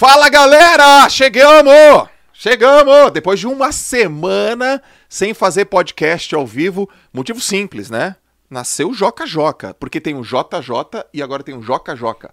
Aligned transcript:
Fala 0.00 0.30
galera, 0.30 1.06
chegamos! 1.10 2.08
Chegamos! 2.32 3.12
Depois 3.12 3.38
de 3.38 3.46
uma 3.46 3.70
semana 3.70 4.82
sem 5.06 5.34
fazer 5.34 5.66
podcast 5.66 6.34
ao 6.34 6.46
vivo, 6.46 6.88
motivo 7.12 7.38
simples, 7.38 7.90
né? 7.90 8.16
Nasceu 8.48 8.88
o 8.88 8.94
Joca 8.94 9.26
Joca, 9.26 9.74
porque 9.74 10.00
tem 10.00 10.14
o 10.16 10.22
JJ 10.22 11.04
e 11.12 11.22
agora 11.22 11.42
tem 11.42 11.54
o 11.54 11.60
Joca 11.60 11.94
Joca. 11.94 12.32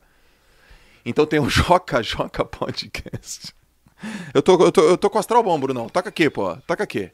Então 1.05 1.25
tem 1.25 1.41
o 1.41 1.50
Joca 1.52 2.02
Joca 2.02 2.45
Podcast. 2.45 3.54
Eu 4.34 4.41
tô, 4.41 4.54
eu 4.63 4.71
tô, 4.71 4.81
eu 4.84 4.97
tô 4.97 5.09
com 5.09 5.20
astral 5.20 5.43
bom, 5.43 5.59
Brunão. 5.59 5.89
Toca 5.89 6.07
aqui, 6.07 6.29
pô. 6.29 6.55
Toca 6.65 6.86
aqui. 6.86 7.11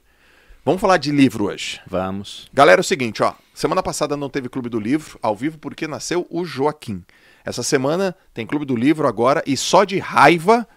Vamos 0.64 0.80
falar 0.80 0.98
de 0.98 1.12
livro 1.12 1.46
hoje. 1.46 1.82
Vamos. 1.88 2.48
Galera, 2.54 2.80
é 2.80 2.84
o 2.84 2.86
seguinte, 2.86 3.24
ó. 3.24 3.34
Semana 3.56 3.82
passada 3.82 4.16
não 4.16 4.30
teve 4.30 4.50
Clube 4.50 4.70
do 4.70 4.80
Livro 4.80 5.18
ao 5.20 5.36
vivo 5.36 5.58
porque 5.58 5.88
nasceu 5.88 6.28
o 6.30 6.46
Joaquim. 6.46 7.04
Essa 7.46 7.64
semana 7.64 8.16
tem 8.34 8.46
Clube 8.46 8.66
do 8.66 8.76
Livro 8.76 9.08
agora 9.08 9.44
e 9.46 9.58
só 9.58 9.84
de 9.84 10.00
raiva 10.00 10.68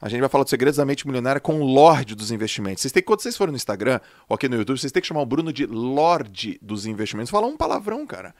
a 0.00 0.08
gente 0.08 0.20
vai 0.20 0.28
falar 0.28 0.44
dos 0.44 0.50
segredos 0.50 0.76
da 0.76 0.84
mente 0.84 1.06
milionária 1.06 1.40
com 1.40 1.60
o 1.60 1.64
Lorde 1.64 2.14
dos 2.14 2.30
Investimentos. 2.30 2.82
Vocês 2.82 2.92
têm, 2.92 3.02
quando 3.02 3.20
vocês 3.20 3.36
forem 3.36 3.50
no 3.50 3.56
Instagram 3.56 3.98
ou 4.28 4.36
aqui 4.36 4.48
no 4.48 4.56
YouTube, 4.56 4.78
vocês 4.78 4.92
têm 4.92 5.02
que 5.02 5.08
chamar 5.08 5.22
o 5.22 5.26
Bruno 5.26 5.52
de 5.52 5.66
Lorde 5.66 6.56
dos 6.62 6.86
Investimentos. 6.86 7.30
Fala 7.30 7.48
um 7.48 7.56
palavrão, 7.56 8.06
cara. 8.06 8.32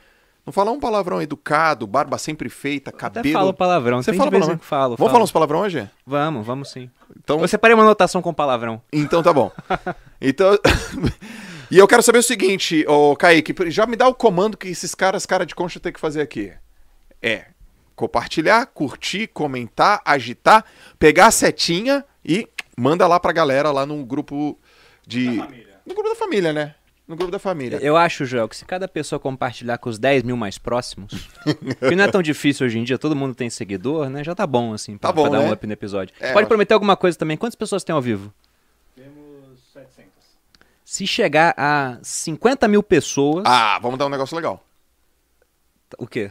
Não 0.47 0.53
fala 0.53 0.71
um 0.71 0.79
palavrão 0.79 1.21
educado, 1.21 1.85
barba 1.85 2.17
sempre 2.17 2.49
feita, 2.49 2.93
cabelo. 2.93 3.27
Até 3.27 3.33
falo 3.33 3.53
palavrão. 3.53 4.01
Você 4.01 4.12
fala 4.15 4.31
palavrão? 4.31 4.59
falo, 4.59 4.97
Vamos 4.97 4.98
falo. 4.98 5.11
falar 5.11 5.25
uns 5.25 5.33
palavrão 5.33 5.61
hoje? 5.61 5.91
Vamos, 6.07 6.47
vamos 6.47 6.71
sim. 6.71 6.89
Então, 7.19 7.41
Eu 7.41 7.48
separei 7.48 7.75
uma 7.75 7.83
anotação 7.83 8.23
com 8.23 8.33
palavrão. 8.33 8.81
então 8.93 9.23
tá 9.23 9.33
bom. 9.33 9.51
Então. 10.21 10.59
e 11.71 11.79
eu 11.79 11.87
quero 11.87 12.03
saber 12.03 12.19
o 12.19 12.23
seguinte, 12.25 12.85
ô 12.89 13.15
Kaique, 13.15 13.55
já 13.71 13.87
me 13.87 13.95
dá 13.95 14.09
o 14.09 14.15
comando 14.15 14.57
que 14.57 14.67
esses 14.67 14.93
caras, 14.93 15.25
cara 15.25 15.47
de 15.47 15.55
concha, 15.55 15.79
tem 15.79 15.93
que 15.93 16.01
fazer 16.01 16.21
aqui. 16.21 16.53
É 17.23 17.47
compartilhar, 17.98 18.65
curtir, 18.66 19.27
comentar, 19.27 20.00
agitar, 20.05 20.64
pegar 21.00 21.27
a 21.27 21.31
setinha 21.33 22.05
e 22.25 22.48
manda 22.77 23.06
lá 23.09 23.19
pra 23.19 23.33
galera 23.33 23.73
lá 23.73 23.84
no 23.84 24.05
grupo 24.06 24.56
de. 25.05 25.31
No 25.84 25.95
grupo 25.95 26.08
da 26.08 26.14
família, 26.14 26.53
né? 26.53 26.75
No 27.08 27.17
grupo 27.17 27.33
da 27.33 27.39
família. 27.39 27.78
Eu 27.83 27.97
acho, 27.97 28.25
Joel, 28.25 28.48
que 28.48 28.55
se 28.56 28.64
cada 28.64 28.86
pessoa 28.86 29.19
compartilhar 29.19 29.78
com 29.78 29.89
os 29.89 29.98
10 29.98 30.23
mil 30.23 30.36
mais 30.36 30.58
próximos, 30.58 31.28
que 31.89 31.97
não 31.97 32.05
é 32.05 32.08
tão 32.08 32.23
difícil 32.23 32.67
hoje 32.67 32.78
em 32.78 32.84
dia, 32.84 32.98
todo 32.98 33.17
mundo 33.17 33.34
tem 33.34 33.50
seguidor, 33.50 34.08
né? 34.11 34.23
Já 34.23 34.34
tá 34.34 34.47
bom, 34.47 34.75
assim, 34.75 34.97
pra, 34.97 35.08
Tá 35.08 35.12
bom, 35.12 35.23
pra 35.23 35.39
dar 35.39 35.45
né? 35.45 35.48
um 35.48 35.53
up 35.53 35.67
no 35.67 35.73
episódio. 35.73 36.14
É, 36.20 36.33
Pode 36.34 36.47
prometer 36.47 36.75
alguma 36.75 36.97
coisa 36.97 37.19
também. 37.19 37.36
Quantas 37.36 37.56
pessoas 37.56 37.83
tem 37.83 37.95
ao 37.95 38.03
vivo? 38.03 38.33
Temos 38.95 39.58
700. 39.73 40.12
Se 40.84 41.06
chegar 41.06 41.55
a 41.56 41.98
50 42.03 42.69
mil 42.69 42.83
pessoas... 42.83 43.45
Ah, 43.47 43.78
vamos 43.80 43.98
dar 43.98 44.05
um 44.05 44.11
negócio 44.11 44.36
legal. 44.36 44.62
O 45.97 46.06
quê? 46.06 46.30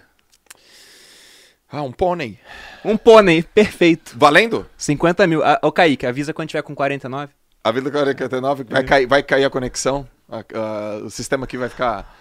Ah, 1.69 1.81
um 1.81 1.91
pônei. 1.91 2.39
Um 2.83 2.95
pônei, 2.97 3.43
perfeito. 3.43 4.13
Valendo? 4.17 4.65
50 4.77 5.27
mil. 5.27 5.43
Ah, 5.43 5.59
Ô, 5.61 5.71
Kaique, 5.71 6.05
avisa 6.05 6.33
quando 6.33 6.49
tiver 6.49 6.61
com 6.61 6.73
49. 6.73 7.31
A 7.63 7.71
Vida 7.71 7.91
49 7.91 8.63
vai 8.63 8.83
cair, 8.83 9.05
vai 9.05 9.21
cair 9.23 9.43
a 9.43 9.49
conexão. 9.49 10.07
a- 10.29 10.39
a- 10.53 10.97
o 11.05 11.09
sistema 11.09 11.45
aqui 11.45 11.57
vai 11.57 11.69
ficar. 11.69 12.13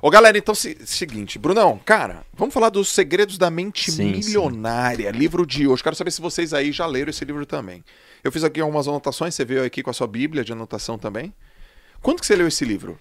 Ô 0.00 0.10
galera, 0.10 0.36
então 0.36 0.52
se, 0.52 0.76
seguinte, 0.84 1.38
Brunão, 1.38 1.78
cara, 1.84 2.24
vamos 2.34 2.52
falar 2.52 2.70
dos 2.70 2.88
segredos 2.88 3.38
da 3.38 3.50
mente 3.50 3.88
Sim, 3.92 4.10
milionária, 4.10 5.10
livro 5.12 5.46
de 5.46 5.68
hoje. 5.68 5.80
Quero 5.80 5.94
saber 5.94 6.10
se 6.10 6.20
vocês 6.20 6.52
aí 6.52 6.72
já 6.72 6.86
leram 6.86 7.10
esse 7.10 7.24
livro 7.24 7.46
também. 7.46 7.84
Eu 8.24 8.32
fiz 8.32 8.42
aqui 8.42 8.60
algumas 8.60 8.88
anotações, 8.88 9.32
você 9.36 9.44
veio 9.44 9.64
aqui 9.64 9.80
com 9.80 9.90
a 9.90 9.92
sua 9.92 10.08
bíblia 10.08 10.42
de 10.44 10.50
anotação 10.52 10.98
também. 10.98 11.32
Quando 12.00 12.18
que 12.18 12.26
você 12.26 12.34
leu 12.34 12.48
esse 12.48 12.64
livro? 12.64 12.98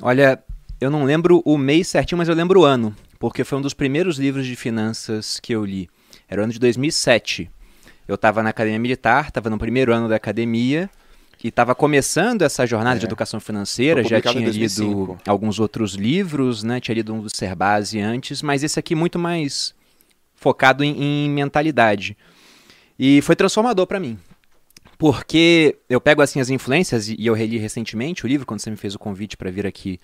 Olha, 0.00 0.40
eu 0.80 0.90
não 0.90 1.02
lembro 1.04 1.42
o 1.44 1.58
mês 1.58 1.88
certinho, 1.88 2.18
mas 2.18 2.28
eu 2.28 2.36
lembro 2.36 2.60
o 2.60 2.64
ano, 2.64 2.94
porque 3.18 3.44
foi 3.44 3.58
um 3.58 3.62
dos 3.62 3.74
primeiros 3.74 4.18
livros 4.18 4.46
de 4.46 4.54
finanças 4.56 5.38
que 5.40 5.52
eu 5.54 5.64
li. 5.64 5.88
Era 6.28 6.40
o 6.40 6.44
ano 6.44 6.52
de 6.52 6.58
2007. 6.58 7.50
Eu 8.06 8.14
estava 8.14 8.42
na 8.42 8.50
academia 8.50 8.78
militar, 8.78 9.28
estava 9.28 9.50
no 9.50 9.58
primeiro 9.58 9.92
ano 9.92 10.08
da 10.08 10.16
academia 10.16 10.88
e 11.42 11.48
estava 11.48 11.74
começando 11.74 12.42
essa 12.42 12.66
jornada 12.66 12.96
É. 12.96 13.00
de 13.00 13.06
educação 13.06 13.38
financeira. 13.40 14.02
Já 14.02 14.20
tinha 14.20 14.42
2005. 14.44 14.90
lido 15.12 15.18
alguns 15.26 15.58
outros 15.60 15.94
livros, 15.94 16.62
né? 16.62 16.80
Tinha 16.80 16.94
lido 16.94 17.12
um 17.14 17.20
do 17.20 17.34
Cerbasi 17.34 18.00
antes, 18.00 18.40
mas 18.42 18.62
esse 18.62 18.78
aqui 18.78 18.94
muito 18.94 19.18
mais 19.18 19.74
focado 20.34 20.82
em, 20.84 21.26
em 21.26 21.30
mentalidade. 21.30 22.16
E 22.98 23.20
foi 23.22 23.36
transformador 23.36 23.86
para 23.86 24.00
mim. 24.00 24.18
Porque 24.96 25.76
eu 25.88 26.00
pego 26.00 26.22
assim 26.22 26.40
as 26.40 26.50
influências, 26.50 27.08
e 27.08 27.16
e 27.18 27.26
eu 27.26 27.34
reli 27.34 27.56
recentemente 27.58 28.24
o 28.24 28.28
livro, 28.28 28.44
quando 28.46 28.60
você 28.60 28.70
me 28.70 28.76
fez 28.76 28.94
o 28.94 28.98
convite 28.98 29.36
para 29.36 29.50
vir 29.50 29.66
aqui 29.66 30.00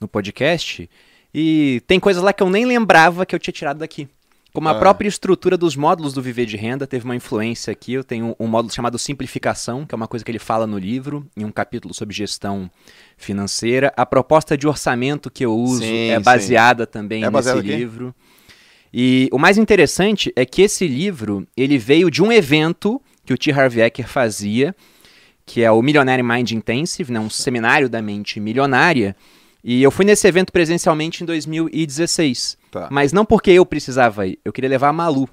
no 0.00 0.06
podcast, 0.06 0.88
e 1.34 1.82
tem 1.86 1.98
coisas 1.98 2.22
lá 2.22 2.32
que 2.32 2.42
eu 2.42 2.48
nem 2.48 2.64
lembrava 2.64 3.26
que 3.26 3.34
eu 3.34 3.38
tinha 3.38 3.52
tirado 3.52 3.78
daqui. 3.78 4.08
Como 4.52 4.68
a 4.68 4.70
Ah. 4.70 4.78
própria 4.78 5.08
estrutura 5.08 5.56
dos 5.56 5.74
módulos 5.74 6.12
do 6.14 6.22
Viver 6.22 6.46
de 6.46 6.56
Renda 6.56 6.86
teve 6.86 7.04
uma 7.04 7.16
influência 7.16 7.72
aqui. 7.72 7.92
Eu 7.94 8.04
tenho 8.04 8.36
um 8.38 8.46
módulo 8.46 8.72
chamado 8.72 8.96
Simplificação, 9.00 9.84
que 9.84 9.92
é 9.92 9.96
uma 9.96 10.06
coisa 10.06 10.24
que 10.24 10.30
ele 10.30 10.38
fala 10.38 10.64
no 10.64 10.78
livro, 10.78 11.26
em 11.36 11.44
um 11.44 11.50
capítulo 11.50 11.92
sobre 11.92 12.14
gestão 12.14 12.70
financeira. 13.16 13.92
A 13.96 14.06
proposta 14.06 14.56
de 14.56 14.68
orçamento 14.68 15.28
que 15.28 15.44
eu 15.44 15.52
uso 15.56 15.82
Sim, 15.82 16.10
é 16.10 16.16
sim. 16.18 16.22
baseada 16.22 16.86
também 16.86 17.18
É 17.18 17.20
nesse 17.22 17.32
baseado 17.32 17.58
aqui? 17.58 17.74
livro. 17.74 18.14
E 18.92 19.28
o 19.32 19.38
mais 19.38 19.58
interessante 19.58 20.32
é 20.36 20.46
que 20.46 20.62
esse 20.62 20.86
livro, 20.86 21.44
ele 21.56 21.76
veio 21.76 22.08
de 22.08 22.22
um 22.22 22.30
evento 22.30 23.02
que 23.26 23.34
o 23.34 23.36
T. 23.38 23.50
Harv 23.50 23.76
Eker 23.78 24.06
fazia, 24.06 24.72
que 25.44 25.62
é 25.62 25.70
o 25.72 25.82
Millionaire 25.82 26.22
Mind 26.22 26.52
Intensive, 26.52 27.12
né, 27.12 27.18
um 27.18 27.28
seminário 27.28 27.88
da 27.88 28.00
mente 28.00 28.38
milionária. 28.38 29.16
E 29.64 29.82
eu 29.82 29.90
fui 29.90 30.04
nesse 30.04 30.28
evento 30.28 30.52
presencialmente 30.52 31.22
em 31.22 31.26
2016. 31.26 32.58
Tá. 32.70 32.88
Mas 32.90 33.14
não 33.14 33.24
porque 33.24 33.50
eu 33.50 33.64
precisava 33.64 34.26
ir, 34.26 34.38
eu 34.44 34.52
queria 34.52 34.68
levar 34.68 34.88
a 34.88 34.92
Malu. 34.92 35.26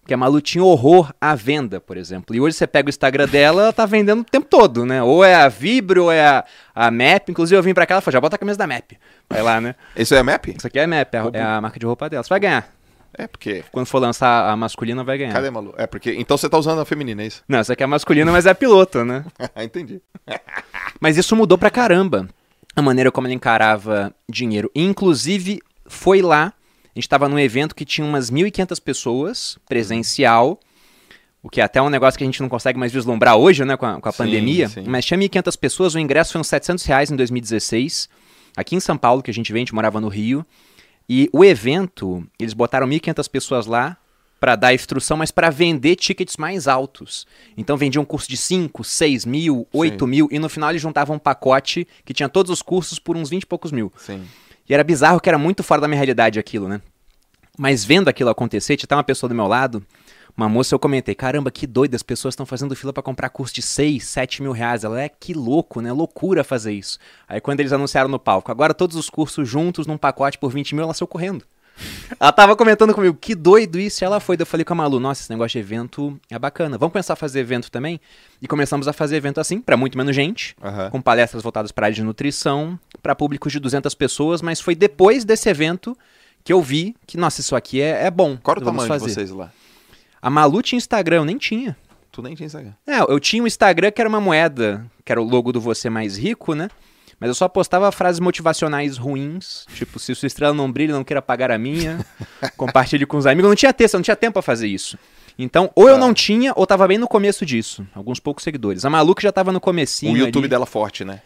Porque 0.00 0.14
a 0.14 0.16
Malu 0.16 0.40
tinha 0.40 0.62
horror 0.62 1.12
à 1.20 1.34
venda, 1.34 1.80
por 1.80 1.96
exemplo. 1.96 2.34
E 2.34 2.40
hoje 2.40 2.56
você 2.56 2.66
pega 2.66 2.88
o 2.88 2.90
Instagram 2.90 3.26
dela, 3.28 3.62
ela 3.62 3.72
tá 3.72 3.86
vendendo 3.86 4.20
o 4.20 4.24
tempo 4.24 4.46
todo, 4.48 4.84
né? 4.84 5.02
Ou 5.02 5.24
é 5.24 5.34
a 5.34 5.48
Vibro, 5.48 6.04
ou 6.04 6.12
é 6.12 6.26
a, 6.26 6.44
a 6.74 6.90
MAP. 6.90 7.28
Inclusive 7.28 7.56
eu 7.56 7.62
vim 7.62 7.74
pra 7.74 7.86
cá, 7.86 7.94
ela 7.94 8.00
falou, 8.00 8.12
já 8.12 8.20
bota 8.20 8.36
a 8.36 8.38
camisa 8.38 8.58
da 8.58 8.66
MAP. 8.66 8.92
Vai 9.28 9.42
lá, 9.42 9.60
né? 9.60 9.74
Isso 9.96 10.14
é 10.14 10.22
map? 10.22 10.46
Isso 10.46 10.66
aqui 10.66 10.78
é 10.78 10.84
a 10.84 10.88
MAP, 10.88 11.14
é 11.14 11.18
a, 11.18 11.30
é 11.34 11.42
a 11.42 11.60
marca 11.60 11.78
de 11.78 11.86
roupa 11.86 12.08
dela. 12.08 12.22
Você 12.22 12.28
vai 12.28 12.40
ganhar. 12.40 12.68
É 13.16 13.26
porque. 13.26 13.64
Quando 13.70 13.86
for 13.86 13.98
lançar 13.98 14.48
a 14.48 14.56
masculina, 14.56 15.04
vai 15.04 15.18
ganhar. 15.18 15.32
Cadê, 15.32 15.50
Malu? 15.50 15.74
É 15.76 15.86
porque. 15.86 16.12
Então 16.14 16.36
você 16.36 16.48
tá 16.48 16.58
usando 16.58 16.80
a 16.80 16.84
feminina, 16.84 17.22
é 17.22 17.26
isso? 17.26 17.44
Não, 17.48 17.58
essa 17.58 17.72
aqui 17.74 17.82
é 17.82 17.84
a 17.84 17.88
masculina, 17.88 18.32
mas 18.32 18.46
é 18.46 18.50
a 18.50 18.54
piloto, 18.54 19.04
né? 19.04 19.24
Entendi. 19.62 20.00
Mas 21.00 21.16
isso 21.16 21.36
mudou 21.36 21.58
pra 21.58 21.70
caramba 21.70 22.28
a 22.74 22.82
maneira 22.82 23.10
como 23.10 23.26
ele 23.26 23.34
encarava 23.34 24.14
dinheiro. 24.28 24.70
E, 24.74 24.82
inclusive, 24.82 25.60
foi 25.86 26.22
lá, 26.22 26.52
a 26.84 26.98
gente 26.98 27.08
tava 27.08 27.28
num 27.28 27.38
evento 27.38 27.74
que 27.74 27.84
tinha 27.84 28.06
umas 28.06 28.30
1.500 28.30 28.80
pessoas, 28.82 29.58
presencial, 29.68 30.58
o 31.42 31.50
que 31.50 31.60
é 31.60 31.64
até 31.64 31.82
um 31.82 31.90
negócio 31.90 32.16
que 32.16 32.24
a 32.24 32.26
gente 32.26 32.40
não 32.40 32.48
consegue 32.48 32.78
mais 32.78 32.92
vislumbrar 32.92 33.36
hoje, 33.36 33.64
né, 33.64 33.76
com 33.76 33.84
a, 33.84 34.00
com 34.00 34.08
a 34.08 34.12
Sim, 34.12 34.18
pandemia. 34.18 34.68
sim. 34.68 34.84
Mas 34.86 35.04
tinha 35.04 35.18
1.500 35.18 35.58
pessoas, 35.58 35.94
o 35.94 35.98
ingresso 35.98 36.32
foi 36.32 36.40
uns 36.40 36.46
700 36.48 36.84
reais 36.84 37.10
em 37.10 37.16
2016, 37.16 38.08
aqui 38.56 38.76
em 38.76 38.80
São 38.80 38.96
Paulo, 38.96 39.22
que 39.22 39.30
a 39.30 39.34
gente 39.34 39.52
veio, 39.52 39.60
a 39.62 39.64
gente 39.64 39.74
morava 39.74 40.00
no 40.00 40.08
Rio. 40.08 40.46
E 41.08 41.28
o 41.32 41.44
evento, 41.44 42.24
eles 42.38 42.54
botaram 42.54 42.86
1.500 42.86 43.28
pessoas 43.28 43.66
lá 43.66 43.96
para 44.42 44.56
dar 44.56 44.74
instrução, 44.74 45.16
mas 45.16 45.30
para 45.30 45.50
vender 45.50 45.94
tickets 45.94 46.36
mais 46.36 46.66
altos. 46.66 47.28
Então 47.56 47.76
vendiam 47.76 48.02
um 48.02 48.04
curso 48.04 48.28
de 48.28 48.36
5, 48.36 48.82
6 48.82 49.24
mil, 49.24 49.68
8 49.72 50.04
mil, 50.04 50.28
e 50.32 50.38
no 50.40 50.48
final 50.48 50.70
eles 50.70 50.82
juntavam 50.82 51.14
um 51.14 51.18
pacote 51.18 51.86
que 52.04 52.12
tinha 52.12 52.28
todos 52.28 52.50
os 52.50 52.60
cursos 52.60 52.98
por 52.98 53.16
uns 53.16 53.30
20 53.30 53.44
e 53.44 53.46
poucos 53.46 53.70
mil. 53.70 53.92
Sim. 53.96 54.26
E 54.68 54.74
era 54.74 54.82
bizarro 54.82 55.20
que 55.20 55.28
era 55.28 55.38
muito 55.38 55.62
fora 55.62 55.80
da 55.80 55.86
minha 55.86 55.96
realidade 55.96 56.40
aquilo, 56.40 56.68
né? 56.68 56.82
Mas 57.56 57.84
vendo 57.84 58.08
aquilo 58.08 58.30
acontecer, 58.30 58.76
tinha 58.76 58.86
até 58.88 58.96
uma 58.96 59.04
pessoa 59.04 59.28
do 59.28 59.34
meu 59.34 59.46
lado, 59.46 59.80
uma 60.36 60.48
moça, 60.48 60.74
eu 60.74 60.78
comentei, 60.80 61.14
caramba, 61.14 61.48
que 61.48 61.64
doido, 61.64 61.94
as 61.94 62.02
pessoas 62.02 62.32
estão 62.32 62.44
fazendo 62.44 62.74
fila 62.74 62.92
para 62.92 63.00
comprar 63.00 63.28
curso 63.28 63.54
de 63.54 63.62
6, 63.62 64.02
7 64.02 64.42
mil 64.42 64.50
reais. 64.50 64.82
Ela 64.82 65.02
é 65.02 65.08
que 65.08 65.34
louco, 65.34 65.80
né? 65.80 65.92
Loucura 65.92 66.42
fazer 66.42 66.72
isso. 66.72 66.98
Aí 67.28 67.40
quando 67.40 67.60
eles 67.60 67.72
anunciaram 67.72 68.08
no 68.08 68.18
palco, 68.18 68.50
agora 68.50 68.74
todos 68.74 68.96
os 68.96 69.08
cursos 69.08 69.48
juntos 69.48 69.86
num 69.86 69.96
pacote 69.96 70.36
por 70.36 70.50
20 70.50 70.74
mil, 70.74 70.82
ela 70.82 70.94
saiu 70.94 71.06
correndo. 71.06 71.44
Ela 72.18 72.32
tava 72.32 72.54
comentando 72.54 72.94
comigo, 72.94 73.16
que 73.20 73.34
doido 73.34 73.78
isso, 73.78 74.02
e 74.02 74.04
ela 74.04 74.20
foi. 74.20 74.36
Daí 74.36 74.42
eu 74.42 74.46
falei 74.46 74.64
com 74.64 74.72
a 74.72 74.76
Malu, 74.76 75.00
nossa, 75.00 75.22
esse 75.22 75.30
negócio 75.30 75.52
de 75.52 75.58
evento 75.58 76.18
é 76.30 76.38
bacana. 76.38 76.78
Vamos 76.78 76.92
começar 76.92 77.14
a 77.14 77.16
fazer 77.16 77.40
evento 77.40 77.70
também? 77.70 78.00
E 78.40 78.46
começamos 78.46 78.86
a 78.86 78.92
fazer 78.92 79.16
evento 79.16 79.40
assim, 79.40 79.60
para 79.60 79.76
muito 79.76 79.96
menos 79.96 80.14
gente, 80.14 80.54
Aham. 80.62 80.90
com 80.90 81.00
palestras 81.00 81.42
voltadas 81.42 81.72
para 81.72 81.86
área 81.86 81.94
de 81.94 82.02
nutrição, 82.02 82.78
para 83.02 83.14
públicos 83.14 83.52
de 83.52 83.58
200 83.58 83.94
pessoas, 83.94 84.42
mas 84.42 84.60
foi 84.60 84.74
depois 84.74 85.24
desse 85.24 85.48
evento 85.48 85.96
que 86.44 86.52
eu 86.52 86.60
vi 86.60 86.94
que, 87.06 87.16
nossa, 87.16 87.40
isso 87.40 87.54
aqui 87.56 87.80
é, 87.80 88.06
é 88.06 88.10
bom. 88.10 88.36
Qual 88.42 88.56
o 88.56 88.60
tamanho 88.60 88.88
fazer. 88.88 89.06
de 89.06 89.14
vocês 89.14 89.30
lá? 89.30 89.52
A 90.20 90.30
Malu 90.30 90.62
tinha 90.62 90.76
Instagram, 90.76 91.16
eu 91.16 91.24
nem 91.24 91.38
tinha. 91.38 91.76
Tu 92.10 92.20
nem 92.22 92.34
tinha 92.34 92.46
Instagram. 92.46 92.72
É, 92.86 93.00
eu 93.00 93.18
tinha 93.18 93.42
um 93.42 93.46
Instagram 93.46 93.90
que 93.90 94.00
era 94.00 94.08
uma 94.08 94.20
moeda, 94.20 94.86
que 95.04 95.10
era 95.10 95.20
o 95.20 95.24
logo 95.24 95.50
do 95.50 95.60
Você 95.60 95.88
Mais 95.88 96.16
Rico, 96.16 96.54
né? 96.54 96.68
Mas 97.22 97.28
eu 97.28 97.34
só 97.34 97.48
postava 97.48 97.90
frases 97.92 98.18
motivacionais 98.20 98.96
ruins, 98.98 99.64
tipo, 99.74 99.98
se 99.98 100.14
sua 100.14 100.26
estrela 100.26 100.52
não 100.52 100.70
brilha, 100.70 100.92
não 100.92 101.04
queira 101.04 101.22
pagar 101.22 101.50
a 101.50 101.56
minha, 101.58 102.04
compartilhe 102.56 103.06
com 103.06 103.16
os 103.16 103.26
amigos. 103.26 103.44
Eu 103.44 103.48
não 103.50 103.56
tinha 103.56 103.72
texto, 103.72 103.94
eu 103.94 103.98
não 103.98 104.02
tinha 104.02 104.16
tempo 104.16 104.32
pra 104.34 104.42
fazer 104.42 104.66
isso. 104.66 104.98
Então, 105.38 105.70
ou 105.74 105.88
eu 105.88 105.94
Tá. 105.94 106.00
não 106.00 106.12
tinha, 106.12 106.52
ou 106.56 106.66
tava 106.66 106.86
bem 106.86 106.98
no 106.98 107.08
começo 107.08 107.46
disso. 107.46 107.86
Alguns 107.94 108.18
poucos 108.20 108.44
seguidores. 108.44 108.84
A 108.84 108.90
Malu 108.90 109.14
que 109.14 109.22
já 109.22 109.32
tava 109.32 109.50
no 109.52 109.60
comecinho 109.60 110.12
o 110.12 110.16
YouTube 110.16 110.42
ali. 110.44 110.48
dela 110.50 110.66
forte, 110.66 111.04
né? 111.04 111.22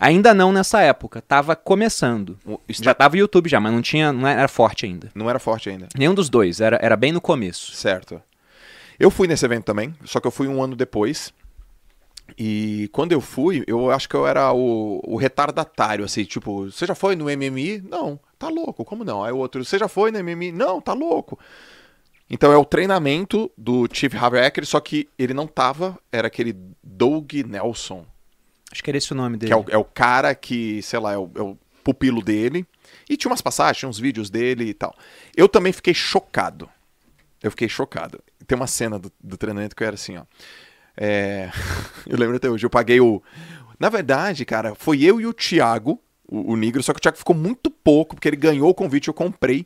Ainda 0.00 0.32
não 0.32 0.52
nessa 0.52 0.80
época, 0.80 1.20
tava 1.20 1.54
começando. 1.56 2.38
Insta- 2.68 2.84
Já 2.84 2.94
tava 2.94 3.14
o 3.16 3.18
YouTube 3.18 3.48
já, 3.48 3.58
mas 3.60 3.72
não 3.72 3.82
tinha, 3.82 4.12
não 4.12 4.26
era 4.28 4.48
forte 4.48 4.86
ainda. 4.86 5.10
Não 5.14 5.28
era 5.28 5.38
forte 5.38 5.68
ainda. 5.68 5.88
Nenhum 5.96 6.14
dos 6.14 6.28
dois, 6.30 6.60
era, 6.60 6.78
era 6.80 6.96
bem 6.96 7.10
no 7.12 7.20
começo. 7.20 7.72
Certo. 7.74 8.20
Eu 8.98 9.10
fui 9.10 9.26
nesse 9.28 9.44
evento 9.44 9.64
também, 9.64 9.94
só 10.04 10.20
que 10.20 10.26
eu 10.26 10.30
fui 10.30 10.48
um 10.48 10.62
ano 10.62 10.74
depois. 10.76 11.32
E 12.36 12.88
quando 12.92 13.12
eu 13.12 13.20
fui, 13.20 13.64
eu 13.66 13.90
acho 13.90 14.08
que 14.08 14.14
eu 14.14 14.26
era 14.26 14.52
o, 14.52 15.00
o 15.04 15.16
retardatário, 15.16 16.04
assim, 16.04 16.24
tipo, 16.24 16.70
você 16.70 16.86
já 16.86 16.94
foi 16.94 17.16
no 17.16 17.24
MMI? 17.24 17.82
Não, 17.88 18.20
tá 18.38 18.48
louco, 18.48 18.84
como 18.84 19.04
não? 19.04 19.24
Aí 19.24 19.32
o 19.32 19.38
outro, 19.38 19.64
você 19.64 19.78
já 19.78 19.88
foi 19.88 20.10
no 20.10 20.22
MMI? 20.22 20.52
Não, 20.52 20.80
tá 20.80 20.92
louco. 20.92 21.38
Então 22.30 22.52
é 22.52 22.56
o 22.56 22.64
treinamento 22.64 23.50
do 23.56 23.88
Chief 23.90 24.12
Hacker, 24.12 24.66
só 24.66 24.78
que 24.80 25.08
ele 25.18 25.32
não 25.32 25.46
tava, 25.46 25.98
era 26.12 26.26
aquele 26.26 26.54
Doug 26.82 27.32
Nelson, 27.46 28.04
Acho 28.70 28.82
que 28.82 28.90
era 28.90 28.98
esse 28.98 29.12
o 29.12 29.16
nome 29.16 29.36
dele. 29.36 29.48
que 29.48 29.52
é 29.52 29.56
o, 29.56 29.64
é 29.70 29.78
o 29.78 29.84
cara 29.84 30.34
que, 30.34 30.82
sei 30.82 30.98
lá, 30.98 31.12
é 31.12 31.18
o, 31.18 31.30
é 31.34 31.40
o 31.40 31.58
pupilo 31.82 32.22
dele. 32.22 32.66
E 33.08 33.16
tinha 33.16 33.30
umas 33.30 33.40
passagens, 33.40 33.78
tinha 33.78 33.88
uns 33.88 33.98
vídeos 33.98 34.28
dele 34.28 34.64
e 34.64 34.74
tal. 34.74 34.94
Eu 35.36 35.48
também 35.48 35.72
fiquei 35.72 35.94
chocado. 35.94 36.68
Eu 37.42 37.50
fiquei 37.50 37.68
chocado. 37.68 38.22
Tem 38.46 38.56
uma 38.56 38.66
cena 38.66 38.98
do, 38.98 39.10
do 39.22 39.36
treinamento 39.36 39.74
que 39.74 39.82
eu 39.82 39.86
era 39.86 39.94
assim, 39.94 40.16
ó. 40.16 40.24
É, 41.00 41.48
eu 42.06 42.18
lembro 42.18 42.36
até 42.36 42.50
hoje, 42.50 42.66
eu 42.66 42.70
paguei 42.70 43.00
o. 43.00 43.22
Na 43.78 43.88
verdade, 43.88 44.44
cara, 44.44 44.74
foi 44.74 45.02
eu 45.04 45.20
e 45.20 45.26
o 45.26 45.32
Thiago, 45.32 46.00
o, 46.28 46.54
o 46.54 46.56
Negro, 46.56 46.82
só 46.82 46.92
que 46.92 46.98
o 46.98 47.00
Thiago 47.00 47.16
ficou 47.16 47.36
muito 47.36 47.70
pouco, 47.70 48.16
porque 48.16 48.28
ele 48.28 48.36
ganhou 48.36 48.68
o 48.68 48.74
convite, 48.74 49.06
eu 49.08 49.14
comprei. 49.14 49.64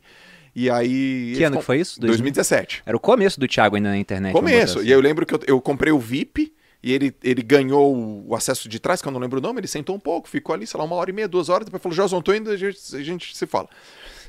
E 0.55 0.69
aí. 0.69 1.33
Que 1.35 1.43
ano 1.43 1.53
ficou- 1.53 1.59
que 1.61 1.65
foi 1.65 1.79
isso? 1.79 1.99
2017. 1.99 2.83
Era 2.85 2.95
o 2.95 2.99
começo 2.99 3.39
do 3.39 3.47
Thiago 3.47 3.75
ainda 3.75 3.89
na 3.89 3.97
internet. 3.97 4.31
Começo. 4.33 4.75
botar 4.75 4.85
E 4.85 4.87
aí 4.89 4.93
eu 4.93 5.01
lembro 5.01 5.25
que 5.25 5.33
eu, 5.33 5.39
eu 5.47 5.59
comprei 5.59 5.91
o 5.91 5.97
VIP 5.97 6.53
e 6.83 6.91
ele, 6.93 7.15
ele 7.23 7.41
ganhou 7.41 7.95
o- 8.27 8.35
acesso 8.35 8.69
de 8.69 8.79
trás, 8.79 9.01
que 9.01 9.07
eu 9.07 9.11
não 9.11 9.19
lembro 9.19 9.39
o 9.39 9.41
nome, 9.41 9.59
ele 9.61 9.67
sentou 9.67 9.95
um 9.95 9.99
pouco, 9.99 10.29
ficou 10.29 10.53
ali, 10.53 10.67
sei 10.67 10.77
lá, 10.77 10.83
uma 10.85 10.95
hora 10.95 11.09
e 11.09 11.13
meia, 11.13 11.27
duas 11.27 11.49
horas, 11.49 11.65
depois 11.65 11.81
falou, 11.81 11.95
Joson, 11.95 12.21
tô 12.21 12.33
indo, 12.35 12.51
a 12.51 12.55
gente, 12.57 12.77
a 12.95 13.01
gente 13.01 13.35
se 13.35 13.47
fala. 13.47 13.67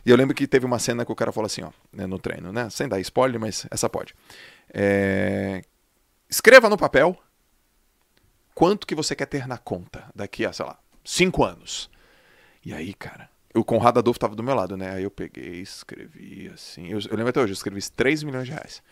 E 0.06 0.10
eu 0.10 0.16
lembro 0.16 0.34
que 0.34 0.46
teve 0.46 0.64
uma 0.64 0.78
cena 0.78 1.04
que 1.04 1.12
o 1.12 1.14
cara 1.14 1.30
falou 1.32 1.46
assim, 1.46 1.62
ó, 1.62 1.70
né, 1.92 2.06
no 2.06 2.18
treino, 2.18 2.52
né? 2.52 2.70
Sem 2.70 2.88
dar 2.88 2.98
spoiler, 3.00 3.38
mas 3.38 3.66
essa 3.70 3.88
pode. 3.90 4.14
É, 4.72 5.62
Escreva 6.34 6.68
no 6.68 6.76
papel 6.76 7.16
quanto 8.56 8.88
que 8.88 8.94
você 8.96 9.14
quer 9.14 9.26
ter 9.26 9.46
na 9.46 9.56
conta 9.56 10.10
daqui 10.12 10.44
a, 10.44 10.52
sei 10.52 10.66
lá, 10.66 10.76
cinco 11.04 11.44
anos. 11.44 11.88
E 12.66 12.74
aí, 12.74 12.92
cara, 12.92 13.30
o 13.54 13.62
Conrado 13.62 14.00
Adolfo 14.00 14.18
tava 14.18 14.34
do 14.34 14.42
meu 14.42 14.52
lado, 14.52 14.76
né? 14.76 14.96
Aí 14.96 15.04
eu 15.04 15.12
peguei, 15.12 15.60
escrevi 15.60 16.50
assim. 16.52 16.88
Eu, 16.88 16.98
eu 16.98 17.16
lembro 17.16 17.28
até 17.28 17.40
hoje, 17.40 17.52
eu 17.52 17.54
escrevi 17.54 17.80
3 17.88 18.24
milhões 18.24 18.46
de 18.46 18.50
reais. 18.52 18.82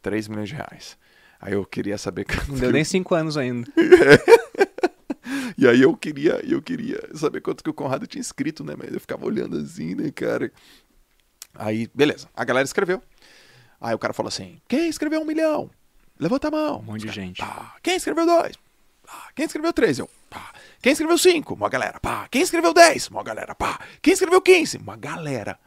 3 0.00 0.26
milhões 0.26 0.48
de 0.48 0.54
reais. 0.54 0.96
Aí 1.38 1.52
eu 1.52 1.66
queria 1.66 1.98
saber. 1.98 2.24
quanto 2.24 2.52
Não 2.52 2.58
deu 2.58 2.72
nem 2.72 2.82
cinco 2.82 3.14
anos 3.14 3.36
ainda. 3.36 3.70
E 5.58 5.66
aí 5.66 5.82
eu 5.82 5.96
queria, 5.96 6.40
eu 6.44 6.60
queria 6.60 7.00
saber 7.14 7.40
quanto 7.40 7.64
que 7.64 7.70
o 7.70 7.74
Conrado 7.74 8.06
tinha 8.06 8.20
escrito, 8.20 8.62
né? 8.62 8.74
Mas 8.76 8.92
eu 8.92 9.00
ficava 9.00 9.24
olhando 9.24 9.56
assim, 9.56 9.94
né, 9.94 10.10
cara? 10.10 10.52
Aí, 11.54 11.90
beleza. 11.94 12.28
A 12.34 12.44
galera 12.44 12.64
escreveu. 12.64 13.02
Aí 13.80 13.94
o 13.94 13.98
cara 13.98 14.12
falou 14.12 14.28
assim: 14.28 14.60
quem 14.68 14.88
escreveu 14.88 15.20
um 15.20 15.24
milhão? 15.24 15.70
Levanta 16.18 16.48
a 16.48 16.50
mão. 16.50 16.78
Um 16.80 16.82
monte 16.82 17.06
de 17.06 17.12
gente. 17.12 17.38
Pá. 17.38 17.76
Quem 17.82 17.96
escreveu 17.96 18.26
dois? 18.26 18.56
Pá. 19.04 19.28
Quem 19.34 19.46
escreveu 19.46 19.72
três? 19.72 19.98
Eu. 19.98 20.08
Pá. 20.30 20.52
Quem 20.80 20.92
escreveu 20.92 21.18
cinco? 21.18 21.54
Uma 21.54 21.68
galera. 21.68 22.00
Pá. 22.00 22.28
Quem 22.28 22.42
escreveu 22.42 22.72
dez? 22.72 23.08
Uma 23.08 23.22
galera. 23.22 23.54
Pá. 23.54 23.78
Quem 24.00 24.12
escreveu 24.12 24.40
quinze? 24.40 24.78
Uma 24.78 24.96
galera. 24.96 25.58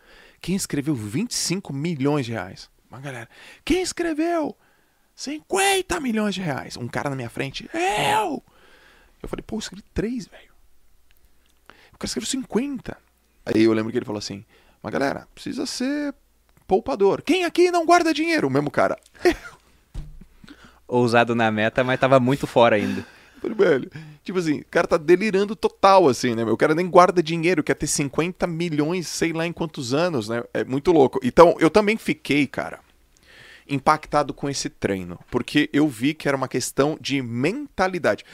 Quem 0.41 0.55
escreveu 0.55 0.95
25 0.95 1.73
milhões 1.73 2.25
de 2.25 2.31
reais? 2.31 2.69
Uma 2.89 2.99
galera. 2.99 3.29
Quem 3.63 3.81
escreveu 3.81 4.55
50 5.15 5.99
milhões 5.99 6.33
de 6.33 6.41
reais? 6.41 6.77
Um 6.77 6.87
cara 6.87 7.09
na 7.09 7.15
minha 7.15 7.29
frente. 7.29 7.69
Eu! 7.73 8.41
Eu 9.21 9.27
falei, 9.27 9.43
pô, 9.45 9.57
eu 9.57 9.59
escrevi 9.59 9.83
três, 9.93 10.27
velho. 10.27 10.49
O 11.93 11.97
cara 11.97 12.07
escreveu 12.07 12.29
50. 12.29 12.97
Aí 13.45 13.63
eu 13.63 13.73
lembro 13.73 13.91
que 13.91 13.97
ele 13.97 14.05
falou 14.05 14.19
assim: 14.19 14.45
Mas 14.81 14.93
galera, 14.93 15.27
precisa 15.33 15.65
ser 15.65 16.13
poupador. 16.67 17.21
Quem 17.21 17.43
aqui 17.43 17.71
não 17.71 17.85
guarda 17.85 18.13
dinheiro? 18.13 18.47
O 18.47 18.49
mesmo 18.49 18.71
cara. 18.71 18.97
Ousado 20.89 21.35
na 21.35 21.51
meta, 21.51 21.83
mas 21.83 21.99
tava 21.99 22.19
muito 22.19 22.47
fora 22.47 22.75
ainda. 22.75 23.05
Velho, 23.41 23.89
tipo 24.23 24.37
assim, 24.37 24.59
o 24.59 24.65
cara 24.65 24.85
tá 24.85 24.97
delirando 24.97 25.55
total, 25.55 26.09
assim, 26.09 26.35
né? 26.35 26.43
O 26.43 26.57
cara 26.57 26.75
nem 26.75 26.89
guarda 26.89 27.23
dinheiro, 27.23 27.63
quer 27.63 27.75
ter 27.75 27.87
50 27.87 28.45
milhões, 28.47 29.07
sei 29.07 29.31
lá 29.31 29.45
em 29.45 29.53
quantos 29.53 29.93
anos, 29.93 30.27
né? 30.27 30.43
É 30.53 30.65
muito 30.65 30.91
louco. 30.91 31.19
Então, 31.23 31.55
eu 31.59 31.69
também 31.69 31.95
fiquei, 31.95 32.45
cara, 32.45 32.79
impactado 33.67 34.33
com 34.33 34.49
esse 34.49 34.69
treino, 34.69 35.17
porque 35.31 35.69
eu 35.71 35.87
vi 35.87 36.13
que 36.13 36.27
era 36.27 36.35
uma 36.35 36.47
questão 36.47 36.97
de 36.99 37.21
mentalidade. 37.21 38.25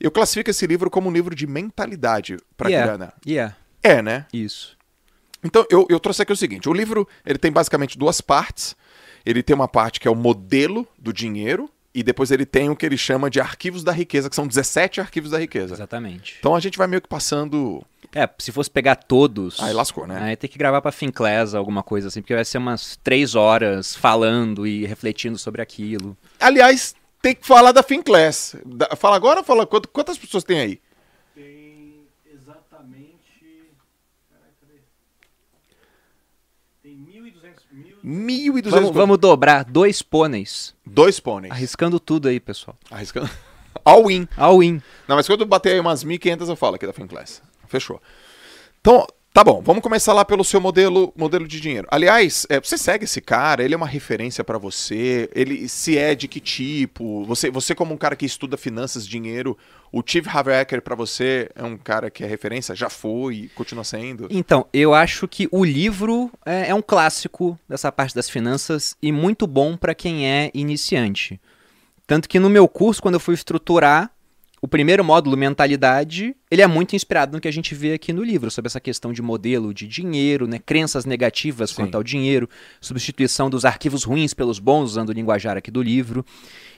Eu 0.00 0.10
classifico 0.10 0.50
esse 0.50 0.66
livro 0.66 0.90
como 0.90 1.08
um 1.08 1.12
livro 1.12 1.34
de 1.34 1.46
mentalidade 1.46 2.36
pra 2.56 2.68
yeah. 2.68 2.86
grana. 2.86 3.12
Yeah, 3.26 3.56
É, 3.82 4.02
né? 4.02 4.26
isso. 4.32 4.76
Então, 5.42 5.64
eu, 5.70 5.86
eu 5.88 6.00
trouxe 6.00 6.22
aqui 6.22 6.32
o 6.32 6.36
seguinte: 6.36 6.68
o 6.68 6.72
livro 6.72 7.06
ele 7.24 7.38
tem 7.38 7.50
basicamente 7.50 7.98
duas 7.98 8.20
partes. 8.20 8.76
Ele 9.26 9.42
tem 9.42 9.54
uma 9.54 9.68
parte 9.68 10.00
que 10.00 10.08
é 10.08 10.10
o 10.10 10.14
modelo 10.14 10.86
do 10.98 11.12
dinheiro, 11.12 11.68
e 11.98 12.02
depois 12.02 12.30
ele 12.30 12.46
tem 12.46 12.70
o 12.70 12.76
que 12.76 12.84
ele 12.86 12.96
chama 12.96 13.28
de 13.30 13.40
arquivos 13.40 13.82
da 13.84 13.92
riqueza, 13.92 14.28
que 14.30 14.36
são 14.36 14.46
17 14.46 15.00
arquivos 15.00 15.30
da 15.30 15.38
riqueza. 15.38 15.74
Exatamente. 15.74 16.36
Então 16.38 16.54
a 16.54 16.60
gente 16.60 16.76
vai 16.78 16.86
meio 16.86 17.02
que 17.02 17.08
passando. 17.08 17.82
É, 18.14 18.28
se 18.38 18.50
fosse 18.52 18.70
pegar 18.70 18.96
todos. 18.96 19.60
Aí 19.60 19.72
lascou, 19.72 20.06
né? 20.06 20.18
Aí 20.22 20.36
tem 20.36 20.48
que 20.48 20.56
gravar 20.58 20.80
pra 20.80 20.90
Finclass, 20.92 21.54
alguma 21.54 21.82
coisa 21.82 22.08
assim, 22.08 22.22
porque 22.22 22.34
vai 22.34 22.44
ser 22.44 22.58
umas 22.58 22.96
três 22.96 23.34
horas 23.34 23.94
falando 23.94 24.66
e 24.66 24.86
refletindo 24.86 25.36
sobre 25.36 25.60
aquilo. 25.60 26.16
Aliás, 26.40 26.94
tem 27.20 27.34
que 27.34 27.46
falar 27.46 27.72
da 27.72 27.82
Finclass. 27.82 28.56
Da- 28.64 28.96
Fala 28.96 29.16
agora 29.16 29.40
ou 29.40 29.44
fala 29.44 29.66
quant- 29.66 29.86
quantas 29.92 30.16
pessoas 30.16 30.42
tem 30.44 30.60
aí? 30.60 30.80
Tem 31.34 32.06
exatamente. 32.32 33.68
Caraca, 34.30 34.52
cadê? 34.60 34.78
Tem 36.82 36.94
1.200. 38.04 38.62
1.200 38.62 38.70
Vamos, 38.70 38.90
vamos 38.90 39.18
dobrar 39.18 39.64
dois 39.64 40.02
pôneis. 40.02 40.74
Dois 40.84 41.20
pôneis. 41.20 41.52
Arriscando 41.52 41.98
tudo 41.98 42.28
aí, 42.28 42.38
pessoal. 42.40 42.76
Arriscando. 42.90 43.30
All 43.84 44.10
in. 44.10 44.28
All 44.36 44.62
in. 44.62 44.82
Não, 45.06 45.16
mas 45.16 45.26
quando 45.26 45.42
eu 45.42 45.46
bater 45.46 45.72
aí 45.72 45.80
umas 45.80 46.04
1.500 46.04 46.48
eu 46.48 46.56
falo 46.56 46.76
aqui 46.76 46.86
da 46.86 46.92
Finclass. 46.92 47.42
Fechou. 47.66 48.00
Então, 48.80 49.06
tá 49.38 49.44
bom. 49.44 49.62
Vamos 49.62 49.84
começar 49.84 50.12
lá 50.12 50.24
pelo 50.24 50.42
seu 50.42 50.60
modelo, 50.60 51.12
modelo 51.16 51.46
de 51.46 51.60
dinheiro. 51.60 51.86
Aliás, 51.92 52.44
é, 52.48 52.58
você 52.58 52.76
segue 52.76 53.04
esse 53.04 53.20
cara? 53.20 53.62
Ele 53.62 53.72
é 53.72 53.76
uma 53.76 53.86
referência 53.86 54.42
pra 54.42 54.58
você? 54.58 55.30
Ele 55.32 55.68
se 55.68 55.96
é 55.96 56.12
de 56.16 56.26
que 56.26 56.40
tipo? 56.40 57.24
Você, 57.24 57.48
você 57.48 57.72
como 57.72 57.94
um 57.94 57.96
cara 57.96 58.16
que 58.16 58.26
estuda 58.26 58.56
finanças, 58.56 59.06
dinheiro, 59.06 59.56
o 59.92 60.02
Chief 60.04 60.26
Hacker 60.26 60.82
pra 60.82 60.96
você 60.96 61.48
é 61.54 61.62
um 61.62 61.76
cara 61.76 62.10
que 62.10 62.24
é 62.24 62.26
referência? 62.26 62.74
Já 62.74 62.90
foi? 62.90 63.48
Continua 63.54 63.84
sendo? 63.84 64.26
Então, 64.28 64.66
eu 64.72 64.92
acho 64.92 65.28
que 65.28 65.48
o 65.52 65.64
livro 65.64 66.32
é, 66.44 66.70
é 66.70 66.74
um 66.74 66.82
clássico 66.82 67.56
dessa 67.68 67.92
parte 67.92 68.16
das 68.16 68.28
finanças 68.28 68.96
e 69.00 69.12
muito 69.12 69.46
bom 69.46 69.76
para 69.76 69.94
quem 69.94 70.28
é 70.28 70.50
iniciante. 70.52 71.40
Tanto 72.08 72.28
que 72.28 72.40
no 72.40 72.50
meu 72.50 72.66
curso, 72.66 73.00
quando 73.00 73.14
eu 73.14 73.20
fui 73.20 73.34
estruturar 73.34 74.10
o 74.60 74.68
primeiro 74.68 75.04
módulo, 75.04 75.36
mentalidade, 75.36 76.34
ele 76.50 76.62
é 76.62 76.66
muito 76.66 76.96
inspirado 76.96 77.32
no 77.32 77.40
que 77.40 77.48
a 77.48 77.52
gente 77.52 77.74
vê 77.74 77.92
aqui 77.92 78.12
no 78.12 78.22
livro, 78.22 78.50
sobre 78.50 78.68
essa 78.68 78.80
questão 78.80 79.12
de 79.12 79.22
modelo 79.22 79.72
de 79.72 79.86
dinheiro, 79.86 80.46
né, 80.46 80.58
crenças 80.58 81.04
negativas 81.04 81.70
Sim. 81.70 81.76
quanto 81.76 81.94
ao 81.94 82.02
dinheiro, 82.02 82.48
substituição 82.80 83.48
dos 83.48 83.64
arquivos 83.64 84.04
ruins 84.04 84.34
pelos 84.34 84.58
bons, 84.58 84.90
usando 84.90 85.10
o 85.10 85.12
linguajar 85.12 85.56
aqui 85.56 85.70
do 85.70 85.82
livro. 85.82 86.24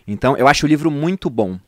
Então, 0.06 0.36
eu 0.36 0.46
acho 0.46 0.66
o 0.66 0.68
livro 0.68 0.90
muito 0.90 1.30
bom. 1.30 1.58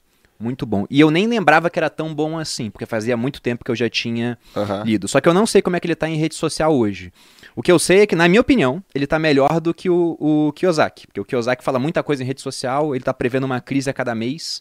Muito 0.42 0.66
bom. 0.66 0.85
E 0.90 0.99
eu 0.99 1.09
nem 1.09 1.28
lembrava 1.28 1.71
que 1.71 1.78
era 1.78 1.88
tão 1.88 2.12
bom 2.12 2.37
assim, 2.37 2.69
porque 2.69 2.85
fazia 2.85 3.16
muito 3.16 3.40
tempo 3.40 3.64
que 3.64 3.71
eu 3.71 3.76
já 3.76 3.88
tinha 3.88 4.37
Aham. 4.57 4.83
lido. 4.85 5.07
Só 5.07 5.21
que 5.21 5.28
eu 5.28 5.35
não 5.35 5.47
sei 5.47 5.62
como 5.62 5.76
é 5.76 5.81
que 5.81 5.87
ele 5.87 5.95
tá 5.95 6.09
em 6.09 6.16
rede 6.16 6.35
social 6.35 6.76
hoje. 6.76 7.12
O 7.54 7.62
que 7.62 7.71
eu 7.71 7.78
sei 7.78 8.00
é 8.00 8.07
que, 8.09 8.16
na 8.16 8.26
minha 8.26 8.40
opinião, 8.40 8.83
ele 8.92 9.07
tá 9.07 9.21
melhor 9.21 9.61
do 9.61 9.73
que 9.73 9.88
o, 9.88 10.16
o 10.19 10.52
Kiyosaki. 10.52 11.07
Porque 11.07 11.21
o 11.21 11.25
Kiyosaki 11.25 11.62
fala 11.62 11.78
muita 11.78 12.02
coisa 12.02 12.25
em 12.25 12.26
rede 12.26 12.40
social, 12.40 12.92
ele 12.92 13.04
tá 13.04 13.14
prevendo 13.14 13.45
uma 13.45 13.61
crise 13.61 13.88
a 13.88 13.92
cada 13.92 14.16
mês. 14.16 14.61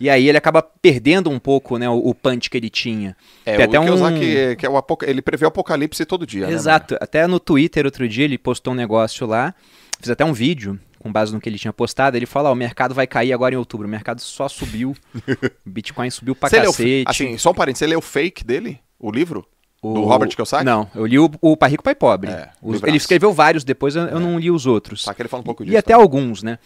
E 0.00 0.08
aí 0.08 0.28
ele 0.28 0.38
acaba 0.38 0.62
perdendo 0.62 1.28
um 1.30 1.38
pouco, 1.38 1.76
né, 1.78 1.88
o, 1.88 1.96
o 1.96 2.14
punch 2.14 2.48
que 2.48 2.56
ele 2.56 2.70
tinha. 2.70 3.16
É, 3.44 3.56
Tem 3.56 3.66
o 3.66 3.68
até 3.68 3.80
um- 3.80 3.84
Kiyosaki, 3.84 4.56
que 4.56 4.66
é 4.66 4.68
o 4.70 4.82
ele 5.02 5.20
prevê 5.22 5.44
o 5.44 5.48
apocalipse 5.48 6.04
todo 6.04 6.26
dia, 6.26 6.46
né, 6.46 6.52
Exato. 6.52 6.96
Até 7.00 7.26
no 7.26 7.40
Twitter 7.40 7.84
outro 7.84 8.08
dia 8.08 8.24
ele 8.24 8.38
postou 8.38 8.72
um 8.72 8.76
negócio 8.76 9.26
lá. 9.26 9.54
Fiz 10.00 10.10
até 10.10 10.24
um 10.24 10.32
vídeo 10.32 10.78
com 11.00 11.10
base 11.10 11.32
no 11.34 11.40
que 11.40 11.48
ele 11.48 11.58
tinha 11.58 11.72
postado. 11.72 12.16
Ele 12.16 12.26
falou: 12.26 12.50
ó, 12.50 12.52
o 12.52 12.56
mercado 12.56 12.94
vai 12.94 13.06
cair 13.06 13.32
agora 13.32 13.54
em 13.54 13.58
outubro. 13.58 13.86
O 13.86 13.90
mercado 13.90 14.20
só 14.20 14.48
subiu. 14.48 14.94
Bitcoin 15.66 16.10
subiu 16.10 16.34
pra 16.34 16.48
Você 16.48 16.60
leu, 16.60 16.70
cacete. 16.72 17.04
assim, 17.06 17.38
só 17.38 17.50
um 17.50 17.54
parênteses, 17.54 17.80
você 17.80 17.86
leu 17.86 17.98
o 17.98 18.02
fake 18.02 18.44
dele? 18.44 18.78
O 18.98 19.10
livro? 19.10 19.44
Do 19.82 19.88
O- 19.90 20.04
Robert 20.06 20.28
Kiyosaki? 20.34 20.64
Não, 20.64 20.90
eu 20.94 21.06
li 21.06 21.18
o, 21.20 21.30
o 21.40 21.56
Pai 21.56 21.70
Rico, 21.70 21.84
Pai 21.84 21.94
Pobre. 21.94 22.30
É, 22.30 22.48
Os- 22.60 22.82
ele 22.82 22.96
escreveu 22.96 23.32
vários 23.32 23.62
depois, 23.62 23.94
eu, 23.94 24.02
eu 24.04 24.18
não 24.20 24.36
li 24.38 24.50
os 24.50 24.66
outros. 24.66 25.04
Tá, 25.04 25.14
que 25.14 25.22
ele 25.22 25.28
fala 25.28 25.40
um 25.40 25.44
pouco 25.44 25.62
e 25.62 25.66
disso. 25.66 25.78
até 25.78 25.92
alguns, 25.92 26.42
né? 26.42 26.58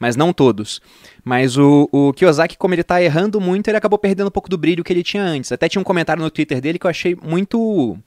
Mas 0.00 0.16
não 0.16 0.32
todos. 0.32 0.80
Mas 1.22 1.58
o, 1.58 1.88
o 1.92 2.12
Kiyosaki, 2.14 2.56
como 2.56 2.74
ele 2.74 2.82
tá 2.82 3.02
errando 3.02 3.38
muito, 3.38 3.68
ele 3.68 3.76
acabou 3.76 3.98
perdendo 3.98 4.28
um 4.28 4.32
pouco 4.32 4.48
do 4.48 4.56
brilho 4.56 4.82
que 4.82 4.90
ele 4.90 5.02
tinha 5.02 5.22
antes. 5.22 5.52
Até 5.52 5.68
tinha 5.68 5.80
um 5.80 5.84
comentário 5.84 6.22
no 6.22 6.30
Twitter 6.30 6.60
dele 6.60 6.78
que 6.78 6.86
eu 6.86 6.90
achei 6.90 7.14
muito 7.22 7.98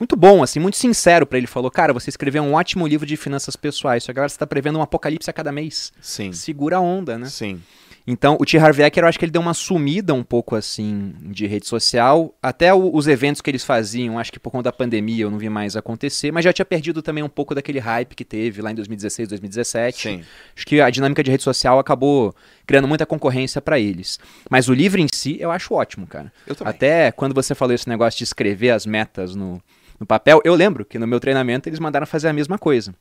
muito 0.00 0.14
bom, 0.14 0.42
assim, 0.42 0.58
muito 0.58 0.76
sincero 0.76 1.26
pra 1.26 1.38
ele. 1.38 1.46
Falou, 1.46 1.70
cara, 1.70 1.92
você 1.92 2.10
escreveu 2.10 2.42
um 2.42 2.54
ótimo 2.54 2.86
livro 2.86 3.06
de 3.06 3.16
finanças 3.16 3.54
pessoais, 3.54 4.02
só 4.02 4.12
que 4.12 4.18
agora 4.18 4.28
você 4.28 4.38
tá 4.38 4.46
prevendo 4.46 4.78
um 4.78 4.82
apocalipse 4.82 5.28
a 5.28 5.32
cada 5.32 5.52
mês. 5.52 5.92
Sim. 6.00 6.32
Segura 6.32 6.78
a 6.78 6.80
onda, 6.80 7.18
né? 7.18 7.26
Sim. 7.26 7.60
Então, 8.06 8.36
o 8.40 8.44
T. 8.46 8.56
Harv 8.56 8.78
Eker, 8.80 9.02
eu 9.02 9.08
acho 9.08 9.18
que 9.18 9.24
ele 9.24 9.32
deu 9.32 9.42
uma 9.42 9.52
sumida 9.52 10.14
um 10.14 10.22
pouco, 10.22 10.54
assim, 10.54 11.12
de 11.22 11.44
rede 11.46 11.66
social. 11.66 12.32
Até 12.40 12.72
o- 12.72 12.94
os 12.94 13.08
eventos 13.08 13.40
que 13.40 13.50
eles 13.50 13.64
faziam, 13.64 14.16
acho 14.16 14.30
que 14.32 14.38
por 14.38 14.50
conta 14.52 14.64
da 14.64 14.72
pandemia 14.72 15.24
eu 15.24 15.30
não 15.30 15.38
vi 15.38 15.48
mais 15.48 15.74
acontecer. 15.76 16.30
Mas 16.30 16.44
já 16.44 16.52
tinha 16.52 16.64
perdido 16.64 17.02
também 17.02 17.24
um 17.24 17.28
pouco 17.28 17.52
daquele 17.52 17.80
hype 17.80 18.14
que 18.14 18.24
teve 18.24 18.62
lá 18.62 18.70
em 18.70 18.74
2016, 18.76 19.28
2017. 19.28 20.02
Sim. 20.02 20.22
Acho 20.56 20.66
que 20.66 20.80
a 20.80 20.88
dinâmica 20.88 21.20
de 21.22 21.32
rede 21.32 21.42
social 21.42 21.80
acabou 21.80 22.32
criando 22.64 22.86
muita 22.86 23.04
concorrência 23.04 23.60
pra 23.60 23.78
eles. 23.80 24.20
Mas 24.48 24.68
o 24.68 24.72
livro 24.74 25.00
em 25.00 25.08
si, 25.12 25.36
eu 25.40 25.50
acho 25.50 25.74
ótimo, 25.74 26.06
cara. 26.06 26.32
Eu 26.46 26.54
também. 26.54 26.70
Até 26.70 27.10
quando 27.10 27.34
você 27.34 27.56
falou 27.56 27.74
esse 27.74 27.88
negócio 27.88 28.18
de 28.18 28.24
escrever 28.24 28.70
as 28.70 28.86
metas 28.86 29.34
no, 29.34 29.60
no 29.98 30.06
papel, 30.06 30.40
eu 30.44 30.54
lembro 30.54 30.84
que 30.84 30.96
no 30.96 31.08
meu 31.08 31.18
treinamento 31.18 31.68
eles 31.68 31.80
mandaram 31.80 32.06
fazer 32.06 32.28
a 32.28 32.32
mesma 32.32 32.56
coisa. 32.56 32.94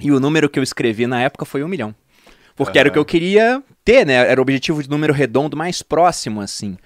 E 0.00 0.10
o 0.10 0.18
número 0.18 0.48
que 0.48 0.58
eu 0.58 0.62
escrevi 0.62 1.06
na 1.06 1.22
época 1.22 1.44
foi 1.44 1.62
um 1.62 1.68
milhão. 1.68 1.94
Porque 2.64 2.78
era 2.78 2.88
o 2.88 2.92
que 2.92 2.98
eu 2.98 3.04
queria 3.04 3.62
ter, 3.84 4.06
né? 4.06 4.14
Era 4.14 4.40
o 4.40 4.42
objetivo 4.42 4.82
de 4.82 4.88
número 4.88 5.12
redondo 5.12 5.56
mais 5.56 5.82
próximo, 5.82 6.40
assim. 6.40 6.76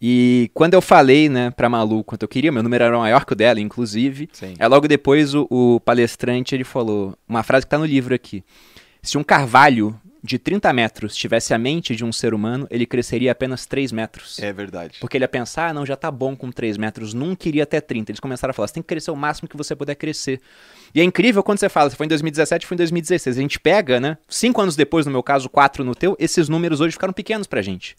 E 0.00 0.50
quando 0.52 0.74
eu 0.74 0.82
falei, 0.82 1.28
né, 1.28 1.50
pra 1.50 1.68
Malu 1.68 2.04
quanto 2.04 2.22
eu 2.22 2.28
queria, 2.28 2.52
meu 2.52 2.62
número 2.62 2.84
era 2.84 2.98
maior 2.98 3.24
que 3.24 3.32
o 3.32 3.36
dela, 3.36 3.60
inclusive. 3.60 4.28
Sim. 4.32 4.54
É 4.58 4.66
logo 4.66 4.86
depois 4.88 5.34
o, 5.34 5.46
o 5.50 5.80
palestrante 5.80 6.54
ele 6.54 6.64
falou 6.64 7.16
uma 7.28 7.42
frase 7.42 7.64
que 7.64 7.70
tá 7.70 7.78
no 7.78 7.86
livro 7.86 8.14
aqui. 8.14 8.44
Se 9.02 9.16
um 9.16 9.24
carvalho 9.24 9.98
de 10.24 10.38
30 10.38 10.72
metros 10.72 11.14
tivesse 11.14 11.52
a 11.52 11.58
mente 11.58 11.94
de 11.94 12.02
um 12.02 12.10
ser 12.10 12.32
humano, 12.32 12.66
ele 12.70 12.86
cresceria 12.86 13.30
apenas 13.30 13.66
3 13.66 13.92
metros. 13.92 14.38
É 14.38 14.54
verdade. 14.54 14.96
Porque 14.98 15.18
ele 15.18 15.24
ia 15.24 15.28
pensar, 15.28 15.68
ah, 15.68 15.74
não, 15.74 15.84
já 15.84 15.96
tá 15.96 16.10
bom 16.10 16.34
com 16.34 16.50
3 16.50 16.78
metros, 16.78 17.12
nunca 17.12 17.46
iria 17.46 17.64
até 17.64 17.78
30. 17.78 18.10
Eles 18.10 18.20
começaram 18.20 18.50
a 18.50 18.54
falar, 18.54 18.66
você 18.66 18.72
tem 18.72 18.82
que 18.82 18.86
crescer 18.86 19.10
o 19.10 19.16
máximo 19.16 19.46
que 19.46 19.56
você 19.56 19.76
puder 19.76 19.94
crescer. 19.96 20.40
E 20.94 21.00
é 21.00 21.04
incrível 21.04 21.42
quando 21.42 21.58
você 21.58 21.68
fala, 21.68 21.90
você 21.90 21.96
foi 21.96 22.06
em 22.06 22.08
2017, 22.08 22.66
foi 22.66 22.74
em 22.74 22.78
2016. 22.78 23.36
A 23.36 23.40
gente 23.42 23.60
pega, 23.60 24.00
né? 24.00 24.16
Cinco 24.26 24.62
anos 24.62 24.74
depois, 24.74 25.04
no 25.04 25.12
meu 25.12 25.22
caso, 25.22 25.50
quatro 25.50 25.84
no 25.84 25.94
teu, 25.94 26.16
esses 26.18 26.48
números 26.48 26.80
hoje 26.80 26.92
ficaram 26.92 27.12
pequenos 27.12 27.46
pra 27.46 27.60
gente. 27.60 27.94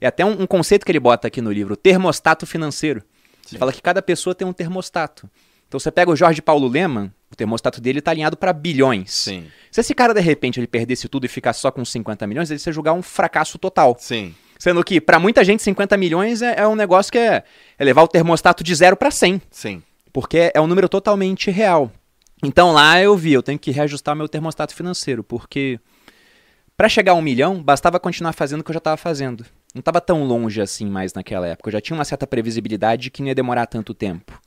É, 0.00 0.08
até 0.08 0.24
um, 0.24 0.42
um 0.42 0.46
conceito 0.48 0.84
que 0.84 0.90
ele 0.90 0.98
bota 0.98 1.28
aqui 1.28 1.40
no 1.40 1.52
livro, 1.52 1.76
termostato 1.76 2.46
financeiro. 2.46 3.00
Ele 3.48 3.58
fala 3.58 3.72
que 3.72 3.80
cada 3.80 4.02
pessoa 4.02 4.34
tem 4.34 4.46
um 4.46 4.52
termostato. 4.52 5.30
Então 5.70 5.78
você 5.78 5.92
pega 5.92 6.10
o 6.10 6.16
Jorge 6.16 6.42
Paulo 6.42 6.66
Leman, 6.66 7.12
o 7.30 7.36
termostato 7.36 7.80
dele 7.80 8.00
tá 8.00 8.10
alinhado 8.10 8.36
para 8.36 8.52
bilhões. 8.52 9.12
Sim. 9.12 9.46
Se 9.70 9.80
esse 9.80 9.94
cara, 9.94 10.12
de 10.12 10.20
repente, 10.20 10.58
ele 10.58 10.66
perdesse 10.66 11.08
tudo 11.08 11.26
e 11.26 11.28
ficasse 11.28 11.60
só 11.60 11.70
com 11.70 11.84
50 11.84 12.26
milhões, 12.26 12.50
ele 12.50 12.60
ia 12.66 12.72
julgar 12.72 12.92
um 12.92 13.00
fracasso 13.00 13.56
total. 13.56 13.96
Sim. 13.96 14.34
Sendo 14.58 14.82
que, 14.82 15.00
pra 15.00 15.20
muita 15.20 15.44
gente, 15.44 15.62
50 15.62 15.96
milhões 15.96 16.42
é, 16.42 16.58
é 16.58 16.66
um 16.66 16.74
negócio 16.74 17.12
que 17.12 17.18
é, 17.18 17.44
é 17.78 17.84
levar 17.84 18.02
o 18.02 18.08
termostato 18.08 18.64
de 18.64 18.74
0 18.74 18.96
para 18.96 19.12
100. 19.12 19.40
Sim. 19.48 19.80
Porque 20.12 20.50
é 20.52 20.60
um 20.60 20.66
número 20.66 20.88
totalmente 20.88 21.52
real. 21.52 21.92
Então 22.42 22.72
lá 22.72 23.00
eu 23.00 23.16
vi, 23.16 23.32
eu 23.32 23.42
tenho 23.42 23.58
que 23.58 23.70
reajustar 23.70 24.16
meu 24.16 24.28
termostato 24.28 24.74
financeiro, 24.74 25.22
porque 25.22 25.78
pra 26.76 26.88
chegar 26.88 27.12
a 27.12 27.14
um 27.14 27.22
milhão, 27.22 27.62
bastava 27.62 28.00
continuar 28.00 28.32
fazendo 28.32 28.62
o 28.62 28.64
que 28.64 28.72
eu 28.72 28.74
já 28.74 28.78
estava 28.78 28.96
fazendo. 28.96 29.46
Não 29.72 29.78
estava 29.78 30.00
tão 30.00 30.24
longe 30.24 30.60
assim 30.60 30.86
mais 30.90 31.14
naquela 31.14 31.46
época. 31.46 31.68
Eu 31.68 31.74
já 31.74 31.80
tinha 31.80 31.96
uma 31.96 32.04
certa 32.04 32.26
previsibilidade 32.26 33.02
de 33.02 33.10
que 33.12 33.22
não 33.22 33.28
ia 33.28 33.36
demorar 33.36 33.66
tanto 33.66 33.94
tempo. 33.94 34.40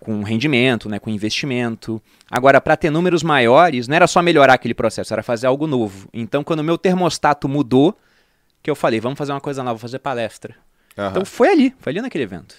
Com 0.00 0.22
rendimento, 0.22 0.88
né, 0.88 0.98
com 0.98 1.10
investimento. 1.10 2.00
Agora, 2.30 2.60
para 2.60 2.76
ter 2.76 2.90
números 2.90 3.22
maiores, 3.22 3.88
não 3.88 3.96
era 3.96 4.06
só 4.06 4.22
melhorar 4.22 4.54
aquele 4.54 4.74
processo, 4.74 5.12
era 5.12 5.22
fazer 5.22 5.46
algo 5.46 5.66
novo. 5.66 6.08
Então, 6.12 6.44
quando 6.44 6.60
o 6.60 6.64
meu 6.64 6.76
termostato 6.76 7.48
mudou, 7.48 7.96
que 8.62 8.70
eu 8.70 8.74
falei, 8.76 9.00
vamos 9.00 9.18
fazer 9.18 9.32
uma 9.32 9.40
coisa 9.40 9.62
nova, 9.62 9.74
vou 9.74 9.80
fazer 9.80 9.98
palestra. 9.98 10.54
Aham. 10.98 11.10
Então 11.10 11.24
foi 11.24 11.48
ali, 11.48 11.74
foi 11.78 11.92
ali 11.92 12.00
naquele 12.00 12.24
evento. 12.24 12.56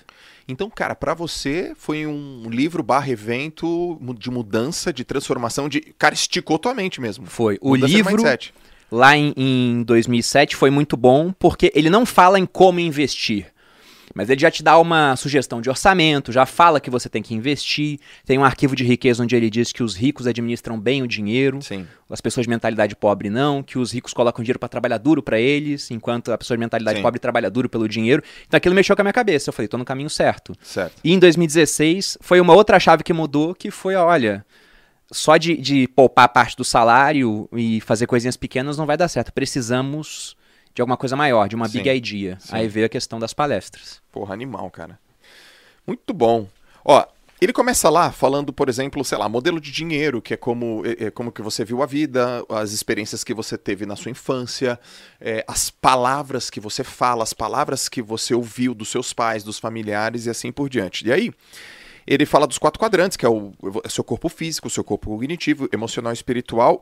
Então, 0.48 0.70
cara, 0.70 0.96
pra 0.96 1.13
você 1.13 1.74
foi 1.75 2.08
um 2.08 2.50
livro 2.50 2.82
barra 2.82 3.10
evento 3.10 4.00
de 4.17 4.32
mudança, 4.32 4.94
de 4.94 5.03
transformação, 5.03 5.67
de. 5.67 5.82
Cara, 5.98 6.13
esticou 6.13 6.58
tua 6.58 6.74
mente 6.74 7.01
mesmo. 7.01 7.25
Foi. 7.25 7.58
O 7.60 7.72
Mudança 7.72 7.94
livro, 7.94 8.24
lá 8.89 9.17
em, 9.17 9.34
em 9.36 9.84
2007 9.84 10.56
foi 10.56 10.70
muito 10.70 10.96
bom 10.96 11.34
porque 11.34 11.72
ele 11.75 11.89
não 11.89 12.06
fala 12.06 12.39
em 12.39 12.46
como 12.46 12.79
investir. 12.79 13.48
Mas 14.17 14.31
ele 14.31 14.41
já 14.41 14.50
te 14.50 14.63
dá 14.63 14.79
uma 14.79 15.15
sugestão 15.15 15.62
de 15.62 15.69
orçamento, 15.69 16.31
já 16.31 16.43
fala 16.43 16.79
que 16.81 16.89
você 16.89 17.07
tem 17.07 17.21
que 17.21 17.36
investir. 17.36 18.00
Tem 18.25 18.36
um 18.36 18.43
arquivo 18.43 18.75
de 18.75 18.83
riqueza 18.83 19.21
onde 19.21 19.36
ele 19.36 19.47
diz 19.47 19.71
que 19.71 19.83
os 19.83 19.95
ricos 19.95 20.25
administram 20.25 20.79
bem 20.79 21.03
o 21.03 21.07
dinheiro, 21.07 21.62
Sim. 21.62 21.86
as 22.09 22.19
pessoas 22.19 22.45
de 22.45 22.50
mentalidade 22.50 22.95
pobre 22.95 23.29
não, 23.29 23.62
que 23.62 23.77
os 23.77 23.91
ricos 23.91 24.15
colocam 24.15 24.43
dinheiro 24.43 24.57
para 24.57 24.69
trabalhar 24.69 24.97
duro 24.97 25.21
para 25.21 25.39
eles, 25.39 25.91
enquanto 25.91 26.31
a 26.31 26.38
pessoa 26.38 26.57
de 26.57 26.62
mentalidade 26.62 26.97
Sim. 26.97 27.03
pobre 27.03 27.19
trabalha 27.19 27.47
duro 27.47 27.69
pelo 27.69 27.88
dinheiro. 27.88 28.24
Então 28.47 28.57
aquilo 28.57 28.74
mexeu 28.74 28.95
com 28.95 29.03
a 29.03 29.05
minha 29.05 29.13
cabeça. 29.13 29.50
Eu 29.50 29.53
falei, 29.53 29.67
tô 29.67 29.77
no 29.77 29.86
caminho 29.86 30.09
certo. 30.09 30.55
Certo. 30.63 30.95
E 31.03 31.13
em 31.13 31.19
2016 31.19 32.17
foi 32.19 32.41
uma 32.41 32.55
outra 32.55 32.79
chave 32.79 33.03
que 33.03 33.13
mudou, 33.13 33.53
que 33.53 33.69
foi, 33.69 33.93
olha, 33.93 34.43
só 35.12 35.38
de, 35.38 35.55
de 35.57 35.88
poupar 35.89 36.29
parte 36.29 36.57
do 36.57 36.63
salário 36.63 37.47
e 37.53 37.81
fazer 37.81 38.07
coisinhas 38.07 38.36
pequenas 38.36 38.79
não 38.79 38.88
vai 38.88 38.97
dar 38.97 39.09
certo. 39.09 39.31
Precisamos 39.31 40.36
de 40.77 40.81
alguma 40.81 40.96
coisa 40.96 41.15
maior, 41.15 41.50
de 41.50 41.55
uma 41.55 41.67
Sim, 41.67 41.79
big 41.81 41.89
idea. 41.89 42.38
sim. 42.39 42.50
Aí 42.51 42.67
veio 42.67 42.86
a 42.86 42.89
questão 42.89 43.17
das 43.19 43.34
palestras. 43.34 44.00
Porra, 44.12 44.36
animal, 44.36 44.69
cara. 44.69 45.00
Muito 45.88 46.13
bom. 46.13 46.48
Ó, 46.86 47.03
ele 47.41 47.51
começa 47.51 47.89
lá 47.89 48.12
falando, 48.12 48.53
por 48.53 48.69
exemplo, 48.69 49.03
sei 49.03 49.17
lá, 49.17 49.27
modelo 49.27 49.60
de 49.60 49.72
dinheiro, 49.72 50.22
que 50.22 50.36
é 50.36 50.38
como, 50.38 50.84
é, 50.86 51.05
é 51.05 51.10
como 51.10 51.31
que 51.31 51.41
você 51.41 51.65
viu 51.65 51.81
a 51.81 51.88
vida, 51.88 52.46
as 52.48 52.74
experiências 52.74 53.24
que 53.24 53.34
você 53.34 53.57
teve 53.57 53.88
na 53.88 53.96
sua 53.96 54.12
infância, 54.12 54.79
é, 55.19 55.43
as 55.48 55.72
palavras 55.72 56.51
que 56.51 56.60
você 56.60 56.84
fala, 56.84 57.24
as 57.24 57.34
palavras 57.34 57.89
que 57.89 58.00
você 58.03 58.36
ouviu 58.36 58.75
dos 58.75 58.89
seus 58.89 59.12
pais, 59.13 59.43
dos 59.43 59.57
familiares 59.57 60.27
e 60.27 60.29
assim 60.29 60.51
por 60.51 60.69
diante. 60.69 61.07
E 61.07 61.12
aí, 61.12 61.34
ele 62.07 62.25
fala 62.25 62.47
dos 62.47 62.57
quatro 62.57 62.79
quadrantes, 62.79 63.17
que 63.17 63.25
é 63.25 63.29
o, 63.29 63.53
o 63.61 63.89
seu 63.89 64.03
corpo 64.03 64.29
físico, 64.29 64.67
o 64.67 64.71
seu 64.71 64.83
corpo 64.83 65.09
cognitivo, 65.09 65.67
emocional 65.73 66.13
e 66.13 66.15
espiritual. 66.15 66.81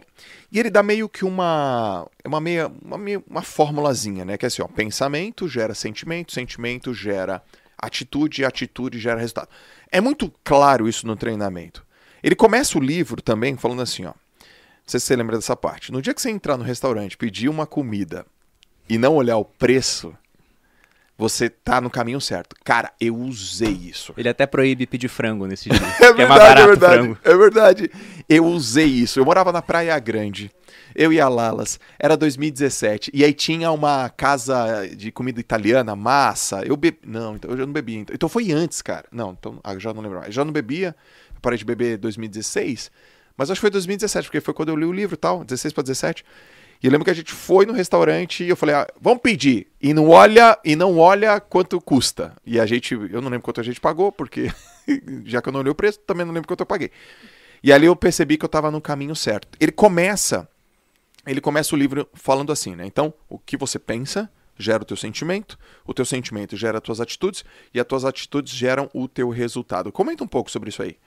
E 0.52 0.60
ele 0.60 0.70
dá 0.70 0.84
meio 0.84 1.10
que 1.10 1.26
uma 1.26 2.08
é 2.24 2.28
uma 2.28 2.40
meia 2.40 2.72
uma, 2.82 2.98
meia, 2.98 3.24
uma 3.28 3.42
formulazinha, 3.42 4.24
né, 4.24 4.38
que 4.38 4.46
é 4.46 4.48
assim, 4.48 4.62
ó, 4.62 4.68
pensamento 4.68 5.48
gera 5.48 5.74
sentimento, 5.74 6.32
sentimento 6.32 6.94
gera 6.94 7.42
atitude, 7.76 8.46
atitude 8.46 9.00
gera 9.00 9.20
resultado. 9.20 9.50
É 9.92 10.00
muito 10.00 10.32
claro 10.44 10.88
isso 10.88 11.08
no 11.08 11.16
treinamento. 11.16 11.84
Ele 12.22 12.36
começa 12.36 12.78
o 12.78 12.82
livro 12.82 13.22
também 13.22 13.58
falando 13.58 13.82
assim, 13.82 14.06
ó. 14.06 14.14
Não 14.14 14.92
sei 14.92 15.00
se 15.00 15.08
você 15.08 15.16
lembra 15.16 15.36
dessa 15.36 15.56
parte. 15.56 15.92
No 15.92 16.00
dia 16.00 16.14
que 16.14 16.22
você 16.22 16.30
entrar 16.30 16.58
no 16.58 16.64
restaurante, 16.64 17.18
pedir 17.18 17.50
uma 17.50 17.66
comida 17.66 18.24
e 18.88 19.00
não 19.00 19.16
olhar 19.16 19.38
o 19.38 19.46
preço, 19.46 20.16
você 21.18 21.50
tá 21.50 21.80
no 21.80 21.90
caminho 21.90 22.20
certo. 22.20 22.56
Cara, 22.64 22.92
eu 23.00 23.16
usei 23.16 23.72
isso. 23.72 24.14
Ele 24.18 24.28
até 24.28 24.46
proíbe 24.46 24.86
pedir 24.86 25.08
frango 25.08 25.46
nesse 25.46 25.70
dia. 25.70 25.80
É 25.80 26.06
é 26.06 26.14
verdade, 26.14 26.22
é 26.22 26.28
barato 26.28 26.62
o 26.62 26.68
verdade. 26.68 26.94
frango. 26.96 27.18
É 27.24 27.38
verdade. 27.38 27.92
Eu 28.28 28.46
usei 28.46 28.86
isso. 28.86 29.20
Eu 29.20 29.26
morava 29.26 29.52
na 29.52 29.62
Praia 29.62 29.98
Grande. 30.00 30.52
Eu 30.94 31.14
e 31.14 31.20
a 31.20 31.28
Lalas. 31.30 31.80
Era 31.98 32.18
2017. 32.18 33.12
E 33.14 33.24
aí 33.24 33.34
tinha 33.34 33.72
uma 33.72 34.10
casa 34.10 34.88
de 34.96 35.12
comida 35.12 35.40
italiana, 35.40 35.96
massa. 35.96 36.64
Eu 36.66 36.76
bebi. 36.76 37.00
Não, 37.06 37.36
então 37.36 37.52
eu 37.52 37.58
já 37.58 37.66
não 37.66 37.74
bebia. 37.74 38.00
Então, 38.00 38.14
então 38.14 38.30
foi 38.30 38.52
antes, 38.52 38.82
cara. 38.82 39.06
Não, 39.12 39.32
então. 39.32 39.60
Ah, 39.64 39.78
já 39.80 39.94
não 39.94 40.02
lembro 40.02 40.20
mais. 40.20 40.34
Já 40.36 40.44
não 40.44 40.52
bebia. 40.52 40.96
Eu 41.34 41.42
parei 41.42 41.58
de 41.58 41.66
beber 41.66 41.96
em 41.96 42.00
2016. 42.00 42.92
Mas 43.38 43.50
acho 43.52 43.60
que 43.60 43.62
foi 43.62 43.70
2017, 43.70 44.28
porque 44.28 44.42
foi 44.42 44.54
quando 44.54 44.70
eu 44.70 44.76
li 44.76 44.86
o 44.86 44.92
livro 44.94 45.16
e 45.16 45.18
tal. 45.18 45.44
16 45.44 45.74
para 45.74 45.84
17. 45.84 46.26
E 46.82 46.88
eu 46.88 46.92
lembro 46.92 47.06
que 47.06 47.12
a 47.12 47.16
gente 47.16 47.32
foi 47.32 47.66
no 47.66 47.74
restaurante 47.74 48.44
e 48.44 48.50
eu 48.50 48.56
falei, 48.56 48.76
ah, 48.76 48.88
vamos 49.00 49.22
pedir. 49.22 49.68
E 49.82 49.94
não 49.94 50.10
olha, 50.10 50.58
e 50.64 50.76
não 50.76 50.98
olha 50.98 51.40
quanto 51.40 51.80
custa. 51.82 52.36
E 52.46 52.60
a 52.60 52.66
gente, 52.66 52.94
eu 52.94 53.22
não 53.22 53.30
lembro 53.30 53.42
quanto 53.42 53.62
a 53.62 53.64
gente 53.64 53.80
pagou, 53.80 54.12
porque 54.12 54.52
já 55.26 55.42
que 55.42 55.50
eu 55.50 55.54
não 55.54 55.62
olhei 55.62 55.72
o 55.72 55.76
preço, 55.76 56.00
também 56.00 56.26
não 56.26 56.34
lembro 56.34 56.48
quanto 56.48 56.62
eu 56.62 56.66
paguei. 56.66 56.92
E 57.64 57.74
ali 57.74 57.88
eu 57.88 57.96
percebi 57.96 58.38
que 58.38 58.46
eu 58.46 58.48
estava 58.48 58.70
no 58.70 58.80
caminho 58.80 59.16
certo. 59.16 59.48
Ele 59.60 59.72
começa, 59.72 60.48
ele 61.26 61.42
começa 61.42 61.74
o 61.74 61.78
livro 61.78 62.08
falando 62.14 62.52
assim, 62.52 62.76
né? 62.76 62.86
Então, 62.86 63.14
o 63.28 63.40
que 63.40 63.58
você 63.58 63.80
pensa 63.80 64.30
gera 64.58 64.84
o 64.84 64.86
teu 64.86 64.96
sentimento, 64.96 65.58
o 65.86 65.94
teu 65.94 66.06
sentimento 66.06 66.56
gera 66.56 66.78
as 66.78 66.84
tuas 66.84 67.02
atitudes 67.02 67.44
e 67.74 67.80
as 67.80 67.86
tuas 67.86 68.06
atitudes 68.06 68.54
geram 68.54 68.90
o 68.94 69.08
teu 69.08 69.30
resultado. 69.30 69.92
Comenta 69.92 70.24
um 70.24 70.28
pouco 70.28 70.50
sobre 70.50 70.70
isso 70.70 70.82
aí. 70.82 70.98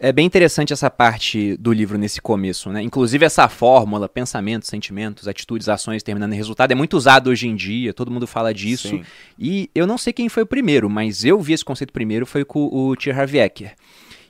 É 0.00 0.12
bem 0.12 0.24
interessante 0.24 0.72
essa 0.72 0.88
parte 0.88 1.56
do 1.56 1.72
livro 1.72 1.98
nesse 1.98 2.22
começo, 2.22 2.70
né? 2.70 2.80
Inclusive 2.80 3.26
essa 3.26 3.48
fórmula, 3.48 4.08
pensamentos, 4.08 4.68
sentimentos, 4.68 5.26
atitudes, 5.26 5.68
ações 5.68 6.04
terminando 6.04 6.32
em 6.32 6.36
resultado, 6.36 6.70
é 6.70 6.74
muito 6.76 6.96
usado 6.96 7.30
hoje 7.30 7.48
em 7.48 7.56
dia, 7.56 7.92
todo 7.92 8.08
mundo 8.08 8.24
fala 8.24 8.54
disso. 8.54 8.90
Sim. 8.90 9.02
E 9.36 9.68
eu 9.74 9.88
não 9.88 9.98
sei 9.98 10.12
quem 10.12 10.28
foi 10.28 10.44
o 10.44 10.46
primeiro, 10.46 10.88
mas 10.88 11.24
eu 11.24 11.40
vi 11.40 11.52
esse 11.52 11.64
conceito 11.64 11.92
primeiro, 11.92 12.26
foi 12.26 12.44
com 12.44 12.66
o 12.66 12.94
T. 12.94 13.10
Harv 13.10 13.34
Eker. 13.34 13.74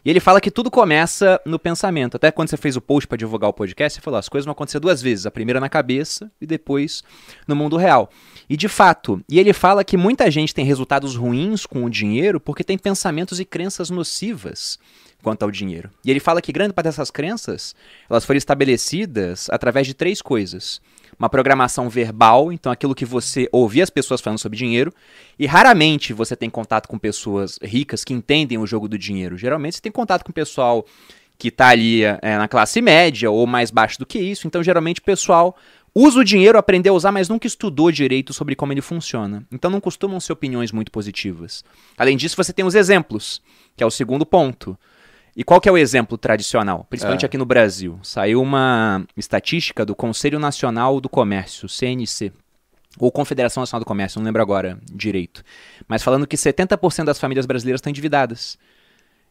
E 0.03 0.09
ele 0.09 0.21
fala 0.21 0.41
que 0.41 0.51
tudo 0.51 0.71
começa 0.71 1.39
no 1.45 1.59
pensamento. 1.59 2.17
Até 2.17 2.31
quando 2.31 2.49
você 2.49 2.57
fez 2.57 2.75
o 2.77 2.81
post 2.81 3.07
para 3.07 3.19
divulgar 3.19 3.51
o 3.51 3.53
podcast, 3.53 3.99
você 3.99 4.03
falou, 4.03 4.17
as 4.17 4.29
coisas 4.29 4.47
vão 4.47 4.53
acontecer 4.53 4.81
duas 4.81 5.03
vezes, 5.03 5.27
a 5.27 5.31
primeira 5.31 5.61
na 5.61 5.69
cabeça 5.69 6.31
e 6.41 6.47
depois 6.47 7.05
no 7.47 7.55
mundo 7.55 7.77
real. 7.77 8.09
E 8.49 8.57
de 8.57 8.69
fato, 8.69 9.23
e 9.29 9.39
ele 9.39 9.53
fala 9.53 9.85
que 9.85 9.99
muita 9.99 10.31
gente 10.31 10.55
tem 10.55 10.65
resultados 10.65 11.15
ruins 11.15 11.67
com 11.67 11.85
o 11.85 11.91
dinheiro 11.91 12.41
porque 12.41 12.65
tem 12.65 12.79
pensamentos 12.79 13.39
e 13.39 13.45
crenças 13.45 13.91
nocivas 13.91 14.79
quanto 15.23 15.43
ao 15.43 15.51
dinheiro. 15.51 15.91
E 16.05 16.11
ele 16.11 16.21
fala 16.21 16.41
que 16.41 16.53
grande 16.53 16.73
parte 16.73 16.87
dessas 16.87 17.11
crenças, 17.11 17.75
elas 18.09 18.25
foram 18.25 18.39
estabelecidas 18.39 19.49
através 19.51 19.87
de 19.87 19.95
três 19.95 20.23
coisas. 20.23 20.81
Uma 21.19 21.29
programação 21.29 21.89
verbal, 21.89 22.53
então 22.53 22.71
aquilo 22.71 22.95
que 22.95 23.05
você 23.05 23.49
ouvia 23.51 23.83
as 23.83 23.91
pessoas 23.91 24.21
falando 24.21 24.39
sobre 24.39 24.57
dinheiro, 24.57 24.93
e 25.39 25.47
raramente 25.47 26.13
você 26.13 26.37
tem 26.37 26.49
contato 26.49 26.87
com 26.87 26.99
pessoas 26.99 27.59
ricas 27.63 28.05
que 28.05 28.15
entendem 28.15 28.59
o 28.59 28.67
jogo 28.67 28.89
do 28.89 28.97
dinheiro. 28.97 29.37
Geralmente 29.37 29.77
você 29.77 29.83
tem 29.83 29.93
contato 29.93 30.25
com 30.25 30.33
pessoal 30.33 30.87
que 31.37 31.49
está 31.49 31.69
ali 31.69 32.03
é, 32.05 32.37
na 32.37 32.49
classe 32.49 32.81
média 32.81 33.31
ou 33.31 33.47
mais 33.47 33.71
baixo 33.71 33.99
do 33.99 34.07
que 34.07 34.19
isso, 34.19 34.47
então 34.47 34.63
geralmente 34.63 35.01
o 35.01 35.05
pessoal 35.05 35.57
usa 35.95 36.21
o 36.21 36.25
dinheiro, 36.25 36.59
aprendeu 36.59 36.95
a 36.95 36.97
usar, 36.97 37.11
mas 37.11 37.29
nunca 37.29 37.47
estudou 37.47 37.91
direito 37.91 38.33
sobre 38.33 38.55
como 38.55 38.73
ele 38.73 38.81
funciona. 38.81 39.45
Então 39.51 39.71
não 39.71 39.81
costumam 39.81 40.21
ser 40.21 40.33
opiniões 40.33 40.71
muito 40.71 40.93
positivas. 40.93 41.65
Além 41.97 42.17
disso, 42.17 42.37
você 42.37 42.53
tem 42.53 42.65
os 42.65 42.75
exemplos, 42.75 43.43
que 43.77 43.83
é 43.83 43.87
o 43.87 43.91
segundo 43.91 44.27
ponto. 44.27 44.79
E 45.39 45.45
qual 45.45 45.61
que 45.61 45.69
é 45.69 45.73
o 45.73 45.79
exemplo 45.79 46.19
tradicional? 46.19 46.85
Principalmente 46.91 47.25
É. 47.25 47.27
aqui 47.27 47.39
no 47.39 47.47
Brasil. 47.47 47.97
Saiu 48.03 48.43
uma 48.43 49.07
estatística 49.17 49.87
do 49.87 49.95
Conselho 49.95 50.37
Nacional 50.37 51.01
do 51.01 51.09
Comércio, 51.09 51.69
CNC, 51.69 52.33
ou 52.99 53.13
Confederação 53.13 53.61
Nacional 53.61 53.81
do 53.81 53.87
Comércio, 53.87 54.19
não 54.19 54.27
lembro 54.27 54.43
agora 54.43 54.81
direito. 54.93 55.45
Mas 55.87 56.03
falando 56.03 56.27
que 56.27 56.37
70% 56.37 57.05
das 57.05 57.21
famílias 57.21 57.47
brasileiras 57.47 57.79
estão 57.79 57.89
endividadas. 57.89 58.59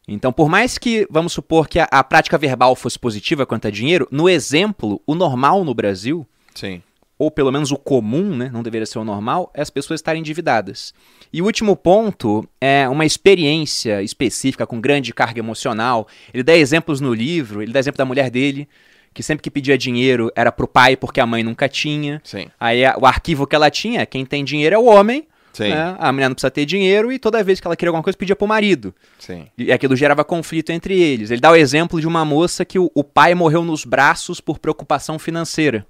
Então, 0.08 0.32
por 0.32 0.48
mais 0.48 0.78
que, 0.78 1.06
vamos 1.10 1.34
supor 1.34 1.68
que 1.68 1.78
a, 1.78 1.86
a 1.90 2.02
prática 2.02 2.38
verbal 2.38 2.74
fosse 2.74 2.98
positiva 2.98 3.44
quanto 3.44 3.68
a 3.68 3.70
dinheiro, 3.70 4.08
no 4.10 4.30
exemplo, 4.30 5.02
o 5.06 5.14
normal 5.14 5.62
no 5.62 5.74
Brasil, 5.74 6.26
Sim. 6.54 6.82
Ou 7.18 7.30
pelo 7.30 7.50
menos 7.50 7.72
o 7.72 7.76
comum, 7.76 8.36
né, 8.36 8.48
não 8.52 8.62
deveria 8.62 8.86
ser 8.86 8.98
o 8.98 9.04
normal, 9.04 9.50
é 9.52 9.60
as 9.60 9.70
pessoas 9.70 9.98
estarem 9.98 10.20
endividadas. 10.20 10.94
E 11.32 11.42
o 11.42 11.46
último 11.46 11.74
ponto 11.74 12.48
é 12.60 12.88
uma 12.88 13.04
experiência 13.04 14.00
específica 14.02 14.66
com 14.66 14.80
grande 14.80 15.12
carga 15.12 15.40
emocional. 15.40 16.06
Ele 16.32 16.44
dá 16.44 16.56
exemplos 16.56 17.00
no 17.00 17.12
livro, 17.12 17.60
ele 17.60 17.72
dá 17.72 17.80
exemplo 17.80 17.98
da 17.98 18.04
mulher 18.04 18.30
dele, 18.30 18.68
que 19.12 19.22
sempre 19.22 19.42
que 19.42 19.50
pedia 19.50 19.76
dinheiro 19.76 20.30
era 20.36 20.52
pro 20.52 20.68
pai 20.68 20.96
porque 20.96 21.20
a 21.20 21.26
mãe 21.26 21.42
nunca 21.42 21.68
tinha. 21.68 22.20
Sim. 22.22 22.46
Aí 22.58 22.82
o 22.96 23.04
arquivo 23.04 23.48
que 23.48 23.56
ela 23.56 23.68
tinha, 23.68 24.06
quem 24.06 24.24
tem 24.24 24.44
dinheiro 24.44 24.76
é 24.76 24.78
o 24.78 24.84
homem, 24.84 25.26
Sim. 25.52 25.70
né? 25.70 25.96
a 25.98 26.12
mulher 26.12 26.28
não 26.28 26.34
precisa 26.34 26.52
ter 26.52 26.64
dinheiro 26.64 27.10
e 27.10 27.18
toda 27.18 27.42
vez 27.42 27.58
que 27.58 27.66
ela 27.66 27.74
queria 27.74 27.90
alguma 27.90 28.02
coisa 28.02 28.16
pedia 28.16 28.36
pro 28.36 28.46
marido. 28.46 28.94
Sim. 29.18 29.48
E 29.58 29.72
aquilo 29.72 29.96
gerava 29.96 30.24
conflito 30.24 30.70
entre 30.70 31.00
eles. 31.00 31.32
Ele 31.32 31.40
dá 31.40 31.50
o 31.50 31.56
exemplo 31.56 32.00
de 32.00 32.06
uma 32.06 32.24
moça 32.24 32.64
que 32.64 32.78
o, 32.78 32.88
o 32.94 33.02
pai 33.02 33.34
morreu 33.34 33.64
nos 33.64 33.84
braços 33.84 34.40
por 34.40 34.60
preocupação 34.60 35.18
financeira. 35.18 35.84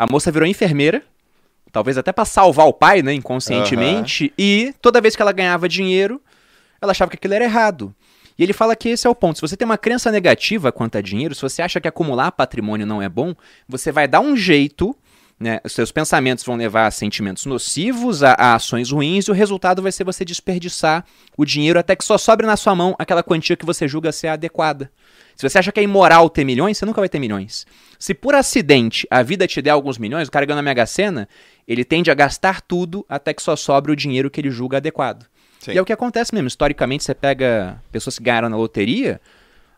A 0.00 0.06
moça 0.10 0.32
virou 0.32 0.48
enfermeira, 0.48 1.02
talvez 1.70 1.98
até 1.98 2.10
pra 2.10 2.24
salvar 2.24 2.66
o 2.66 2.72
pai, 2.72 3.02
né, 3.02 3.12
inconscientemente, 3.12 4.32
e 4.38 4.72
toda 4.80 4.98
vez 4.98 5.14
que 5.14 5.20
ela 5.20 5.30
ganhava 5.30 5.68
dinheiro, 5.68 6.22
ela 6.80 6.92
achava 6.92 7.10
que 7.10 7.18
aquilo 7.18 7.34
era 7.34 7.44
errado. 7.44 7.94
E 8.38 8.42
ele 8.42 8.54
fala 8.54 8.74
que 8.74 8.88
esse 8.88 9.06
é 9.06 9.10
o 9.10 9.14
ponto. 9.14 9.36
Se 9.36 9.42
você 9.42 9.58
tem 9.58 9.66
uma 9.66 9.76
crença 9.76 10.10
negativa 10.10 10.72
quanto 10.72 10.96
a 10.96 11.02
dinheiro, 11.02 11.34
se 11.34 11.42
você 11.42 11.60
acha 11.60 11.78
que 11.82 11.86
acumular 11.86 12.32
patrimônio 12.32 12.86
não 12.86 13.02
é 13.02 13.10
bom, 13.10 13.34
você 13.68 13.92
vai 13.92 14.08
dar 14.08 14.20
um 14.20 14.34
jeito, 14.34 14.96
né? 15.40 15.58
Os 15.64 15.72
seus 15.72 15.90
pensamentos 15.90 16.44
vão 16.44 16.54
levar 16.54 16.86
a 16.86 16.90
sentimentos 16.90 17.46
nocivos, 17.46 18.22
a, 18.22 18.32
a 18.32 18.54
ações 18.56 18.90
ruins, 18.90 19.24
e 19.24 19.30
o 19.30 19.34
resultado 19.34 19.80
vai 19.80 19.90
ser 19.90 20.04
você 20.04 20.22
desperdiçar 20.22 21.02
o 21.34 21.46
dinheiro 21.46 21.78
até 21.78 21.96
que 21.96 22.04
só 22.04 22.18
sobre 22.18 22.46
na 22.46 22.58
sua 22.58 22.74
mão 22.74 22.94
aquela 22.98 23.22
quantia 23.22 23.56
que 23.56 23.64
você 23.64 23.88
julga 23.88 24.12
ser 24.12 24.28
adequada. 24.28 24.92
Se 25.34 25.48
você 25.48 25.58
acha 25.58 25.72
que 25.72 25.80
é 25.80 25.82
imoral 25.82 26.28
ter 26.28 26.44
milhões, 26.44 26.76
você 26.76 26.84
nunca 26.84 27.00
vai 27.00 27.08
ter 27.08 27.18
milhões. 27.18 27.66
Se 27.98 28.12
por 28.12 28.34
acidente 28.34 29.06
a 29.10 29.22
vida 29.22 29.46
te 29.46 29.62
der 29.62 29.70
alguns 29.70 29.96
milhões, 29.96 30.28
o 30.28 30.30
cara 30.30 30.44
ganha 30.44 30.56
na 30.56 30.62
Mega 30.62 30.84
Sena, 30.84 31.26
ele 31.66 31.86
tende 31.86 32.10
a 32.10 32.14
gastar 32.14 32.60
tudo 32.60 33.06
até 33.08 33.32
que 33.32 33.42
só 33.42 33.56
sobre 33.56 33.90
o 33.90 33.96
dinheiro 33.96 34.30
que 34.30 34.42
ele 34.42 34.50
julga 34.50 34.76
adequado. 34.76 35.24
Sim. 35.60 35.72
E 35.72 35.78
é 35.78 35.80
o 35.80 35.84
que 35.86 35.92
acontece 35.92 36.34
mesmo. 36.34 36.48
Historicamente, 36.48 37.04
você 37.04 37.14
pega 37.14 37.82
pessoas 37.90 38.18
que 38.18 38.24
ganharam 38.24 38.50
na 38.50 38.56
loteria, 38.56 39.18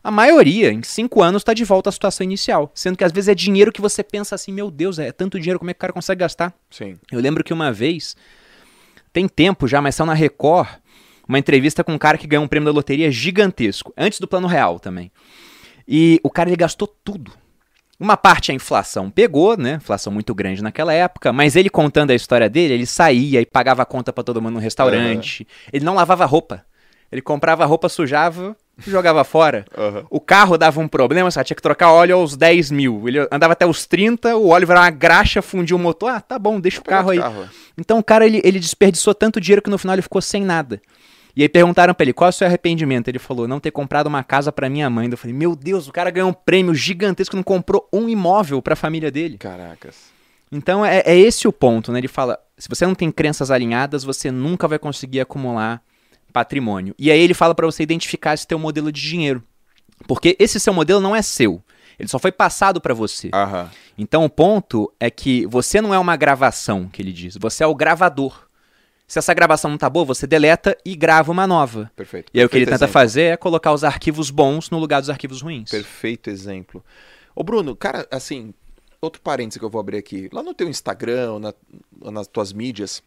a 0.03 0.11
maioria, 0.11 0.71
em 0.71 0.83
cinco 0.83 1.23
anos, 1.23 1.41
está 1.41 1.53
de 1.53 1.63
volta 1.63 1.89
à 1.89 1.91
situação 1.91 2.25
inicial. 2.25 2.69
Sendo 2.75 2.97
que 2.97 3.05
às 3.05 3.11
vezes 3.11 3.29
é 3.29 3.35
dinheiro 3.35 3.71
que 3.71 3.79
você 3.79 4.03
pensa 4.03 4.35
assim, 4.35 4.51
meu 4.51 4.69
Deus, 4.69 4.99
é 4.99 5.11
tanto 5.13 5.39
dinheiro, 5.39 5.57
como 5.57 5.71
é 5.71 5.73
que 5.73 5.77
o 5.77 5.79
cara 5.79 5.93
consegue 5.93 6.19
gastar? 6.19 6.53
Sim. 6.69 6.97
Eu 7.09 7.21
lembro 7.21 7.43
que 7.43 7.53
uma 7.53 7.71
vez, 7.71 8.15
tem 9.13 9.29
tempo 9.29 9.65
já, 9.65 9.81
mas 9.81 9.95
saiu 9.95 10.07
na 10.07 10.13
Record, 10.13 10.67
uma 11.25 11.39
entrevista 11.39 11.85
com 11.85 11.93
um 11.93 11.97
cara 11.97 12.17
que 12.17 12.27
ganhou 12.27 12.43
um 12.43 12.49
prêmio 12.49 12.65
da 12.65 12.75
loteria 12.75 13.09
gigantesco, 13.09 13.93
antes 13.97 14.19
do 14.19 14.27
plano 14.27 14.45
real 14.45 14.77
também. 14.77 15.09
E 15.87 16.19
o 16.21 16.29
cara 16.29 16.49
ele 16.49 16.57
gastou 16.57 16.87
tudo. 16.87 17.31
Uma 17.97 18.17
parte 18.17 18.51
a 18.51 18.55
inflação 18.55 19.09
pegou, 19.09 19.55
né? 19.55 19.75
Inflação 19.75 20.11
muito 20.11 20.35
grande 20.35 20.61
naquela 20.61 20.91
época, 20.91 21.31
mas 21.31 21.55
ele 21.55 21.69
contando 21.69 22.11
a 22.11 22.15
história 22.15 22.49
dele, 22.49 22.73
ele 22.73 22.85
saía 22.85 23.39
e 23.39 23.45
pagava 23.45 23.83
a 23.83 23.85
conta 23.85 24.11
pra 24.11 24.23
todo 24.23 24.41
mundo 24.41 24.55
no 24.55 24.59
restaurante. 24.59 25.47
Ele 25.71 25.85
não 25.85 25.95
lavava 25.95 26.25
roupa. 26.25 26.65
Ele 27.09 27.21
comprava 27.21 27.63
roupa, 27.63 27.87
sujava 27.87 28.57
jogava 28.77 29.23
fora. 29.23 29.65
Aham. 29.77 30.05
O 30.09 30.19
carro 30.19 30.57
dava 30.57 30.79
um 30.79 30.87
problema, 30.87 31.29
só 31.29 31.43
tinha 31.43 31.55
que 31.55 31.61
trocar 31.61 31.91
óleo 31.91 32.15
aos 32.15 32.35
10 32.35 32.71
mil. 32.71 33.07
Ele 33.07 33.27
andava 33.31 33.53
até 33.53 33.65
os 33.65 33.85
30, 33.85 34.35
o 34.35 34.49
óleo 34.49 34.67
virava 34.67 34.85
uma 34.85 34.91
graxa, 34.91 35.41
fundiu 35.41 35.77
o 35.77 35.79
motor. 35.79 36.09
Ah, 36.09 36.21
tá 36.21 36.39
bom, 36.39 36.59
deixa 36.59 36.79
o 36.79 36.83
carro 36.83 37.11
aí. 37.11 37.19
carro. 37.19 37.47
Então 37.77 37.99
o 37.99 38.03
cara 38.03 38.25
ele, 38.25 38.41
ele 38.43 38.59
desperdiçou 38.59 39.13
tanto 39.13 39.39
dinheiro 39.39 39.61
que 39.61 39.69
no 39.69 39.77
final 39.77 39.95
ele 39.95 40.01
ficou 40.01 40.21
sem 40.21 40.43
nada. 40.43 40.81
E 41.35 41.41
aí 41.41 41.49
perguntaram 41.49 41.93
pra 41.93 42.03
ele 42.03 42.13
qual 42.13 42.27
é 42.27 42.29
o 42.29 42.33
seu 42.33 42.45
arrependimento. 42.45 43.07
Ele 43.07 43.19
falou: 43.19 43.47
não 43.47 43.59
ter 43.59 43.71
comprado 43.71 44.07
uma 44.07 44.23
casa 44.23 44.51
pra 44.51 44.69
minha 44.69 44.89
mãe. 44.89 45.09
Eu 45.09 45.17
falei: 45.17 45.35
meu 45.35 45.55
Deus, 45.55 45.87
o 45.87 45.91
cara 45.91 46.11
ganhou 46.11 46.29
um 46.29 46.33
prêmio 46.33 46.75
gigantesco 46.75 47.35
não 47.35 47.43
comprou 47.43 47.87
um 47.91 48.07
imóvel 48.07 48.61
pra 48.61 48.75
família 48.75 49.11
dele. 49.11 49.37
Caracas. 49.37 50.13
Então 50.51 50.85
é, 50.85 51.01
é 51.05 51.17
esse 51.17 51.47
o 51.47 51.53
ponto, 51.53 51.91
né? 51.91 51.99
Ele 51.99 52.07
fala: 52.07 52.39
se 52.57 52.69
você 52.69 52.85
não 52.85 52.93
tem 52.93 53.11
crenças 53.11 53.49
alinhadas, 53.49 54.03
você 54.03 54.29
nunca 54.29 54.67
vai 54.67 54.77
conseguir 54.77 55.21
acumular 55.21 55.81
patrimônio. 56.33 56.93
E 56.99 57.11
aí 57.11 57.19
ele 57.19 57.33
fala 57.33 57.53
pra 57.55 57.65
você 57.65 57.83
identificar 57.83 58.33
esse 58.33 58.47
teu 58.47 58.57
modelo 58.59 58.91
de 58.91 58.99
dinheiro. 58.99 59.43
Porque 60.07 60.35
esse 60.39 60.59
seu 60.59 60.73
modelo 60.73 60.99
não 60.99 61.15
é 61.15 61.21
seu. 61.21 61.63
Ele 61.97 62.09
só 62.09 62.17
foi 62.19 62.31
passado 62.31 62.81
pra 62.81 62.93
você. 62.93 63.29
Aham. 63.33 63.69
Então 63.97 64.25
o 64.25 64.29
ponto 64.29 64.91
é 64.99 65.09
que 65.11 65.45
você 65.45 65.79
não 65.79 65.93
é 65.93 65.99
uma 65.99 66.15
gravação, 66.17 66.89
que 66.89 67.01
ele 67.01 67.13
diz. 67.13 67.37
Você 67.37 67.63
é 67.63 67.67
o 67.67 67.75
gravador. 67.75 68.47
Se 69.07 69.19
essa 69.19 69.33
gravação 69.33 69.69
não 69.69 69.77
tá 69.77 69.89
boa, 69.89 70.03
você 70.03 70.25
deleta 70.25 70.75
e 70.83 70.95
grava 70.95 71.31
uma 71.31 71.45
nova. 71.45 71.91
Perfeito. 71.95 72.31
E 72.33 72.39
aí 72.39 72.45
o 72.45 72.49
que 72.49 72.57
ele 72.57 72.65
tenta 72.65 72.77
exemplo. 72.77 72.93
fazer 72.93 73.21
é 73.33 73.37
colocar 73.37 73.71
os 73.71 73.83
arquivos 73.83 74.31
bons 74.31 74.71
no 74.71 74.79
lugar 74.79 75.01
dos 75.01 75.09
arquivos 75.09 75.41
ruins. 75.41 75.69
Perfeito 75.69 76.29
exemplo. 76.31 76.83
Ô, 77.35 77.43
Bruno, 77.43 77.75
cara, 77.75 78.07
assim, 78.09 78.53
outro 78.99 79.21
parêntese 79.21 79.59
que 79.59 79.65
eu 79.65 79.69
vou 79.69 79.79
abrir 79.79 79.97
aqui. 79.97 80.29
Lá 80.33 80.41
no 80.41 80.53
teu 80.53 80.67
Instagram, 80.67 81.37
na- 81.39 81.53
nas 82.11 82.25
tuas 82.27 82.51
mídias, 82.51 83.03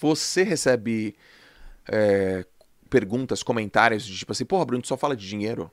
você 0.00 0.44
recebe 0.44 1.16
é, 1.90 2.44
perguntas, 2.90 3.42
comentários 3.42 4.04
de 4.06 4.16
tipo 4.16 4.32
assim, 4.32 4.44
porra, 4.44 4.64
Bruno, 4.64 4.82
tu 4.82 4.88
só 4.88 4.96
fala 4.96 5.16
de 5.16 5.28
dinheiro? 5.28 5.70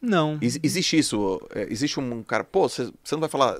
Não. 0.00 0.38
Ex- 0.40 0.58
existe 0.62 0.98
isso? 0.98 1.40
é, 1.54 1.66
existe 1.70 1.98
um 1.98 2.22
cara, 2.22 2.44
pô, 2.44 2.68
você 2.68 2.90
não 3.12 3.20
vai 3.20 3.28
falar 3.28 3.58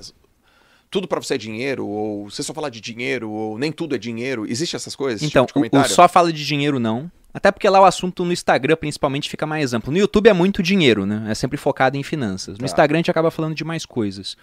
tudo 0.89 1.07
pra 1.07 1.19
você 1.21 1.33
é 1.33 1.37
dinheiro, 1.37 1.85
ou 1.85 2.29
você 2.29 2.41
só 2.41 2.53
fala 2.53 2.71
de 2.71 2.79
dinheiro, 2.79 3.29
ou 3.29 3.57
nem 3.57 3.71
tudo 3.71 3.95
é 3.95 3.97
dinheiro? 3.97 4.45
Existe 4.49 4.75
essas 4.75 4.95
coisas? 4.95 5.21
esse 5.21 5.29
Então, 5.29 5.45
tipo 5.45 5.59
de 5.59 5.75
o, 5.75 5.81
o 5.81 5.83
só 5.89 6.07
fala 6.07 6.31
de 6.31 6.45
dinheiro 6.45 6.79
não. 6.79 7.11
Até 7.33 7.51
porque 7.51 7.67
lá 7.69 7.81
o 7.81 7.85
assunto 7.85 8.23
no 8.25 8.31
Instagram 8.31 8.77
principalmente 8.77 9.29
fica 9.29 9.45
mais 9.45 9.73
amplo. 9.73 9.91
No 9.91 9.97
YouTube 9.99 10.27
é 10.29 10.33
muito 10.33 10.63
dinheiro, 10.63 11.05
né? 11.05 11.25
É 11.29 11.35
sempre 11.35 11.57
focado 11.57 11.97
em 11.97 12.03
finanças. 12.03 12.53
No 12.53 12.59
Tá. 12.59 12.65
Instagram 12.65 12.97
a 12.97 12.99
gente 12.99 13.11
acaba 13.11 13.29
falando 13.29 13.53
de 13.53 13.63
mais 13.63 13.85
coisas. 13.85 14.37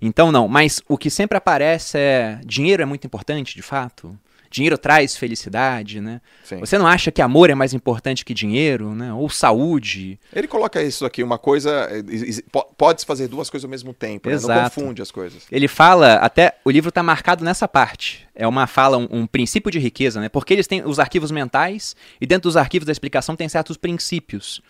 Então 0.00 0.30
não, 0.30 0.46
mas 0.46 0.80
o 0.88 0.96
que 0.98 1.10
sempre 1.10 1.36
aparece 1.38 1.98
é 1.98 2.40
dinheiro 2.44 2.82
é 2.82 2.86
muito 2.86 3.06
importante, 3.06 3.54
de 3.56 3.62
fato. 3.62 4.16
Dinheiro 4.50 4.76
traz 4.76 5.16
felicidade, 5.16 6.00
né? 6.00 6.20
Sim. 6.42 6.58
Você 6.58 6.76
não 6.76 6.86
acha 6.86 7.12
que 7.12 7.22
amor 7.22 7.50
é 7.50 7.54
mais 7.54 7.72
importante 7.72 8.24
que 8.24 8.34
dinheiro, 8.34 8.94
né? 8.96 9.12
Ou 9.12 9.30
saúde? 9.30 10.18
Ele 10.32 10.48
coloca 10.48 10.82
isso 10.82 11.06
aqui, 11.06 11.22
uma 11.22 11.38
coisa. 11.38 11.88
is- 12.08 12.42
po- 12.50 12.64
Pode-se 12.76 13.06
fazer 13.06 13.28
duas 13.28 13.48
coisas 13.48 13.64
ao 13.64 13.70
mesmo 13.70 13.94
tempo, 13.94 14.28
né? 14.28 14.34
Não 14.34 14.40
Exato. 14.42 14.74
confunde 14.80 15.00
as 15.02 15.10
coisas. 15.12 15.44
Ele 15.52 15.68
fala, 15.68 16.14
até 16.14 16.56
o 16.64 16.70
livro 16.70 16.88
está 16.88 17.02
marcado 17.02 17.44
nessa 17.44 17.68
parte. 17.68 18.26
É 18.34 18.46
uma 18.46 18.66
fala, 18.66 18.96
um, 18.98 19.06
um 19.10 19.26
princípio 19.26 19.70
de 19.70 19.78
riqueza, 19.78 20.20
né? 20.20 20.28
Porque 20.28 20.52
eles 20.52 20.66
têm 20.66 20.82
os 20.84 20.98
arquivos 20.98 21.30
mentais 21.30 21.94
e 22.20 22.26
dentro 22.26 22.48
dos 22.48 22.56
arquivos 22.56 22.86
da 22.86 22.92
explicação 22.92 23.36
tem 23.36 23.48
certos 23.48 23.76
princípios. 23.76 24.60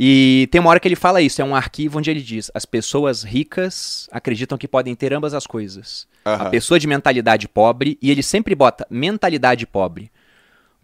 E 0.00 0.46
tem 0.52 0.60
uma 0.60 0.70
hora 0.70 0.78
que 0.78 0.86
ele 0.86 0.94
fala 0.94 1.20
isso, 1.20 1.42
é 1.42 1.44
um 1.44 1.56
arquivo 1.56 1.98
onde 1.98 2.08
ele 2.08 2.22
diz: 2.22 2.52
as 2.54 2.64
pessoas 2.64 3.24
ricas 3.24 4.08
acreditam 4.12 4.56
que 4.56 4.68
podem 4.68 4.94
ter 4.94 5.12
ambas 5.12 5.34
as 5.34 5.44
coisas. 5.44 6.06
A 6.24 6.34
Aham. 6.34 6.50
pessoa 6.50 6.78
de 6.78 6.86
mentalidade 6.86 7.48
pobre, 7.48 7.98
e 8.00 8.08
ele 8.08 8.22
sempre 8.22 8.54
bota 8.54 8.86
mentalidade 8.88 9.66
pobre. 9.66 10.08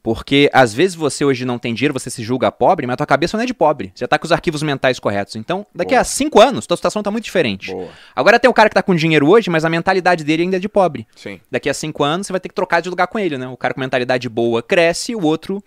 Porque 0.03 0.51
às 0.53 0.75
vezes 0.75 0.97
você 0.97 1.25
hoje 1.25 1.45
não 1.45 1.59
tem 1.61 1.73
dinheiro, 1.73 1.95
você 1.95 2.11
se 2.11 2.25
julga 2.25 2.51
pobre, 2.51 2.87
mas 2.87 2.95
a 2.95 2.97
tua 2.99 3.07
cabeça 3.07 3.37
não 3.37 3.45
é 3.45 3.47
de 3.47 3.55
pobre. 3.55 3.93
Você 3.95 4.07
tá 4.07 4.19
com 4.19 4.27
os 4.27 4.33
arquivos 4.33 4.63
mentais 4.65 4.99
corretos. 4.99 5.37
Então, 5.37 5.65
daqui 5.73 5.93
Boa. 5.93 6.01
a 6.01 6.05
cinco 6.05 6.41
anos, 6.41 6.67
tua 6.67 6.77
situação 6.77 7.03
tá 7.03 7.11
muito 7.11 7.25
diferente. 7.25 7.71
Boa. 7.71 7.89
Agora 8.15 8.39
tem 8.39 8.51
o 8.51 8.53
cara 8.53 8.69
que 8.69 8.75
tá 8.75 8.83
com 8.83 8.95
dinheiro 8.95 9.27
hoje, 9.31 9.49
mas 9.49 9.65
a 9.65 9.71
mentalidade 9.71 10.25
dele 10.25 10.43
ainda 10.43 10.57
é 10.57 10.61
de 10.61 10.69
pobre. 10.69 11.07
Sim. 11.17 11.41
Daqui 11.51 11.71
a 11.71 11.75
cinco 11.75 12.03
anos 12.03 12.27
você 12.27 12.33
vai 12.35 12.41
ter 12.41 12.49
que 12.49 12.55
trocar 12.55 12.83
de 12.83 12.91
lugar 12.91 13.07
com 13.07 13.19
ele, 13.19 13.39
né? 13.39 13.47
O 13.49 13.57
cara 13.57 13.73
com 13.73 13.81
mentalidade 13.81 14.29
boa 14.29 14.61
cresce, 14.61 15.15
o 15.15 15.23
outro 15.23 15.63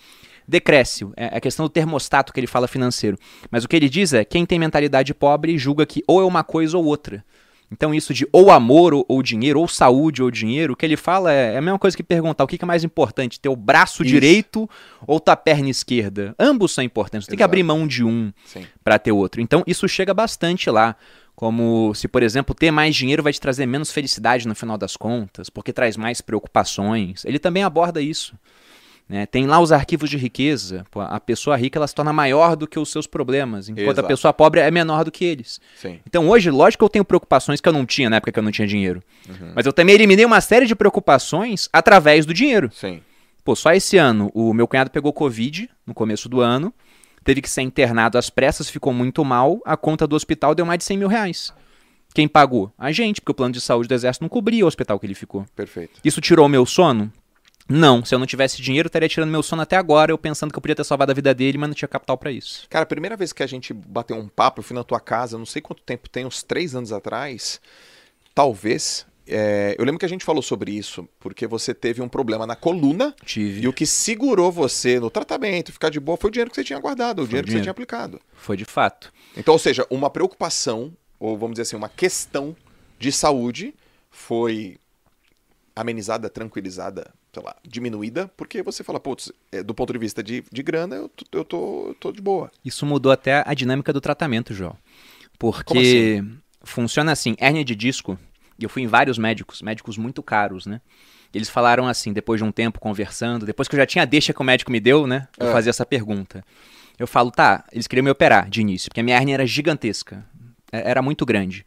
decresce. 0.47 1.07
É 1.15 1.37
a 1.37 1.41
questão 1.41 1.65
do 1.65 1.69
termostato 1.69 2.31
que 2.31 2.39
ele 2.39 2.47
fala 2.47 2.67
financeiro. 2.67 3.17
Mas 3.51 3.63
o 3.63 3.67
que 3.67 3.75
ele 3.75 3.89
diz 3.89 4.13
é: 4.13 4.23
quem 4.23 4.45
tem 4.45 4.57
mentalidade 4.57 5.13
pobre 5.13 5.57
julga 5.57 5.85
que 5.85 6.03
ou 6.07 6.21
é 6.21 6.25
uma 6.25 6.43
coisa 6.43 6.77
ou 6.77 6.85
outra. 6.85 7.23
Então, 7.69 7.93
isso 7.93 8.13
de 8.13 8.25
ou 8.31 8.49
amor 8.49 8.93
ou, 8.93 9.05
ou 9.09 9.21
dinheiro, 9.21 9.59
ou 9.59 9.67
saúde 9.67 10.23
ou 10.23 10.31
dinheiro, 10.31 10.73
o 10.73 10.75
que 10.75 10.85
ele 10.85 10.95
fala 10.95 11.33
é, 11.33 11.55
é 11.55 11.57
a 11.57 11.61
mesma 11.61 11.77
coisa 11.77 11.97
que 11.97 12.03
perguntar 12.03 12.43
o 12.43 12.47
que, 12.47 12.57
que 12.57 12.63
é 12.63 12.67
mais 12.67 12.83
importante, 12.83 13.39
ter 13.39 13.49
o 13.49 13.55
braço 13.55 14.03
Isso. 14.03 14.13
direito 14.13 14.69
ou 15.05 15.19
tua 15.19 15.35
perna 15.35 15.69
esquerda. 15.69 16.33
Ambos 16.39 16.71
são 16.71 16.83
importantes, 16.83 17.25
você 17.25 17.31
tem 17.31 17.37
que 17.37 17.43
Exato. 17.43 17.51
abrir 17.51 17.63
mão 17.63 17.85
de 17.85 18.05
um 18.05 18.31
para 18.83 18.97
ter 18.97 19.11
outro. 19.11 19.41
Então, 19.41 19.63
isso 19.67 19.87
chega 19.87 20.13
bastante 20.13 20.69
lá. 20.69 20.95
Como 21.35 21.93
se, 21.93 22.07
por 22.07 22.23
exemplo, 22.23 22.55
ter 22.55 22.71
mais 22.71 22.95
dinheiro 22.95 23.21
vai 23.21 23.31
te 23.31 23.39
trazer 23.39 23.67
menos 23.67 23.91
felicidade 23.91 24.47
no 24.47 24.55
final 24.55 24.75
das 24.75 24.97
contas, 24.97 25.51
porque 25.51 25.71
traz 25.71 25.95
mais 25.95 26.19
preocupações. 26.19 27.23
Ele 27.25 27.37
também 27.37 27.61
aborda 27.61 28.01
isso. 28.01 28.33
Né? 29.07 29.25
Tem 29.25 29.47
lá 29.47 29.59
os 29.59 29.71
arquivos 29.71 30.09
de 30.09 30.17
riqueza. 30.17 30.85
Pô, 30.91 30.99
a 30.99 31.19
pessoa 31.19 31.55
rica 31.55 31.79
ela 31.79 31.87
se 31.87 31.95
torna 31.95 32.11
maior 32.11 32.55
do 32.55 32.67
que 32.67 32.77
os 32.77 32.91
seus 32.91 33.07
problemas, 33.07 33.69
enquanto 33.69 33.87
Exato. 33.87 34.01
a 34.01 34.03
pessoa 34.03 34.33
pobre 34.33 34.59
é 34.59 34.69
menor 34.69 35.05
do 35.05 35.11
que 35.11 35.23
eles. 35.23 35.61
Sim. 35.77 35.99
Então 36.05 36.27
hoje, 36.27 36.51
lógico 36.51 36.81
que 36.81 36.85
eu 36.85 36.89
tenho 36.89 37.05
preocupações 37.05 37.61
que 37.61 37.69
eu 37.69 37.73
não 37.73 37.85
tinha 37.85 38.09
na 38.09 38.17
época 38.17 38.31
que 38.31 38.39
eu 38.39 38.43
não 38.43 38.51
tinha 38.51 38.67
dinheiro. 38.67 39.01
Mas 39.55 39.65
eu 39.65 39.71
também 39.71 39.95
eliminei 39.95 40.25
uma 40.25 40.41
série 40.41 40.65
de 40.65 40.75
preocupações 40.75 41.69
através 41.71 42.25
do 42.25 42.33
dinheiro. 42.33 42.69
Sim. 42.73 43.01
Pô, 43.45 43.55
só 43.55 43.71
esse 43.71 43.97
ano 43.97 44.29
o 44.33 44.53
meu 44.53 44.67
cunhado 44.67 44.91
pegou 44.91 45.13
Covid 45.13 45.69
no 45.85 45.93
começo 45.93 46.27
do 46.27 46.41
ano, 46.41 46.73
teve 47.23 47.41
que 47.41 47.49
ser 47.49 47.61
internado 47.61 48.17
às 48.17 48.29
pressas, 48.29 48.69
ficou 48.69 48.91
muito 48.91 49.23
mal, 49.23 49.61
a 49.65 49.77
conta 49.77 50.05
do 50.05 50.17
hospital 50.17 50.53
deu 50.53 50.65
mais 50.65 50.79
de 50.79 50.83
100 50.83 50.97
mil 50.97 51.07
reais. 51.07 51.53
Quem 52.13 52.27
pagou? 52.27 52.73
A 52.77 52.91
gente, 52.91 53.21
porque 53.21 53.31
o 53.31 53.35
plano 53.35 53.53
de 53.53 53.61
saúde 53.61 53.87
do 53.87 53.93
exército 53.93 54.23
não 54.23 54.29
cobria 54.29 54.65
o 54.65 54.67
hospital 54.67 54.99
que 54.99 55.05
ele 55.05 55.13
ficou. 55.13 55.45
Perfeito. 55.55 55.99
Isso 56.03 56.19
tirou 56.19 56.45
o 56.45 56.49
meu 56.49 56.65
sono? 56.65 57.11
Não. 57.69 58.03
Se 58.03 58.15
eu 58.15 58.19
não 58.19 58.25
tivesse 58.25 58.61
dinheiro, 58.61 58.87
eu 58.87 58.89
estaria 58.89 59.09
tirando 59.09 59.29
meu 59.29 59.43
sono 59.43 59.61
até 59.61 59.75
agora, 59.75 60.11
eu 60.11 60.17
pensando 60.17 60.51
que 60.51 60.57
eu 60.57 60.61
podia 60.61 60.75
ter 60.75 60.83
salvado 60.83 61.11
a 61.11 61.15
vida 61.15 61.33
dele, 61.33 61.57
mas 61.57 61.69
não 61.69 61.75
tinha 61.75 61.87
capital 61.87 62.17
pra 62.17 62.31
isso. 62.31 62.65
Cara, 62.69 62.83
a 62.83 62.87
primeira 62.87 63.17
vez 63.17 63.33
que 63.33 63.43
a 63.43 63.47
gente 63.47 63.73
bateu 63.73 64.15
um 64.17 64.27
papo, 64.27 64.59
eu 64.59 64.63
fui 64.63 64.75
na 64.75 64.83
tua 64.83 64.99
casa, 64.99 65.37
não 65.37 65.45
sei 65.45 65.61
quanto 65.61 65.81
tempo 65.83 66.09
tem, 66.09 66.25
uns 66.25 66.43
três 66.43 66.75
anos 66.75 66.91
atrás, 66.91 67.59
talvez. 68.33 69.05
é, 69.27 69.75
eu 69.77 69.83
lembro 69.83 69.99
que 69.99 70.05
a 70.05 70.09
gente 70.09 70.23
falou 70.23 70.41
sobre 70.41 70.71
isso, 70.71 71.07
porque 71.19 71.45
você 71.45 71.73
teve 71.73 72.01
um 72.01 72.07
problema 72.07 72.47
na 72.47 72.55
coluna 72.55 73.13
Tive. 73.25 73.61
e 73.61 73.67
o 73.67 73.73
que 73.73 73.85
segurou 73.85 74.51
você 74.51 74.99
no 74.99 75.09
tratamento, 75.09 75.73
ficar 75.73 75.89
de 75.89 75.99
boa, 75.99 76.17
foi 76.17 76.29
o 76.29 76.31
dinheiro 76.31 76.49
que 76.49 76.55
você 76.55 76.63
tinha 76.63 76.79
guardado, 76.79 77.23
o 77.23 77.27
dinheiro 77.27 77.45
que 77.45 77.53
você 77.53 77.61
tinha 77.61 77.71
aplicado. 77.71 78.21
Foi 78.33 78.55
de 78.55 78.65
fato. 78.65 79.11
Então, 79.35 79.53
ou 79.53 79.59
seja, 79.59 79.85
uma 79.89 80.09
preocupação, 80.09 80.93
ou 81.19 81.37
vamos 81.37 81.55
dizer 81.55 81.63
assim, 81.63 81.75
uma 81.75 81.89
questão 81.89 82.55
de 82.97 83.11
saúde 83.11 83.75
foi 84.09 84.77
amenizada, 85.75 86.29
tranquilizada, 86.29 87.13
sei 87.33 87.43
lá, 87.43 87.55
diminuída, 87.63 88.27
porque 88.35 88.63
você 88.63 88.83
fala, 88.83 88.99
putz, 88.99 89.31
é, 89.51 89.61
do 89.61 89.73
ponto 89.73 89.93
de 89.93 89.99
vista 89.99 90.23
de, 90.23 90.43
de 90.51 90.63
grana, 90.63 90.95
eu, 90.95 91.09
tô- 91.09 91.25
eu, 91.37 91.45
tô, 91.45 91.87
eu 91.89 91.93
tô 91.95 92.11
de 92.11 92.21
boa. 92.21 92.51
Isso 92.65 92.85
mudou 92.85 93.11
até 93.11 93.43
a 93.45 93.53
dinâmica 93.53 93.93
do 93.93 94.01
tratamento, 94.01 94.53
João. 94.53 94.75
Porque 95.37 96.23
funciona 96.63 97.11
assim, 97.11 97.35
hérnia 97.39 97.63
de 97.63 97.75
disco, 97.75 98.17
e 98.59 98.63
eu 98.63 98.69
fui 98.69 98.81
em 98.81 98.87
vários 98.87 99.17
médicos, 99.17 99.61
médicos 99.61 99.97
muito 99.97 100.23
caros, 100.23 100.65
né? 100.65 100.81
Eles 101.33 101.49
falaram 101.49 101.87
assim, 101.87 102.13
depois 102.13 102.39
de 102.39 102.43
um 102.45 102.51
tempo 102.51 102.79
conversando, 102.79 103.45
depois 103.45 103.67
que 103.67 103.75
eu 103.75 103.79
já 103.79 103.85
tinha 103.85 104.01
a 104.01 104.05
deixa 104.05 104.33
que 104.33 104.41
o 104.41 104.45
médico 104.45 104.71
me 104.71 104.79
deu, 104.79 105.05
né? 105.05 105.27
Eu 105.37 105.47
É. 105.47 105.51
fazia 105.51 105.69
essa 105.69 105.85
pergunta. 105.85 106.43
Eu 106.97 107.05
falo, 107.05 107.29
tá, 107.29 107.65
eles 107.71 107.85
queriam 107.85 108.03
me 108.03 108.09
operar 108.09 108.49
de 108.49 108.61
início, 108.61 108.89
porque 108.89 109.01
a 109.01 109.03
minha 109.03 109.15
hérnia 109.17 109.35
era 109.35 109.45
gigantesca. 109.45 110.25
é- 110.71 110.89
Era 110.89 111.01
muito 111.01 111.25
grande. 111.25 111.63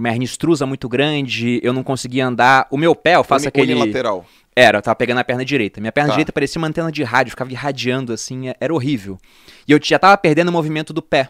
Uma 0.00 0.08
hérnia 0.08 0.24
extrusa 0.24 0.64
muito 0.66 0.88
grande, 0.88 1.60
eu 1.62 1.72
não 1.72 1.82
conseguia 1.82 2.26
andar. 2.26 2.66
O 2.70 2.76
meu 2.78 2.94
pé, 2.94 3.16
eu 3.16 3.22
faço 3.24 3.44
Uni- 3.44 3.48
aquele. 3.48 3.74
Unilateral. 3.74 4.24
Era, 4.56 4.78
eu 4.78 4.82
tava 4.82 4.96
pegando 4.96 5.18
a 5.18 5.24
perna 5.24 5.44
direita. 5.44 5.80
Minha 5.80 5.92
perna 5.92 6.08
Tá. 6.08 6.14
direita 6.14 6.32
parecia 6.32 6.58
uma 6.58 6.66
antena 6.68 6.90
de 6.90 7.02
rádio, 7.02 7.30
ficava 7.30 7.52
irradiando 7.52 8.12
assim, 8.12 8.48
é- 8.48 8.56
era 8.60 8.74
horrível. 8.74 9.18
E 9.68 9.72
eu 9.72 9.78
já 9.82 9.98
tava 9.98 10.16
perdendo 10.16 10.48
o 10.48 10.52
movimento 10.52 10.92
do 10.92 11.02
pé. 11.02 11.28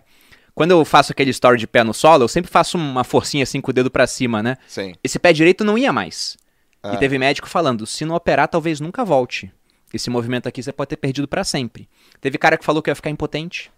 Quando 0.55 0.71
eu 0.71 0.85
faço 0.85 1.13
aquele 1.13 1.31
story 1.31 1.59
de 1.59 1.67
pé 1.67 1.83
no 1.85 1.93
solo, 1.93 2.25
eu 2.25 2.29
sempre 2.29 2.51
faço 2.51 2.79
uma 2.79 3.05
forcinha 3.05 3.43
assim 3.43 3.61
com 3.61 3.71
o 3.71 3.75
dedo 3.75 3.91
pra 3.91 4.07
cima, 4.07 4.43
né? 4.43 4.57
Sim. 4.67 4.95
Esse 5.03 5.19
pé 5.19 5.33
direito 5.33 5.65
não 5.65 5.77
ia 5.77 5.93
mais. 5.93 6.37
Ah. 6.83 6.95
E 6.95 6.97
teve 6.97 7.19
médico 7.19 7.49
falando: 7.49 7.87
se 7.87 8.05
não 8.05 8.15
operar, 8.15 8.49
talvez 8.49 8.81
nunca 8.81 9.05
volte. 9.05 9.51
Esse 9.93 10.09
movimento 10.11 10.49
aqui 10.49 10.63
você 10.63 10.73
pode 10.73 10.89
ter 10.91 10.97
perdido 10.97 11.27
pra 11.27 11.43
sempre. 11.45 11.89
Teve 12.21 12.39
cara 12.39 12.57
que 12.57 12.65
falou 12.65 12.81
que 12.83 12.89
ia 12.91 12.95
ficar 12.95 13.11
impotente, 13.11 13.71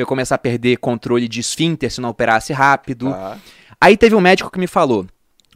eu 0.00 0.04
ia 0.04 0.06
começar 0.06 0.34
a 0.36 0.38
perder 0.38 0.78
controle 0.78 1.28
de 1.28 1.40
esfíncter 1.40 1.90
se 1.90 2.00
não 2.00 2.10
operasse 2.10 2.52
rápido. 2.52 3.10
Tá. 3.10 3.38
Aí 3.80 3.96
teve 3.96 4.14
um 4.14 4.20
médico 4.20 4.50
que 4.50 4.58
me 4.58 4.66
falou: 4.66 5.06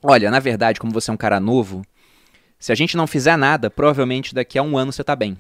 Olha, 0.03 0.31
na 0.31 0.41
verdade, 0.41 0.81
como 0.81 0.93
você 0.93 1.11
é 1.11 1.15
um 1.15 1.17
cara 1.17 1.39
novo, 1.39 1.83
se 2.59 2.73
a 2.73 2.75
gente 2.75 2.97
não 2.97 3.07
fizer 3.07 3.37
nada, 3.37 3.71
provavelmente 3.71 4.35
daqui 4.35 4.59
a 4.59 4.63
um 4.63 4.77
ano 4.77 4.93
você 4.93 5.05
tá 5.05 5.17
bem. 5.17 5.37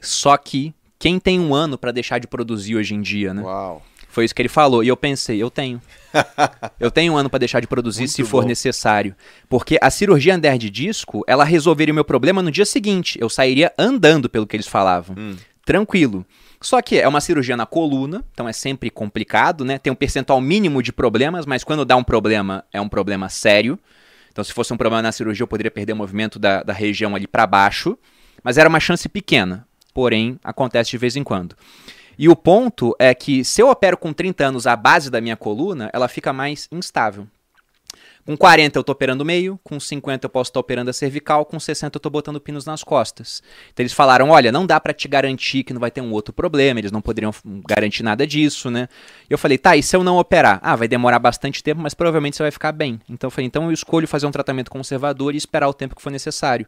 Só 0.00 0.36
que 0.36 0.74
quem 0.98 1.18
tem 1.18 1.40
um 1.40 1.54
ano 1.54 1.78
pra 1.78 1.92
deixar 1.92 2.18
de 2.18 2.26
produzir 2.26 2.76
hoje 2.76 2.94
em 2.94 3.00
dia, 3.00 3.32
né? 3.32 3.42
Uau. 3.42 3.82
Foi 4.10 4.24
isso 4.24 4.34
que 4.34 4.42
ele 4.42 4.48
falou. 4.48 4.82
E 4.82 4.88
eu 4.88 4.96
pensei, 4.96 5.40
eu 5.40 5.50
tenho. 5.50 5.80
eu 6.80 6.90
tenho 6.90 7.12
um 7.12 7.16
ano 7.16 7.30
pra 7.30 7.38
deixar 7.38 7.60
de 7.60 7.68
produzir 7.68 8.00
Muito 8.00 8.12
se 8.12 8.24
for 8.24 8.42
bom. 8.42 8.48
necessário. 8.48 9.14
Porque 9.48 9.78
a 9.80 9.88
cirurgia 9.88 10.34
andar 10.34 10.58
de 10.58 10.68
disco, 10.68 11.22
ela 11.28 11.44
resolveria 11.44 11.92
o 11.92 11.94
meu 11.94 12.04
problema 12.04 12.42
no 12.42 12.50
dia 12.50 12.64
seguinte. 12.64 13.18
Eu 13.20 13.28
sairia 13.28 13.72
andando, 13.78 14.28
pelo 14.28 14.48
que 14.48 14.56
eles 14.56 14.66
falavam. 14.66 15.14
Hum. 15.16 15.36
Tranquilo. 15.64 16.26
Só 16.60 16.82
que 16.82 16.98
é 16.98 17.08
uma 17.08 17.20
cirurgia 17.20 17.56
na 17.56 17.64
coluna, 17.64 18.22
então 18.32 18.48
é 18.48 18.52
sempre 18.52 18.90
complicado, 18.90 19.64
né? 19.64 19.78
Tem 19.78 19.90
um 19.90 19.96
percentual 19.96 20.40
mínimo 20.40 20.82
de 20.82 20.92
problemas, 20.92 21.46
mas 21.46 21.64
quando 21.64 21.84
dá 21.84 21.96
um 21.96 22.04
problema, 22.04 22.64
é 22.72 22.80
um 22.80 22.88
problema 22.88 23.28
sério. 23.30 23.78
Então, 24.30 24.44
se 24.44 24.52
fosse 24.52 24.72
um 24.72 24.76
problema 24.76 25.02
na 25.02 25.10
cirurgia, 25.10 25.42
eu 25.42 25.48
poderia 25.48 25.70
perder 25.70 25.94
o 25.94 25.96
movimento 25.96 26.38
da, 26.38 26.62
da 26.62 26.72
região 26.72 27.16
ali 27.16 27.26
pra 27.26 27.46
baixo. 27.46 27.98
Mas 28.42 28.58
era 28.58 28.68
uma 28.68 28.78
chance 28.78 29.08
pequena. 29.08 29.66
Porém, 29.92 30.38
acontece 30.44 30.90
de 30.90 30.98
vez 30.98 31.16
em 31.16 31.24
quando. 31.24 31.56
E 32.18 32.28
o 32.28 32.36
ponto 32.36 32.94
é 32.98 33.14
que 33.14 33.42
se 33.44 33.62
eu 33.62 33.70
opero 33.70 33.96
com 33.96 34.12
30 34.12 34.44
anos 34.44 34.66
a 34.66 34.76
base 34.76 35.10
da 35.10 35.20
minha 35.20 35.36
coluna, 35.36 35.90
ela 35.92 36.06
fica 36.06 36.32
mais 36.32 36.68
instável. 36.70 37.26
Com 38.26 38.36
40 38.36 38.78
eu 38.78 38.84
tô 38.84 38.92
operando 38.92 39.24
o 39.24 39.26
meio, 39.26 39.58
com 39.64 39.80
50 39.80 40.26
eu 40.26 40.30
posso 40.30 40.50
estar 40.50 40.60
operando 40.60 40.90
a 40.90 40.92
cervical, 40.92 41.44
com 41.44 41.58
60 41.58 41.96
eu 41.96 42.00
tô 42.00 42.10
botando 42.10 42.40
pinos 42.40 42.66
nas 42.66 42.84
costas. 42.84 43.42
Então 43.72 43.82
eles 43.82 43.92
falaram, 43.92 44.30
olha, 44.30 44.52
não 44.52 44.66
dá 44.66 44.78
pra 44.78 44.92
te 44.92 45.08
garantir 45.08 45.64
que 45.64 45.72
não 45.72 45.80
vai 45.80 45.90
ter 45.90 46.00
um 46.00 46.12
outro 46.12 46.32
problema, 46.32 46.80
eles 46.80 46.92
não 46.92 47.00
poderiam 47.00 47.32
garantir 47.66 48.02
nada 48.02 48.26
disso, 48.26 48.70
né? 48.70 48.88
Eu 49.28 49.38
falei, 49.38 49.58
tá, 49.58 49.76
e 49.76 49.82
se 49.82 49.96
eu 49.96 50.04
não 50.04 50.18
operar? 50.18 50.60
Ah, 50.62 50.76
vai 50.76 50.86
demorar 50.86 51.18
bastante 51.18 51.62
tempo, 51.62 51.80
mas 51.80 51.94
provavelmente 51.94 52.36
você 52.36 52.42
vai 52.42 52.50
ficar 52.50 52.72
bem. 52.72 53.00
Então 53.08 53.28
eu 53.28 53.30
falei, 53.30 53.46
então 53.46 53.64
eu 53.64 53.72
escolho 53.72 54.06
fazer 54.06 54.26
um 54.26 54.30
tratamento 54.30 54.70
conservador 54.70 55.34
e 55.34 55.38
esperar 55.38 55.68
o 55.68 55.74
tempo 55.74 55.96
que 55.96 56.02
for 56.02 56.10
necessário. 56.10 56.66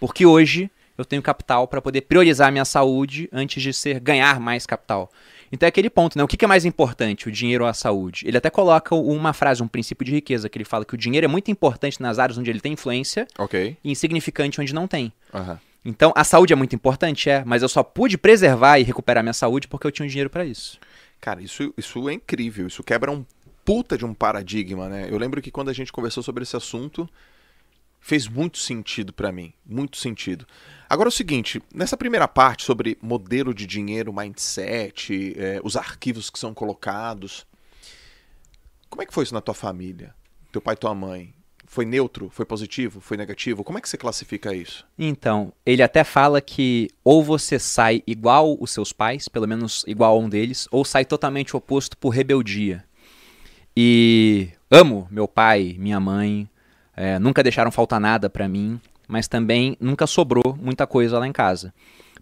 Porque 0.00 0.24
hoje 0.24 0.70
eu 0.96 1.04
tenho 1.04 1.22
capital 1.22 1.66
para 1.66 1.82
poder 1.82 2.02
priorizar 2.02 2.48
a 2.48 2.50
minha 2.50 2.64
saúde 2.64 3.28
antes 3.32 3.62
de 3.62 3.72
ser 3.72 4.00
ganhar 4.00 4.38
mais 4.40 4.64
capital. 4.66 5.10
Então 5.54 5.66
é 5.66 5.68
aquele 5.68 5.88
ponto, 5.88 6.18
né? 6.18 6.24
O 6.24 6.26
que 6.26 6.36
que 6.36 6.44
é 6.44 6.48
mais 6.48 6.64
importante, 6.64 7.28
o 7.28 7.30
dinheiro 7.30 7.62
ou 7.62 7.70
a 7.70 7.72
saúde? 7.72 8.26
Ele 8.26 8.36
até 8.36 8.50
coloca 8.50 8.92
uma 8.96 9.32
frase, 9.32 9.62
um 9.62 9.68
princípio 9.68 10.04
de 10.04 10.10
riqueza, 10.10 10.48
que 10.48 10.58
ele 10.58 10.64
fala 10.64 10.84
que 10.84 10.94
o 10.94 10.98
dinheiro 10.98 11.26
é 11.26 11.28
muito 11.28 11.48
importante 11.48 12.02
nas 12.02 12.18
áreas 12.18 12.36
onde 12.36 12.50
ele 12.50 12.58
tem 12.60 12.72
influência 12.72 13.24
Ok. 13.38 13.76
e 13.84 13.90
insignificante 13.92 14.60
onde 14.60 14.74
não 14.74 14.88
tem. 14.88 15.12
Aham. 15.32 15.60
Então 15.84 16.12
a 16.16 16.24
saúde 16.24 16.52
é 16.52 16.56
muito 16.56 16.74
importante, 16.74 17.30
é, 17.30 17.44
mas 17.46 17.62
eu 17.62 17.68
só 17.68 17.84
pude 17.84 18.18
preservar 18.18 18.80
e 18.80 18.82
recuperar 18.82 19.22
minha 19.22 19.32
saúde 19.32 19.68
porque 19.68 19.86
eu 19.86 19.92
tinha 19.92 20.04
um 20.04 20.08
dinheiro 20.08 20.28
para 20.28 20.44
isso. 20.44 20.76
Cara, 21.20 21.40
isso, 21.40 21.72
isso 21.78 22.08
é 22.08 22.14
incrível. 22.14 22.66
Isso 22.66 22.82
quebra 22.82 23.12
um 23.12 23.24
puta 23.64 23.96
de 23.96 24.04
um 24.04 24.12
paradigma, 24.12 24.88
né? 24.88 25.06
Eu 25.08 25.16
lembro 25.18 25.40
que 25.40 25.52
quando 25.52 25.68
a 25.68 25.72
gente 25.72 25.92
conversou 25.92 26.22
sobre 26.22 26.42
esse 26.42 26.56
assunto, 26.56 27.08
fez 28.04 28.28
muito 28.28 28.58
sentido 28.58 29.14
pra 29.14 29.32
mim. 29.32 29.54
Muito 29.64 29.96
sentido. 29.96 30.46
Agora 30.90 31.06
é 31.06 31.10
o 31.10 31.12
seguinte, 31.12 31.62
nessa 31.74 31.96
primeira 31.96 32.28
parte 32.28 32.62
sobre 32.62 32.98
modelo 33.00 33.54
de 33.54 33.66
dinheiro, 33.66 34.12
mindset, 34.12 35.34
é, 35.38 35.58
os 35.64 35.74
arquivos 35.74 36.28
que 36.28 36.38
são 36.38 36.52
colocados, 36.52 37.46
como 38.90 39.00
é 39.02 39.06
que 39.06 39.14
foi 39.14 39.24
isso 39.24 39.32
na 39.32 39.40
tua 39.40 39.54
família? 39.54 40.14
Teu 40.52 40.60
pai 40.60 40.76
tua 40.76 40.94
mãe? 40.94 41.32
Foi 41.64 41.86
neutro? 41.86 42.28
Foi 42.28 42.44
positivo? 42.44 43.00
Foi 43.00 43.16
negativo? 43.16 43.64
Como 43.64 43.78
é 43.78 43.80
que 43.80 43.88
você 43.88 43.96
classifica 43.96 44.54
isso? 44.54 44.86
Então, 44.98 45.50
ele 45.64 45.82
até 45.82 46.04
fala 46.04 46.42
que 46.42 46.90
ou 47.02 47.24
você 47.24 47.58
sai 47.58 48.02
igual 48.06 48.54
os 48.60 48.70
seus 48.70 48.92
pais, 48.92 49.28
pelo 49.28 49.48
menos 49.48 49.82
igual 49.86 50.14
a 50.14 50.18
um 50.18 50.28
deles, 50.28 50.68
ou 50.70 50.84
sai 50.84 51.06
totalmente 51.06 51.56
oposto 51.56 51.96
por 51.96 52.10
rebeldia. 52.10 52.84
E 53.74 54.50
amo 54.70 55.08
meu 55.10 55.26
pai, 55.26 55.74
minha 55.78 55.98
mãe, 55.98 56.50
é, 56.96 57.18
nunca 57.18 57.42
deixaram 57.42 57.70
faltar 57.70 58.00
nada 58.00 58.30
pra 58.30 58.48
mim, 58.48 58.80
mas 59.08 59.28
também 59.28 59.76
nunca 59.80 60.06
sobrou 60.06 60.56
muita 60.60 60.86
coisa 60.86 61.18
lá 61.18 61.26
em 61.26 61.32
casa. 61.32 61.72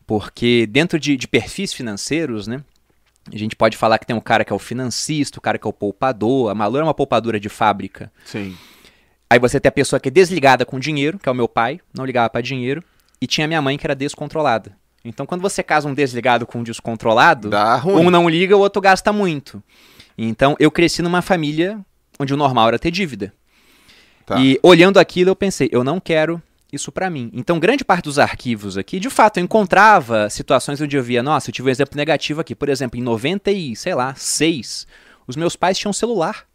Porque 0.06 0.66
dentro 0.66 0.98
de, 0.98 1.16
de 1.16 1.28
perfis 1.28 1.72
financeiros, 1.72 2.46
né? 2.46 2.62
A 3.32 3.38
gente 3.38 3.54
pode 3.54 3.76
falar 3.76 3.98
que 3.98 4.06
tem 4.06 4.16
um 4.16 4.20
cara 4.20 4.44
que 4.44 4.52
é 4.52 4.56
o 4.56 4.58
financista, 4.58 5.38
o 5.38 5.42
cara 5.42 5.56
que 5.56 5.66
é 5.66 5.70
o 5.70 5.72
poupador. 5.72 6.50
A 6.50 6.54
Malu 6.54 6.78
é 6.78 6.82
uma 6.82 6.94
poupadora 6.94 7.38
de 7.38 7.48
fábrica. 7.48 8.11
Sim. 8.24 8.56
Aí 9.30 9.38
você 9.38 9.61
tem 9.61 9.68
a 9.68 9.72
pessoa 9.72 10.00
que 10.00 10.08
é 10.08 10.12
desligada 10.12 10.66
com 10.66 10.78
dinheiro, 10.78 11.18
que 11.18 11.28
é 11.28 11.32
o 11.32 11.35
meu 11.35 11.48
pai, 11.48 11.80
não 11.94 12.04
ligava 12.04 12.28
pra 12.28 12.40
dinheiro, 12.40 12.82
e 13.20 13.26
tinha 13.26 13.46
minha 13.46 13.62
mãe 13.62 13.78
que 13.78 13.87
era 13.87 13.94
descontrolada. 13.94 14.76
Então 15.04 15.24
quando 15.24 15.40
você 15.40 15.62
casa 15.62 15.88
um 15.88 15.94
desligado 15.94 16.46
com 16.46 16.58
um 16.58 16.62
descontrolado, 16.62 17.48
um 17.87 18.11
não 18.11 18.28
liga, 18.28 18.56
o 18.56 18.61
outro 18.61 18.82
gasta 18.82 19.12
muito. 19.12 19.62
Então 20.18 20.56
eu 20.58 20.70
cresci 20.70 21.00
numa 21.00 21.22
família 21.22 21.80
onde 22.18 22.35
o 22.35 22.37
normal 22.37 22.68
era 22.68 22.78
ter 22.78 22.90
dívida. 22.90 23.32
Tá. 24.33 24.40
E 24.40 24.59
olhando 24.62 24.99
aquilo 24.99 25.31
eu 25.31 25.37
pensei, 25.37 25.68
eu 25.71 25.85
não 25.85 26.01
quero 26.01 26.40
isso 26.73 26.90
pra 26.90 27.11
mim. 27.11 27.31
Então 27.35 27.61
grande 27.61 27.85
parte 27.85 28.05
dos 28.05 28.18
arquivos 28.18 28.79
aqui, 28.79 28.99
de 28.99 29.11
fato, 29.11 29.38
eu 29.38 29.45
encontrava 29.45 30.31
situações 30.31 30.81
onde 30.81 30.97
eu 30.97 31.03
via, 31.03 31.23
nossa, 31.23 31.51
eu 31.51 31.53
tive 31.53 31.68
um 31.68 31.71
exemplo 31.71 31.97
negativo 31.97 32.40
aqui, 32.40 32.55
por 32.55 32.68
exemplo, 32.68 32.99
em 32.99 33.03
90 33.03 33.51
e, 33.51 33.77
sei 33.77 33.95
lá, 33.95 34.14
6, 34.14 34.87
os 35.27 35.37
meus 35.37 35.55
pais 35.55 35.77
tinham 35.77 35.92
celular. 35.92 36.47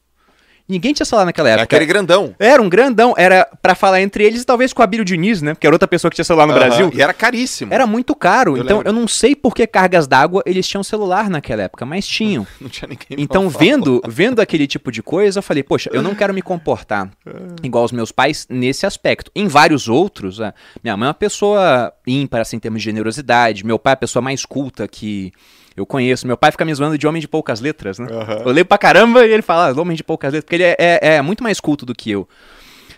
Ninguém 0.70 0.94
tinha 0.94 1.06
celular 1.06 1.26
naquela 1.26 1.50
época. 1.50 1.64
aquele 1.64 1.86
grandão. 1.86 2.36
Era 2.38 2.62
um 2.62 2.68
grandão, 2.68 3.14
era 3.18 3.48
pra 3.62 3.74
falar 3.74 4.02
entre 4.02 4.24
eles 4.24 4.42
e 4.42 4.46
talvez 4.46 4.74
com 4.74 4.82
a 4.82 4.86
Abílio 4.86 5.06
Diniz, 5.06 5.42
né? 5.42 5.56
Que 5.56 5.66
era 5.66 5.74
outra 5.76 5.88
pessoa 5.88 6.10
que 6.12 6.16
tinha 6.16 6.26
celular 6.26 6.46
no 6.46 6.54
Aham. 6.54 6.60
Brasil. 6.60 6.92
E 6.94 7.02
era 7.02 7.14
caríssimo. 7.14 7.74
Era 7.74 7.88
muito 7.88 8.14
caro, 8.14 8.58
Eu 8.58 8.64
então 8.64 8.78
lembro. 8.78 8.90
eu 8.90 8.94
não 8.94 9.08
sei 9.08 9.36
por 9.36 9.56
que 9.56 9.66
cargas 9.66 10.08
d'água 10.08 10.44
eles 10.46 10.68
tinham 10.68 10.84
celular 10.84 11.30
naquela 11.30 11.64
época, 11.64 11.86
mas 11.86 12.06
tinham. 12.06 12.46
Não 12.60 12.70
tinha 12.70 12.88
ninguém 12.90 13.24
Então, 13.24 13.50
vendo, 13.50 14.02
vendo 14.08 14.42
aquele 14.42 14.68
tipo 14.68 14.92
de 14.92 15.02
coisa, 15.02 15.40
eu 15.40 15.44
falei, 15.44 15.64
poxa, 15.64 15.90
eu 15.94 16.02
não 16.02 16.14
quero 16.16 16.34
me 16.34 16.42
comportar 16.42 17.10
igual 17.64 17.84
os 17.86 17.92
meus 17.92 18.12
pais 18.12 18.46
nesse 18.50 18.86
aspecto. 18.86 19.32
Em 19.36 19.48
vários 19.48 19.88
outros, 19.88 20.40
minha 20.84 20.98
mãe 20.98 21.06
é 21.06 21.10
uma 21.10 21.14
pessoa 21.14 21.94
ímpar, 22.06 22.42
assim, 22.42 22.58
em 22.58 22.60
termos 22.60 22.82
de 22.82 22.86
generosidade. 22.86 23.66
Meu 23.66 23.80
pai 23.80 23.94
é 23.94 23.96
a 23.96 23.98
pessoa 23.98 24.22
mais 24.22 24.46
culta 24.46 24.88
que 24.88 25.32
eu 25.78 25.86
conheço. 25.86 26.28
Meu 26.28 26.36
pai 26.36 26.52
fica 26.52 26.66
me 26.66 26.74
zoando 26.74 26.98
de 26.98 27.08
homem 27.08 27.22
de 27.22 27.28
poucas 27.28 27.62
letras, 27.62 28.00
né? 28.00 28.08
Aham. 28.12 28.42
Eu 28.46 28.52
leio 28.52 28.66
pra 28.66 28.78
caramba 28.78 29.26
e 29.26 29.32
ele 29.32 29.42
fala, 29.44 29.70
ah, 29.70 29.80
homem 29.82 29.96
de 29.96 30.04
poucas 30.04 30.34
letras, 30.34 30.44
porque 30.44 30.56
ele 30.56 30.64
é, 30.64 30.76
é- 30.78 31.00
é 31.16 31.22
muito 31.22 31.44
mais 31.44 31.60
culto 31.60 31.86
do 31.86 31.94
que 31.96 32.12
eu. 32.12 32.28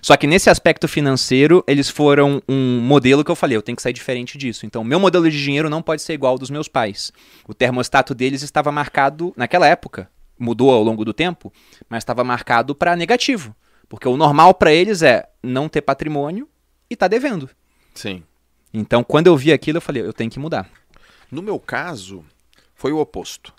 Só 0.01 0.15
que 0.15 0.25
nesse 0.25 0.49
aspecto 0.49 0.87
financeiro, 0.87 1.61
eles 1.67 1.89
foram 1.89 2.41
um 2.47 2.79
modelo 2.79 3.21
que 3.23 3.29
eu 3.29 3.35
falei, 3.35 3.57
eu 3.57 3.61
tenho 3.61 3.75
que 3.75 3.81
sair 3.81 3.91
diferente 3.91 4.37
disso. 4.37 4.65
Então, 4.65 4.81
meu 4.81 4.97
modelo 4.99 5.29
de 5.29 5.43
dinheiro 5.43 5.69
não 5.69 5.81
pode 5.81 6.01
ser 6.01 6.13
igual 6.13 6.31
ao 6.33 6.39
dos 6.39 6.49
meus 6.49 6.69
pais. 6.69 7.11
O 7.45 7.53
termostato 7.53 8.15
deles 8.15 8.41
estava 8.41 8.71
marcado, 8.71 9.33
naquela 9.35 9.67
época, 9.67 10.09
mudou 10.39 10.71
ao 10.71 10.81
longo 10.81 11.03
do 11.03 11.13
tempo, 11.13 11.51
mas 11.89 12.01
estava 12.01 12.23
marcado 12.23 12.73
para 12.73 12.95
negativo. 12.95 13.53
Porque 13.89 14.07
o 14.07 14.15
normal 14.15 14.53
para 14.53 14.71
eles 14.71 15.01
é 15.01 15.25
não 15.43 15.67
ter 15.67 15.81
patrimônio 15.81 16.47
e 16.89 16.95
tá 16.95 17.09
devendo. 17.09 17.49
Sim. 17.93 18.23
Então, 18.73 19.03
quando 19.03 19.27
eu 19.27 19.35
vi 19.35 19.51
aquilo, 19.51 19.79
eu 19.79 19.81
falei, 19.81 20.01
eu 20.01 20.13
tenho 20.13 20.29
que 20.31 20.39
mudar. 20.39 20.69
No 21.29 21.41
meu 21.41 21.59
caso, 21.59 22.23
foi 22.79 22.93
o 22.93 22.97
oposto. 22.97 23.53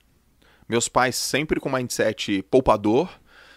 Meus 0.67 0.89
pais 0.89 1.15
sempre 1.15 1.61
com 1.61 1.71
mindset 1.71 2.43
poupador, 2.51 3.11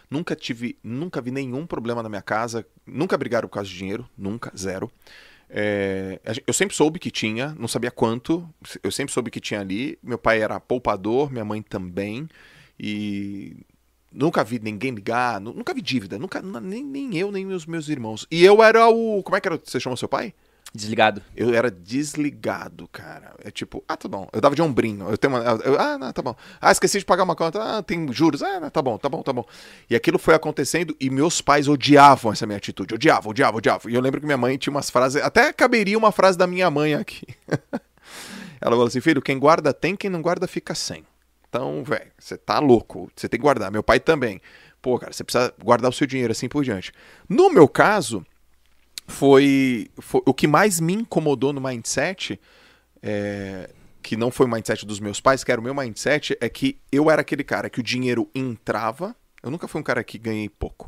nunca 0.10 0.36
tive, 0.36 0.78
nunca 0.84 1.22
vi 1.22 1.32
nenhum 1.32 1.66
problema 1.66 2.04
na 2.04 2.10
minha 2.10 2.22
casa, 2.22 2.66
nunca 2.86 3.18
brigaram 3.18 3.48
por 3.48 3.56
causa 3.56 3.70
de 3.70 3.78
dinheiro, 3.78 4.08
nunca, 4.18 4.52
zero. 4.58 4.92
É, 5.50 6.20
eu 6.46 6.54
sempre 6.54 6.76
soube 6.76 7.00
que 7.00 7.10
tinha, 7.10 7.56
não 7.58 7.68
sabia 7.70 7.92
quanto, 7.92 8.48
eu 8.84 8.92
sempre 8.92 9.14
soube 9.14 9.32
que 9.32 9.40
tinha 9.40 9.62
ali. 9.62 9.98
Meu 10.04 10.18
pai 10.18 10.42
era 10.42 10.60
poupador, 10.60 11.32
minha 11.32 11.46
mãe 11.46 11.62
também, 11.62 12.28
e 12.78 13.56
nunca 14.12 14.44
vi 14.44 14.60
ninguém 14.60 14.92
ligar, 14.92 15.40
nu- 15.40 15.54
nunca 15.54 15.74
vi 15.74 15.82
dívida, 15.82 16.20
nunca, 16.20 16.42
nem, 16.42 16.84
nem 16.84 17.16
eu, 17.16 17.32
nem 17.32 17.48
os 17.48 17.66
meus 17.66 17.88
irmãos. 17.88 18.28
E 18.30 18.44
eu 18.44 18.62
era 18.62 18.90
o. 18.90 19.24
Como 19.24 19.38
é 19.38 19.40
que 19.40 19.48
era? 19.48 19.62
Você 19.64 19.80
chamou 19.80 19.96
seu 19.96 20.10
pai? 20.10 20.34
Desligado. 20.76 21.22
Eu 21.36 21.54
era 21.54 21.70
desligado, 21.70 22.88
cara. 22.88 23.36
É 23.44 23.52
tipo, 23.52 23.84
ah, 23.88 23.96
tá 23.96 24.08
bom. 24.08 24.28
Eu 24.34 24.42
dava 24.42 24.56
de 24.56 24.62
ombrinho. 24.62 25.08
Eu 25.08 25.18
tenho 25.18 25.34
uma. 25.36 25.44
eu- 25.64 25.80
ah, 25.80 25.98
não, 26.00 26.12
tá 26.12 26.22
bom. 26.22 26.36
Ah, 26.60 26.72
esqueci 26.72 26.98
de 26.98 27.06
pagar 27.06 27.24
uma 27.24 27.36
conta. 27.36 27.62
Ah, 27.78 27.84
tem 27.84 28.12
juros. 28.12 28.42
Ah, 28.42 28.60
não, 28.60 28.70
tá 28.72 28.82
bom, 28.82 28.98
tá 28.98 29.08
bom, 29.08 29.22
tá 29.22 29.32
bom. 29.32 29.46
E 29.88 29.96
aquilo 29.96 30.18
foi 30.18 30.34
acontecendo 30.34 30.96
e 31.00 31.12
meus 31.12 31.42
pais 31.42 31.68
odiavam 31.68 32.32
essa 32.32 32.48
minha 32.48 32.58
atitude. 32.58 32.96
Odiavam, 32.96 33.30
odiavam, 33.30 33.58
odiavam. 33.60 33.92
E 33.92 33.94
eu 33.94 34.02
lembro 34.02 34.20
que 34.20 34.26
minha 34.26 34.38
mãe 34.38 34.58
tinha 34.58 34.72
umas 34.72 34.90
frases. 34.90 35.22
Até 35.22 35.54
caberia 35.54 35.98
uma 35.98 36.12
frase 36.12 36.38
da 36.38 36.48
minha 36.48 36.70
mãe 36.72 36.96
aqui. 36.96 37.28
Ela 38.60 38.72
falou 38.72 38.88
assim: 38.88 39.02
filho, 39.02 39.22
quem 39.22 39.38
guarda 39.38 39.74
tem, 39.74 39.96
quem 39.96 40.10
não 40.10 40.22
guarda 40.24 40.48
fica 40.48 40.74
sem. 40.74 41.04
Então, 41.50 41.84
velho, 41.84 42.12
você 42.18 42.36
tá 42.36 42.58
louco. 42.58 43.12
Você 43.16 43.30
tem 43.30 43.40
que 43.40 43.44
guardar. 43.44 43.72
Meu 43.72 43.84
pai 43.84 44.00
também. 44.00 44.42
Pô, 44.82 44.98
cara, 44.98 45.14
você 45.14 45.24
precisa 45.24 45.54
guardar 45.64 45.90
o 45.92 45.94
seu 45.94 46.08
dinheiro 46.08 46.32
assim 46.32 46.50
por 46.50 46.64
diante. 46.64 46.92
No 47.30 47.52
meu 47.52 47.68
caso, 47.68 48.26
foi, 49.08 49.90
foi- 50.00 50.22
o 50.26 50.34
que 50.34 50.48
mais 50.48 50.80
me 50.80 50.94
incomodou 50.94 51.52
no 51.54 51.62
mindset, 51.62 52.40
é, 53.02 53.70
que 54.02 54.16
não 54.18 54.32
foi 54.32 54.46
o 54.46 54.50
mindset 54.50 54.86
dos 54.86 55.00
meus 55.00 55.20
pais, 55.20 55.44
que 55.44 55.52
era 55.52 55.60
o 55.60 55.64
meu 55.64 55.74
mindset, 55.74 56.38
é 56.42 56.50
que 56.50 56.78
eu 56.92 57.10
era 57.10 57.22
aquele 57.22 57.44
cara 57.44 57.70
que 57.70 57.80
o 57.80 57.84
dinheiro 57.84 58.30
entrava. 58.34 59.16
Eu 59.42 59.52
nunca 59.52 59.68
fui 59.68 59.82
um 59.82 59.84
cara 59.84 60.04
que 60.04 60.18
ganhei 60.18 60.48
pouco, 60.50 60.88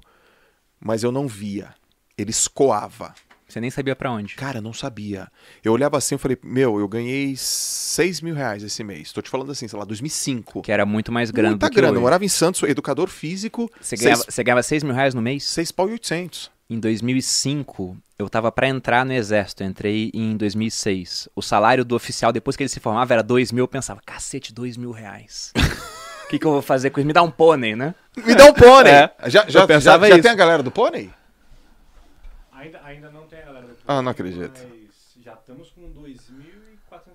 mas 0.80 1.04
eu 1.04 1.12
não 1.12 1.28
via. 1.28 1.74
Ele 2.18 2.32
escoava. 2.32 3.14
Você 3.48 3.62
nem 3.62 3.70
sabia 3.70 3.96
pra 3.96 4.12
onde. 4.12 4.36
Cara, 4.36 4.58
eu 4.58 4.62
não 4.62 4.74
sabia. 4.74 5.28
Eu 5.64 5.72
olhava 5.72 5.98
assim 5.98 6.16
e 6.16 6.18
falei, 6.18 6.38
meu, 6.42 6.80
eu 6.80 6.88
ganhei 6.88 7.36
6 7.38 8.20
mil 8.22 8.34
reais 8.34 8.64
esse 8.64 8.84
mês. 8.84 9.14
Tô 9.14 9.22
te 9.22 9.30
falando 9.30 9.52
assim, 9.52 9.68
sei 9.68 9.78
lá, 9.78 9.86
2005. 9.86 10.62
Que 10.64 10.72
era 10.72 10.84
muito 10.86 11.12
mais 11.12 11.30
grana 11.30 11.52
Muita 11.52 11.68
do 11.68 11.70
que 11.70 11.76
grana. 11.76 11.90
Eu 11.92 11.94
hoje. 11.98 12.02
morava 12.02 12.26
em 12.26 12.28
Santos, 12.30 12.64
educador 12.64 13.08
físico. 13.08 13.70
Você 13.80 13.96
seis- 13.96 14.02
ganhava, 14.02 14.24
você 14.28 14.44
ganhava 14.44 14.64
6 14.64 14.84
mil 14.84 14.94
reais 14.96 15.14
no 15.14 15.22
mês? 15.22 15.44
seis 15.46 15.72
pau 15.72 15.88
e 15.88 15.92
800. 15.92 16.52
Em 16.70 16.80
2005, 16.80 17.96
eu 18.18 18.28
tava 18.28 18.52
pra 18.52 18.68
entrar 18.68 19.06
no 19.06 19.14
exército, 19.14 19.62
eu 19.64 19.68
entrei 19.68 20.10
em 20.14 20.36
2006. 20.36 21.30
O 21.36 21.42
salário 21.42 21.86
do 21.86 21.96
oficial, 21.96 22.32
depois 22.32 22.56
que 22.56 22.64
ele 22.64 22.70
se 22.70 22.80
formava, 22.80 23.14
era 23.14 23.22
2 23.22 23.52
mil. 23.52 23.64
Eu 23.66 23.68
pensava, 23.68 24.02
cacete, 24.04 24.52
2 24.54 24.76
mil 24.78 24.92
reais. 24.92 25.52
O 26.26 26.28
que, 26.30 26.40
que 26.40 26.46
eu 26.46 26.52
vou 26.52 26.62
fazer 26.64 26.90
com 26.90 27.00
isso? 27.00 27.06
Me 27.06 27.14
dá 27.14 27.22
um 27.22 27.30
pônei, 27.30 27.76
né? 27.76 27.94
Me 28.18 28.34
dá 28.34 28.46
um 28.46 28.54
pônei. 28.54 28.92
É. 28.94 29.14
Já, 29.26 29.44
já, 29.44 29.50
já, 29.50 29.68
pensava 29.68 30.08
já 30.08 30.16
isso. 30.16 30.24
tem 30.24 30.32
a 30.32 30.36
galera 30.36 30.64
do 30.64 30.72
pônei? 30.72 31.12
Ainda, 32.52 32.82
ainda 32.84 33.12
não 33.12 33.28
tem 33.28 33.40
a 33.40 33.46
galera 33.46 33.68
do 33.68 33.76
Ah, 33.88 34.02
não 34.02 34.12
acredito. 34.12 34.60
Mas 34.68 35.24
já 35.24 35.34
estamos 35.34 35.70
com 35.70 35.82
2.400 35.82 36.10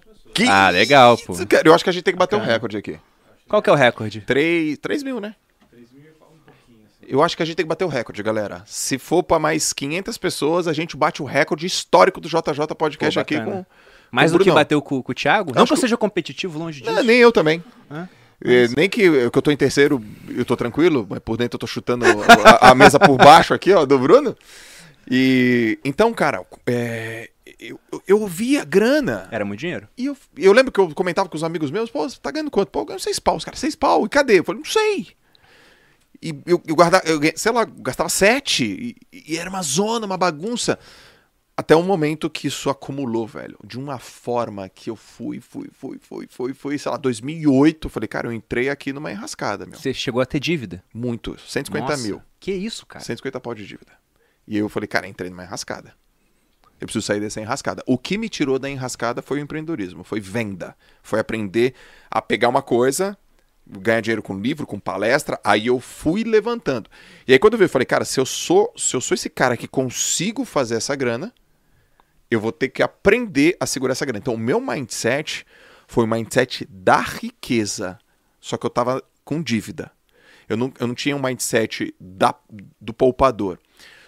pessoas. 0.05 0.33
Que 0.33 0.45
Ah, 0.47 0.71
legal, 0.71 1.19
pô. 1.19 1.33
isso, 1.33 1.45
cara? 1.49 1.67
Eu 1.67 1.75
acho 1.75 1.83
que 1.83 1.91
a 1.91 1.93
gente 1.93 2.05
tem 2.05 2.15
que 2.15 2.19
bater 2.19 2.37
um 2.37 2.39
Bacana. 2.39 2.55
recorde 2.55 2.77
aqui. 2.77 3.01
Qual 3.49 3.61
que 3.61 3.69
é 3.69 3.73
o 3.73 3.77
recorde? 3.77 4.21
3, 4.21 4.79
3 4.79 5.03
mil, 5.03 5.21
né? 5.21 5.35
3.000 5.75 5.83
e 5.83 5.83
um 5.83 5.83
pouquinho, 5.83 6.10
assim. 6.10 6.10
Eu 7.11 7.21
acho 7.25 7.37
que 7.37 7.43
a 7.43 7.47
gente 7.47 7.57
tem 7.57 7.65
que 7.67 7.69
bater 7.69 7.85
o 7.85 7.89
recorde, 7.89 8.23
galera. 8.23 8.63
Se 8.65 8.97
for 8.97 9.25
pra 9.25 9.37
mais 9.37 9.73
500 9.73 10.17
pessoas, 10.17 10.69
a 10.69 10.73
gente 10.73 10.97
bate 10.97 11.21
o 11.21 11.25
recorde 11.25 11.67
histórico 11.67 12.21
do 12.21 12.29
JJ 12.29 12.69
Podcast 12.79 13.15
Pô, 13.17 13.21
aqui 13.21 13.41
com. 13.41 13.67
Mais 14.13 14.31
com 14.31 14.39
do 14.39 14.45
que 14.45 14.51
bateu 14.53 14.81
com, 14.81 15.03
com 15.03 15.11
o 15.11 15.15
Thiago? 15.15 15.53
Não 15.53 15.63
Acho 15.63 15.73
que 15.73 15.77
eu 15.77 15.81
seja 15.81 15.97
competitivo 15.97 16.57
longe 16.57 16.81
disso. 16.81 16.95
Não, 16.95 17.03
nem 17.03 17.19
eu 17.19 17.33
também. 17.33 17.65
Hã? 17.91 18.09
É, 18.45 18.69
nem 18.77 18.89
que, 18.89 19.29
que 19.29 19.39
eu 19.39 19.43
tô 19.43 19.51
em 19.51 19.57
terceiro, 19.57 20.01
eu 20.29 20.45
tô 20.45 20.57
tranquilo, 20.57 21.05
mas 21.11 21.19
por 21.19 21.37
dentro 21.37 21.57
eu 21.57 21.59
tô 21.59 21.67
chutando 21.67 22.07
a, 22.45 22.71
a 22.71 22.75
mesa 22.77 22.99
por 22.99 23.17
baixo 23.19 23.53
aqui, 23.53 23.73
ó, 23.73 23.85
do 23.85 23.99
Bruno. 23.99 24.37
E 25.11 25.81
então, 25.85 26.15
cara, 26.15 26.47
é, 26.65 27.29
eu, 27.59 27.79
eu, 27.91 28.03
eu 28.07 28.27
via 28.29 28.65
grana. 28.65 29.29
Era 29.33 29.45
muito 29.45 29.59
dinheiro. 29.59 29.89
E 29.99 30.07
eu, 30.07 30.17
eu 30.39 30.53
lembro 30.53 30.71
que 30.71 30.81
eu 30.81 30.95
comentava 30.95 31.29
com 31.29 31.37
os 31.37 31.43
amigos 31.43 31.73
meus, 31.73 31.91
pô, 31.91 32.09
você 32.09 32.19
tá 32.23 32.31
ganhando 32.31 32.53
quanto? 32.53 32.71
Pô, 32.71 32.81
eu 32.81 32.87
ganho 32.87 33.01
seis 33.01 33.19
pau, 33.19 33.37
os 33.37 33.45
caras, 33.45 33.59
seis 33.59 33.75
pau, 33.75 34.07
e 34.07 34.09
cadê? 34.09 34.39
Eu 34.39 34.45
falei, 34.45 34.63
não 34.63 34.71
sei. 34.71 35.09
E 36.23 36.31
eu, 36.47 36.63
eu 36.67 36.75
guardava, 36.75 37.05
eu, 37.07 37.21
sei 37.35 37.53
lá, 37.53 37.65
gastava 37.65 38.09
sete, 38.09 38.97
e, 39.13 39.33
e 39.33 39.37
era 39.39 39.49
uma 39.49 39.63
zona, 39.63 40.07
uma 40.07 40.19
bagunça. 40.19 40.79
Até 41.57 41.77
um 41.77 41.83
momento 41.83 42.31
que 42.31 42.47
isso 42.47 42.71
acumulou, 42.71 43.27
velho, 43.27 43.59
de 43.65 43.79
uma 43.79 43.99
forma 43.99 44.69
que 44.69 44.89
eu 44.89 44.97
fui, 44.97 45.41
fui, 45.41 45.69
fui, 45.73 45.99
fui, 46.01 46.27
fui, 46.31 46.55
fui, 46.55 46.79
sei 46.79 46.91
lá, 46.91 46.97
2008, 46.97 47.87
eu 47.87 47.91
falei, 47.91 48.09
cara, 48.09 48.29
eu 48.29 48.33
entrei 48.33 48.71
aqui 48.71 48.93
numa 48.93 49.11
enrascada, 49.13 49.67
meu. 49.67 49.79
Você 49.79 49.93
chegou 49.93 50.23
a 50.23 50.27
ter 50.27 50.41
dívida. 50.41 50.83
Muito, 50.93 51.39
150 51.39 51.87
Nossa, 51.87 52.03
mil, 52.03 52.23
Que 52.39 52.53
isso, 52.53 52.87
cara? 52.87 53.05
150 53.05 53.39
pau 53.41 53.55
de 53.55 53.67
dívida. 53.67 53.93
E 54.47 54.57
eu 54.57 54.71
falei, 54.71 54.87
cara, 54.87 55.07
entrei 55.07 55.29
numa 55.29 55.45
enrascada. 55.45 55.95
Eu 56.81 56.87
preciso 56.87 57.05
sair 57.05 57.21
dessa 57.21 57.43
enrascada. 57.43 57.83
O 57.87 57.99
que 57.99 58.17
me 58.17 58.31
tirou 58.31 58.59
da 58.59 58.71
enrascada 58.71 59.21
foi 59.21 59.39
o 59.39 59.43
empreendedorismo, 59.43 60.03
foi 60.03 60.19
venda. 60.19 60.75
Foi 61.03 61.21
aprender 61.21 61.75
a 62.11 62.23
pegar 62.23 62.49
uma 62.49 62.63
coisa, 62.63 63.19
ganhar 63.79 64.01
dinheiro 64.01 64.23
com 64.23 64.39
livro, 64.39 64.67
com 64.67 64.79
palestra, 64.79 65.39
aí 65.45 65.67
eu 65.69 65.79
fui 65.79 66.25
levantando. 66.25 66.91
E 67.27 67.33
aí 67.33 67.39
quando 67.39 67.55
eu 67.55 67.59
vi, 67.59 67.65
eu 67.65 67.69
falei, 67.69 67.87
cara, 67.87 68.05
se 68.05 68.19
eu 68.19 68.27
sou, 68.27 68.73
se 68.77 68.95
eu 68.97 69.01
sou 69.01 69.15
esse 69.15 69.31
cara 69.31 69.57
que 69.57 69.69
consigo 69.69 70.45
fazer 70.45 70.77
essa 70.77 70.97
grana, 70.97 71.33
eu 72.31 72.41
vou 72.41 72.53
ter 72.53 72.69
que 72.69 72.83
aprender 72.83 73.57
a 73.61 73.67
segurar 73.67 73.93
essa 73.93 74.05
grana. 74.05 74.19
Então 74.19 74.35
o 74.35 74.39
meu 74.39 74.61
mindset 74.61 75.45
foi 75.87 76.05
o 76.05 76.09
mindset 76.09 76.67
da 76.71 77.01
riqueza, 77.01 77.99
só 78.41 78.57
que 78.57 78.65
eu 78.65 78.71
tava 78.71 79.03
com 79.25 79.43
dívida. 79.43 79.91
Eu 80.49 80.57
não, 80.57 80.73
eu 80.81 80.87
não 80.87 80.95
tinha 80.95 81.17
um 81.17 81.23
mindset 81.23 81.95
da, 82.01 82.35
do 82.81 82.93
poupador. 82.93 83.59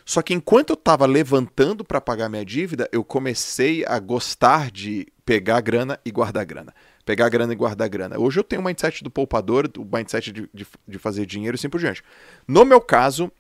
Só 0.05 0.21
que 0.21 0.35
enquanto 0.35 0.71
eu 0.71 0.75
estava 0.75 1.07
levantando 1.07 1.85
para 1.85 2.01
pagar 2.01 2.29
minha 2.29 2.45
dívida, 2.45 2.89
eu 2.93 3.05
comecei 3.05 3.85
a 3.87 3.99
gostar 3.99 4.71
de 4.71 5.07
pegar 5.25 5.61
grana 5.61 5.99
e 6.05 6.11
guardar 6.11 6.45
grana. 6.45 6.75
Pegar 7.05 7.29
grana 7.29 7.53
e 7.53 7.57
guardar 7.57 7.89
grana. 7.89 8.19
Hoje 8.19 8.39
eu 8.39 8.45
tenho 8.45 8.63
o 8.63 8.65
mindset 8.65 9.03
do 9.03 9.11
poupador, 9.11 9.69
o 9.77 9.85
mindset 9.85 10.31
de, 10.31 10.49
de, 10.55 10.67
de 10.87 10.99
fazer 10.99 11.27
dinheiro 11.27 11.55
e 11.55 11.59
assim 11.59 11.69
por 11.69 11.81
diante. 11.81 12.03
No 12.47 12.65
meu 12.65 12.81
caso, 12.81 13.31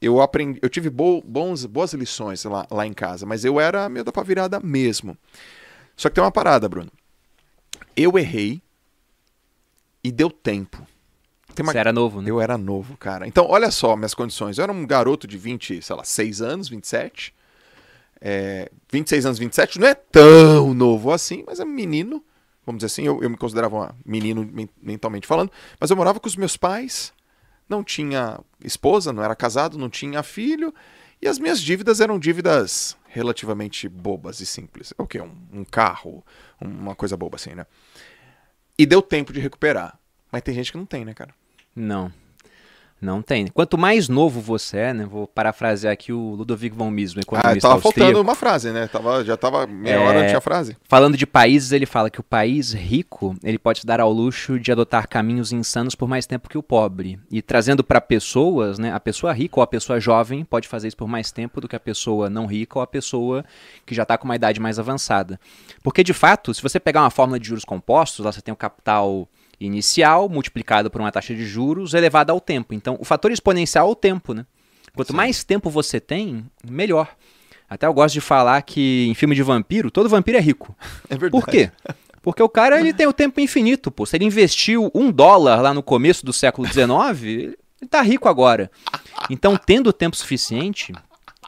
eu 0.00 0.20
aprendi, 0.20 0.60
eu 0.62 0.68
tive 0.68 0.88
bo, 0.88 1.20
bons, 1.22 1.66
boas 1.66 1.92
lições 1.92 2.44
lá, 2.44 2.66
lá 2.70 2.86
em 2.86 2.92
casa, 2.92 3.26
mas 3.26 3.44
eu 3.44 3.58
era 3.58 3.88
meio 3.88 4.04
da 4.04 4.22
virada 4.22 4.60
mesmo. 4.60 5.16
Só 5.96 6.08
que 6.08 6.14
tem 6.14 6.22
uma 6.22 6.30
parada, 6.30 6.68
Bruno. 6.68 6.90
Eu 7.96 8.16
errei 8.16 8.62
e 10.02 10.12
deu 10.12 10.30
tempo. 10.30 10.86
Tem 11.54 11.64
uma 11.66 11.72
Você 11.72 11.78
era 11.78 11.92
novo, 11.92 12.22
né? 12.22 12.30
eu 12.30 12.40
era 12.40 12.56
novo, 12.56 12.96
cara. 12.96 13.26
Então, 13.26 13.46
olha 13.48 13.68
só 13.72 13.96
minhas 13.96 14.14
condições. 14.14 14.58
Eu 14.58 14.62
era 14.62 14.72
um 14.72 14.86
garoto 14.86 15.26
de 15.26 15.36
20, 15.36 15.82
sei 15.82 15.96
lá, 15.96 16.04
6 16.04 16.40
anos, 16.40 16.68
27. 16.68 17.34
É, 18.20 18.70
26 18.92 19.26
anos, 19.26 19.38
27 19.40 19.80
não 19.80 19.88
é 19.88 19.94
tão 19.94 20.72
novo 20.72 21.10
assim, 21.10 21.42
mas 21.44 21.58
é 21.58 21.64
um 21.64 21.68
menino. 21.68 22.24
Vamos 22.68 22.80
dizer 22.80 22.92
assim, 22.92 23.06
eu, 23.06 23.22
eu 23.22 23.30
me 23.30 23.36
considerava 23.38 23.74
um 23.76 23.88
menino 24.04 24.44
men- 24.44 24.68
mentalmente 24.82 25.26
falando. 25.26 25.50
Mas 25.80 25.90
eu 25.90 25.96
morava 25.96 26.20
com 26.20 26.28
os 26.28 26.36
meus 26.36 26.54
pais, 26.54 27.14
não 27.66 27.82
tinha 27.82 28.38
esposa, 28.62 29.10
não 29.10 29.24
era 29.24 29.34
casado, 29.34 29.78
não 29.78 29.88
tinha 29.88 30.22
filho. 30.22 30.74
E 31.22 31.26
as 31.26 31.38
minhas 31.38 31.62
dívidas 31.62 31.98
eram 32.00 32.18
dívidas 32.18 32.94
relativamente 33.08 33.88
bobas 33.88 34.40
e 34.40 34.46
simples. 34.46 34.92
O 34.98 35.06
quê? 35.06 35.18
Um, 35.20 35.34
um 35.52 35.64
carro, 35.64 36.22
uma 36.60 36.94
coisa 36.94 37.16
boba 37.16 37.36
assim, 37.36 37.54
né? 37.54 37.66
E 38.78 38.84
deu 38.84 39.00
tempo 39.00 39.32
de 39.32 39.40
recuperar. 39.40 39.98
Mas 40.30 40.42
tem 40.42 40.54
gente 40.54 40.70
que 40.70 40.76
não 40.78 40.84
tem, 40.84 41.06
né, 41.06 41.14
cara? 41.14 41.34
Não. 41.74 42.12
Não 43.00 43.22
tem. 43.22 43.46
Quanto 43.46 43.78
mais 43.78 44.08
novo 44.08 44.40
você 44.40 44.76
é, 44.78 44.92
né? 44.92 45.04
Vou 45.06 45.28
parafrasear 45.28 45.92
aqui 45.92 46.12
o 46.12 46.34
Ludovic 46.34 46.74
von 46.74 46.90
Mises, 46.90 47.14
um 47.16 47.20
Ah, 47.20 47.22
economista 47.22 47.60
tava 47.68 47.74
austríaco. 47.74 48.00
faltando 48.00 48.20
uma 48.20 48.34
frase, 48.34 48.70
né? 48.72 48.88
Tava, 48.88 49.24
já 49.24 49.36
tava 49.36 49.66
meia 49.68 49.94
É. 49.94 49.98
hora, 49.98 50.20
não 50.20 50.26
tinha 50.26 50.40
frase. 50.40 50.76
Falando 50.88 51.16
de 51.16 51.24
países, 51.24 51.70
ele 51.70 51.86
fala 51.86 52.10
que 52.10 52.18
o 52.18 52.24
país 52.24 52.72
rico, 52.72 53.36
ele 53.44 53.56
pode 53.58 53.80
se 53.80 53.86
dar 53.86 54.00
ao 54.00 54.12
luxo 54.12 54.58
de 54.58 54.72
adotar 54.72 55.06
caminhos 55.08 55.52
insanos 55.52 55.94
por 55.94 56.08
mais 56.08 56.26
tempo 56.26 56.48
que 56.48 56.58
o 56.58 56.62
pobre. 56.62 57.20
E 57.30 57.40
trazendo 57.40 57.84
para 57.84 58.00
pessoas, 58.00 58.80
né, 58.80 58.92
a 58.92 58.98
pessoa 58.98 59.32
rica 59.32 59.60
ou 59.60 59.62
a 59.62 59.66
pessoa 59.68 60.00
jovem 60.00 60.44
pode 60.44 60.66
fazer 60.66 60.88
isso 60.88 60.96
por 60.96 61.06
mais 61.06 61.30
tempo 61.30 61.60
do 61.60 61.68
que 61.68 61.76
a 61.76 61.80
pessoa 61.80 62.28
não 62.28 62.46
rica 62.46 62.78
ou 62.80 62.82
a 62.82 62.86
pessoa 62.86 63.44
que 63.86 63.94
já 63.94 64.02
está 64.02 64.18
com 64.18 64.24
uma 64.24 64.34
idade 64.34 64.58
mais 64.58 64.76
avançada. 64.78 65.38
Porque 65.84 66.02
de 66.02 66.12
fato, 66.12 66.52
se 66.52 66.60
você 66.60 66.80
pegar 66.80 67.02
uma 67.02 67.10
fórmula 67.10 67.38
de 67.38 67.46
juros 67.46 67.64
compostos, 67.64 68.24
lá 68.24 68.32
você 68.32 68.40
tem 68.42 68.52
o 68.52 68.56
capital 68.56 69.28
inicial 69.60 70.28
multiplicado 70.28 70.90
por 70.90 71.00
uma 71.00 71.12
taxa 71.12 71.34
de 71.34 71.44
juros 71.44 71.94
elevada 71.94 72.32
ao 72.32 72.40
tempo. 72.40 72.74
Então, 72.74 72.96
o 73.00 73.04
fator 73.04 73.30
exponencial 73.30 73.88
é 73.88 73.90
o 73.90 73.94
tempo, 73.94 74.34
né? 74.34 74.46
Quanto 74.94 75.12
Sim. 75.12 75.16
mais 75.16 75.44
tempo 75.44 75.70
você 75.70 76.00
tem, 76.00 76.44
melhor. 76.68 77.08
Até 77.68 77.86
eu 77.86 77.92
gosto 77.92 78.14
de 78.14 78.20
falar 78.20 78.62
que 78.62 79.06
em 79.08 79.14
filme 79.14 79.34
de 79.34 79.42
vampiro, 79.42 79.90
todo 79.90 80.08
vampiro 80.08 80.38
é 80.38 80.40
rico. 80.40 80.74
É 81.10 81.16
verdade. 81.16 81.30
Por 81.30 81.50
quê? 81.50 81.70
Porque 82.22 82.42
o 82.42 82.48
cara 82.48 82.78
ele 82.80 82.92
tem 82.92 83.06
o 83.06 83.12
tempo 83.12 83.40
infinito, 83.40 83.90
pô. 83.90 84.04
Se 84.04 84.16
ele 84.16 84.24
investiu 84.24 84.90
um 84.94 85.10
dólar 85.10 85.60
lá 85.62 85.72
no 85.72 85.82
começo 85.82 86.26
do 86.26 86.32
século 86.32 86.66
XIX, 86.66 87.22
ele 87.80 87.88
tá 87.88 88.02
rico 88.02 88.28
agora. 88.28 88.70
Então, 89.30 89.56
tendo 89.56 89.92
tempo 89.92 90.16
suficiente, 90.16 90.92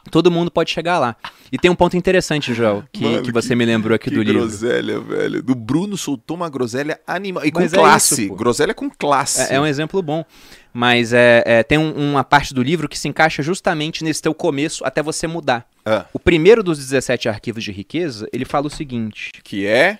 todo 0.09 0.31
mundo 0.31 0.49
pode 0.49 0.71
chegar 0.71 0.97
lá. 0.99 1.15
E 1.51 1.57
tem 1.57 1.69
um 1.69 1.75
ponto 1.75 1.95
interessante, 1.97 2.53
Joel, 2.53 2.83
que, 2.91 3.03
Mano, 3.03 3.21
que 3.23 3.31
você 3.31 3.53
me 3.55 3.65
lembrou 3.65 3.93
aqui 3.95 4.09
que 4.09 4.15
do 4.15 4.23
livro. 4.23 4.41
groselha, 4.47 4.99
velho. 4.99 5.43
Do 5.43 5.53
Bruno 5.53 5.97
soltou 5.97 6.37
uma 6.37 6.49
groselha 6.49 6.99
animal. 7.05 7.45
E 7.45 7.51
com 7.51 7.59
Mas 7.59 7.73
é 7.73 7.77
classe. 7.77 8.21
isso, 8.23 8.29
pô. 8.29 8.35
groselha 8.35 8.73
com 8.73 8.89
classe. 8.89 9.51
É, 9.53 9.55
é 9.55 9.59
um 9.59 9.65
exemplo 9.65 10.01
bom. 10.01 10.23
Mas 10.73 11.11
é, 11.11 11.43
é, 11.45 11.63
tem 11.63 11.77
um- 11.77 12.11
uma 12.11 12.23
parte 12.23 12.53
do 12.53 12.63
livro 12.63 12.87
que 12.87 12.97
se 12.97 13.07
encaixa 13.07 13.43
justamente 13.43 14.03
nesse 14.03 14.21
teu 14.21 14.33
começo 14.33 14.85
até 14.85 15.03
você 15.03 15.27
mudar. 15.27 15.65
Ah, 15.85 16.05
O 16.13 16.19
primeiro 16.19 16.63
dos 16.63 16.77
17 16.77 17.27
arquivos 17.27 17.63
de 17.63 17.71
riqueza, 17.71 18.27
ele 18.31 18.45
fala 18.45 18.67
o 18.67 18.69
seguinte: 18.69 19.31
que 19.43 19.65
é. 19.67 19.99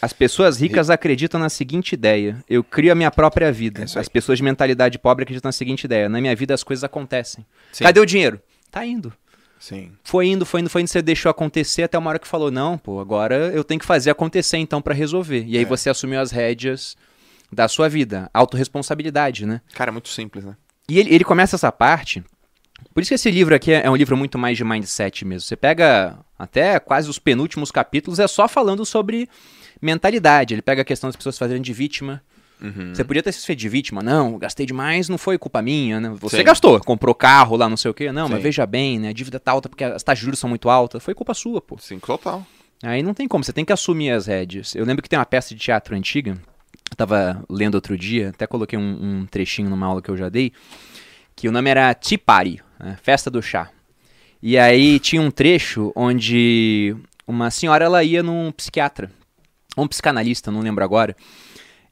As 0.00 0.12
pessoas 0.12 0.60
ricas 0.60 0.90
acreditam 0.90 1.38
na 1.38 1.48
seguinte 1.48 1.92
ideia: 1.92 2.42
eu 2.48 2.64
crio 2.64 2.90
a 2.90 2.94
minha 2.94 3.10
própria 3.10 3.52
vida. 3.52 3.82
É 3.82 3.84
isso. 3.84 3.98
As 3.98 4.08
pessoas 4.08 4.38
de 4.38 4.42
mentalidade 4.42 4.98
pobre 4.98 5.22
acreditam 5.22 5.48
na 5.48 5.52
seguinte 5.52 5.84
ideia: 5.84 6.08
na 6.08 6.20
minha 6.20 6.34
vida 6.34 6.52
as 6.54 6.64
coisas 6.64 6.82
acontecem. 6.82 7.44
Sim. 7.72 7.84
Cadê 7.84 8.00
o 8.00 8.06
dinheiro? 8.06 8.40
Tá 8.72 8.84
indo. 8.84 9.12
Sim. 9.60 9.92
Foi 10.02 10.26
indo, 10.26 10.44
foi 10.44 10.60
indo, 10.60 10.68
foi 10.68 10.80
indo, 10.82 10.88
você 10.88 11.00
deixou 11.00 11.30
acontecer 11.30 11.84
até 11.84 11.96
uma 11.96 12.10
hora 12.10 12.18
que 12.18 12.26
falou: 12.26 12.50
não, 12.50 12.76
pô, 12.76 12.98
agora 12.98 13.52
eu 13.54 13.62
tenho 13.62 13.78
que 13.78 13.86
fazer 13.86 14.10
acontecer 14.10 14.56
então 14.56 14.82
pra 14.82 14.92
resolver. 14.92 15.44
E 15.46 15.56
aí 15.56 15.62
É. 15.62 15.66
você 15.66 15.88
assumiu 15.88 16.18
as 16.20 16.32
rédeas 16.32 16.96
da 17.52 17.68
sua 17.68 17.88
vida. 17.88 18.28
Autoresponsabilidade, 18.34 19.46
né? 19.46 19.60
Cara, 19.74 19.90
é 19.90 19.92
muito 19.92 20.08
simples, 20.08 20.44
né? 20.44 20.56
E 20.88 20.98
ele, 20.98 21.14
ele 21.14 21.22
começa 21.22 21.54
essa 21.54 21.70
parte. 21.70 22.24
Por 22.92 23.00
isso 23.00 23.10
que 23.10 23.14
esse 23.14 23.30
livro 23.30 23.54
aqui 23.54 23.70
é, 23.72 23.86
é 23.86 23.90
um 23.90 23.94
livro 23.94 24.16
muito 24.16 24.36
mais 24.36 24.56
de 24.56 24.64
mindset 24.64 25.24
mesmo. 25.24 25.46
Você 25.46 25.54
pega 25.54 26.18
até 26.36 26.80
quase 26.80 27.08
os 27.08 27.18
penúltimos 27.20 27.70
capítulos, 27.70 28.18
é 28.18 28.26
só 28.26 28.48
falando 28.48 28.84
sobre 28.84 29.28
mentalidade. 29.80 30.54
Ele 30.54 30.62
pega 30.62 30.82
a 30.82 30.84
questão 30.84 31.08
das 31.08 31.16
pessoas 31.16 31.38
fazerem 31.38 31.62
de 31.62 31.72
vítima. 31.72 32.20
Uhum. 32.62 32.94
Você 32.94 33.02
podia 33.02 33.22
ter 33.22 33.32
se 33.32 33.44
feito 33.44 33.58
de 33.58 33.68
vítima. 33.68 34.02
Não, 34.02 34.38
gastei 34.38 34.64
demais, 34.64 35.08
não 35.08 35.18
foi 35.18 35.36
culpa 35.36 35.60
minha, 35.60 36.00
né? 36.00 36.14
Você 36.20 36.38
Sim. 36.38 36.44
gastou, 36.44 36.78
comprou 36.80 37.14
carro 37.14 37.56
lá, 37.56 37.68
não 37.68 37.76
sei 37.76 37.90
o 37.90 37.94
quê. 37.94 38.12
Não, 38.12 38.28
mas 38.28 38.38
Sim. 38.38 38.42
veja 38.44 38.64
bem, 38.64 39.00
né? 39.00 39.08
A 39.08 39.12
dívida 39.12 39.40
tá 39.40 39.50
alta 39.50 39.68
porque 39.68 39.82
as 39.82 40.02
taxas 40.02 40.20
de 40.20 40.24
juros 40.24 40.38
são 40.38 40.48
muito 40.48 40.70
altas. 40.70 41.02
Foi 41.02 41.14
culpa 41.14 41.34
sua, 41.34 41.60
pô. 41.60 41.76
Sim, 41.78 41.98
total. 41.98 42.46
Aí 42.82 43.02
não 43.02 43.14
tem 43.14 43.28
como, 43.28 43.44
você 43.44 43.52
tem 43.52 43.64
que 43.64 43.72
assumir 43.72 44.10
as 44.10 44.26
rédeas. 44.26 44.74
Eu 44.74 44.84
lembro 44.84 45.02
que 45.02 45.08
tem 45.08 45.18
uma 45.18 45.26
peça 45.26 45.54
de 45.54 45.60
teatro 45.60 45.94
antiga, 45.94 46.36
eu 46.90 46.96
tava 46.96 47.44
lendo 47.48 47.76
outro 47.76 47.96
dia, 47.96 48.30
até 48.30 48.46
coloquei 48.46 48.78
um, 48.78 49.20
um 49.20 49.26
trechinho 49.26 49.70
numa 49.70 49.86
aula 49.86 50.02
que 50.02 50.10
eu 50.10 50.16
já 50.16 50.28
dei, 50.28 50.52
que 51.36 51.48
o 51.48 51.52
nome 51.52 51.70
era 51.70 51.94
Tea 51.94 52.18
Party, 52.18 52.60
né, 52.80 52.98
Festa 53.00 53.30
do 53.30 53.40
Chá. 53.40 53.70
E 54.42 54.58
aí 54.58 54.98
tinha 54.98 55.22
um 55.22 55.30
trecho 55.30 55.92
onde 55.94 56.96
uma 57.24 57.52
senhora 57.52 57.84
ela 57.84 58.02
ia 58.02 58.20
num 58.20 58.50
psiquiatra, 58.50 59.12
ou 59.76 59.84
um 59.84 59.88
psicanalista, 59.88 60.50
não 60.50 60.60
lembro 60.60 60.82
agora. 60.82 61.16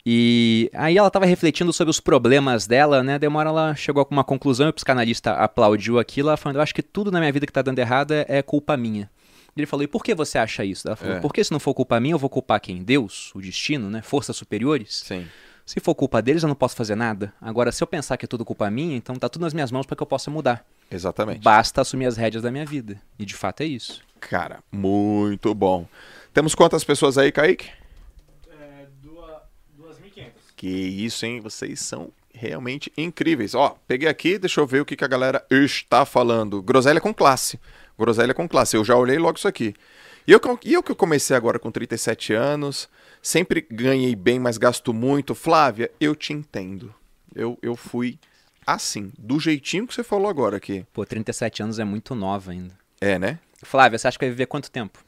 E 0.04 0.70
aí 0.74 0.96
ela 0.96 1.10
tava 1.10 1.26
refletindo 1.26 1.72
sobre 1.72 1.90
os 1.90 2.00
problemas 2.00 2.66
dela, 2.66 3.02
né? 3.02 3.18
Demora 3.18 3.50
ela 3.50 3.74
chegou 3.74 4.02
a 4.02 4.06
uma 4.10 4.24
conclusão 4.24 4.66
e 4.66 4.70
o 4.70 4.72
psicanalista 4.72 5.32
aplaudiu 5.32 5.98
aquilo, 5.98 6.28
ela 6.28 6.36
falando: 6.36 6.56
"Eu 6.56 6.62
acho 6.62 6.74
que 6.74 6.82
tudo 6.82 7.10
na 7.10 7.20
minha 7.20 7.32
vida 7.32 7.46
que 7.46 7.52
tá 7.52 7.62
dando 7.62 7.78
errado 7.78 8.12
é, 8.12 8.24
é 8.28 8.42
culpa 8.42 8.76
minha". 8.76 9.10
Ele 9.56 9.66
falou: 9.66 9.84
"E 9.84 9.86
por 9.86 10.02
que 10.02 10.14
você 10.14 10.38
acha 10.38 10.64
isso?" 10.64 10.88
Ela 10.88 10.96
falou: 10.96 11.16
É. 11.16 11.20
"Porque 11.20 11.44
se 11.44 11.52
não 11.52 11.60
for 11.60 11.74
culpa 11.74 12.00
minha, 12.00 12.14
eu 12.14 12.18
vou 12.18 12.30
culpar 12.30 12.60
quem? 12.60 12.82
Deus, 12.82 13.30
o 13.34 13.40
destino, 13.40 13.90
né? 13.90 14.00
Forças 14.00 14.36
superiores? 14.36 15.02
Sim. 15.04 15.26
Se 15.66 15.78
for 15.78 15.94
culpa 15.94 16.20
deles, 16.20 16.42
eu 16.42 16.48
não 16.48 16.56
posso 16.56 16.74
fazer 16.74 16.96
nada. 16.96 17.32
Agora, 17.40 17.70
se 17.70 17.80
eu 17.80 17.86
pensar 17.86 18.16
que 18.16 18.24
é 18.24 18.28
tudo 18.28 18.44
culpa 18.44 18.68
minha, 18.70 18.96
então 18.96 19.14
tá 19.14 19.28
tudo 19.28 19.42
nas 19.42 19.54
minhas 19.54 19.70
mãos 19.70 19.86
para 19.86 19.94
que 19.94 20.02
eu 20.02 20.06
possa 20.06 20.28
mudar. 20.28 20.64
Exatamente. 20.90 21.42
Basta 21.42 21.82
assumir 21.82 22.06
as 22.06 22.16
rédeas 22.16 22.42
da 22.42 22.50
minha 22.50 22.66
vida. 22.66 23.00
E 23.16 23.24
de 23.24 23.34
fato 23.34 23.60
é 23.60 23.66
isso. 23.66 24.02
Cara, 24.18 24.58
muito 24.72 25.54
bom. 25.54 25.86
Temos 26.34 26.56
quantas 26.56 26.82
pessoas 26.82 27.16
aí, 27.16 27.30
Kaique? 27.30 27.70
Dua- 30.60 30.70
2.500. 30.70 30.90
Que 30.96 31.04
isso, 31.06 31.24
hein? 31.24 31.40
Vocês 31.40 31.80
são 31.80 32.10
realmente 32.34 32.92
incríveis. 32.96 33.54
Ó, 33.54 33.76
peguei 33.88 34.08
aqui, 34.08 34.38
deixa 34.38 34.60
eu 34.60 34.66
ver 34.66 34.82
o 34.82 34.84
que, 34.84 34.94
que 34.94 35.04
a 35.04 35.08
galera 35.08 35.42
está 35.50 36.04
falando. 36.04 36.60
Groselha 36.62 37.00
com 37.00 37.14
classe. 37.14 37.58
Groselha 37.98 38.34
com 38.34 38.46
classe. 38.46 38.76
Eu 38.76 38.84
já 38.84 38.94
olhei 38.94 39.18
logo 39.18 39.38
isso 39.38 39.48
aqui. 39.48 39.74
E 40.26 40.32
eu, 40.32 40.40
e 40.64 40.74
eu 40.74 40.82
que 40.82 40.94
comecei 40.94 41.34
agora 41.34 41.58
com 41.58 41.70
37 41.70 42.34
anos, 42.34 42.88
sempre 43.22 43.66
ganhei 43.70 44.14
bem, 44.14 44.38
mas 44.38 44.58
gasto 44.58 44.92
muito. 44.92 45.34
Flávia, 45.34 45.90
eu 45.98 46.14
te 46.14 46.32
entendo. 46.32 46.94
Eu, 47.34 47.58
eu 47.62 47.74
fui 47.74 48.18
assim, 48.66 49.10
do 49.18 49.40
jeitinho 49.40 49.86
que 49.86 49.94
você 49.94 50.04
falou 50.04 50.28
agora 50.28 50.58
aqui. 50.58 50.84
Pô, 50.92 51.04
37 51.06 51.62
anos 51.62 51.78
é 51.78 51.84
muito 51.84 52.14
nova 52.14 52.52
ainda. 52.52 52.74
É, 53.00 53.18
né? 53.18 53.38
Flávia, 53.62 53.98
você 53.98 54.08
acha 54.08 54.18
que 54.18 54.24
vai 54.26 54.30
viver 54.30 54.46
quanto 54.46 54.70
tempo? 54.70 55.02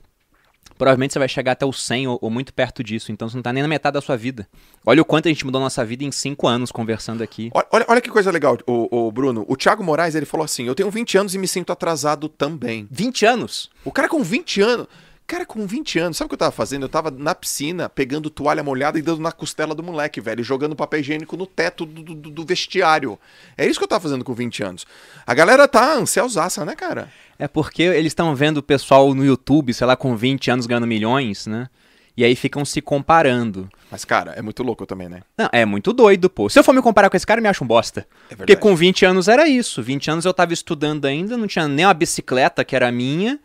Provavelmente 0.82 1.12
você 1.12 1.20
vai 1.20 1.28
chegar 1.28 1.52
até 1.52 1.64
os 1.64 1.80
100 1.80 2.08
ou, 2.08 2.18
ou 2.20 2.28
muito 2.28 2.52
perto 2.52 2.82
disso, 2.82 3.12
então 3.12 3.28
você 3.28 3.36
não 3.36 3.42
tá 3.42 3.52
nem 3.52 3.62
na 3.62 3.68
metade 3.68 3.94
da 3.94 4.00
sua 4.00 4.16
vida. 4.16 4.48
Olha 4.84 5.00
o 5.00 5.04
quanto 5.04 5.28
a 5.28 5.28
gente 5.28 5.46
mudou 5.46 5.60
a 5.60 5.62
nossa 5.62 5.84
vida 5.84 6.02
em 6.02 6.10
5 6.10 6.48
anos 6.48 6.72
conversando 6.72 7.22
aqui. 7.22 7.52
Olha, 7.54 7.66
olha, 7.70 7.86
olha 7.88 8.00
que 8.00 8.10
coisa 8.10 8.32
legal, 8.32 8.58
o, 8.66 9.12
Bruno. 9.12 9.44
O 9.46 9.56
Thiago 9.56 9.84
Moraes, 9.84 10.16
ele 10.16 10.26
falou 10.26 10.44
assim: 10.44 10.66
Eu 10.66 10.74
tenho 10.74 10.90
20 10.90 11.18
anos 11.18 11.34
e 11.36 11.38
me 11.38 11.46
sinto 11.46 11.70
atrasado 11.70 12.28
também. 12.28 12.88
20 12.90 13.24
anos! 13.24 13.70
O 13.84 13.92
cara 13.92 14.08
com 14.08 14.24
20 14.24 14.60
anos. 14.60 14.88
Cara, 15.26 15.46
com 15.46 15.66
20 15.66 15.98
anos, 15.98 16.16
sabe 16.18 16.26
o 16.26 16.28
que 16.28 16.34
eu 16.34 16.38
tava 16.38 16.52
fazendo? 16.52 16.82
Eu 16.82 16.88
tava 16.88 17.10
na 17.10 17.34
piscina, 17.34 17.88
pegando 17.88 18.28
toalha 18.28 18.62
molhada 18.62 18.98
e 18.98 19.02
dando 19.02 19.20
na 19.22 19.32
costela 19.32 19.74
do 19.74 19.82
moleque, 19.82 20.20
velho, 20.20 20.44
jogando 20.44 20.76
papel 20.76 21.00
higiênico 21.00 21.36
no 21.36 21.46
teto 21.46 21.86
do, 21.86 22.02
do- 22.14 22.30
do 22.30 22.44
vestiário. 22.44 23.18
É 23.56 23.66
isso 23.66 23.78
que 23.78 23.84
eu 23.84 23.88
tava 23.88 24.02
fazendo 24.02 24.24
com 24.24 24.34
20 24.34 24.62
anos. 24.62 24.84
A 25.26 25.32
galera 25.32 25.66
tá 25.66 25.94
ansiosaça, 25.94 26.64
né, 26.66 26.74
cara? 26.74 27.10
É 27.38 27.48
porque 27.48 27.82
eles 27.82 28.10
estão 28.10 28.34
vendo 28.34 28.58
o 28.58 28.62
pessoal 28.62 29.14
no 29.14 29.24
YouTube, 29.24 29.72
sei 29.72 29.86
lá, 29.86 29.96
com 29.96 30.14
20 30.14 30.50
anos 30.50 30.66
ganhando 30.66 30.86
milhões, 30.86 31.46
né? 31.46 31.68
E 32.14 32.24
aí 32.24 32.36
ficam 32.36 32.62
se 32.62 32.82
comparando. 32.82 33.70
Mas, 33.90 34.04
cara, 34.04 34.32
é 34.32 34.42
muito 34.42 34.62
louco 34.62 34.84
também, 34.84 35.08
né? 35.08 35.22
Não, 35.38 35.48
é 35.50 35.64
muito 35.64 35.94
doido, 35.94 36.28
pô. 36.28 36.46
Se 36.50 36.58
eu 36.58 36.62
for 36.64 36.74
me 36.74 36.82
comparar 36.82 37.08
com 37.08 37.16
esse 37.16 37.26
cara, 37.26 37.38
eu 37.38 37.42
me 37.42 37.48
acho 37.48 37.64
um 37.64 37.66
bosta. 37.66 38.06
É 38.28 38.36
Porque 38.36 38.54
com 38.54 38.76
20 38.76 39.06
anos 39.06 39.28
era 39.28 39.48
isso. 39.48 39.82
20 39.82 40.10
anos 40.10 40.24
eu 40.26 40.34
tava 40.34 40.52
estudando 40.52 41.06
ainda, 41.06 41.38
não 41.38 41.46
tinha 41.46 41.66
nem 41.66 41.86
uma 41.86 41.94
bicicleta 41.94 42.64
que 42.66 42.76
era 42.76 42.92
minha, 42.92 43.40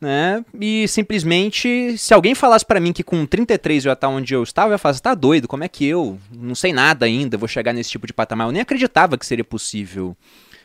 né? 0.00 0.44
E 0.58 0.88
simplesmente, 0.88 1.96
se 1.98 2.14
alguém 2.14 2.34
falasse 2.34 2.64
pra 2.64 2.80
mim 2.80 2.92
que 2.92 3.02
com 3.04 3.26
33 3.26 3.84
eu 3.84 3.90
ia 3.90 3.92
estar 3.92 4.08
onde 4.08 4.34
eu 4.34 4.42
estava, 4.42 4.68
eu 4.68 4.72
ia 4.72 4.78
falar, 4.78 4.98
tá 4.98 5.14
doido, 5.14 5.46
como 5.46 5.62
é 5.64 5.68
que 5.68 5.84
eu 5.84 6.18
não 6.32 6.54
sei 6.54 6.72
nada 6.72 7.04
ainda, 7.06 7.36
vou 7.36 7.48
chegar 7.48 7.72
nesse 7.72 7.90
tipo 7.90 8.06
de 8.06 8.12
patamar? 8.12 8.46
Eu 8.46 8.52
nem 8.52 8.62
acreditava 8.62 9.18
que 9.18 9.26
seria 9.26 9.44
possível 9.44 10.16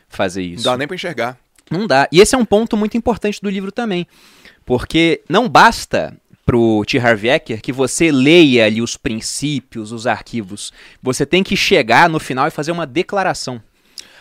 fazer 0.08 0.42
Não 0.42 0.54
isso. 0.54 0.64
dá 0.64 0.76
nem 0.76 0.86
pra 0.86 0.94
enxergar. 0.94 1.38
Não 1.70 1.86
dá. 1.86 2.08
E 2.12 2.20
esse 2.20 2.34
é 2.34 2.38
um 2.38 2.44
ponto 2.44 2.76
muito 2.76 2.96
importante 2.96 3.40
do 3.42 3.50
livro 3.50 3.72
também. 3.72 4.06
Porque 4.64 5.22
não 5.28 5.48
basta 5.48 6.16
pro 6.44 6.84
T. 6.86 6.98
Harv 6.98 7.24
Eker 7.24 7.60
que 7.60 7.72
você 7.72 8.12
leia 8.12 8.64
ali 8.66 8.80
os 8.80 8.96
princípios, 8.96 9.90
os 9.90 10.06
arquivos. 10.06 10.72
Você 11.02 11.26
tem 11.26 11.42
que 11.42 11.56
chegar 11.56 12.08
no 12.08 12.20
final 12.20 12.46
e 12.46 12.52
fazer 12.52 12.70
uma 12.70 12.86
declaração. 12.86 13.60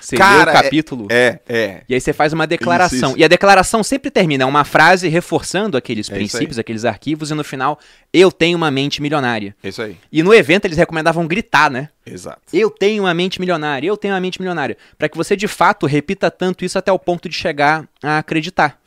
Você 0.06 0.16
Cara, 0.16 0.52
lê 0.52 0.58
o 0.58 0.62
capítulo. 0.62 1.08
É, 1.10 1.40
é. 1.50 1.82
E 1.90 1.96
aí 1.96 2.00
você 2.00 2.14
faz 2.14 2.32
uma 2.32 2.46
declaração. 2.46 2.98
Isso, 2.98 3.06
isso. 3.08 3.18
E 3.18 3.24
a 3.24 3.28
declaração 3.28 3.84
sempre 3.84 4.12
termina 4.12 4.44
é 4.44 4.46
uma 4.46 4.64
frase 4.64 5.08
reforçando 5.08 5.76
aqueles 5.76 6.10
É 6.12 6.14
princípios, 6.14 6.60
aqueles 6.60 6.86
arquivos, 6.86 7.32
e 7.32 7.34
no 7.34 7.44
final, 7.44 7.80
eu 8.14 8.32
tenho 8.32 8.56
uma 8.56 8.70
mente 8.70 9.02
milionária. 9.02 9.56
É 9.64 9.70
isso 9.70 9.82
aí. 9.82 9.98
E 10.12 10.22
no 10.22 10.32
evento 10.32 10.66
eles 10.66 10.78
recomendavam 10.78 11.26
gritar, 11.26 11.72
né? 11.72 11.90
Exato. 12.06 12.40
Eu 12.54 12.70
tenho 12.70 13.04
uma 13.04 13.14
mente 13.16 13.40
milionária, 13.40 13.88
eu 13.88 13.98
tenho 13.98 14.14
uma 14.14 14.20
mente 14.20 14.40
milionária. 14.40 14.78
Para 14.96 15.10
que 15.10 15.18
você 15.18 15.36
de 15.36 15.48
fato 15.48 15.88
repita 15.88 16.30
tanto 16.30 16.64
isso 16.64 16.78
até 16.78 16.92
o 16.92 17.00
ponto 17.00 17.28
de 17.28 17.36
chegar 17.36 17.90
a 18.04 18.20
acreditar. 18.20 18.80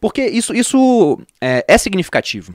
Porque 0.00 0.24
isso, 0.24 0.54
isso 0.54 1.20
é, 1.40 1.64
é 1.66 1.76
significativo. 1.76 2.54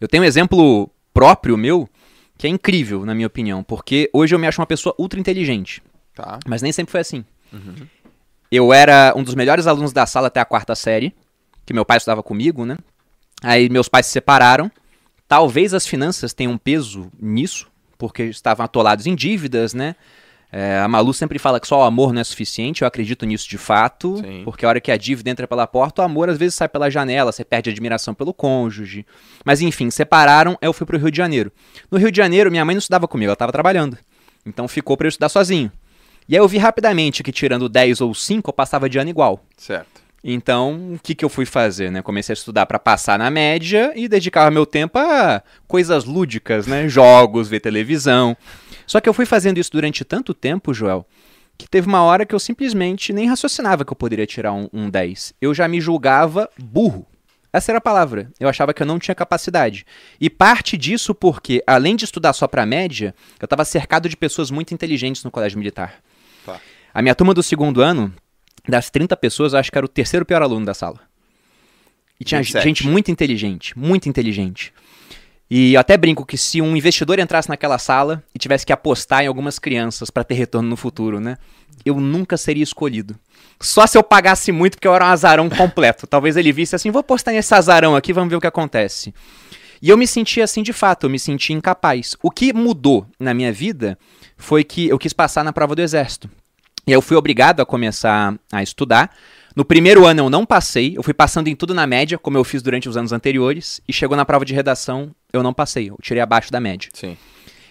Eu 0.00 0.08
tenho 0.08 0.24
um 0.24 0.26
exemplo 0.26 0.90
próprio 1.14 1.56
meu 1.56 1.88
que 2.36 2.46
é 2.46 2.50
incrível, 2.50 3.04
na 3.04 3.14
minha 3.14 3.26
opinião. 3.28 3.62
Porque 3.62 4.10
hoje 4.12 4.34
eu 4.34 4.38
me 4.38 4.48
acho 4.48 4.60
uma 4.60 4.66
pessoa 4.66 4.94
ultra 4.98 5.20
inteligente. 5.20 5.80
Tá. 6.18 6.40
Mas 6.48 6.62
nem 6.62 6.72
sempre 6.72 6.90
foi 6.90 7.00
assim. 7.00 7.24
Eu 8.50 8.72
era 8.72 9.12
um 9.14 9.22
dos 9.22 9.36
melhores 9.36 9.68
alunos 9.68 9.92
da 9.92 10.04
sala 10.04 10.26
até 10.26 10.40
a 10.40 10.44
quarta 10.44 10.74
série, 10.74 11.14
que 11.64 11.72
meu 11.72 11.84
pai 11.84 11.98
estudava 11.98 12.24
comigo, 12.24 12.66
né? 12.66 12.76
Aí 13.40 13.68
meus 13.68 13.88
pais 13.88 14.06
se 14.06 14.12
separaram. 14.12 14.68
Talvez 15.28 15.72
as 15.72 15.86
finanças 15.86 16.32
tenham 16.32 16.52
um 16.52 16.58
peso 16.58 17.08
nisso, 17.20 17.68
porque 17.96 18.24
estavam 18.24 18.64
atolados 18.64 19.06
em 19.06 19.14
dívidas, 19.14 19.74
né? 19.74 19.94
É, 20.50 20.78
a 20.78 20.88
Malu 20.88 21.14
sempre 21.14 21.38
fala 21.38 21.60
que 21.60 21.68
só 21.68 21.80
o 21.80 21.82
amor 21.82 22.12
não 22.12 22.20
é 22.20 22.24
suficiente, 22.24 22.80
eu 22.80 22.88
acredito 22.88 23.26
nisso 23.26 23.46
de 23.48 23.58
fato, 23.58 24.16
Sim. 24.16 24.42
porque 24.44 24.64
a 24.64 24.70
hora 24.70 24.80
que 24.80 24.90
a 24.90 24.96
dívida 24.96 25.28
entra 25.28 25.46
pela 25.46 25.66
porta, 25.66 26.00
o 26.00 26.04
amor 26.04 26.30
às 26.30 26.38
vezes 26.38 26.54
sai 26.54 26.68
pela 26.68 26.90
janela, 26.90 27.30
você 27.30 27.44
perde 27.44 27.68
a 27.68 27.72
admiração 27.72 28.14
pelo 28.14 28.32
cônjuge. 28.32 29.06
Mas 29.44 29.60
enfim, 29.60 29.90
separaram, 29.90 30.58
eu 30.62 30.72
fui 30.72 30.86
pro 30.86 30.98
Rio 30.98 31.10
de 31.10 31.18
Janeiro. 31.18 31.52
No 31.90 31.98
Rio 31.98 32.10
de 32.10 32.16
Janeiro, 32.16 32.50
minha 32.50 32.64
mãe 32.64 32.74
não 32.74 32.78
estudava 32.78 33.06
comigo, 33.06 33.28
ela 33.28 33.34
estava 33.34 33.52
trabalhando. 33.52 33.98
Então 34.44 34.66
ficou 34.66 34.96
para 34.96 35.06
eu 35.06 35.10
estudar 35.10 35.28
sozinho. 35.28 35.70
E 36.28 36.36
aí 36.36 36.42
eu 36.42 36.46
vi 36.46 36.58
rapidamente 36.58 37.22
que 37.22 37.32
tirando 37.32 37.68
10 37.68 38.02
ou 38.02 38.14
5, 38.14 38.50
eu 38.50 38.52
passava 38.52 38.88
de 38.88 38.98
ano 38.98 39.08
igual. 39.08 39.42
Certo. 39.56 40.02
Então, 40.22 40.94
o 40.94 40.98
que, 40.98 41.14
que 41.14 41.24
eu 41.24 41.28
fui 41.28 41.46
fazer, 41.46 41.90
né? 41.90 42.02
Comecei 42.02 42.32
a 42.32 42.34
estudar 42.34 42.66
para 42.66 42.78
passar 42.78 43.18
na 43.18 43.30
média 43.30 43.92
e 43.96 44.08
dedicava 44.08 44.50
meu 44.50 44.66
tempo 44.66 44.98
a 44.98 45.42
coisas 45.66 46.04
lúdicas, 46.04 46.66
né? 46.66 46.86
Jogos, 46.90 47.48
ver 47.48 47.60
televisão. 47.60 48.36
Só 48.86 49.00
que 49.00 49.08
eu 49.08 49.14
fui 49.14 49.24
fazendo 49.24 49.58
isso 49.58 49.70
durante 49.72 50.04
tanto 50.04 50.34
tempo, 50.34 50.74
Joel, 50.74 51.06
que 51.56 51.68
teve 51.68 51.86
uma 51.86 52.02
hora 52.02 52.26
que 52.26 52.34
eu 52.34 52.38
simplesmente 52.38 53.12
nem 53.12 53.26
raciocinava 53.26 53.84
que 53.84 53.92
eu 53.92 53.96
poderia 53.96 54.26
tirar 54.26 54.52
um, 54.52 54.68
um 54.72 54.90
10. 54.90 55.34
Eu 55.40 55.54
já 55.54 55.66
me 55.68 55.80
julgava 55.80 56.50
burro. 56.58 57.06
Essa 57.50 57.72
era 57.72 57.78
a 57.78 57.80
palavra. 57.80 58.30
Eu 58.38 58.48
achava 58.48 58.74
que 58.74 58.82
eu 58.82 58.86
não 58.86 58.98
tinha 58.98 59.14
capacidade. 59.14 59.86
E 60.20 60.28
parte 60.28 60.76
disso 60.76 61.14
porque, 61.14 61.62
além 61.66 61.96
de 61.96 62.04
estudar 62.04 62.32
só 62.34 62.46
para 62.46 62.66
média, 62.66 63.14
eu 63.40 63.46
estava 63.46 63.64
cercado 63.64 64.08
de 64.08 64.16
pessoas 64.16 64.50
muito 64.50 64.74
inteligentes 64.74 65.24
no 65.24 65.30
colégio 65.30 65.58
militar. 65.58 66.02
Tá. 66.52 66.60
A 66.94 67.02
minha 67.02 67.14
turma 67.14 67.34
do 67.34 67.42
segundo 67.42 67.80
ano, 67.80 68.12
das 68.68 68.90
30 68.90 69.16
pessoas, 69.16 69.52
eu 69.52 69.58
acho 69.58 69.70
que 69.70 69.78
era 69.78 69.84
o 69.84 69.88
terceiro 69.88 70.24
pior 70.24 70.42
aluno 70.42 70.64
da 70.64 70.74
sala. 70.74 71.00
E 72.18 72.24
tinha 72.24 72.40
27. 72.40 72.64
gente 72.64 72.86
muito 72.86 73.10
inteligente, 73.10 73.78
muito 73.78 74.08
inteligente. 74.08 74.72
E 75.50 75.74
eu 75.74 75.80
até 75.80 75.96
brinco 75.96 76.26
que 76.26 76.36
se 76.36 76.60
um 76.60 76.76
investidor 76.76 77.18
entrasse 77.18 77.48
naquela 77.48 77.78
sala 77.78 78.22
e 78.34 78.38
tivesse 78.38 78.66
que 78.66 78.72
apostar 78.72 79.22
em 79.24 79.28
algumas 79.28 79.58
crianças 79.58 80.10
para 80.10 80.24
ter 80.24 80.34
retorno 80.34 80.68
no 80.68 80.76
futuro, 80.76 81.20
né? 81.20 81.38
Eu 81.84 81.98
nunca 82.00 82.36
seria 82.36 82.62
escolhido. 82.62 83.18
Só 83.60 83.86
se 83.86 83.96
eu 83.96 84.02
pagasse 84.02 84.52
muito, 84.52 84.74
porque 84.74 84.86
eu 84.86 84.94
era 84.94 85.06
um 85.06 85.08
azarão 85.08 85.48
completo. 85.48 86.06
Talvez 86.06 86.36
ele 86.36 86.52
visse 86.52 86.76
assim, 86.76 86.90
vou 86.90 87.00
apostar 87.00 87.32
nesse 87.32 87.54
azarão 87.54 87.96
aqui, 87.96 88.12
vamos 88.12 88.28
ver 88.28 88.36
o 88.36 88.40
que 88.40 88.46
acontece. 88.46 89.14
E 89.80 89.88
eu 89.88 89.96
me 89.96 90.06
senti 90.06 90.40
assim 90.40 90.62
de 90.62 90.72
fato, 90.72 91.04
eu 91.04 91.10
me 91.10 91.18
senti 91.18 91.52
incapaz. 91.52 92.16
O 92.22 92.30
que 92.30 92.52
mudou 92.52 93.06
na 93.18 93.32
minha 93.32 93.52
vida 93.52 93.98
foi 94.36 94.64
que 94.64 94.88
eu 94.88 94.98
quis 94.98 95.12
passar 95.12 95.44
na 95.44 95.52
prova 95.52 95.74
do 95.74 95.82
exército. 95.82 96.28
E 96.86 96.92
aí 96.92 96.96
eu 96.96 97.02
fui 97.02 97.16
obrigado 97.16 97.60
a 97.60 97.66
começar 97.66 98.34
a 98.50 98.62
estudar. 98.62 99.14
No 99.54 99.64
primeiro 99.64 100.06
ano 100.06 100.22
eu 100.22 100.30
não 100.30 100.46
passei, 100.46 100.96
eu 100.96 101.02
fui 101.02 101.12
passando 101.12 101.48
em 101.48 101.54
tudo 101.54 101.74
na 101.74 101.86
média, 101.86 102.16
como 102.16 102.38
eu 102.38 102.44
fiz 102.44 102.62
durante 102.62 102.88
os 102.88 102.96
anos 102.96 103.12
anteriores, 103.12 103.80
e 103.88 103.92
chegou 103.92 104.16
na 104.16 104.24
prova 104.24 104.44
de 104.44 104.54
redação, 104.54 105.10
eu 105.32 105.42
não 105.42 105.52
passei, 105.52 105.90
eu 105.90 105.96
tirei 106.00 106.22
abaixo 106.22 106.50
da 106.50 106.60
média. 106.60 106.88
Sim. 106.94 107.16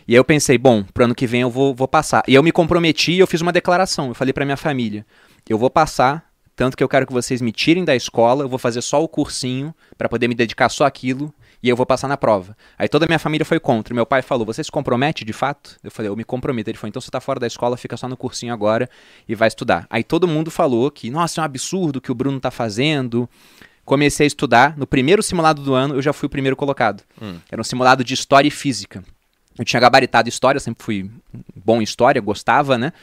E 0.08 0.14
aí 0.14 0.20
eu 0.20 0.24
pensei, 0.24 0.58
bom, 0.58 0.84
pro 0.84 1.06
ano 1.06 1.16
que 1.16 1.26
vem 1.26 1.42
eu 1.42 1.50
vou, 1.50 1.74
vou 1.74 1.88
passar. 1.88 2.24
E 2.28 2.36
eu 2.36 2.44
me 2.44 2.52
comprometi 2.52 3.14
e 3.14 3.20
eu 3.20 3.28
fiz 3.28 3.42
uma 3.42 3.52
declaração, 3.52 4.10
eu 4.10 4.14
falei 4.14 4.34
pra 4.34 4.46
minha 4.46 4.58
família, 4.58 5.06
eu 5.50 5.58
vou 5.58 5.70
passar, 5.70 6.26
tanto 6.56 6.78
que 6.78 6.84
eu 6.84 6.90
quero 6.90 7.08
que 7.08 7.14
vocês 7.14 7.42
me 7.42 7.52
tirem 7.52 7.84
da 7.84 7.96
escola, 7.96 8.44
eu 8.44 8.50
vou 8.50 8.60
fazer 8.60 8.82
só 8.82 9.02
o 9.04 9.08
cursinho 9.08 9.74
pra 9.98 10.10
poder 10.10 10.28
me 10.28 10.36
dedicar 10.36 10.70
só 10.70 10.86
àquilo 10.86 11.34
e 11.62 11.70
eu 11.70 11.76
vou 11.76 11.86
passar 11.86 12.08
na 12.08 12.18
prova. 12.18 12.56
Aí 12.78 12.88
toda 12.88 13.06
a 13.06 13.08
minha 13.08 13.20
família 13.20 13.46
foi 13.46 13.60
contra. 13.60 13.94
Meu 13.94 14.06
pai 14.06 14.22
falou: 14.22 14.46
Você 14.46 14.64
se 14.64 14.72
compromete 14.72 15.26
de 15.26 15.34
fato? 15.34 15.78
Eu 15.84 15.92
falei: 15.92 16.10
Eu 16.10 16.16
me 16.16 16.24
comprometo. 16.24 16.70
Ele 16.70 16.78
falou: 16.78 16.90
Então 16.90 17.02
você 17.02 17.10
tá 17.10 17.20
fora 17.20 17.40
da 17.40 17.48
escola, 17.48 17.78
fica 17.78 17.98
só 17.98 18.08
no 18.08 18.16
cursinho 18.18 18.54
agora 18.54 18.90
e 19.28 19.36
vai 19.36 19.48
estudar. 19.48 19.88
Aí 19.90 20.04
todo 20.04 20.28
mundo 20.28 20.52
falou 20.52 20.90
que, 20.92 21.10
nossa, 21.10 21.40
é 21.40 21.42
um 21.42 21.46
absurdo 21.46 21.98
o 21.98 22.02
que 22.02 22.12
o 22.12 22.16
Bruno 22.16 22.40
tá 22.40 22.52
fazendo. 22.52 23.30
Comecei 23.84 24.26
a 24.26 24.28
estudar. 24.28 24.78
No 24.78 24.86
primeiro 24.86 25.24
simulado 25.24 25.62
do 25.62 25.74
ano, 25.74 25.96
eu 25.96 26.02
já 26.02 26.14
fui 26.14 26.28
o 26.28 26.30
primeiro 26.30 26.56
colocado. 26.56 27.04
Hum. 27.22 27.38
Era 27.50 27.62
um 27.62 27.64
simulado 27.64 28.04
de 28.04 28.14
história 28.14 28.48
e 28.48 28.52
física. 28.52 29.04
Eu 29.58 29.66
tinha 29.66 29.80
gabaritado 29.80 30.30
história, 30.30 30.60
sempre 30.60 30.84
fui 30.84 31.10
bom 31.56 31.82
em 31.82 31.84
história, 31.84 32.22
gostava, 32.22 32.78
né? 32.78 32.94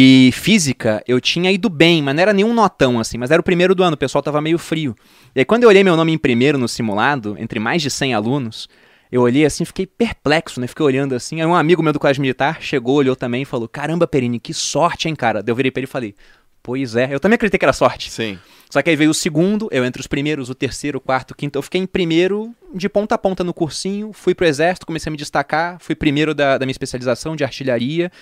E 0.00 0.30
física, 0.30 1.02
eu 1.08 1.20
tinha 1.20 1.50
ido 1.50 1.68
bem, 1.68 2.00
mas 2.00 2.14
não 2.14 2.22
era 2.22 2.32
nenhum 2.32 2.54
notão 2.54 3.00
assim, 3.00 3.18
mas 3.18 3.32
era 3.32 3.40
o 3.40 3.42
primeiro 3.42 3.74
do 3.74 3.82
ano, 3.82 3.94
o 3.94 3.98
pessoal 3.98 4.22
tava 4.22 4.40
meio 4.40 4.56
frio. 4.56 4.94
E 5.34 5.40
aí 5.40 5.44
quando 5.44 5.64
eu 5.64 5.68
olhei 5.68 5.82
meu 5.82 5.96
nome 5.96 6.12
em 6.12 6.16
primeiro 6.18 6.56
no 6.56 6.68
simulado, 6.68 7.34
entre 7.36 7.58
mais 7.58 7.82
de 7.82 7.90
100 7.90 8.14
alunos, 8.14 8.68
eu 9.10 9.22
olhei 9.22 9.44
assim, 9.44 9.64
fiquei 9.64 9.88
perplexo, 9.88 10.60
né? 10.60 10.68
Fiquei 10.68 10.86
olhando 10.86 11.16
assim. 11.16 11.40
Aí 11.40 11.46
um 11.48 11.52
amigo 11.52 11.82
meu 11.82 11.92
do 11.92 11.98
colégio 11.98 12.20
militar 12.20 12.62
chegou, 12.62 12.94
olhou 12.94 13.16
também 13.16 13.42
e 13.42 13.44
falou: 13.44 13.66
Caramba, 13.66 14.06
Perini, 14.06 14.38
que 14.38 14.54
sorte, 14.54 15.08
hein, 15.08 15.16
cara? 15.16 15.42
Daí 15.42 15.50
eu 15.50 15.56
virei 15.56 15.72
pra 15.72 15.80
ele 15.80 15.88
e 15.88 15.90
falei: 15.90 16.14
Pois 16.62 16.94
é, 16.94 17.12
eu 17.12 17.18
também 17.18 17.34
acreditei 17.34 17.58
que 17.58 17.64
era 17.64 17.72
sorte. 17.72 18.08
Sim. 18.08 18.38
Só 18.70 18.80
que 18.80 18.90
aí 18.90 18.94
veio 18.94 19.10
o 19.10 19.14
segundo, 19.14 19.68
eu 19.72 19.84
entre 19.84 19.98
os 19.98 20.06
primeiros, 20.06 20.48
o 20.48 20.54
terceiro, 20.54 20.98
o 20.98 21.00
quarto, 21.00 21.32
o 21.32 21.34
quinto. 21.34 21.58
Eu 21.58 21.62
fiquei 21.62 21.80
em 21.80 21.86
primeiro 21.86 22.54
de 22.72 22.88
ponta 22.88 23.16
a 23.16 23.18
ponta 23.18 23.42
no 23.42 23.52
cursinho, 23.52 24.12
fui 24.12 24.32
pro 24.32 24.46
exército, 24.46 24.86
comecei 24.86 25.10
a 25.10 25.12
me 25.12 25.16
destacar, 25.16 25.78
fui 25.80 25.96
primeiro 25.96 26.34
da, 26.34 26.56
da 26.56 26.64
minha 26.64 26.72
especialização 26.72 27.34
de 27.34 27.42
artilharia. 27.42 28.12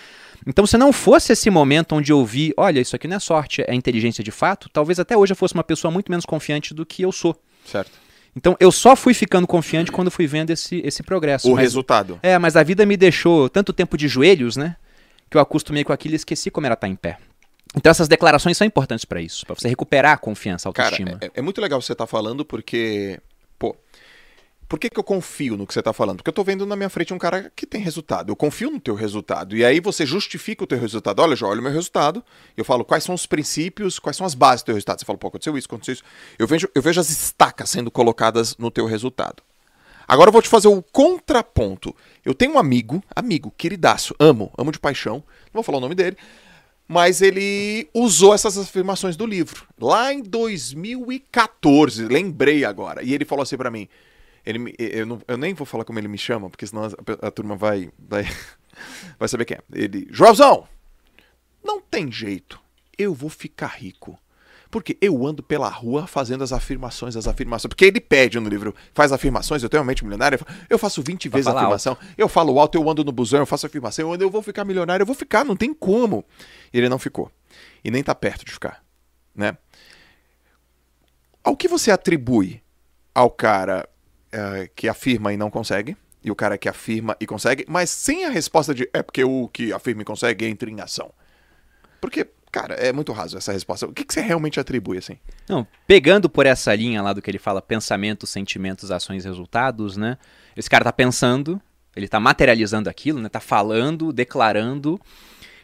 Então, 0.46 0.64
se 0.66 0.78
não 0.78 0.92
fosse 0.92 1.32
esse 1.32 1.50
momento 1.50 1.94
onde 1.96 2.12
eu 2.12 2.24
vi, 2.24 2.54
olha, 2.56 2.80
isso 2.80 2.94
aqui 2.94 3.08
não 3.08 3.16
é 3.16 3.20
sorte, 3.20 3.62
é 3.66 3.74
inteligência 3.74 4.22
de 4.22 4.30
fato, 4.30 4.68
talvez 4.72 5.00
até 5.00 5.16
hoje 5.16 5.32
eu 5.32 5.36
fosse 5.36 5.54
uma 5.54 5.64
pessoa 5.64 5.90
muito 5.90 6.10
menos 6.10 6.24
confiante 6.24 6.72
do 6.72 6.86
que 6.86 7.02
eu 7.02 7.10
sou. 7.10 7.34
Certo. 7.64 7.90
Então, 8.36 8.54
eu 8.60 8.70
só 8.70 8.94
fui 8.94 9.12
ficando 9.14 9.46
confiante 9.46 9.90
quando 9.90 10.10
fui 10.10 10.26
vendo 10.26 10.50
esse, 10.50 10.80
esse 10.84 11.02
progresso. 11.02 11.48
O 11.50 11.54
Mas- 11.54 11.62
resultado. 11.62 12.20
É, 12.22 12.38
mas 12.38 12.54
a 12.54 12.62
vida 12.62 12.84
me 12.86 12.96
deixou 12.96 13.48
tanto 13.48 13.72
tempo 13.72 13.96
de 13.96 14.06
joelhos, 14.08 14.56
né? 14.56 14.76
Que 15.30 15.36
eu 15.36 15.40
acostumei 15.40 15.82
com 15.82 15.92
aquilo 15.92 16.14
e 16.14 16.16
esqueci 16.16 16.50
como 16.50 16.66
era 16.66 16.74
estar 16.74 16.86
em 16.86 16.94
pé. 16.94 17.16
Então 17.74 17.90
essas 17.90 18.06
declarações 18.08 18.56
são 18.56 18.66
importantes 18.66 19.04
pra 19.04 19.20
isso, 19.20 19.44
pra 19.44 19.54
você 19.54 19.68
recuperar 19.68 20.12
a 20.12 20.16
confiança, 20.16 20.68
a 20.68 20.72
Cara, 20.72 20.90
autoestima. 20.90 21.18
é, 21.20 21.30
é 21.34 21.42
muito 21.42 21.60
legal 21.60 21.80
você 21.82 21.92
estar 21.92 22.06
falando 22.06 22.44
porque, 22.44 23.18
por 24.68 24.80
que, 24.80 24.90
que 24.90 24.98
eu 24.98 25.04
confio 25.04 25.56
no 25.56 25.66
que 25.66 25.72
você 25.72 25.82
tá 25.82 25.92
falando? 25.92 26.16
Porque 26.16 26.30
eu 26.30 26.34
tô 26.34 26.42
vendo 26.42 26.66
na 26.66 26.74
minha 26.74 26.88
frente 26.88 27.14
um 27.14 27.18
cara 27.18 27.52
que 27.54 27.64
tem 27.64 27.80
resultado. 27.80 28.32
Eu 28.32 28.36
confio 28.36 28.70
no 28.70 28.80
teu 28.80 28.94
resultado. 28.96 29.56
E 29.56 29.64
aí 29.64 29.78
você 29.78 30.04
justifica 30.04 30.64
o 30.64 30.66
teu 30.66 30.78
resultado. 30.78 31.20
Olha, 31.20 31.36
já 31.36 31.46
olha 31.46 31.60
o 31.60 31.62
meu 31.62 31.72
resultado. 31.72 32.24
Eu 32.56 32.64
falo 32.64 32.84
quais 32.84 33.04
são 33.04 33.14
os 33.14 33.26
princípios, 33.26 34.00
quais 34.00 34.16
são 34.16 34.26
as 34.26 34.34
bases 34.34 34.62
do 34.62 34.66
teu 34.66 34.74
resultado. 34.74 34.98
Você 34.98 35.04
fala, 35.04 35.18
pô, 35.18 35.28
aconteceu 35.28 35.56
isso, 35.56 35.68
aconteceu 35.68 35.94
isso. 35.94 36.04
Eu 36.36 36.48
vejo, 36.48 36.68
eu 36.74 36.82
vejo 36.82 37.00
as 37.00 37.08
estacas 37.08 37.70
sendo 37.70 37.92
colocadas 37.92 38.56
no 38.56 38.70
teu 38.70 38.86
resultado. 38.86 39.40
Agora 40.08 40.28
eu 40.28 40.32
vou 40.32 40.42
te 40.42 40.48
fazer 40.48 40.68
o 40.68 40.82
contraponto. 40.82 41.94
Eu 42.24 42.34
tenho 42.34 42.54
um 42.54 42.58
amigo, 42.58 43.02
amigo, 43.14 43.52
queridaço, 43.56 44.14
amo, 44.18 44.52
amo 44.58 44.72
de 44.72 44.80
paixão. 44.80 45.16
Não 45.46 45.54
vou 45.54 45.62
falar 45.62 45.78
o 45.78 45.80
nome 45.80 45.94
dele. 45.94 46.16
Mas 46.88 47.22
ele 47.22 47.88
usou 47.94 48.34
essas 48.34 48.58
afirmações 48.58 49.16
do 49.16 49.26
livro. 49.26 49.64
Lá 49.80 50.12
em 50.12 50.22
2014, 50.22 52.04
lembrei 52.04 52.64
agora. 52.64 53.02
E 53.02 53.14
ele 53.14 53.24
falou 53.24 53.42
assim 53.44 53.56
pra 53.56 53.70
mim. 53.70 53.88
Ele, 54.46 54.58
me- 54.60 54.74
eu, 54.78 55.04
não- 55.04 55.20
eu 55.26 55.36
nem 55.36 55.52
vou 55.52 55.66
falar 55.66 55.84
como 55.84 55.98
ele 55.98 56.08
me 56.08 56.16
chama, 56.18 56.48
porque 56.48 56.66
senão 56.66 56.84
a, 56.84 57.26
a 57.26 57.30
turma 57.30 57.56
vai, 57.56 57.90
vai, 57.98 58.24
vai 59.18 59.28
saber 59.28 59.44
quem 59.44 59.56
é. 59.56 59.60
Ele, 59.72 60.06
Joelzão, 60.10 60.66
não 61.64 61.80
tem 61.80 62.10
jeito. 62.12 62.60
Eu 62.96 63.12
vou 63.12 63.28
ficar 63.28 63.66
rico. 63.66 64.18
Porque 64.70 64.98
eu 65.00 65.24
ando 65.26 65.42
pela 65.44 65.68
rua 65.68 66.06
fazendo 66.08 66.42
as 66.42 66.52
afirmações, 66.52 67.16
as 67.16 67.26
afirmações. 67.28 67.68
Porque 67.68 67.84
ele 67.84 68.00
pede 68.00 68.38
no 68.40 68.48
livro, 68.48 68.74
faz 68.92 69.12
afirmações, 69.12 69.62
eu 69.62 69.68
tenho 69.68 69.80
uma 69.82 69.86
mente 69.86 70.02
milionária, 70.04 70.38
eu 70.68 70.76
faço 70.78 71.02
20 71.02 71.28
vezes 71.28 71.46
a 71.46 71.50
afirmação. 71.60 71.96
Eu 72.18 72.28
falo 72.28 72.58
alto, 72.58 72.76
eu 72.76 72.88
ando 72.90 73.04
no 73.04 73.12
busão, 73.12 73.40
eu 73.40 73.46
faço 73.46 73.64
afirmação, 73.66 74.06
eu, 74.08 74.12
ando, 74.14 74.24
eu 74.24 74.30
vou 74.30 74.42
ficar 74.42 74.64
milionário, 74.64 75.02
eu 75.02 75.06
vou 75.06 75.14
ficar, 75.14 75.44
não 75.44 75.56
tem 75.56 75.72
como. 75.72 76.24
E 76.72 76.78
ele 76.78 76.88
não 76.88 76.98
ficou. 76.98 77.30
E 77.84 77.90
nem 77.90 78.02
tá 78.02 78.14
perto 78.14 78.44
de 78.44 78.52
ficar, 78.52 78.84
né? 79.34 79.56
Ao 81.44 81.56
que 81.56 81.68
você 81.68 81.90
atribui 81.92 82.60
ao 83.14 83.30
cara 83.30 83.88
eh, 84.36 84.68
que 84.76 84.86
afirma 84.86 85.32
e 85.32 85.36
não 85.38 85.50
consegue, 85.50 85.96
e 86.22 86.30
o 86.30 86.34
cara 86.34 86.58
que 86.58 86.68
afirma 86.68 87.16
e 87.18 87.26
consegue, 87.26 87.64
mas 87.66 87.88
sem 87.88 88.26
a 88.26 88.28
resposta 88.28 88.74
de 88.74 88.86
é 88.92 89.02
porque 89.02 89.24
o 89.24 89.48
que 89.48 89.72
afirma 89.72 90.02
e 90.02 90.04
consegue 90.04 90.44
entra 90.44 90.68
em 90.68 90.78
ação? 90.78 91.10
Porque, 92.02 92.28
cara, 92.52 92.74
é 92.74 92.92
muito 92.92 93.12
raso 93.12 93.38
essa 93.38 93.50
resposta. 93.50 93.86
O 93.86 93.94
que, 93.94 94.04
que 94.04 94.12
você 94.12 94.20
realmente 94.20 94.60
atribui, 94.60 94.98
assim? 94.98 95.16
Não, 95.48 95.66
pegando 95.86 96.28
por 96.28 96.44
essa 96.44 96.74
linha 96.74 97.00
lá 97.00 97.14
do 97.14 97.22
que 97.22 97.30
ele 97.30 97.38
fala, 97.38 97.62
pensamentos, 97.62 98.28
sentimentos, 98.28 98.90
ações, 98.90 99.24
resultados, 99.24 99.96
né? 99.96 100.18
Esse 100.54 100.68
cara 100.68 100.84
tá 100.84 100.92
pensando, 100.92 101.58
ele 101.94 102.06
tá 102.06 102.20
materializando 102.20 102.90
aquilo, 102.90 103.20
né? 103.20 103.30
Tá 103.30 103.40
falando, 103.40 104.12
declarando. 104.12 105.00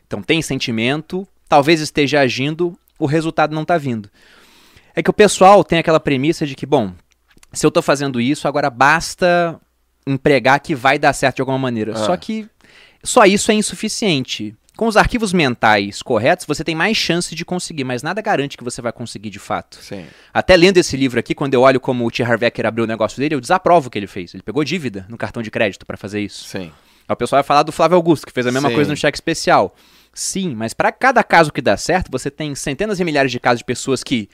Então 0.06 0.22
tem 0.22 0.40
sentimento, 0.40 1.28
talvez 1.46 1.80
esteja 1.82 2.20
agindo, 2.20 2.74
o 2.98 3.04
resultado 3.04 3.54
não 3.54 3.66
tá 3.66 3.76
vindo. 3.76 4.08
É 4.94 5.02
que 5.02 5.10
o 5.10 5.12
pessoal 5.12 5.62
tem 5.62 5.78
aquela 5.78 6.00
premissa 6.00 6.46
de 6.46 6.54
que, 6.54 6.64
bom, 6.64 6.94
se 7.52 7.66
eu 7.66 7.70
tô 7.70 7.82
fazendo 7.82 8.20
isso, 8.20 8.48
agora 8.48 8.70
basta 8.70 9.60
empregar 10.06 10.60
que 10.60 10.74
vai 10.74 10.98
dar 10.98 11.12
certo 11.12 11.36
de 11.36 11.42
alguma 11.42 11.58
maneira. 11.58 11.92
Ah. 11.92 11.96
Só 11.96 12.16
que 12.16 12.48
só 13.02 13.24
isso 13.24 13.50
é 13.50 13.54
insuficiente. 13.54 14.54
Com 14.76 14.86
os 14.86 14.96
arquivos 14.96 15.34
mentais 15.34 16.00
corretos, 16.00 16.46
você 16.46 16.64
tem 16.64 16.74
mais 16.74 16.96
chance 16.96 17.34
de 17.34 17.44
conseguir, 17.44 17.84
mas 17.84 18.02
nada 18.02 18.22
garante 18.22 18.56
que 18.56 18.64
você 18.64 18.80
vai 18.80 18.90
conseguir 18.90 19.28
de 19.28 19.38
fato. 19.38 19.76
Sim. 19.82 20.06
Até 20.32 20.56
lendo 20.56 20.78
esse 20.78 20.96
livro 20.96 21.20
aqui, 21.20 21.34
quando 21.34 21.52
eu 21.52 21.60
olho 21.60 21.78
como 21.78 22.06
o 22.06 22.10
T. 22.10 22.22
Harv 22.22 22.42
Eker 22.42 22.66
abriu 22.66 22.84
o 22.84 22.88
negócio 22.88 23.18
dele, 23.18 23.34
eu 23.34 23.40
desaprovo 23.40 23.88
o 23.88 23.90
que 23.90 23.98
ele 23.98 24.06
fez. 24.06 24.32
Ele 24.32 24.42
pegou 24.42 24.64
dívida 24.64 25.04
no 25.10 25.18
cartão 25.18 25.42
de 25.42 25.50
crédito 25.50 25.84
pra 25.84 25.98
fazer 25.98 26.20
isso. 26.20 26.48
Sim. 26.48 26.72
Aí 27.06 27.12
o 27.12 27.16
pessoal 27.16 27.42
vai 27.42 27.46
falar 27.46 27.64
do 27.64 27.70
Flávio 27.70 27.96
Augusto, 27.96 28.26
que 28.26 28.32
fez 28.32 28.46
a 28.46 28.52
mesma 28.52 28.70
Sim. 28.70 28.74
coisa 28.74 28.90
no 28.90 28.96
cheque 28.96 29.16
especial. 29.16 29.76
Sim, 30.14 30.54
mas 30.54 30.72
pra 30.72 30.90
cada 30.90 31.22
caso 31.22 31.52
que 31.52 31.60
dá 31.60 31.76
certo, 31.76 32.10
você 32.10 32.30
tem 32.30 32.54
centenas 32.54 32.98
e 32.98 33.04
milhares 33.04 33.30
de 33.30 33.38
casos 33.38 33.58
de 33.58 33.64
pessoas 33.64 34.02
que 34.02 34.28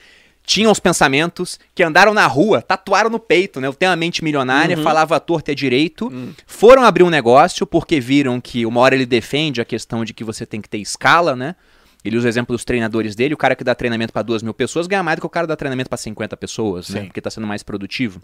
tinham 0.49 0.73
os 0.73 0.81
pensamentos, 0.81 1.61
que 1.75 1.83
andaram 1.83 2.15
na 2.15 2.27
rua, 2.27 2.63
tatuaram 2.63 3.11
no 3.11 3.21
peito, 3.21 3.61
né? 3.61 3.69
Eu 3.69 3.75
tenho 3.75 3.93
a 3.93 3.97
mente 3.97 4.25
milionária, 4.25 4.79
Uhum. 4.79 4.83
falava 4.83 5.15
à 5.15 5.21
torta 5.21 5.51
e 5.51 5.53
à 5.53 5.55
direito, 5.55 6.09
Hum. 6.11 6.33
foram 6.47 6.85
abrir 6.85 7.03
um 7.05 7.11
negócio 7.11 7.67
porque 7.67 8.01
viram 8.01 8.41
que 8.41 8.65
uma 8.65 8.81
hora 8.81 8.95
ele 8.95 9.05
defende 9.05 9.61
a 9.61 9.65
questão 9.65 10.07
de 10.07 10.15
que 10.15 10.25
você 10.25 10.47
tem 10.47 10.63
que 10.63 10.69
ter 10.69 10.79
escala, 10.79 11.37
né? 11.37 11.55
Ele 12.03 12.17
usa 12.17 12.27
o 12.27 12.31
exemplo 12.31 12.55
dos 12.57 12.65
treinadores 12.65 13.15
dele, 13.15 13.35
o 13.35 13.37
cara 13.37 13.55
que 13.55 13.63
dá 13.63 13.75
treinamento 13.75 14.11
para 14.11 14.23
duas 14.23 14.43
mil 14.43 14.55
pessoas 14.55 14.87
ganha 14.87 15.03
mais 15.03 15.17
do 15.17 15.21
que 15.21 15.27
o 15.27 15.29
cara 15.31 15.47
que 15.47 15.49
dá 15.49 15.57
treinamento 15.57 15.91
para 15.91 15.99
50 15.99 16.35
pessoas, 16.39 16.89
né? 16.89 17.01
Sim. 17.01 17.07
Porque 17.09 17.21
tá 17.21 17.29
sendo 17.29 17.47
mais 17.47 17.63
produtivo. 17.63 18.19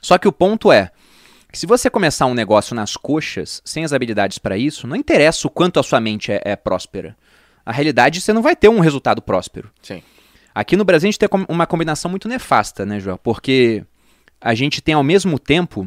Só 0.00 0.18
que 0.18 0.28
o 0.28 0.32
ponto 0.32 0.70
é, 0.70 0.92
que 1.50 1.58
se 1.58 1.66
você 1.66 1.90
começar 1.90 2.26
um 2.26 2.34
negócio 2.34 2.72
nas 2.76 2.96
coxas, 2.96 3.60
sem 3.64 3.84
as 3.84 3.92
habilidades 3.92 4.38
para 4.38 4.56
isso, 4.56 4.86
não 4.86 4.94
interessa 4.94 5.48
o 5.48 5.50
quanto 5.50 5.80
a 5.80 5.82
sua 5.82 6.00
mente 6.00 6.30
é, 6.30 6.40
é 6.44 6.54
próspera. 6.54 7.16
A 7.64 7.72
realidade, 7.72 8.20
você 8.20 8.32
não 8.32 8.42
vai 8.42 8.54
ter 8.54 8.68
um 8.68 8.78
resultado 8.78 9.20
próspero. 9.20 9.70
Sim. 9.82 10.02
Aqui 10.56 10.74
no 10.74 10.86
Brasil 10.86 11.06
a 11.06 11.10
gente 11.10 11.18
tem 11.18 11.28
uma 11.50 11.66
combinação 11.66 12.10
muito 12.10 12.26
nefasta, 12.26 12.86
né, 12.86 12.98
João? 12.98 13.20
Porque 13.22 13.84
a 14.40 14.54
gente 14.54 14.80
tem 14.80 14.94
ao 14.94 15.02
mesmo 15.02 15.38
tempo 15.38 15.86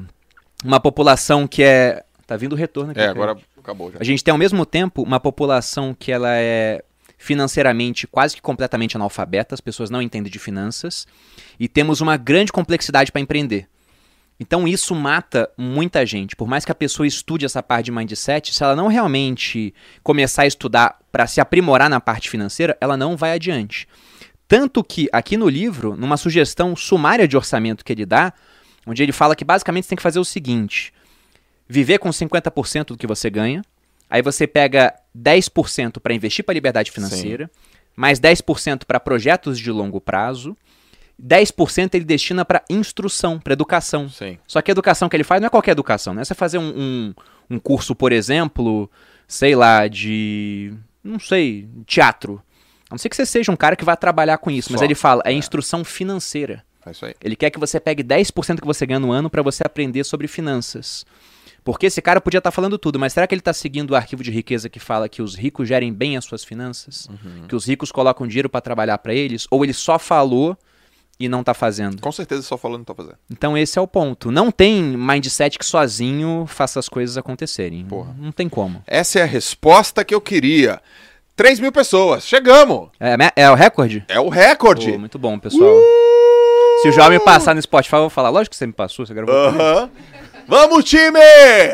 uma 0.64 0.80
população 0.80 1.48
que 1.48 1.64
é. 1.64 2.04
Tá 2.28 2.38
vindo 2.38 2.54
o 2.54 2.56
retorno 2.56 2.92
aqui. 2.92 3.00
É, 3.00 3.08
cara. 3.08 3.12
agora 3.14 3.38
acabou 3.58 3.92
já. 3.92 3.98
A 4.00 4.04
gente 4.04 4.24
tem 4.24 4.32
ao 4.32 4.38
mesmo 4.38 4.68
tempo 4.68 5.02
uma 5.02 5.20
população 5.20 5.96
que 5.98 6.12
ela 6.12 6.30
é 6.36 6.84
financeiramente 7.18 8.06
quase 8.06 8.36
que 8.36 8.44
completamente 8.44 8.96
analfabeta, 8.96 9.56
as 9.56 9.60
pessoas 9.60 9.90
não 9.90 10.04
entendem 10.04 10.32
de 10.32 10.38
finanças, 10.38 11.08
e 11.60 11.68
temos 11.68 12.00
uma 12.00 12.16
grande 12.16 12.52
complexidade 12.52 13.12
para 13.12 13.22
empreender. 13.22 13.68
Então 14.40 14.68
isso 14.68 14.94
mata 14.94 15.50
muita 15.58 16.06
gente. 16.06 16.36
Por 16.36 16.48
mais 16.48 16.64
que 16.64 16.72
a 16.72 16.76
pessoa 16.76 17.08
estude 17.08 17.44
essa 17.44 17.64
parte 17.64 17.86
de 17.86 17.92
mindset, 17.92 18.54
se 18.54 18.64
ela 18.64 18.76
não 18.76 18.86
realmente 18.86 19.74
começar 20.04 20.44
a 20.44 20.48
estudar 20.48 21.00
para 21.12 21.26
se 21.26 21.42
aprimorar 21.42 21.90
na 21.90 22.00
parte 22.00 22.30
financeira, 22.30 22.78
ela 22.80 22.96
não 22.96 23.18
vai 23.18 23.32
adiante. 23.32 23.88
Tanto 24.50 24.84
que 24.84 25.08
aqui 25.14 25.38
no 25.38 25.48
livro, 25.48 25.96
numa 25.96 26.18
sugestão 26.18 26.76
sumária 26.76 27.28
de 27.28 27.38
orçamento 27.38 27.86
que 27.86 27.94
ele 27.94 28.04
dá, 28.04 28.34
onde 28.86 29.04
ele 29.04 29.12
fala 29.12 29.36
que 29.36 29.46
basicamente 29.46 29.84
você 29.84 29.90
tem 29.90 29.96
que 29.96 30.02
fazer 30.02 30.18
o 30.18 30.26
seguinte: 30.26 30.92
viver 31.68 32.00
com 32.00 32.10
50% 32.10 32.88
do 32.88 32.98
que 32.98 33.06
você 33.06 33.30
ganha, 33.30 33.62
aí 34.10 34.24
você 34.24 34.48
pega 34.48 34.96
10% 35.16 36.00
para 36.00 36.16
investir 36.16 36.44
para 36.44 36.56
liberdade 36.56 36.90
financeira, 36.90 37.48
mais 37.96 38.20
10% 38.20 38.86
para 38.86 39.00
projetos 39.00 39.60
de 39.60 39.72
longo 39.72 40.02
prazo, 40.02 40.58
10% 41.24 41.94
ele 41.94 42.04
destina 42.04 42.44
para 42.44 42.64
instrução, 42.72 43.40
para 43.40 43.54
educação. 43.54 44.10
Sim. 44.10 44.40
Só 44.48 44.64
que 44.64 44.72
a 44.72 44.74
educação 44.74 45.08
que 45.08 45.16
ele 45.16 45.24
faz 45.24 45.40
não 45.40 45.46
é 45.46 45.52
qualquer 45.52 45.74
educação, 45.74 46.16
né? 46.16 46.24
Você 46.26 46.34
fazer 46.34 46.58
um, 46.58 46.74
um, 46.76 47.14
um 47.52 47.60
curso, 47.60 47.94
por 47.94 48.12
exemplo, 48.12 48.90
sei 49.28 49.56
lá, 49.56 49.88
de. 49.88 50.74
não 51.04 51.20
sei, 51.20 51.70
teatro. 51.86 52.42
A 52.90 52.94
não 52.94 52.98
ser 52.98 53.10
que 53.10 53.16
você 53.16 53.26
seja 53.26 53.52
um 53.52 53.56
cara 53.56 53.76
que 53.76 53.86
vai 53.86 53.96
trabalhar 53.96 54.38
com 54.40 54.50
isso, 54.50 54.72
mas 54.72 54.80
Só, 54.80 54.86
ele 54.86 54.96
fala, 54.96 55.22
é 55.26 55.32
é. 55.32 55.34
instrução 55.34 55.84
financeira. 55.84 56.64
É 56.86 56.92
isso 56.92 57.06
aí. 57.06 57.14
Ele 57.24 57.36
quer 57.36 57.50
que 57.50 57.60
você 57.60 57.80
pegue 57.80 58.04
10% 58.04 58.60
que 58.60 58.66
você 58.66 58.86
ganha 58.86 59.00
no 59.00 59.12
ano 59.12 59.30
para 59.30 59.42
você 59.42 59.64
aprender 59.66 60.04
sobre 60.04 60.28
finanças. 60.28 61.06
Porque 61.64 61.86
esse 61.86 62.02
cara 62.02 62.22
podia 62.22 62.40
estar 62.40 62.52
falando 62.52 62.78
tudo, 62.78 62.98
mas 62.98 63.14
será 63.14 63.28
que 63.28 63.36
ele 63.36 63.42
está 63.42 63.54
seguindo 63.54 63.92
o 63.92 63.96
arquivo 63.96 64.24
de 64.24 64.32
riqueza 64.32 64.70
que 64.70 64.80
fala 64.80 65.10
que 65.10 65.22
os 65.22 65.36
ricos 65.36 65.68
gerem 65.68 65.94
bem 65.94 66.18
as 66.18 66.26
suas 66.26 66.44
finanças? 66.44 67.08
Uhum. 67.08 67.48
Que 67.48 67.56
os 67.56 67.68
ricos 67.68 67.92
colocam 67.92 68.26
dinheiro 68.26 68.50
para 68.50 68.62
trabalhar 68.62 68.98
para 68.98 69.14
eles? 69.14 69.46
Ou 69.52 69.64
ele 69.64 69.74
só 69.74 70.00
falou 70.00 70.58
e 71.20 71.28
não 71.28 71.44
tá 71.44 71.54
fazendo? 71.54 72.02
Com 72.02 72.12
certeza 72.12 72.42
só 72.42 72.58
falando 72.58 72.80
não 72.80 72.86
tá 72.86 72.96
fazendo. 72.96 73.18
Então 73.30 73.58
esse 73.58 73.78
é 73.78 73.82
o 73.82 73.88
ponto. 73.88 74.32
Não 74.32 74.52
tem 74.52 74.82
mindset 74.82 75.60
que 75.60 75.66
sozinho 75.66 76.46
faça 76.48 76.80
as 76.80 76.88
coisas 76.88 77.18
acontecerem. 77.18 77.86
Porra. 77.86 78.16
Não 78.18 78.32
tem 78.32 78.48
como. 78.48 78.82
Essa 78.88 79.20
é 79.20 79.22
a 79.22 79.28
resposta 79.28 80.04
que 80.06 80.16
eu 80.16 80.22
queria. 80.22 80.82
3 81.40 81.58
mil 81.62 81.72
pessoas. 81.72 82.28
Chegamos. 82.28 82.90
É, 83.00 83.16
é 83.44 83.50
o 83.50 83.56
recorde? 83.56 84.04
É 84.10 84.20
o 84.20 84.28
recorde. 84.28 84.92
Pô, 84.92 85.00
muito 85.00 85.18
bom, 85.18 85.40
pessoal. 85.40 85.74
Se 86.82 86.90
o 86.90 86.92
João 86.92 87.10
me 87.10 87.18
passar 87.18 87.56
no 87.56 87.62
Spotify, 87.62 87.96
eu 87.96 88.02
vou 88.02 88.10
falar. 88.10 88.28
Lógico 88.30 88.52
que 88.52 88.58
você 88.58 88.68
me 88.68 88.74
passou, 88.74 89.06
você 89.06 89.14
gravou. 89.14 89.34
Aham. 89.34 89.90
Vamos, 90.50 90.84
time! 90.84 91.18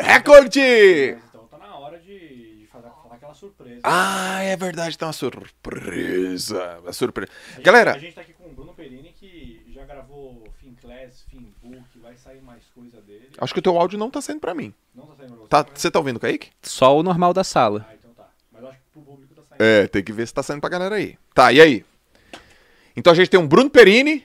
Recorde! 0.04 0.60
Então 0.60 1.46
tá 1.50 1.58
na 1.58 1.76
hora 1.78 1.98
de, 1.98 2.60
de 2.60 2.68
fazer, 2.70 2.88
falar 3.02 3.14
aquela 3.16 3.34
surpresa. 3.34 3.80
Ah, 3.82 4.40
é 4.44 4.56
verdade, 4.56 4.96
tá 4.96 5.06
uma 5.06 5.12
surpresa. 5.12 6.78
Uma 6.84 6.92
surpresa. 6.92 7.32
A 7.32 7.54
gente- 7.56 7.64
Galera, 7.64 7.94
A 7.94 7.98
gente 7.98 8.14
tá 8.14 8.20
aqui 8.20 8.34
com 8.34 8.48
o 8.48 8.52
Bruno 8.52 8.72
Perini, 8.72 9.12
que 9.18 9.64
já 9.74 9.84
gravou 9.84 10.44
Finclass, 10.60 11.24
Finbook, 11.28 11.82
vai 12.00 12.14
sair 12.16 12.40
mais 12.40 12.62
coisa 12.72 13.00
dele. 13.00 13.30
acho 13.40 13.52
que 13.52 13.58
o 13.58 13.62
teu 13.62 13.76
áudio 13.76 13.98
não 13.98 14.10
tá 14.10 14.20
saindo 14.20 14.40
pra 14.40 14.54
mim. 14.54 14.72
Não 14.94 15.06
tá 15.06 15.14
saindo 15.16 15.32
pra 15.32 15.40
você? 15.42 15.48
Tá, 15.48 15.66
mas- 15.72 15.80
você 15.82 15.90
tá 15.90 15.98
ouvindo, 15.98 16.20
Kaique? 16.20 16.50
Só 16.62 16.96
o 16.96 17.02
normal 17.02 17.32
da 17.32 17.42
sala. 17.42 17.84
Ah, 17.90 17.94
então 17.98 18.10
tá. 18.12 18.28
Mas 18.52 18.62
eu 18.62 18.68
acho 18.68 18.78
que 18.78 18.84
pro 18.92 19.02
público 19.02 19.34
tá 19.34 19.42
saindo. 19.42 19.45
É, 19.58 19.86
tem 19.86 20.02
que 20.02 20.12
ver 20.12 20.26
se 20.26 20.34
tá 20.34 20.42
saindo 20.42 20.60
pra 20.60 20.70
galera 20.70 20.94
aí. 20.96 21.16
Tá, 21.34 21.52
e 21.52 21.60
aí? 21.60 21.84
Então 22.96 23.12
a 23.12 23.16
gente 23.16 23.30
tem 23.30 23.38
um 23.38 23.46
Bruno 23.46 23.70
Perini. 23.70 24.24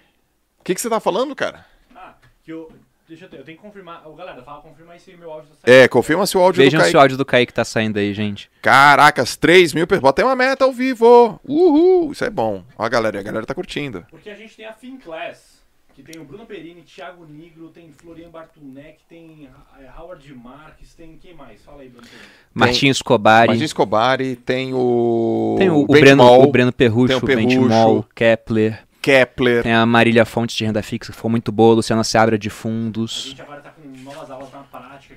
O 0.60 0.64
que, 0.64 0.76
que 0.76 0.82
você 0.82 0.90
tá 0.90 1.00
falando, 1.00 1.36
cara? 1.36 1.66
Ah, 1.96 2.14
que 2.44 2.52
eu... 2.52 2.72
Deixa 3.08 3.26
eu 3.26 3.30
ter, 3.30 3.40
eu 3.40 3.44
tenho 3.44 3.58
que 3.58 3.64
confirmar. 3.64 4.08
Ô, 4.08 4.14
galera, 4.14 4.42
fala, 4.42 4.62
confirma 4.62 4.94
aí 4.94 5.00
se 5.00 5.14
meu 5.18 5.30
áudio 5.30 5.50
tá 5.50 5.56
saindo. 5.66 5.76
É, 5.84 5.86
confirma 5.90 6.26
se 6.26 6.38
o 6.38 6.40
áudio 6.40 6.64
Vejam 6.64 6.78
do 6.80 6.84
se 6.84 6.86
Kaique. 6.86 6.96
o 6.96 7.00
áudio 7.02 7.18
do 7.18 7.26
Kaique 7.26 7.54
tá 7.54 7.66
saindo 7.66 8.00
aí, 8.00 8.14
gente. 8.14 8.50
Caracas, 8.62 9.36
3 9.36 9.74
mil 9.74 9.86
pessoas. 9.86 10.02
Bota 10.02 10.24
uma 10.24 10.34
meta 10.34 10.64
ao 10.64 10.72
vivo. 10.72 11.38
Uhul, 11.44 12.14
isso 12.14 12.24
é 12.24 12.30
bom. 12.30 12.64
Ó, 12.78 12.86
a 12.86 12.88
galera, 12.88 13.20
a 13.20 13.22
galera 13.22 13.46
tá 13.46 13.54
curtindo. 13.54 14.06
Porque 14.10 14.30
a 14.30 14.36
gente 14.36 14.56
tem 14.56 14.66
a 14.66 14.72
Finclass, 14.72 15.51
que 15.94 16.04
tem 16.04 16.22
o 16.22 16.26
Bruno 16.26 16.46
Perini, 16.46 16.82
Thiago 16.82 17.26
Nigro, 17.26 17.70
tem 17.70 17.92
Florian 17.92 18.30
Bartunek, 18.30 19.00
tem 19.08 19.50
eh, 19.80 19.90
Howard 19.98 20.34
Marques, 20.34 20.94
tem 20.94 21.18
quem 21.18 21.34
mais? 21.34 21.64
Fala 21.64 21.82
aí, 21.82 21.90
Bruno 21.90 22.08
Perini. 22.08 22.30
Martim 22.54 22.88
Escobari. 22.88 23.48
Martins 23.48 23.66
Escobari, 23.66 24.36
tem 24.36 24.74
o. 24.74 25.56
Tem 25.58 25.70
o, 25.70 25.82
o 25.82 25.86
Breno, 25.88 26.24
Mall, 26.24 26.44
o 26.44 26.52
Breno 26.52 26.72
Perrucho, 26.72 27.08
tem 27.08 27.18
o 27.18 27.22
Perrucho. 27.22 27.70
Mall, 27.70 28.06
Kepler. 28.16 28.84
Kepler. 29.02 29.64
Tem 29.64 29.74
a 29.74 29.86
Marília 29.86 30.24
Fontes 30.26 30.56
de 30.56 30.64
renda 30.64 30.82
fixa, 30.84 31.12
que 31.12 31.18
foi 31.18 31.32
muito 31.32 31.52
boa. 31.52 31.76
Luciana 31.76 32.04
Seabra 32.04 32.38
de 32.38 32.50
A 32.50 32.52
fundos. 32.52 33.26
gente 33.30 33.42
agora 33.42 33.62
tá 33.62 33.72
com 33.72 33.88
novas 34.04 34.30
aulas 34.30 34.52
na 34.52 34.60
prática, 34.60 34.61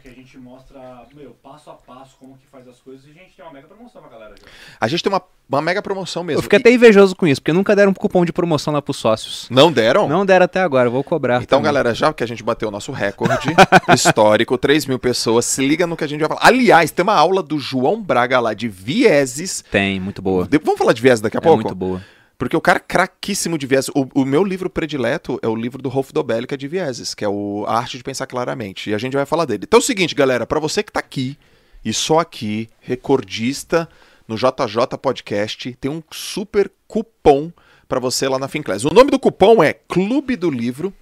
que 0.05 0.11
a 0.11 0.13
gente 0.13 0.37
mostra, 0.37 0.79
meu, 1.15 1.31
passo 1.43 1.71
a 1.71 1.73
passo 1.73 2.17
como 2.21 2.37
que 2.37 2.47
faz 2.47 2.69
as 2.69 2.79
coisas 2.79 3.07
e 3.07 3.11
a 3.11 3.15
gente 3.15 3.35
tem 3.35 3.43
uma 3.43 3.51
mega 3.55 3.67
promoção 3.67 4.03
pra 4.03 4.11
galera. 4.11 4.35
já. 4.39 4.47
A 4.79 4.87
gente 4.87 5.03
tem 5.03 5.11
uma, 5.11 5.23
uma 5.49 5.63
mega 5.63 5.81
promoção 5.81 6.23
mesmo. 6.23 6.41
Eu 6.41 6.43
fiquei 6.43 6.59
E- 6.59 6.61
até 6.61 6.71
invejoso 6.71 7.17
com 7.17 7.27
isso, 7.27 7.41
porque 7.41 7.55
nunca 7.55 7.75
deram 7.75 7.91
um 7.91 7.95
cupom 7.95 8.23
de 8.23 8.31
promoção 8.33 8.75
lá 8.75 8.83
pros 8.83 8.99
sócios. 8.99 9.49
Não 9.51 9.73
deram? 9.73 10.07
Não 10.07 10.27
deram 10.27 10.45
até 10.45 10.61
agora, 10.61 10.91
vou 10.91 11.03
cobrar. 11.03 11.37
Então, 11.43 11.59
também. 11.61 11.65
galera, 11.65 11.95
já 11.95 12.13
que 12.13 12.23
a 12.23 12.27
gente 12.27 12.43
bateu 12.43 12.69
o 12.69 12.71
nosso 12.71 12.93
recorde 12.93 13.49
histórico, 13.95 14.59
3 14.59 14.85
mil 14.85 14.99
pessoas, 14.99 15.47
se 15.47 15.67
liga 15.67 15.87
no 15.87 15.97
que 15.97 16.05
a 16.05 16.07
gente 16.07 16.21
vai 16.21 16.29
falar. 16.29 16.41
Aliás, 16.45 16.91
tem 16.91 17.03
uma 17.03 17.15
aula 17.15 17.43
do 17.43 17.59
João 17.59 18.03
Braga 18.03 18.39
lá 18.41 18.53
de 18.53 18.69
vieses. 18.69 19.65
Tem, 19.71 19.99
muito 19.99 20.21
boa. 20.21 20.47
De- 20.47 20.59
Vamos 20.59 20.79
falar 20.79 20.93
de 20.93 21.01
viés 21.01 21.21
daqui 21.21 21.37
a 21.37 21.41
É 21.41 21.43
pouco? 21.43 21.63
muito 21.63 21.75
boa. 21.75 22.03
Porque 22.37 22.57
o 22.57 22.61
cara 22.61 22.79
é 22.79 22.83
craquíssimo 22.87 23.57
de 23.57 23.67
viés. 23.67 23.89
O, 23.89 24.09
o 24.15 24.25
meu 24.25 24.43
livro 24.43 24.69
predileto 24.69 25.39
é 25.43 25.49
o 25.49 25.55
livro 25.55 25.81
do 25.81 25.89
Rolf 25.89 26.11
Dobelli, 26.13 26.47
que 26.47 26.55
é 26.55 26.57
de 26.57 26.69
vieses, 26.69 27.15
que 27.15 27.25
é 27.25 27.29
o 27.29 27.65
A 27.67 27.79
Arte 27.79 27.97
de 27.97 28.05
Pensar 28.05 28.27
Claramente. 28.27 28.91
E 28.91 28.95
a 28.95 28.99
gente 28.99 29.15
vai 29.15 29.25
falar 29.25 29.45
dele. 29.45 29.65
Então 29.67 29.79
é 29.79 29.83
o 29.83 29.85
seguinte, 29.85 30.15
galera, 30.15 30.47
pra 30.47 30.59
você 30.59 30.83
que 30.83 30.93
tá 30.93 31.01
aqui, 31.01 31.39
e 31.85 31.93
só 31.93 32.19
aqui, 32.19 32.69
recordista 32.81 33.89
no 34.27 34.37
JJ 34.37 34.99
Podcast, 35.01 35.75
tem 35.75 35.91
um 35.91 36.03
super 36.11 36.71
cupom 36.89 37.53
pra 37.87 38.01
você 38.01 38.27
lá 38.27 38.39
na 38.39 38.49
Finclass. 38.49 38.85
O 38.85 38.91
nome 38.91 39.11
do 39.11 39.19
cupom 39.19 39.63
é 39.63 39.73
Clube 39.73 40.35
do 40.37 40.51
Livro. 40.51 40.93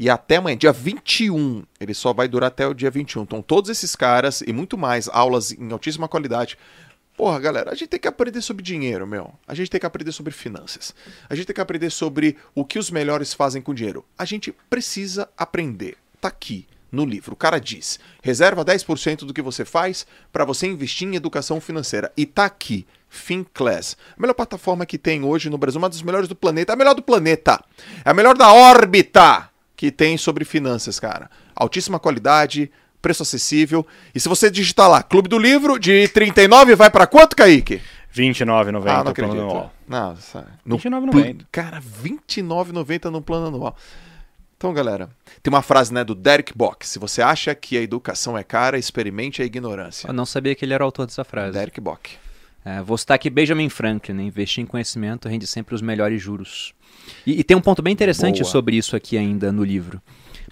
E 0.00 0.08
até 0.08 0.36
amanhã, 0.36 0.56
dia 0.56 0.70
21, 0.70 1.64
ele 1.80 1.92
só 1.92 2.12
vai 2.12 2.28
durar 2.28 2.46
até 2.48 2.64
o 2.68 2.72
dia 2.72 2.88
21. 2.88 3.22
Então, 3.22 3.42
todos 3.42 3.68
esses 3.68 3.96
caras 3.96 4.42
e 4.42 4.52
muito 4.52 4.78
mais, 4.78 5.08
aulas 5.08 5.50
em 5.50 5.72
altíssima 5.72 6.06
qualidade. 6.06 6.56
Porra, 7.18 7.40
galera, 7.40 7.72
a 7.72 7.74
gente 7.74 7.88
tem 7.88 7.98
que 7.98 8.06
aprender 8.06 8.40
sobre 8.40 8.62
dinheiro, 8.62 9.04
meu. 9.04 9.34
A 9.44 9.52
gente 9.52 9.68
tem 9.68 9.80
que 9.80 9.84
aprender 9.84 10.12
sobre 10.12 10.32
finanças. 10.32 10.94
A 11.28 11.34
gente 11.34 11.46
tem 11.46 11.54
que 11.54 11.60
aprender 11.60 11.90
sobre 11.90 12.36
o 12.54 12.64
que 12.64 12.78
os 12.78 12.92
melhores 12.92 13.34
fazem 13.34 13.60
com 13.60 13.74
dinheiro. 13.74 14.04
A 14.16 14.24
gente 14.24 14.54
precisa 14.70 15.28
aprender. 15.36 15.96
Tá 16.20 16.28
aqui 16.28 16.64
no 16.92 17.04
livro. 17.04 17.32
O 17.32 17.36
cara 17.36 17.58
diz: 17.58 17.98
reserva 18.22 18.64
10% 18.64 19.24
do 19.24 19.34
que 19.34 19.42
você 19.42 19.64
faz 19.64 20.06
para 20.32 20.44
você 20.44 20.68
investir 20.68 21.08
em 21.08 21.16
educação 21.16 21.60
financeira. 21.60 22.12
E 22.16 22.24
tá 22.24 22.44
aqui. 22.44 22.86
Finclass. 23.08 23.96
A 24.16 24.20
melhor 24.20 24.34
plataforma 24.34 24.86
que 24.86 24.96
tem 24.96 25.24
hoje 25.24 25.50
no 25.50 25.58
Brasil, 25.58 25.80
uma 25.80 25.88
das 25.88 26.02
melhores 26.02 26.28
do 26.28 26.36
planeta. 26.36 26.72
A 26.72 26.76
melhor 26.76 26.94
do 26.94 27.02
planeta. 27.02 27.60
É 28.04 28.10
a 28.10 28.14
melhor 28.14 28.38
da 28.38 28.52
órbita 28.52 29.50
que 29.74 29.90
tem 29.90 30.16
sobre 30.16 30.44
finanças, 30.44 31.00
cara. 31.00 31.28
Altíssima 31.56 31.98
qualidade, 31.98 32.70
preço 33.00 33.22
acessível. 33.22 33.86
E 34.14 34.20
se 34.20 34.28
você 34.28 34.50
digitar 34.50 34.88
lá, 34.88 35.02
Clube 35.02 35.28
do 35.28 35.38
Livro, 35.38 35.78
de 35.78 36.08
39 36.08 36.74
vai 36.74 36.90
pra 36.90 37.06
quanto, 37.06 37.36
Kaique? 37.36 37.80
29,90 38.14 38.66
Ah, 38.66 38.72
não 38.72 38.76
plano 38.82 39.10
acredito. 39.10 39.40
anual. 39.40 39.74
Não, 39.86 40.16
sai. 40.16 40.44
No 40.64 40.76
29,90. 40.78 41.10
pl- 41.12 41.46
Cara, 41.52 41.80
29,90 41.80 43.10
no 43.10 43.22
plano 43.22 43.46
anual. 43.48 43.76
Então, 44.56 44.72
galera, 44.74 45.08
tem 45.42 45.52
uma 45.52 45.62
frase, 45.62 45.94
né, 45.94 46.02
do 46.02 46.14
Derek 46.16 46.52
Bock. 46.56 46.84
Se 46.86 46.98
você 46.98 47.22
acha 47.22 47.54
que 47.54 47.76
a 47.78 47.80
educação 47.82 48.36
é 48.36 48.42
cara, 48.42 48.76
experimente 48.76 49.40
a 49.40 49.44
ignorância. 49.44 50.08
Eu 50.08 50.12
não 50.12 50.26
sabia 50.26 50.54
que 50.54 50.64
ele 50.64 50.74
era 50.74 50.82
o 50.82 50.86
autor 50.86 51.06
dessa 51.06 51.22
frase. 51.24 51.52
Derek 51.52 51.80
Bock. 51.80 52.10
É, 52.64 52.82
vou 52.82 52.98
citar 52.98 53.14
aqui 53.14 53.30
Benjamin 53.30 53.68
Franklin, 53.68 54.14
né? 54.16 54.22
investir 54.24 54.62
em 54.62 54.66
conhecimento 54.66 55.28
rende 55.28 55.46
sempre 55.46 55.74
os 55.76 55.80
melhores 55.80 56.20
juros. 56.20 56.74
E, 57.24 57.38
e 57.38 57.44
tem 57.44 57.56
um 57.56 57.60
ponto 57.60 57.80
bem 57.82 57.92
interessante 57.92 58.40
Boa. 58.40 58.50
sobre 58.50 58.76
isso 58.76 58.96
aqui 58.96 59.16
ainda 59.16 59.52
no 59.52 59.62
livro. 59.62 60.02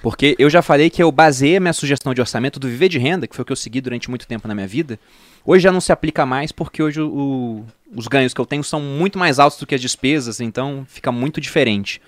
Porque 0.03 0.37
eu 0.39 0.49
já 0.51 0.63
falei 0.63 0.91
que 0.91 1.03
eu 1.03 1.11
baseei 1.11 1.57
a 1.57 1.61
minha 1.61 1.73
sugestão 1.73 2.13
de 2.15 2.21
orçamento 2.21 2.61
do 2.61 2.69
viver 2.69 2.89
de 2.89 2.99
renda, 2.99 3.27
que 3.27 3.35
foi 3.35 3.43
o 3.43 3.47
que 3.47 3.53
eu 3.53 3.57
segui 3.57 3.81
durante 3.81 4.09
muito 4.11 4.27
tempo 4.27 4.47
na 4.47 4.55
minha 4.55 4.67
vida. 4.67 4.99
Hoje 5.45 5.63
já 5.63 5.73
não 5.73 5.81
se 5.81 5.93
aplica 5.93 6.27
mais 6.27 6.53
porque 6.53 6.83
hoje 6.83 7.01
o- 7.01 7.65
os 7.95 8.07
ganhos 8.07 8.35
que 8.35 8.41
eu 8.41 8.47
tenho 8.47 8.63
são 8.65 8.81
muito 8.81 9.19
mais 9.19 9.39
altos 9.39 9.59
do 9.59 9.67
que 9.67 9.75
as 9.75 9.81
despesas, 9.81 10.41
então 10.41 10.85
fica 10.89 11.11
muito 11.11 11.41
diferente. 11.41 12.01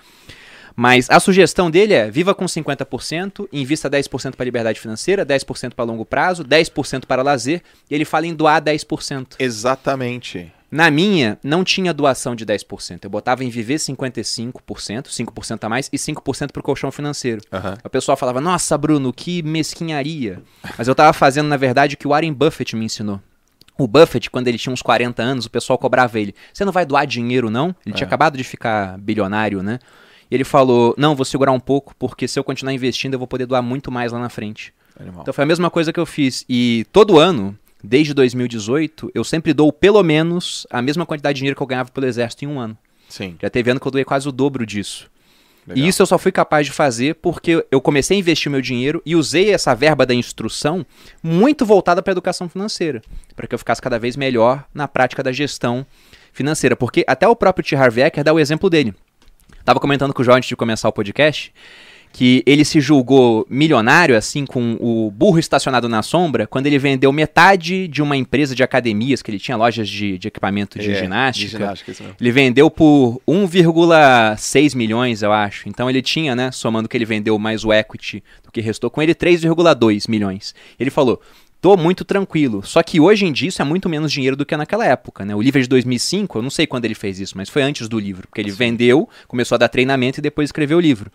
Mas 0.75 1.09
a 1.09 1.19
sugestão 1.19 1.69
dele 1.69 1.93
é: 1.93 2.09
viva 2.09 2.33
com 2.33 2.45
50%, 2.47 3.49
invista 3.51 3.89
10% 3.89 4.35
para 4.37 4.45
liberdade 4.45 4.79
financeira, 4.79 5.25
10% 5.25 5.73
para 5.75 5.83
longo 5.83 6.05
prazo, 6.05 6.43
10% 6.43 7.05
para 7.05 7.21
lazer, 7.21 7.61
e 7.89 7.95
ele 7.95 8.05
fala 8.05 8.27
em 8.27 8.33
doar 8.33 8.61
10%. 8.61 9.35
Exatamente. 9.39 10.51
Na 10.71 10.91
minha, 10.91 11.37
não 11.43 11.63
tinha 11.63 11.93
doação 11.93 12.35
de 12.35 12.45
10%. 12.45 12.99
Eu 13.03 13.09
botava 13.09 13.43
em 13.43 13.49
viver 13.49 13.75
55%, 13.75 14.53
5% 15.07 15.63
a 15.63 15.69
mais 15.69 15.89
e 15.91 15.97
5% 15.97 16.51
para 16.51 16.59
o 16.59 16.63
colchão 16.63 16.91
financeiro. 16.91 17.41
Aham. 17.51 17.77
O 17.83 17.89
pessoal 17.89 18.15
falava, 18.15 18.39
nossa, 18.39 18.77
Bruno, 18.77 19.11
que 19.11 19.41
mesquinharia. 19.41 20.41
Mas 20.77 20.87
eu 20.87 20.95
tava 20.95 21.13
fazendo, 21.13 21.47
na 21.47 21.57
verdade, 21.57 21.95
o 21.95 21.97
que 21.97 22.07
o 22.07 22.11
Warren 22.11 22.33
Buffett 22.33 22.75
me 22.75 22.85
ensinou. 22.85 23.19
O 23.77 23.87
Buffett, 23.87 24.29
quando 24.29 24.47
ele 24.47 24.57
tinha 24.57 24.73
uns 24.73 24.81
40 24.81 25.23
anos, 25.23 25.45
o 25.45 25.49
pessoal 25.49 25.79
cobrava 25.79 26.19
ele. 26.19 26.35
Você 26.53 26.65
não 26.65 26.71
vai 26.71 26.85
doar 26.85 27.07
dinheiro, 27.07 27.49
não? 27.49 27.73
Ele 27.85 27.95
tinha 27.95 28.05
É. 28.05 28.07
acabado 28.07 28.37
de 28.37 28.43
ficar 28.43 28.97
bilionário, 28.99 29.63
né? 29.63 29.79
E 30.29 30.35
ele 30.35 30.43
falou, 30.43 30.93
não, 30.97 31.15
vou 31.15 31.25
segurar 31.25 31.51
um 31.51 31.59
pouco, 31.59 31.95
porque 31.97 32.27
se 32.27 32.37
eu 32.37 32.43
continuar 32.43 32.73
investindo, 32.73 33.13
eu 33.13 33.19
vou 33.19 33.27
poder 33.27 33.45
doar 33.45 33.63
muito 33.63 33.91
mais 33.91 34.11
lá 34.11 34.19
na 34.19 34.29
frente. 34.29 34.73
Animal. 34.99 35.21
Então 35.21 35.33
foi 35.33 35.43
a 35.43 35.47
mesma 35.47 35.69
coisa 35.71 35.91
que 35.93 35.99
eu 35.99 36.05
fiz. 36.05 36.45
E 36.47 36.85
todo 36.91 37.17
ano, 37.17 37.57
desde 37.83 38.13
2018, 38.13 39.11
eu 39.13 39.23
sempre 39.23 39.53
dou 39.53 39.71
pelo 39.71 40.03
menos 40.03 40.67
a 40.69 40.81
mesma 40.81 41.05
quantidade 41.05 41.35
de 41.35 41.39
dinheiro 41.39 41.55
que 41.55 41.61
eu 41.63 41.67
ganhava 41.67 41.91
pelo 41.91 42.05
exército 42.05 42.45
em 42.45 42.47
um 42.47 42.59
ano. 42.59 42.77
Sim. 43.07 43.35
Já 43.41 43.49
teve 43.49 43.71
ano 43.71 43.79
que 43.79 43.87
eu 43.87 43.91
doei 43.91 44.05
quase 44.05 44.27
o 44.27 44.31
dobro 44.31 44.65
disso. 44.65 45.09
Legal. 45.67 45.85
E 45.85 45.87
isso 45.87 46.01
eu 46.01 46.05
só 46.05 46.17
fui 46.17 46.31
capaz 46.31 46.65
de 46.65 46.73
fazer 46.73 47.15
porque 47.15 47.65
eu 47.69 47.81
comecei 47.81 48.17
a 48.17 48.19
investir 48.19 48.49
o 48.49 48.51
meu 48.51 48.61
dinheiro 48.61 49.01
e 49.05 49.15
usei 49.15 49.51
essa 49.51 49.75
verba 49.75 50.05
da 50.05 50.13
instrução 50.13 50.85
muito 51.21 51.65
voltada 51.65 52.01
para 52.01 52.11
a 52.11 52.13
educação 52.13 52.49
financeira, 52.49 53.01
para 53.35 53.45
que 53.47 53.53
eu 53.53 53.59
ficasse 53.59 53.81
cada 53.81 53.99
vez 53.99 54.15
melhor 54.15 54.65
na 54.73 54.87
prática 54.87 55.21
da 55.21 55.31
gestão 55.31 55.85
financeira. 56.33 56.75
Porque 56.75 57.03
até 57.07 57.27
o 57.27 57.35
próprio 57.35 57.63
T. 57.63 57.75
Harv 57.75 57.97
Eker 57.99 58.23
dá 58.23 58.33
o 58.33 58.39
exemplo 58.39 58.69
dele. 58.69 58.93
Tava 59.63 59.79
comentando 59.79 60.13
com 60.13 60.21
o 60.21 60.25
João 60.25 60.37
antes 60.37 60.49
de 60.49 60.55
começar 60.55 60.89
o 60.89 60.91
podcast 60.91 61.53
que 62.11 62.43
ele 62.45 62.65
se 62.65 62.81
julgou 62.81 63.45
milionário, 63.49 64.17
assim, 64.17 64.45
com 64.45 64.75
o 64.79 65.11
burro 65.11 65.39
estacionado 65.39 65.87
na 65.87 66.01
sombra, 66.01 66.47
quando 66.47 66.65
ele 66.67 66.79
vendeu 66.79 67.11
metade 67.11 67.87
de 67.87 68.01
uma 68.01 68.17
empresa 68.17 68.55
de 68.55 68.63
academias, 68.63 69.21
que 69.21 69.29
ele 69.31 69.39
tinha 69.39 69.55
lojas 69.55 69.87
de, 69.87 70.17
de 70.17 70.27
equipamento 70.27 70.79
de 70.79 70.91
É, 70.91 70.95
ginástica. 70.95 71.45
De 71.45 71.51
ginástica, 71.51 71.91
isso 71.91 72.03
mesmo. 72.03 72.17
Ele 72.19 72.31
vendeu 72.31 72.69
por 72.69 73.21
1,6 73.27 74.75
milhões, 74.75 75.21
eu 75.21 75.31
acho. 75.31 75.69
Então 75.69 75.89
ele 75.89 76.01
tinha, 76.01 76.35
né, 76.35 76.51
somando 76.51 76.89
que 76.89 76.97
ele 76.97 77.05
vendeu 77.05 77.37
mais 77.37 77.63
o 77.63 77.71
equity 77.71 78.23
do 78.43 78.51
que 78.51 78.59
restou 78.61 78.89
com 78.89 79.01
ele, 79.01 79.13
3,2 79.13 80.09
milhões. 80.09 80.55
Ele 80.79 80.89
falou: 80.89 81.21
"Tô 81.61 81.77
muito 81.77 82.03
tranquilo". 82.03 82.61
Só 82.65 82.81
que 82.81 82.99
hoje 82.99 83.25
em 83.25 83.31
dia 83.31 83.49
isso 83.49 83.61
é 83.61 83.65
muito 83.65 83.87
menos 83.87 84.11
dinheiro 84.11 84.35
do 84.35 84.45
que 84.45 84.57
naquela 84.57 84.85
época, 84.85 85.23
né? 85.23 85.35
O 85.35 85.41
livro 85.41 85.59
é 85.59 85.61
de 85.61 85.69
2005, 85.69 86.37
eu 86.37 86.41
não 86.41 86.49
sei 86.49 86.65
quando 86.65 86.85
ele 86.85 86.95
fez 86.95 87.19
isso, 87.19 87.37
mas 87.37 87.49
foi 87.49 87.61
antes 87.61 87.87
do 87.87 87.99
livro, 87.99 88.27
porque 88.27 88.41
ele 88.41 88.51
vendeu, 88.51 89.07
começou 89.27 89.55
a 89.55 89.59
dar 89.59 89.69
treinamento 89.69 90.19
e 90.19 90.21
depois 90.21 90.47
escreveu 90.47 90.79
o 90.79 90.81
livro. 90.81 91.11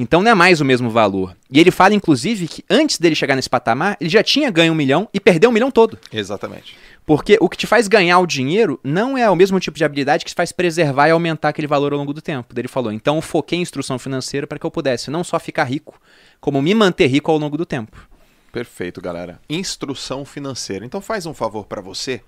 Então 0.00 0.22
não 0.22 0.30
é 0.30 0.34
mais 0.34 0.60
o 0.60 0.64
mesmo 0.64 0.88
valor. 0.88 1.36
E 1.50 1.58
ele 1.58 1.72
fala, 1.72 1.92
inclusive, 1.92 2.46
que 2.46 2.64
antes 2.70 2.98
dele 2.98 3.16
chegar 3.16 3.34
nesse 3.34 3.50
patamar, 3.50 3.96
ele 4.00 4.08
já 4.08 4.22
tinha 4.22 4.48
ganho 4.48 4.72
um 4.72 4.76
milhão 4.76 5.08
e 5.12 5.18
perdeu 5.18 5.50
um 5.50 5.52
milhão 5.52 5.72
todo. 5.72 5.98
Exatamente. 6.12 6.78
Porque 7.04 7.36
o 7.40 7.48
que 7.48 7.56
te 7.56 7.66
faz 7.66 7.88
ganhar 7.88 8.20
o 8.20 8.26
dinheiro 8.26 8.78
não 8.84 9.18
é 9.18 9.28
o 9.28 9.34
mesmo 9.34 9.58
tipo 9.58 9.76
de 9.76 9.84
habilidade 9.84 10.24
que 10.24 10.30
te 10.30 10.36
faz 10.36 10.52
preservar 10.52 11.08
e 11.08 11.10
aumentar 11.10 11.48
aquele 11.48 11.66
valor 11.66 11.92
ao 11.92 11.98
longo 11.98 12.14
do 12.14 12.22
tempo. 12.22 12.54
Ele 12.56 12.68
falou: 12.68 12.92
então 12.92 13.16
eu 13.16 13.22
foquei 13.22 13.58
em 13.58 13.62
instrução 13.62 13.98
financeira 13.98 14.46
para 14.46 14.56
que 14.56 14.64
eu 14.64 14.70
pudesse 14.70 15.10
não 15.10 15.24
só 15.24 15.40
ficar 15.40 15.64
rico, 15.64 16.00
como 16.40 16.62
me 16.62 16.74
manter 16.76 17.08
rico 17.08 17.32
ao 17.32 17.38
longo 17.38 17.56
do 17.56 17.66
tempo. 17.66 18.08
Perfeito, 18.52 19.00
galera. 19.00 19.40
Instrução 19.48 20.24
financeira. 20.24 20.86
Então 20.86 21.00
faz 21.00 21.26
um 21.26 21.34
favor 21.34 21.64
para 21.66 21.80
você, 21.80 22.22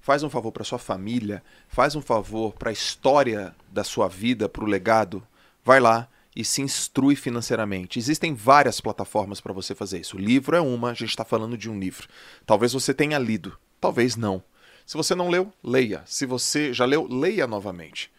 faz 0.00 0.22
um 0.22 0.30
favor 0.30 0.52
para 0.52 0.64
sua 0.64 0.78
família, 0.78 1.42
faz 1.68 1.94
um 1.94 2.00
favor 2.00 2.54
para 2.54 2.70
a 2.70 2.72
história 2.72 3.54
da 3.70 3.84
sua 3.84 4.08
vida, 4.08 4.48
para 4.48 4.64
o 4.64 4.66
legado. 4.66 5.22
Vai 5.62 5.80
lá 5.80 6.08
e 6.40 6.44
se 6.44 6.62
instrui 6.62 7.14
financeiramente. 7.14 7.98
Existem 7.98 8.32
várias 8.34 8.80
plataformas 8.80 9.40
para 9.40 9.52
você 9.52 9.74
fazer 9.74 10.00
isso. 10.00 10.16
O 10.16 10.20
livro 10.20 10.56
é 10.56 10.60
uma, 10.60 10.90
a 10.90 10.94
gente 10.94 11.10
está 11.10 11.24
falando 11.24 11.56
de 11.56 11.68
um 11.68 11.78
livro. 11.78 12.08
Talvez 12.46 12.72
você 12.72 12.94
tenha 12.94 13.18
lido, 13.18 13.56
talvez 13.80 14.16
não. 14.16 14.42
Se 14.86 14.96
você 14.96 15.14
não 15.14 15.28
leu, 15.28 15.52
leia. 15.62 16.02
Se 16.06 16.24
você 16.24 16.72
já 16.72 16.84
leu, 16.84 17.06
leia 17.06 17.46
novamente. 17.46 18.10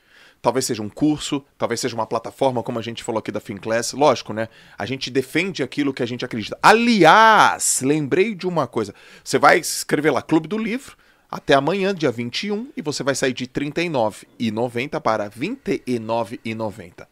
Talvez 0.41 0.65
seja 0.65 0.81
um 0.81 0.89
curso, 0.89 1.43
talvez 1.57 1.79
seja 1.79 1.95
uma 1.95 2.07
plataforma, 2.07 2.63
como 2.63 2.79
a 2.79 2.81
gente 2.81 3.03
falou 3.03 3.19
aqui 3.19 3.31
da 3.31 3.39
FinClass. 3.39 3.93
Lógico, 3.93 4.33
né? 4.33 4.47
A 4.77 4.85
gente 4.85 5.09
defende 5.09 5.61
aquilo 5.63 5.93
que 5.93 6.01
a 6.01 6.05
gente 6.05 6.23
acredita. 6.23 6.57
Aliás, 6.61 7.81
lembrei 7.81 8.33
de 8.33 8.47
uma 8.47 8.67
coisa. 8.67 8.93
Você 9.23 9.37
vai 9.37 9.59
escrever 9.59 10.11
lá 10.11 10.21
Clube 10.21 10.47
do 10.47 10.57
Livro 10.57 10.95
até 11.29 11.53
amanhã, 11.53 11.95
dia 11.95 12.11
21, 12.11 12.71
e 12.75 12.81
você 12.81 13.03
vai 13.03 13.15
sair 13.15 13.33
de 13.33 13.45
R$ 13.45 13.71
39,90 13.71 14.99
para 14.99 15.23
R$ 15.23 15.29
29,90. 15.29 17.07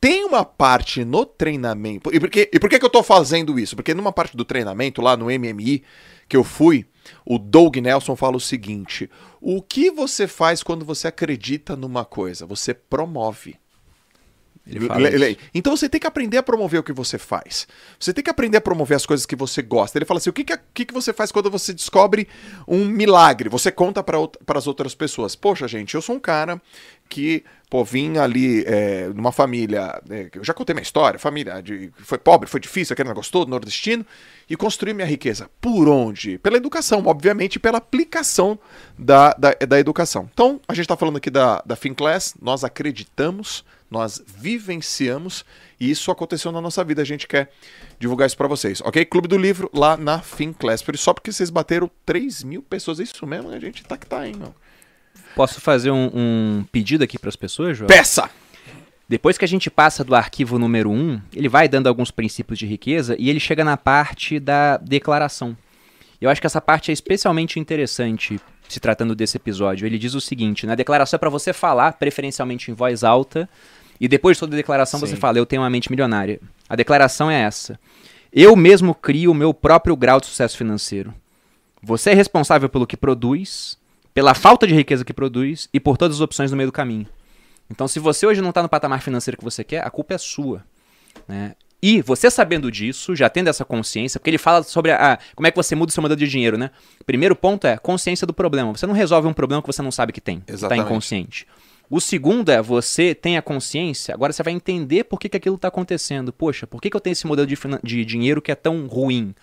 Tem 0.00 0.24
uma 0.24 0.44
parte 0.44 1.04
no 1.04 1.26
treinamento. 1.26 2.10
E 2.14 2.18
por, 2.18 2.30
que, 2.30 2.50
e 2.52 2.58
por 2.58 2.70
que, 2.70 2.78
que 2.78 2.84
eu 2.84 2.90
tô 2.90 3.02
fazendo 3.02 3.58
isso? 3.58 3.76
Porque 3.76 3.92
numa 3.92 4.12
parte 4.12 4.36
do 4.36 4.44
treinamento, 4.44 5.02
lá 5.02 5.16
no 5.16 5.26
MMI, 5.26 5.82
que 6.26 6.36
eu 6.36 6.42
fui, 6.42 6.86
o 7.24 7.38
Doug 7.38 7.76
Nelson 7.76 8.16
fala 8.16 8.36
o 8.36 8.40
seguinte: 8.40 9.10
o 9.40 9.60
que 9.60 9.90
você 9.90 10.26
faz 10.26 10.62
quando 10.62 10.84
você 10.84 11.08
acredita 11.08 11.76
numa 11.76 12.04
coisa? 12.04 12.46
Você 12.46 12.72
promove. 12.72 13.56
Então 15.52 15.76
você 15.76 15.88
tem 15.88 16.00
que 16.00 16.06
aprender 16.06 16.36
a 16.36 16.42
promover 16.42 16.78
o 16.78 16.82
que 16.82 16.92
você 16.92 17.18
faz. 17.18 17.66
Você 17.98 18.12
tem 18.12 18.22
que 18.22 18.30
aprender 18.30 18.58
a 18.58 18.60
promover 18.60 18.94
as 18.94 19.06
coisas 19.06 19.26
que 19.26 19.34
você 19.34 19.62
gosta. 19.62 19.98
Ele 19.98 20.04
fala 20.04 20.18
assim: 20.18 20.30
o 20.30 20.32
que, 20.32 20.44
que, 20.44 20.56
que, 20.72 20.84
que 20.86 20.94
você 20.94 21.12
faz 21.12 21.32
quando 21.32 21.50
você 21.50 21.72
descobre 21.72 22.28
um 22.68 22.84
milagre? 22.84 23.48
Você 23.48 23.72
conta 23.72 24.02
para 24.02 24.18
as 24.58 24.66
outras 24.66 24.94
pessoas. 24.94 25.34
Poxa, 25.34 25.66
gente, 25.66 25.94
eu 25.94 26.02
sou 26.02 26.16
um 26.16 26.20
cara 26.20 26.60
que, 27.08 27.42
pô, 27.70 27.84
vim 27.84 28.18
ali 28.18 28.64
é, 28.66 29.08
numa 29.14 29.30
família. 29.30 30.02
é, 30.10 30.28
eu 30.34 30.44
já 30.44 30.52
contei 30.52 30.74
minha 30.74 30.82
história, 30.82 31.18
família 31.18 31.62
de, 31.62 31.90
foi 31.98 32.18
pobre, 32.18 32.48
foi 32.48 32.58
difícil, 32.58 32.92
aquele 32.92 33.08
negócio 33.08 33.30
todo, 33.30 33.48
nordestino, 33.48 34.04
e 34.48 34.56
construí 34.56 34.92
minha 34.92 35.06
riqueza. 35.06 35.48
Por 35.60 35.88
onde? 35.88 36.36
Pela 36.38 36.56
educação, 36.56 37.04
obviamente, 37.06 37.60
pela 37.60 37.78
aplicação 37.78 38.58
da, 38.98 39.32
da, 39.34 39.52
da 39.52 39.78
educação. 39.78 40.28
Então, 40.32 40.60
a 40.66 40.74
gente 40.74 40.86
está 40.86 40.96
falando 40.96 41.18
aqui 41.18 41.30
da, 41.30 41.62
da 41.64 41.76
FinClass, 41.76 42.34
nós 42.42 42.64
acreditamos 42.64 43.64
nós 43.90 44.22
vivenciamos 44.24 45.44
e 45.78 45.90
isso 45.90 46.12
aconteceu 46.12 46.52
na 46.52 46.60
nossa 46.60 46.84
vida. 46.84 47.02
A 47.02 47.04
gente 47.04 47.26
quer 47.26 47.50
divulgar 47.98 48.26
isso 48.28 48.36
para 48.36 48.46
vocês, 48.46 48.80
ok? 48.82 49.04
Clube 49.04 49.26
do 49.26 49.36
Livro 49.36 49.68
lá 49.74 49.96
na 49.96 50.20
FinClass. 50.20 50.84
Só 50.94 51.12
porque 51.12 51.32
vocês 51.32 51.50
bateram 51.50 51.90
3 52.06 52.44
mil 52.44 52.62
pessoas, 52.62 53.00
é 53.00 53.02
isso 53.02 53.26
mesmo? 53.26 53.50
A 53.50 53.58
gente 53.58 53.82
tá 53.82 53.98
que 53.98 54.06
tá, 54.06 54.26
hein, 54.26 54.36
meu? 54.38 54.54
Posso 55.34 55.60
fazer 55.60 55.90
um, 55.90 56.10
um 56.14 56.64
pedido 56.70 57.04
aqui 57.04 57.18
para 57.18 57.28
as 57.28 57.36
pessoas, 57.36 57.76
João? 57.76 57.88
Peça! 57.88 58.30
Depois 59.08 59.36
que 59.36 59.44
a 59.44 59.48
gente 59.48 59.68
passa 59.68 60.04
do 60.04 60.14
arquivo 60.14 60.58
número 60.58 60.88
1, 60.90 61.20
ele 61.34 61.48
vai 61.48 61.68
dando 61.68 61.88
alguns 61.88 62.12
princípios 62.12 62.58
de 62.58 62.66
riqueza 62.66 63.16
e 63.18 63.28
ele 63.28 63.40
chega 63.40 63.64
na 63.64 63.76
parte 63.76 64.38
da 64.38 64.76
declaração. 64.76 65.56
Eu 66.20 66.30
acho 66.30 66.40
que 66.40 66.46
essa 66.46 66.60
parte 66.60 66.90
é 66.90 66.94
especialmente 66.94 67.58
interessante 67.58 68.38
se 68.68 68.78
tratando 68.78 69.14
desse 69.16 69.36
episódio. 69.36 69.84
Ele 69.84 69.98
diz 69.98 70.14
o 70.14 70.20
seguinte: 70.20 70.66
na 70.66 70.76
declaração 70.76 71.16
é 71.16 71.18
para 71.18 71.30
você 71.30 71.52
falar, 71.52 71.94
preferencialmente 71.94 72.70
em 72.70 72.74
voz 72.74 73.02
alta, 73.02 73.48
e 74.00 74.06
depois 74.06 74.36
de 74.36 74.40
toda 74.40 74.54
a 74.54 74.56
declaração 74.56 75.00
você 75.00 75.14
Sim. 75.14 75.20
fala, 75.20 75.38
eu 75.38 75.46
tenho 75.46 75.62
uma 75.62 75.70
mente 75.70 75.90
milionária. 75.90 76.40
A 76.68 76.76
declaração 76.76 77.30
é 77.30 77.40
essa. 77.40 77.80
Eu 78.32 78.54
mesmo 78.54 78.94
crio 78.94 79.32
o 79.32 79.34
meu 79.34 79.52
próprio 79.52 79.96
grau 79.96 80.20
de 80.20 80.26
sucesso 80.26 80.56
financeiro. 80.56 81.12
Você 81.82 82.10
é 82.10 82.14
responsável 82.14 82.68
pelo 82.68 82.86
que 82.86 82.96
produz, 82.96 83.76
pela 84.12 84.34
falta 84.34 84.66
de 84.66 84.74
riqueza 84.74 85.04
que 85.04 85.12
produz 85.12 85.68
e 85.72 85.80
por 85.80 85.96
todas 85.96 86.16
as 86.16 86.20
opções 86.20 86.50
no 86.50 86.56
meio 86.56 86.68
do 86.68 86.72
caminho. 86.72 87.06
Então, 87.70 87.86
se 87.86 88.00
você 88.00 88.26
hoje 88.26 88.40
não 88.40 88.48
está 88.50 88.62
no 88.62 88.68
patamar 88.68 89.00
financeiro 89.00 89.38
que 89.38 89.44
você 89.44 89.62
quer, 89.62 89.86
a 89.86 89.90
culpa 89.90 90.14
é 90.14 90.18
sua. 90.18 90.64
Né? 91.28 91.54
E 91.82 92.02
você 92.02 92.30
sabendo 92.30 92.70
disso, 92.70 93.16
já 93.16 93.30
tendo 93.30 93.48
essa 93.48 93.64
consciência, 93.64 94.20
porque 94.20 94.28
ele 94.28 94.38
fala 94.38 94.62
sobre 94.62 94.92
a, 94.92 95.18
como 95.34 95.46
é 95.46 95.50
que 95.50 95.56
você 95.56 95.74
muda 95.74 95.90
o 95.90 95.92
seu 95.92 96.02
modelo 96.02 96.18
de 96.18 96.28
dinheiro, 96.28 96.58
né? 96.58 96.70
Primeiro 97.06 97.34
ponto 97.34 97.66
é 97.66 97.78
consciência 97.78 98.26
do 98.26 98.34
problema. 98.34 98.72
Você 98.72 98.86
não 98.86 98.92
resolve 98.92 99.26
um 99.26 99.32
problema 99.32 99.62
que 99.62 99.66
você 99.66 99.80
não 99.80 99.90
sabe 99.90 100.12
que 100.12 100.20
tem, 100.20 100.42
está 100.46 100.76
inconsciente. 100.76 101.46
O 101.88 102.00
segundo 102.00 102.50
é 102.50 102.60
você 102.60 103.14
tem 103.14 103.36
a 103.36 103.42
consciência, 103.42 104.14
agora 104.14 104.32
você 104.32 104.42
vai 104.42 104.52
entender 104.52 105.04
por 105.04 105.18
que, 105.18 105.28
que 105.28 105.36
aquilo 105.36 105.56
está 105.56 105.68
acontecendo. 105.68 106.32
Poxa, 106.32 106.66
por 106.66 106.80
que, 106.80 106.90
que 106.90 106.96
eu 106.96 107.00
tenho 107.00 107.12
esse 107.12 107.26
modelo 107.26 107.46
de, 107.46 107.56
de 107.82 108.04
dinheiro 108.04 108.42
que 108.42 108.52
é 108.52 108.54
tão 108.54 108.86
ruim? 108.86 109.34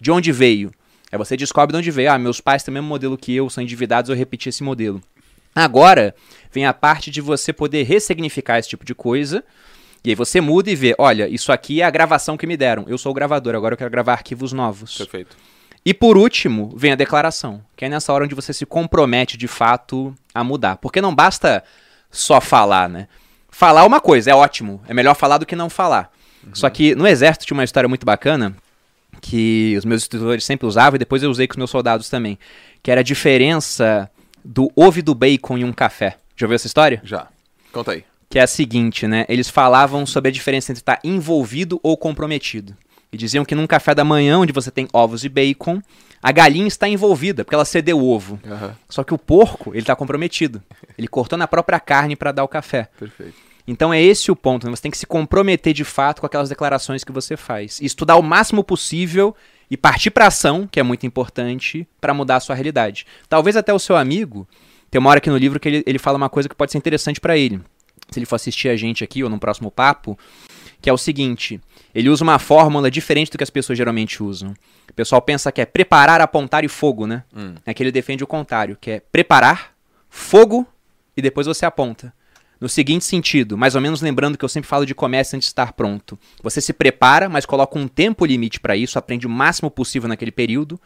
De 0.00 0.10
onde 0.10 0.32
veio? 0.32 0.72
Aí 1.12 1.18
você 1.18 1.36
descobre 1.36 1.74
de 1.74 1.78
onde 1.78 1.90
veio. 1.90 2.10
Ah, 2.10 2.18
meus 2.18 2.40
pais 2.40 2.62
têm 2.62 2.72
o 2.72 2.74
mesmo 2.74 2.88
modelo 2.88 3.18
que 3.18 3.36
eu, 3.36 3.50
são 3.50 3.62
endividados, 3.62 4.08
eu 4.08 4.16
repeti 4.16 4.48
esse 4.48 4.62
modelo. 4.62 5.00
Agora 5.54 6.14
vem 6.50 6.64
a 6.64 6.72
parte 6.72 7.10
de 7.10 7.20
você 7.20 7.52
poder 7.52 7.82
ressignificar 7.82 8.58
esse 8.58 8.70
tipo 8.70 8.82
de 8.82 8.94
coisa. 8.94 9.44
E 10.02 10.08
aí 10.08 10.14
você 10.14 10.40
muda 10.40 10.70
e 10.70 10.74
vê, 10.74 10.94
olha, 10.98 11.28
isso 11.28 11.52
aqui 11.52 11.82
é 11.82 11.84
a 11.84 11.90
gravação 11.90 12.38
que 12.38 12.46
me 12.46 12.56
deram. 12.56 12.86
Eu 12.88 12.96
sou 12.96 13.12
o 13.12 13.14
gravador, 13.14 13.54
agora 13.54 13.74
eu 13.74 13.78
quero 13.78 13.90
gravar 13.90 14.14
arquivos 14.14 14.52
novos. 14.52 14.96
Perfeito. 14.96 15.36
E 15.84 15.92
por 15.92 16.16
último, 16.16 16.72
vem 16.74 16.92
a 16.92 16.96
declaração, 16.96 17.62
que 17.76 17.84
é 17.84 17.88
nessa 17.88 18.12
hora 18.12 18.24
onde 18.24 18.34
você 18.34 18.52
se 18.52 18.64
compromete 18.64 19.36
de 19.36 19.46
fato 19.46 20.14
a 20.34 20.42
mudar. 20.42 20.76
Porque 20.76 21.00
não 21.00 21.14
basta 21.14 21.62
só 22.10 22.40
falar, 22.40 22.88
né? 22.88 23.06
Falar 23.50 23.82
é 23.82 23.84
uma 23.84 24.00
coisa, 24.00 24.30
é 24.30 24.34
ótimo. 24.34 24.80
É 24.88 24.94
melhor 24.94 25.14
falar 25.14 25.38
do 25.38 25.44
que 25.44 25.54
não 25.54 25.68
falar. 25.68 26.10
Só 26.52 26.68
que 26.70 26.94
no 26.94 27.06
exército 27.06 27.46
tinha 27.46 27.56
uma 27.56 27.64
história 27.64 27.88
muito 27.88 28.06
bacana 28.06 28.56
que 29.22 29.74
os 29.78 29.84
meus 29.84 30.02
instrutores 30.02 30.44
sempre 30.44 30.66
usavam 30.66 30.96
e 30.96 30.98
depois 30.98 31.22
eu 31.22 31.30
usei 31.30 31.46
com 31.46 31.54
os 31.54 31.58
meus 31.58 31.70
soldados 31.70 32.10
também, 32.10 32.36
que 32.82 32.90
era 32.90 33.00
a 33.00 33.04
diferença 33.04 34.10
do 34.44 34.70
ovo 34.74 34.98
e 34.98 35.02
do 35.02 35.14
bacon 35.14 35.56
em 35.56 35.64
um 35.64 35.72
café. 35.72 36.18
Já 36.36 36.44
ouviu 36.46 36.56
essa 36.56 36.66
história? 36.66 37.00
Já. 37.04 37.28
Conta 37.72 37.92
aí. 37.92 38.04
Que 38.28 38.40
é 38.40 38.42
a 38.42 38.46
seguinte, 38.46 39.06
né? 39.06 39.24
Eles 39.28 39.48
falavam 39.48 40.04
sobre 40.04 40.28
a 40.28 40.32
diferença 40.32 40.72
entre 40.72 40.80
estar 40.80 40.98
envolvido 41.04 41.78
ou 41.82 41.96
comprometido. 41.96 42.76
E 43.12 43.16
diziam 43.16 43.44
que 43.44 43.54
num 43.54 43.66
café 43.66 43.94
da 43.94 44.04
manhã, 44.04 44.38
onde 44.38 44.52
você 44.52 44.70
tem 44.70 44.88
ovos 44.92 45.22
e 45.24 45.28
bacon, 45.28 45.80
a 46.20 46.32
galinha 46.32 46.66
está 46.66 46.88
envolvida, 46.88 47.44
porque 47.44 47.54
ela 47.54 47.64
cedeu 47.64 48.00
o 48.00 48.08
ovo. 48.08 48.40
Aham. 48.44 48.74
Só 48.88 49.04
que 49.04 49.14
o 49.14 49.18
porco, 49.18 49.70
ele 49.70 49.80
está 49.80 49.94
comprometido. 49.94 50.62
Ele 50.98 51.06
cortou 51.06 51.38
na 51.38 51.46
própria 51.46 51.78
carne 51.78 52.16
para 52.16 52.32
dar 52.32 52.42
o 52.42 52.48
café. 52.48 52.88
Perfeito. 52.98 53.36
Então 53.66 53.92
é 53.92 54.00
esse 54.02 54.30
o 54.30 54.36
ponto. 54.36 54.66
né? 54.66 54.74
Você 54.74 54.82
tem 54.82 54.90
que 54.90 54.98
se 54.98 55.06
comprometer 55.06 55.72
de 55.72 55.84
fato 55.84 56.20
com 56.20 56.26
aquelas 56.26 56.48
declarações 56.48 57.04
que 57.04 57.12
você 57.12 57.36
faz. 57.36 57.80
E 57.80 57.86
estudar 57.86 58.16
o 58.16 58.22
máximo 58.22 58.64
possível 58.64 59.34
e 59.70 59.76
partir 59.76 60.10
para 60.10 60.26
ação, 60.26 60.68
que 60.70 60.80
é 60.80 60.82
muito 60.82 61.06
importante, 61.06 61.86
para 62.00 62.12
mudar 62.12 62.36
a 62.36 62.40
sua 62.40 62.54
realidade. 62.54 63.06
Talvez 63.28 63.56
até 63.56 63.72
o 63.72 63.78
seu 63.78 63.96
amigo, 63.96 64.46
tem 64.90 64.98
uma 64.98 65.08
hora 65.08 65.18
aqui 65.18 65.30
no 65.30 65.36
livro 65.36 65.58
que 65.58 65.68
ele, 65.68 65.82
ele 65.86 65.98
fala 65.98 66.16
uma 66.16 66.28
coisa 66.28 66.48
que 66.48 66.54
pode 66.54 66.72
ser 66.72 66.78
interessante 66.78 67.20
para 67.20 67.36
ele. 67.36 67.60
Se 68.10 68.18
ele 68.18 68.26
for 68.26 68.36
assistir 68.36 68.68
a 68.68 68.76
gente 68.76 69.02
aqui 69.02 69.24
ou 69.24 69.30
num 69.30 69.38
próximo 69.38 69.70
papo, 69.70 70.18
que 70.82 70.90
é 70.90 70.92
o 70.92 70.98
seguinte: 70.98 71.58
ele 71.94 72.10
usa 72.10 72.22
uma 72.22 72.38
fórmula 72.38 72.90
diferente 72.90 73.30
do 73.30 73.38
que 73.38 73.44
as 73.44 73.48
pessoas 73.48 73.78
geralmente 73.78 74.22
usam. 74.22 74.54
O 74.90 74.92
pessoal 74.92 75.22
pensa 75.22 75.50
que 75.50 75.60
é 75.60 75.64
preparar, 75.64 76.20
apontar 76.20 76.64
e 76.64 76.68
fogo, 76.68 77.06
né? 77.06 77.24
Hum. 77.34 77.54
É 77.64 77.72
que 77.72 77.82
ele 77.82 77.92
defende 77.92 78.22
o 78.22 78.26
contrário, 78.26 78.76
que 78.78 78.90
é 78.90 79.00
preparar, 79.00 79.72
fogo 80.10 80.66
e 81.16 81.22
depois 81.22 81.46
você 81.46 81.64
aponta. 81.64 82.12
No 82.62 82.68
seguinte 82.68 83.04
sentido, 83.04 83.58
mais 83.58 83.74
ou 83.74 83.80
menos 83.80 84.00
lembrando 84.00 84.38
que 84.38 84.44
eu 84.44 84.48
sempre 84.48 84.68
falo 84.68 84.86
de 84.86 84.94
comércio 84.94 85.34
antes 85.34 85.48
de 85.48 85.50
estar 85.50 85.72
pronto. 85.72 86.16
Você 86.44 86.60
se 86.60 86.72
prepara, 86.72 87.28
mas 87.28 87.44
coloca 87.44 87.76
um 87.76 87.88
tempo 87.88 88.24
limite 88.24 88.60
para 88.60 88.76
isso, 88.76 89.00
aprende 89.00 89.26
o 89.26 89.30
máximo 89.30 89.68
possível 89.68 90.08
naquele 90.08 90.30
período. 90.30 90.80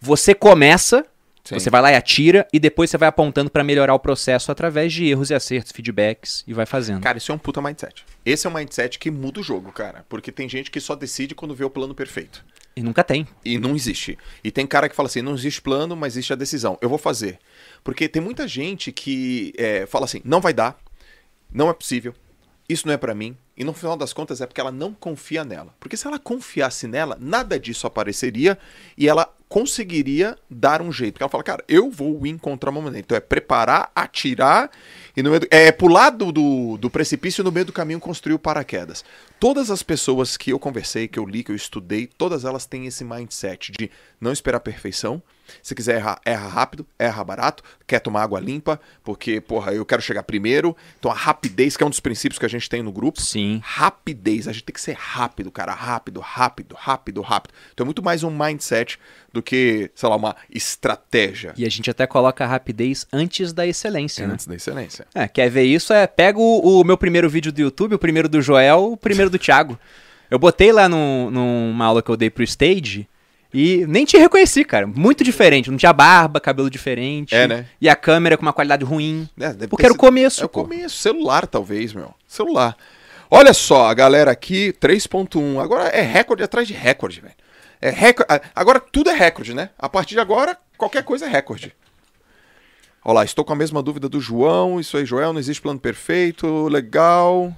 Você 0.00 0.36
começa, 0.36 1.04
Sim. 1.42 1.58
você 1.58 1.68
vai 1.68 1.82
lá 1.82 1.90
e 1.90 1.96
atira, 1.96 2.46
e 2.52 2.60
depois 2.60 2.90
você 2.90 2.96
vai 2.96 3.08
apontando 3.08 3.50
para 3.50 3.64
melhorar 3.64 3.92
o 3.92 3.98
processo 3.98 4.52
através 4.52 4.92
de 4.92 5.04
erros 5.04 5.30
e 5.30 5.34
acertos, 5.34 5.72
feedbacks, 5.72 6.44
e 6.46 6.54
vai 6.54 6.64
fazendo. 6.64 7.00
Cara, 7.00 7.18
isso 7.18 7.32
é 7.32 7.34
um 7.34 7.38
puta 7.38 7.60
mindset. 7.60 8.04
Esse 8.24 8.46
é 8.46 8.50
um 8.50 8.54
mindset 8.54 8.96
que 8.96 9.10
muda 9.10 9.40
o 9.40 9.42
jogo, 9.42 9.72
cara. 9.72 10.06
Porque 10.08 10.30
tem 10.30 10.48
gente 10.48 10.70
que 10.70 10.78
só 10.78 10.94
decide 10.94 11.34
quando 11.34 11.56
vê 11.56 11.64
o 11.64 11.70
plano 11.70 11.92
perfeito. 11.92 12.44
E 12.76 12.82
nunca 12.82 13.02
tem. 13.02 13.26
E 13.44 13.58
não 13.58 13.74
existe. 13.74 14.16
E 14.44 14.52
tem 14.52 14.64
cara 14.64 14.88
que 14.88 14.94
fala 14.94 15.08
assim: 15.08 15.22
não 15.22 15.34
existe 15.34 15.60
plano, 15.60 15.96
mas 15.96 16.12
existe 16.12 16.32
a 16.32 16.36
decisão. 16.36 16.78
Eu 16.80 16.88
vou 16.88 16.98
fazer. 16.98 17.38
Porque 17.82 18.06
tem 18.06 18.22
muita 18.22 18.46
gente 18.46 18.92
que 18.92 19.52
é, 19.56 19.86
fala 19.86 20.04
assim: 20.04 20.20
não 20.24 20.40
vai 20.40 20.52
dar, 20.52 20.78
não 21.52 21.68
é 21.68 21.72
possível, 21.72 22.14
isso 22.68 22.86
não 22.86 22.94
é 22.94 22.96
pra 22.96 23.14
mim. 23.14 23.36
E 23.56 23.64
no 23.64 23.72
final 23.72 23.96
das 23.96 24.12
contas 24.12 24.40
é 24.40 24.46
porque 24.46 24.60
ela 24.60 24.72
não 24.72 24.92
confia 24.92 25.44
nela. 25.44 25.74
Porque 25.80 25.96
se 25.96 26.06
ela 26.06 26.18
confiasse 26.18 26.86
nela, 26.86 27.16
nada 27.18 27.58
disso 27.58 27.86
apareceria 27.86 28.58
e 28.98 29.08
ela 29.08 29.32
conseguiria 29.48 30.36
dar 30.50 30.82
um 30.82 30.92
jeito. 30.92 31.14
Porque 31.14 31.22
ela 31.22 31.30
fala, 31.30 31.42
cara, 31.42 31.64
eu 31.66 31.90
vou 31.90 32.26
encontrar 32.26 32.70
uma 32.70 32.82
maneira. 32.82 33.04
Então 33.04 33.16
é 33.16 33.20
preparar, 33.20 33.90
atirar 33.94 34.70
e 35.16 35.22
no 35.22 35.30
meio 35.30 35.40
do, 35.40 35.46
é 35.50 35.72
pular 35.72 36.10
do, 36.10 36.30
do, 36.30 36.76
do 36.76 36.90
precipício 36.90 37.40
e 37.40 37.44
no 37.44 37.52
meio 37.52 37.64
do 37.64 37.72
caminho 37.72 38.00
construir 38.00 38.34
o 38.34 38.38
paraquedas. 38.38 39.04
Todas 39.38 39.70
as 39.70 39.82
pessoas 39.82 40.36
que 40.36 40.50
eu 40.50 40.58
conversei, 40.58 41.06
que 41.06 41.18
eu 41.18 41.26
li, 41.26 41.42
que 41.42 41.52
eu 41.52 41.56
estudei, 41.56 42.06
todas 42.06 42.44
elas 42.44 42.64
têm 42.66 42.86
esse 42.86 43.04
mindset 43.04 43.72
de 43.72 43.90
não 44.20 44.32
esperar 44.32 44.56
a 44.56 44.60
perfeição. 44.60 45.22
Se 45.62 45.74
quiser 45.74 45.96
errar, 45.96 46.20
erra 46.24 46.48
rápido, 46.48 46.86
erra 46.98 47.22
barato, 47.22 47.62
quer 47.86 48.00
tomar 48.00 48.22
água 48.22 48.40
limpa, 48.40 48.80
porque, 49.04 49.40
porra, 49.40 49.72
eu 49.72 49.84
quero 49.84 50.02
chegar 50.02 50.22
primeiro. 50.22 50.76
Então 50.98 51.10
a 51.10 51.14
rapidez, 51.14 51.76
que 51.76 51.84
é 51.84 51.86
um 51.86 51.90
dos 51.90 52.00
princípios 52.00 52.38
que 52.38 52.46
a 52.46 52.48
gente 52.48 52.68
tem 52.68 52.82
no 52.82 52.90
grupo. 52.90 53.20
Sim. 53.20 53.60
Rapidez, 53.62 54.48
a 54.48 54.52
gente 54.52 54.64
tem 54.64 54.74
que 54.74 54.80
ser 54.80 54.96
rápido, 54.98 55.50
cara. 55.50 55.72
Rápido, 55.72 56.20
rápido, 56.20 56.74
rápido, 56.76 57.20
rápido. 57.20 57.54
Então 57.72 57.84
é 57.84 57.86
muito 57.86 58.02
mais 58.02 58.24
um 58.24 58.30
mindset 58.30 58.98
do 59.32 59.42
que, 59.42 59.90
sei 59.94 60.08
lá, 60.08 60.16
uma 60.16 60.34
estratégia. 60.50 61.52
E 61.56 61.64
a 61.64 61.68
gente 61.68 61.90
até 61.90 62.06
coloca 62.06 62.42
a 62.42 62.46
rapidez 62.46 63.06
antes 63.12 63.52
da 63.52 63.66
excelência, 63.66 64.26
né? 64.26 64.32
Antes 64.32 64.46
da 64.46 64.54
excelência. 64.54 65.06
É, 65.14 65.28
quer 65.28 65.50
ver 65.50 65.64
isso? 65.64 65.92
É, 65.92 66.06
pega 66.06 66.38
o, 66.38 66.80
o 66.80 66.84
meu 66.84 66.96
primeiro 66.96 67.28
vídeo 67.28 67.52
do 67.52 67.60
YouTube, 67.60 67.94
o 67.94 67.98
primeiro 67.98 68.28
do 68.28 68.40
Joel, 68.40 68.92
o 68.92 68.96
primeiro 68.96 69.25
do 69.30 69.38
Thiago. 69.38 69.78
Eu 70.30 70.38
botei 70.38 70.72
lá 70.72 70.88
no, 70.88 71.30
numa 71.30 71.84
aula 71.84 72.02
que 72.02 72.10
eu 72.10 72.16
dei 72.16 72.28
pro 72.30 72.42
Stage 72.42 73.08
e 73.54 73.86
nem 73.86 74.04
te 74.04 74.16
reconheci, 74.18 74.64
cara. 74.64 74.86
Muito 74.86 75.22
diferente. 75.22 75.70
Não 75.70 75.78
tinha 75.78 75.92
barba, 75.92 76.40
cabelo 76.40 76.68
diferente. 76.68 77.34
É, 77.34 77.46
né? 77.46 77.66
E 77.80 77.88
a 77.88 77.94
câmera 77.96 78.36
com 78.36 78.42
uma 78.42 78.52
qualidade 78.52 78.84
ruim. 78.84 79.28
É, 79.38 79.66
Porque 79.68 79.84
era 79.86 79.94
o 79.94 79.96
começo, 79.96 80.42
É 80.42 80.46
o 80.46 80.48
pô. 80.48 80.62
começo. 80.64 80.96
Celular, 80.96 81.46
talvez, 81.46 81.92
meu. 81.92 82.12
Celular. 82.26 82.76
Olha 83.30 83.54
só, 83.54 83.86
a 83.88 83.94
galera 83.94 84.30
aqui, 84.30 84.72
3.1. 84.80 85.60
Agora 85.62 85.88
é 85.88 86.00
recorde 86.02 86.42
atrás 86.42 86.66
de 86.66 86.74
recorde, 86.74 87.20
velho. 87.20 87.34
É 87.80 87.90
recorde. 87.90 88.40
Agora 88.54 88.80
tudo 88.80 89.10
é 89.10 89.14
recorde, 89.14 89.54
né? 89.54 89.70
A 89.78 89.88
partir 89.88 90.14
de 90.14 90.20
agora, 90.20 90.56
qualquer 90.76 91.02
coisa 91.04 91.26
é 91.26 91.28
recorde. 91.28 91.72
Olha 93.04 93.14
lá, 93.16 93.24
estou 93.24 93.44
com 93.44 93.52
a 93.52 93.56
mesma 93.56 93.82
dúvida 93.82 94.08
do 94.08 94.20
João. 94.20 94.80
Isso 94.80 94.96
aí, 94.96 95.04
Joel, 95.06 95.32
não 95.32 95.38
existe 95.38 95.62
plano 95.62 95.78
perfeito. 95.78 96.66
Legal. 96.68 97.56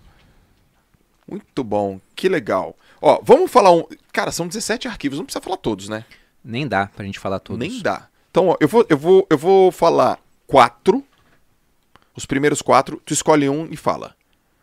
Muito 1.29 1.63
bom. 1.63 2.01
Que 2.17 2.29
legal. 2.29 2.75
Ó, 3.01 3.21
vamos 3.23 3.51
falar 3.51 3.71
um. 3.73 3.85
Cara, 4.13 4.33
são 4.33 4.49
17 4.49 4.89
arquivos, 4.89 5.19
não 5.19 5.27
precisa 5.27 5.43
falar 5.43 5.59
todos, 5.59 5.89
né? 5.89 6.05
Nem 6.45 6.67
dá 6.67 6.87
pra 6.87 7.05
gente 7.05 7.19
falar 7.19 7.39
todos. 7.39 7.59
Nem 7.59 7.81
dá. 7.83 8.09
Então, 8.31 8.49
ó, 8.49 8.57
eu 8.61 8.69
vou, 8.69 8.87
eu 8.89 8.97
vou, 8.97 9.27
eu 9.29 9.39
vou 9.39 9.71
falar 9.71 10.19
quatro. 10.47 11.05
Os 12.17 12.27
primeiros 12.27 12.63
quatro, 12.63 13.01
tu 13.05 13.13
escolhe 13.13 13.49
um 13.49 13.69
e 13.71 13.77
fala. 13.77 14.17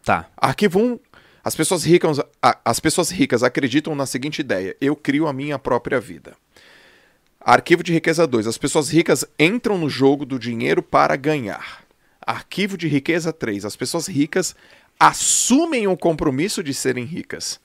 Tá. 0.03 0.27
Arquivo 0.35 0.79
1. 0.79 0.99
As 1.43 1.55
pessoas 1.55 1.83
ricas, 1.83 2.19
as 2.41 2.79
pessoas 2.79 3.11
ricas 3.11 3.43
acreditam 3.43 3.95
na 3.95 4.05
seguinte 4.05 4.39
ideia: 4.39 4.75
eu 4.81 4.95
crio 4.95 5.27
a 5.27 5.33
minha 5.33 5.59
própria 5.59 5.99
vida. 5.99 6.35
Arquivo 7.39 7.83
de 7.83 7.93
riqueza 7.93 8.25
2. 8.25 8.47
As 8.47 8.57
pessoas 8.57 8.89
ricas 8.89 9.23
entram 9.37 9.77
no 9.77 9.87
jogo 9.87 10.25
do 10.25 10.39
dinheiro 10.39 10.81
para 10.81 11.15
ganhar. 11.15 11.83
Arquivo 12.19 12.75
de 12.75 12.87
riqueza 12.87 13.31
3. 13.31 13.65
As 13.65 13.75
pessoas 13.75 14.07
ricas 14.07 14.55
assumem 14.99 15.87
o 15.87 15.97
compromisso 15.97 16.63
de 16.63 16.73
serem 16.73 17.05
ricas. 17.05 17.59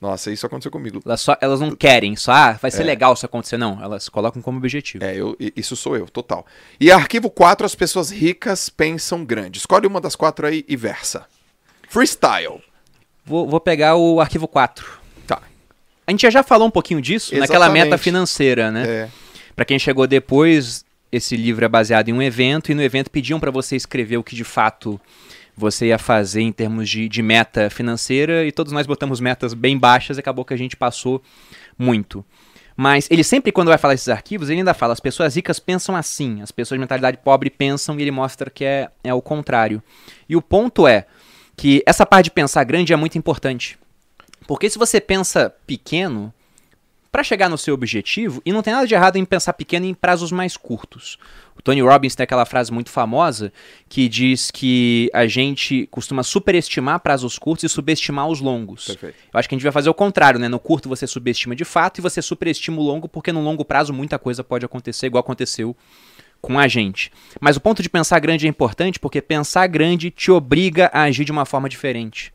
Nossa, 0.00 0.30
isso 0.30 0.46
aconteceu 0.46 0.70
comigo. 0.70 1.02
Elas, 1.04 1.20
só, 1.20 1.36
elas 1.42 1.60
não 1.60 1.72
querem, 1.76 2.16
só, 2.16 2.32
ah, 2.32 2.52
vai 2.52 2.70
ser 2.70 2.82
É. 2.82 2.86
legal 2.86 3.14
se 3.14 3.26
acontecer. 3.26 3.58
Não, 3.58 3.82
elas 3.82 4.08
colocam 4.08 4.40
como 4.40 4.56
objetivo. 4.56 5.04
É, 5.04 5.14
eu, 5.14 5.36
isso 5.54 5.76
sou 5.76 5.94
eu, 5.94 6.06
total. 6.06 6.46
E 6.80 6.90
arquivo 6.90 7.28
4, 7.28 7.66
as 7.66 7.74
pessoas 7.74 8.10
ricas 8.10 8.70
pensam 8.70 9.24
grande. 9.24 9.58
Escolhe 9.58 9.86
uma 9.86 10.00
das 10.00 10.16
quatro 10.16 10.46
aí 10.46 10.64
e 10.66 10.74
versa. 10.74 11.26
Freestyle. 11.86 12.62
Vou, 13.26 13.46
vou 13.46 13.60
pegar 13.60 13.96
o 13.96 14.20
arquivo 14.20 14.48
4. 14.48 14.90
Tá. 15.26 15.42
A 16.06 16.10
gente 16.10 16.30
já, 16.30 16.42
falou 16.42 16.66
um 16.66 16.70
pouquinho 16.70 17.02
disso 17.02 17.36
naquela 17.36 17.66
Exatamente. 17.66 17.84
meta 17.84 17.98
financeira, 17.98 18.70
né? 18.70 18.84
É. 18.88 19.08
Pra 19.54 19.66
quem 19.66 19.78
chegou 19.78 20.06
depois, 20.06 20.82
esse 21.12 21.36
livro 21.36 21.62
é 21.62 21.68
baseado 21.68 22.08
em 22.08 22.14
um 22.14 22.22
evento 22.22 22.72
e 22.72 22.74
no 22.74 22.82
evento 22.82 23.10
pediam 23.10 23.38
pra 23.38 23.50
você 23.50 23.76
escrever 23.76 24.16
o 24.16 24.24
que 24.24 24.34
de 24.34 24.44
fato 24.44 24.98
você 25.60 25.86
ia 25.88 25.98
fazer 25.98 26.40
em 26.40 26.50
termos 26.50 26.88
de, 26.88 27.08
de 27.08 27.22
meta 27.22 27.70
financeira 27.70 28.44
e 28.44 28.50
todos 28.50 28.72
nós 28.72 28.86
botamos 28.86 29.20
metas 29.20 29.54
bem 29.54 29.78
baixas 29.78 30.16
e 30.16 30.20
acabou 30.20 30.44
que 30.44 30.54
a 30.54 30.56
gente 30.56 30.76
passou 30.76 31.22
muito. 31.78 32.24
Mas 32.76 33.06
ele 33.10 33.22
sempre, 33.22 33.52
quando 33.52 33.68
vai 33.68 33.76
falar 33.76 33.94
esses 33.94 34.08
arquivos, 34.08 34.48
ele 34.48 34.60
ainda 34.60 34.72
fala: 34.72 34.94
as 34.94 35.00
pessoas 35.00 35.36
ricas 35.36 35.58
pensam 35.58 35.94
assim, 35.94 36.40
as 36.40 36.50
pessoas 36.50 36.76
de 36.76 36.80
mentalidade 36.80 37.18
pobre 37.18 37.50
pensam, 37.50 37.98
e 37.98 38.02
ele 38.02 38.10
mostra 38.10 38.48
que 38.48 38.64
é, 38.64 38.88
é 39.04 39.12
o 39.12 39.20
contrário. 39.20 39.82
E 40.28 40.34
o 40.34 40.40
ponto 40.40 40.88
é 40.88 41.06
que 41.56 41.82
essa 41.84 42.06
parte 42.06 42.24
de 42.24 42.30
pensar 42.30 42.64
grande 42.64 42.92
é 42.92 42.96
muito 42.96 43.18
importante. 43.18 43.78
Porque 44.46 44.70
se 44.70 44.78
você 44.78 44.98
pensa 44.98 45.54
pequeno, 45.66 46.32
para 47.10 47.24
chegar 47.24 47.48
no 47.48 47.58
seu 47.58 47.74
objetivo, 47.74 48.40
e 48.44 48.52
não 48.52 48.62
tem 48.62 48.72
nada 48.72 48.86
de 48.86 48.94
errado 48.94 49.16
em 49.16 49.24
pensar 49.24 49.52
pequeno 49.52 49.84
em 49.84 49.94
prazos 49.94 50.30
mais 50.30 50.56
curtos. 50.56 51.18
O 51.56 51.62
Tony 51.62 51.82
Robbins 51.82 52.14
tem 52.14 52.24
aquela 52.24 52.46
frase 52.46 52.72
muito 52.72 52.88
famosa 52.88 53.52
que 53.88 54.08
diz 54.08 54.50
que 54.50 55.10
a 55.12 55.26
gente 55.26 55.86
costuma 55.90 56.22
superestimar 56.22 57.00
prazos 57.00 57.38
curtos 57.38 57.64
e 57.64 57.68
subestimar 57.68 58.28
os 58.28 58.40
longos. 58.40 58.86
Perfeito. 58.86 59.16
Eu 59.32 59.38
acho 59.38 59.48
que 59.48 59.54
a 59.54 59.58
gente 59.58 59.64
vai 59.64 59.72
fazer 59.72 59.90
o 59.90 59.94
contrário, 59.94 60.40
né? 60.40 60.48
No 60.48 60.58
curto 60.58 60.88
você 60.88 61.06
subestima 61.06 61.54
de 61.54 61.64
fato 61.64 61.98
e 61.98 62.00
você 62.00 62.22
superestima 62.22 62.78
o 62.78 62.82
longo, 62.82 63.08
porque 63.08 63.32
no 63.32 63.42
longo 63.42 63.64
prazo 63.64 63.92
muita 63.92 64.18
coisa 64.18 64.42
pode 64.42 64.64
acontecer, 64.64 65.06
igual 65.06 65.20
aconteceu 65.20 65.76
com 66.40 66.58
a 66.58 66.66
gente. 66.66 67.12
Mas 67.38 67.56
o 67.56 67.60
ponto 67.60 67.82
de 67.82 67.90
pensar 67.90 68.18
grande 68.20 68.46
é 68.46 68.48
importante 68.48 68.98
porque 68.98 69.20
pensar 69.20 69.66
grande 69.66 70.10
te 70.10 70.30
obriga 70.30 70.90
a 70.94 71.02
agir 71.02 71.24
de 71.24 71.32
uma 71.32 71.44
forma 71.44 71.68
diferente. 71.68 72.32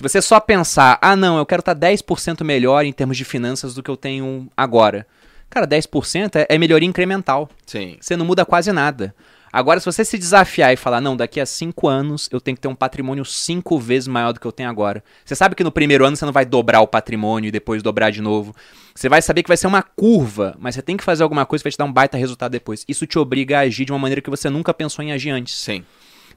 Se 0.00 0.02
você 0.02 0.22
só 0.22 0.40
pensar, 0.40 0.98
ah 1.02 1.14
não, 1.14 1.36
eu 1.36 1.44
quero 1.44 1.60
estar 1.60 1.76
10% 1.76 2.42
melhor 2.42 2.86
em 2.86 2.92
termos 2.92 3.18
de 3.18 3.22
finanças 3.22 3.74
do 3.74 3.82
que 3.82 3.90
eu 3.90 3.98
tenho 3.98 4.48
agora. 4.56 5.06
Cara, 5.50 5.66
10% 5.66 6.36
é, 6.36 6.46
é 6.48 6.56
melhoria 6.56 6.88
incremental. 6.88 7.50
Sim. 7.66 7.98
Você 8.00 8.16
não 8.16 8.24
muda 8.24 8.46
quase 8.46 8.72
nada. 8.72 9.14
Agora, 9.52 9.78
se 9.78 9.84
você 9.84 10.02
se 10.02 10.16
desafiar 10.16 10.72
e 10.72 10.76
falar, 10.76 11.02
não, 11.02 11.14
daqui 11.14 11.38
a 11.38 11.44
5 11.44 11.86
anos 11.86 12.30
eu 12.32 12.40
tenho 12.40 12.56
que 12.56 12.62
ter 12.62 12.68
um 12.68 12.74
patrimônio 12.74 13.26
5 13.26 13.78
vezes 13.78 14.08
maior 14.08 14.32
do 14.32 14.40
que 14.40 14.46
eu 14.46 14.52
tenho 14.52 14.70
agora. 14.70 15.04
Você 15.22 15.36
sabe 15.36 15.54
que 15.54 15.62
no 15.62 15.70
primeiro 15.70 16.06
ano 16.06 16.16
você 16.16 16.24
não 16.24 16.32
vai 16.32 16.46
dobrar 16.46 16.80
o 16.80 16.86
patrimônio 16.86 17.48
e 17.48 17.52
depois 17.52 17.82
dobrar 17.82 18.10
de 18.10 18.22
novo. 18.22 18.56
Você 18.94 19.06
vai 19.06 19.20
saber 19.20 19.42
que 19.42 19.48
vai 19.48 19.58
ser 19.58 19.66
uma 19.66 19.82
curva, 19.82 20.56
mas 20.58 20.76
você 20.76 20.80
tem 20.80 20.96
que 20.96 21.04
fazer 21.04 21.24
alguma 21.24 21.44
coisa 21.44 21.62
que 21.62 21.66
vai 21.66 21.72
te 21.72 21.78
dar 21.78 21.84
um 21.84 21.92
baita 21.92 22.16
resultado 22.16 22.52
depois. 22.52 22.86
Isso 22.88 23.06
te 23.06 23.18
obriga 23.18 23.58
a 23.58 23.60
agir 23.64 23.84
de 23.84 23.92
uma 23.92 23.98
maneira 23.98 24.22
que 24.22 24.30
você 24.30 24.48
nunca 24.48 24.72
pensou 24.72 25.04
em 25.04 25.12
agir 25.12 25.28
antes. 25.28 25.58
Sim. 25.58 25.84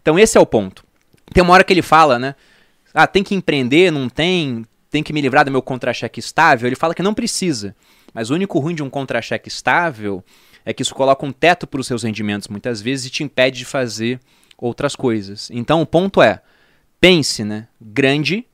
Então 0.01 0.20
esse 0.20 0.38
é 0.38 0.41
o 0.41 0.45
ponto. 0.45 0.84
Tem 1.34 1.41
uma 1.41 1.53
hora 1.53 1.64
que 1.64 1.72
ele 1.72 1.82
fala, 1.82 2.20
né? 2.20 2.36
Ah, 2.94 3.08
tem 3.08 3.24
que 3.24 3.36
empreender, 3.36 3.91
não 3.91 4.08
tem. 4.08 4.66
tenho 4.89 5.04
que 5.04 5.14
me 5.14 5.22
livrar 5.22 5.46
do 5.46 5.52
meu 5.52 5.62
contra-cheque 5.62 6.20
estável, 6.20 6.68
ele 6.68 6.76
fala 6.76 6.94
que 6.94 7.02
não 7.02 7.14
precisa. 7.14 7.76
Mas 8.14 8.30
o 8.30 8.36
único 8.36 8.60
ruim 8.60 8.76
de 8.76 8.84
um 8.84 8.89
contra-cheque 8.89 9.48
estável 9.48 10.24
é 10.66 10.74
que 10.74 10.82
isso 10.82 10.94
coloca 10.94 11.26
um 11.26 11.32
teto 11.32 11.66
para 11.66 11.82
os 11.82 11.88
seus 11.88 12.04
rendimentos 12.04 12.48
muitas 12.48 12.82
vezes 12.82 13.08
e 13.08 13.10
te 13.10 13.24
impede 13.24 13.60
de 13.60 13.66
fazer 13.66 14.20
outras 14.58 14.96
coisas. 14.96 15.50
Então 15.52 15.82
o 15.82 15.86
ponto 15.86 16.22
é, 16.22 16.41
pense, 17.02 17.44
né, 17.44 17.68
grande 17.82 18.46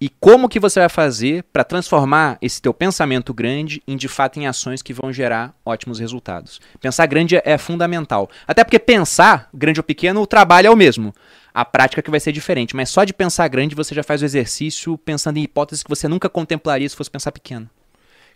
e 0.00 0.08
como 0.08 0.48
que 0.48 0.60
você 0.60 0.78
vai 0.78 0.88
fazer 0.88 1.42
para 1.52 1.64
transformar 1.64 2.38
esse 2.40 2.62
teu 2.62 2.72
pensamento 2.72 3.34
grande 3.34 3.82
em 3.86 3.96
de 3.96 4.06
fato 4.06 4.38
em 4.38 4.46
ações 4.46 4.80
que 4.80 4.92
vão 4.92 5.12
gerar 5.12 5.52
ótimos 5.64 5.98
resultados. 5.98 6.60
Pensar 6.80 7.06
grande 7.06 7.40
é 7.44 7.58
fundamental. 7.58 8.30
Até 8.46 8.62
porque 8.62 8.78
pensar, 8.78 9.48
grande 9.52 9.80
ou 9.80 9.84
pequeno, 9.84 10.20
o 10.20 10.26
trabalho 10.26 10.68
é 10.68 10.70
o 10.70 10.76
mesmo. 10.76 11.12
A 11.58 11.64
prática 11.64 12.00
que 12.00 12.08
vai 12.08 12.20
ser 12.20 12.30
diferente, 12.30 12.76
mas 12.76 12.88
só 12.88 13.02
de 13.02 13.12
pensar 13.12 13.48
grande 13.48 13.74
você 13.74 13.92
já 13.92 14.04
faz 14.04 14.22
o 14.22 14.24
exercício 14.24 14.96
pensando 14.96 15.38
em 15.38 15.42
hipóteses 15.42 15.82
que 15.82 15.90
você 15.90 16.06
nunca 16.06 16.28
contemplaria 16.28 16.88
se 16.88 16.94
fosse 16.94 17.10
pensar 17.10 17.32
pequeno. 17.32 17.68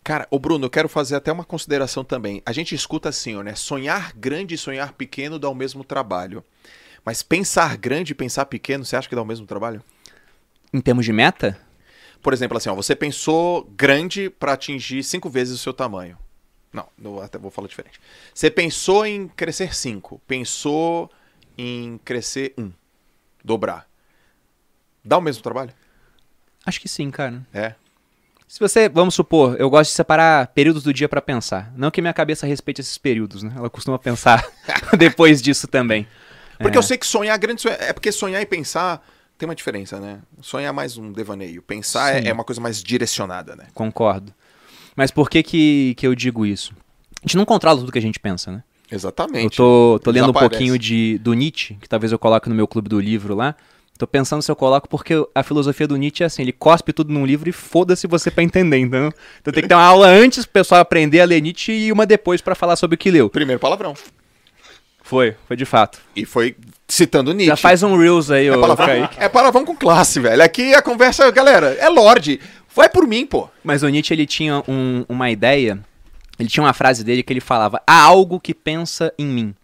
Cara, 0.03 0.27
o 0.29 0.41
Bruno, 0.41 0.65
eu 0.65 0.71
quero 0.71 0.89
fazer 0.89 1.15
até 1.15 1.31
uma 1.31 1.45
consideração 1.45 2.03
também. 2.05 2.43
A 2.45 2.51
gente 2.51 2.75
escuta 2.75 3.11
assim, 3.11 3.37
ó, 3.37 3.43
né? 3.45 3.55
Sonhar 3.55 4.13
grande 4.17 4.57
e 4.57 4.59
sonhar 4.59 4.95
pequeno 4.95 5.39
dá 5.39 5.49
o 5.49 5.55
mesmo 5.55 5.85
trabalho. 5.85 6.43
Mas 7.05 7.23
pensar 7.23 7.77
grande 7.77 8.11
e 8.11 8.15
pensar 8.17 8.47
pequeno, 8.47 8.85
você 8.85 8.97
acha 8.97 9.09
que 9.09 9.15
dá 9.15 9.23
o 9.23 9.25
mesmo 9.25 9.47
trabalho? 9.47 9.85
Em 10.75 10.81
termos 10.81 11.05
de 11.05 11.13
meta? 11.13 11.57
Por 12.21 12.33
exemplo, 12.33 12.57
assim, 12.57 12.71
ó, 12.71 12.75
você 12.75 12.97
pensou 12.97 13.71
grande 13.77 14.31
para 14.31 14.55
atingir 14.55 15.05
cinco 15.05 15.31
vezes 15.31 15.55
o 15.55 15.63
seu 15.63 15.73
tamanho. 15.73 16.19
Não, 16.73 16.89
eu 17.01 17.23
até 17.23 17.39
vou 17.39 17.53
falar 17.53 17.69
diferente. 17.69 18.01
Você 18.35 18.51
pensou 18.51 19.07
em 19.07 19.29
crescer 19.29 19.73
cinco, 19.77 20.21
pensou 20.27 21.09
em 21.57 22.01
crescer 22.05 22.53
um, 22.59 22.73
dobrar. 23.45 23.87
Dá 25.05 25.19
o 25.19 25.21
mesmo 25.21 25.43
trabalho? 25.43 25.73
Acho 26.65 26.81
que 26.81 26.89
sim, 26.89 27.11
cara. 27.11 27.43
É. 27.53 27.75
Se 28.47 28.61
você, 28.61 28.89
vamos 28.89 29.15
supor, 29.15 29.57
eu 29.59 29.69
gosto 29.71 29.91
de 29.91 29.97
separar 29.97 30.47
períodos 30.49 30.83
do 30.83 30.93
dia 30.93 31.09
para 31.09 31.23
pensar. 31.23 31.73
Não 31.75 31.91
que 31.91 32.01
minha 32.03 32.13
cabeça 32.13 32.47
respeite 32.47 32.81
esses 32.81 32.99
períodos, 32.99 33.43
né? 33.43 33.53
Ela 33.57 33.71
costuma 33.71 33.99
pensar 33.99 34.47
depois 34.99 35.41
disso 35.41 35.67
também. 35.67 36.07
Porque 36.59 36.77
É. 36.77 36.79
eu 36.79 36.83
sei 36.83 36.99
que 36.99 37.07
sonhar 37.07 37.37
grande 37.39 37.67
é 37.67 37.93
porque 37.93 38.13
sonhar 38.13 38.41
e 38.43 38.47
pensar 38.47 39.05
tem 39.39 39.49
uma 39.49 39.55
diferença, 39.55 39.99
né? 39.99 40.21
Sonhar 40.41 40.69
é 40.69 40.73
mais 40.73 40.97
um 40.97 41.11
devaneio. 41.11 41.63
Pensar 41.63 42.15
é, 42.15 42.29
é 42.29 42.33
uma 42.33 42.45
coisa 42.45 42.61
mais 42.61 42.83
direcionada, 42.83 43.57
né? 43.57 43.67
Concordo. 43.75 44.33
Mas 44.95 45.11
por 45.11 45.29
que, 45.31 45.43
que 45.43 45.95
que 45.97 46.07
eu 46.07 46.15
digo 46.15 46.45
isso? 46.47 46.73
A 47.23 47.27
gente 47.27 47.37
não 47.37 47.45
controla 47.47 47.81
tudo 47.81 47.91
que 47.91 47.99
a 47.99 48.03
gente 48.03 48.21
pensa, 48.21 48.53
né? 48.53 48.63
Exatamente. 48.93 49.59
Eu 49.59 49.65
tô, 49.65 50.01
tô 50.05 50.11
lendo 50.11 50.31
um 50.31 50.33
pouquinho 50.33 50.79
de, 50.79 51.19
do 51.19 51.33
Nietzsche, 51.33 51.75
que 51.81 51.89
talvez 51.89 52.13
eu 52.13 52.19
coloque 52.19 52.49
no 52.49 52.55
meu 52.55 52.69
clube 52.69 52.89
do 52.89 53.01
livro 53.01 53.35
lá. 53.35 53.55
Tô 53.99 54.07
pensando 54.07 54.43
se 54.43 54.51
eu 54.51 54.57
coloco, 54.57 54.89
porque 54.89 55.15
a 55.35 55.43
filosofia 55.43 55.87
do 55.87 55.97
Nietzsche 55.97 56.23
é 56.25 56.27
assim, 56.27 56.43
ele 56.43 56.53
cospe 56.53 56.93
tudo 56.93 57.13
num 57.13 57.25
livro 57.25 57.49
e 57.49 57.53
foda-se 57.53 58.07
você 58.07 58.31
pra 58.31 58.43
entender, 58.43 58.79
entendeu? 58.79 59.13
Então 59.41 59.53
tem 59.53 59.63
que 59.63 59.69
ter 59.69 59.75
uma 59.75 59.83
aula 59.85 60.09
antes 60.09 60.45
pro 60.45 60.55
pessoal 60.55 60.81
aprender 60.81 61.21
a 61.21 61.25
ler 61.25 61.41
Nietzsche 61.41 61.73
e 61.73 61.93
uma 61.93 62.05
depois 62.05 62.41
pra 62.41 62.55
falar 62.55 62.75
sobre 62.77 62.95
o 62.97 62.99
que 62.99 63.11
leu. 63.11 63.31
Primeiro 63.31 63.61
palavrão. 63.61 63.95
Foi, 65.03 65.37
foi 65.47 65.57
de 65.57 65.65
fato. 65.65 65.99
E 66.17 66.25
foi 66.25 66.57
citando 66.89 67.33
Nietzsche. 67.33 67.47
Já 67.49 67.57
faz 67.57 67.83
um 67.83 67.97
Reels 67.97 68.31
aí, 68.31 68.47
é 68.47 68.57
ô 68.57 68.61
palavrão, 68.61 68.87
Kaique. 68.87 69.17
é 69.19 69.29
palavrão 69.29 69.65
com 69.65 69.77
classe, 69.77 70.19
velho. 70.21 70.43
Aqui 70.43 70.75
a 70.75 70.83
conversa, 70.83 71.31
galera, 71.31 71.77
é 71.79 71.89
Lorde. 71.89 72.41
Vai 72.75 72.89
por 72.89 73.07
mim, 73.07 73.27
pô. 73.27 73.49
Mas 73.63 73.83
o 73.83 73.89
Nietzsche, 73.89 74.15
ele 74.15 74.27
tinha 74.27 74.63
um- 74.67 75.05
uma 75.09 75.31
ideia, 75.31 75.79
ele 76.39 76.49
tinha 76.49 76.65
uma 76.65 76.73
frase 76.73 77.05
dele 77.05 77.23
que 77.23 77.33
ele 77.33 77.41
falava, 77.41 77.83
há 77.87 78.03
algo 78.03 78.41
que 78.41 78.55
pensa 78.55 79.13
em 79.19 79.27
mim. 79.27 79.55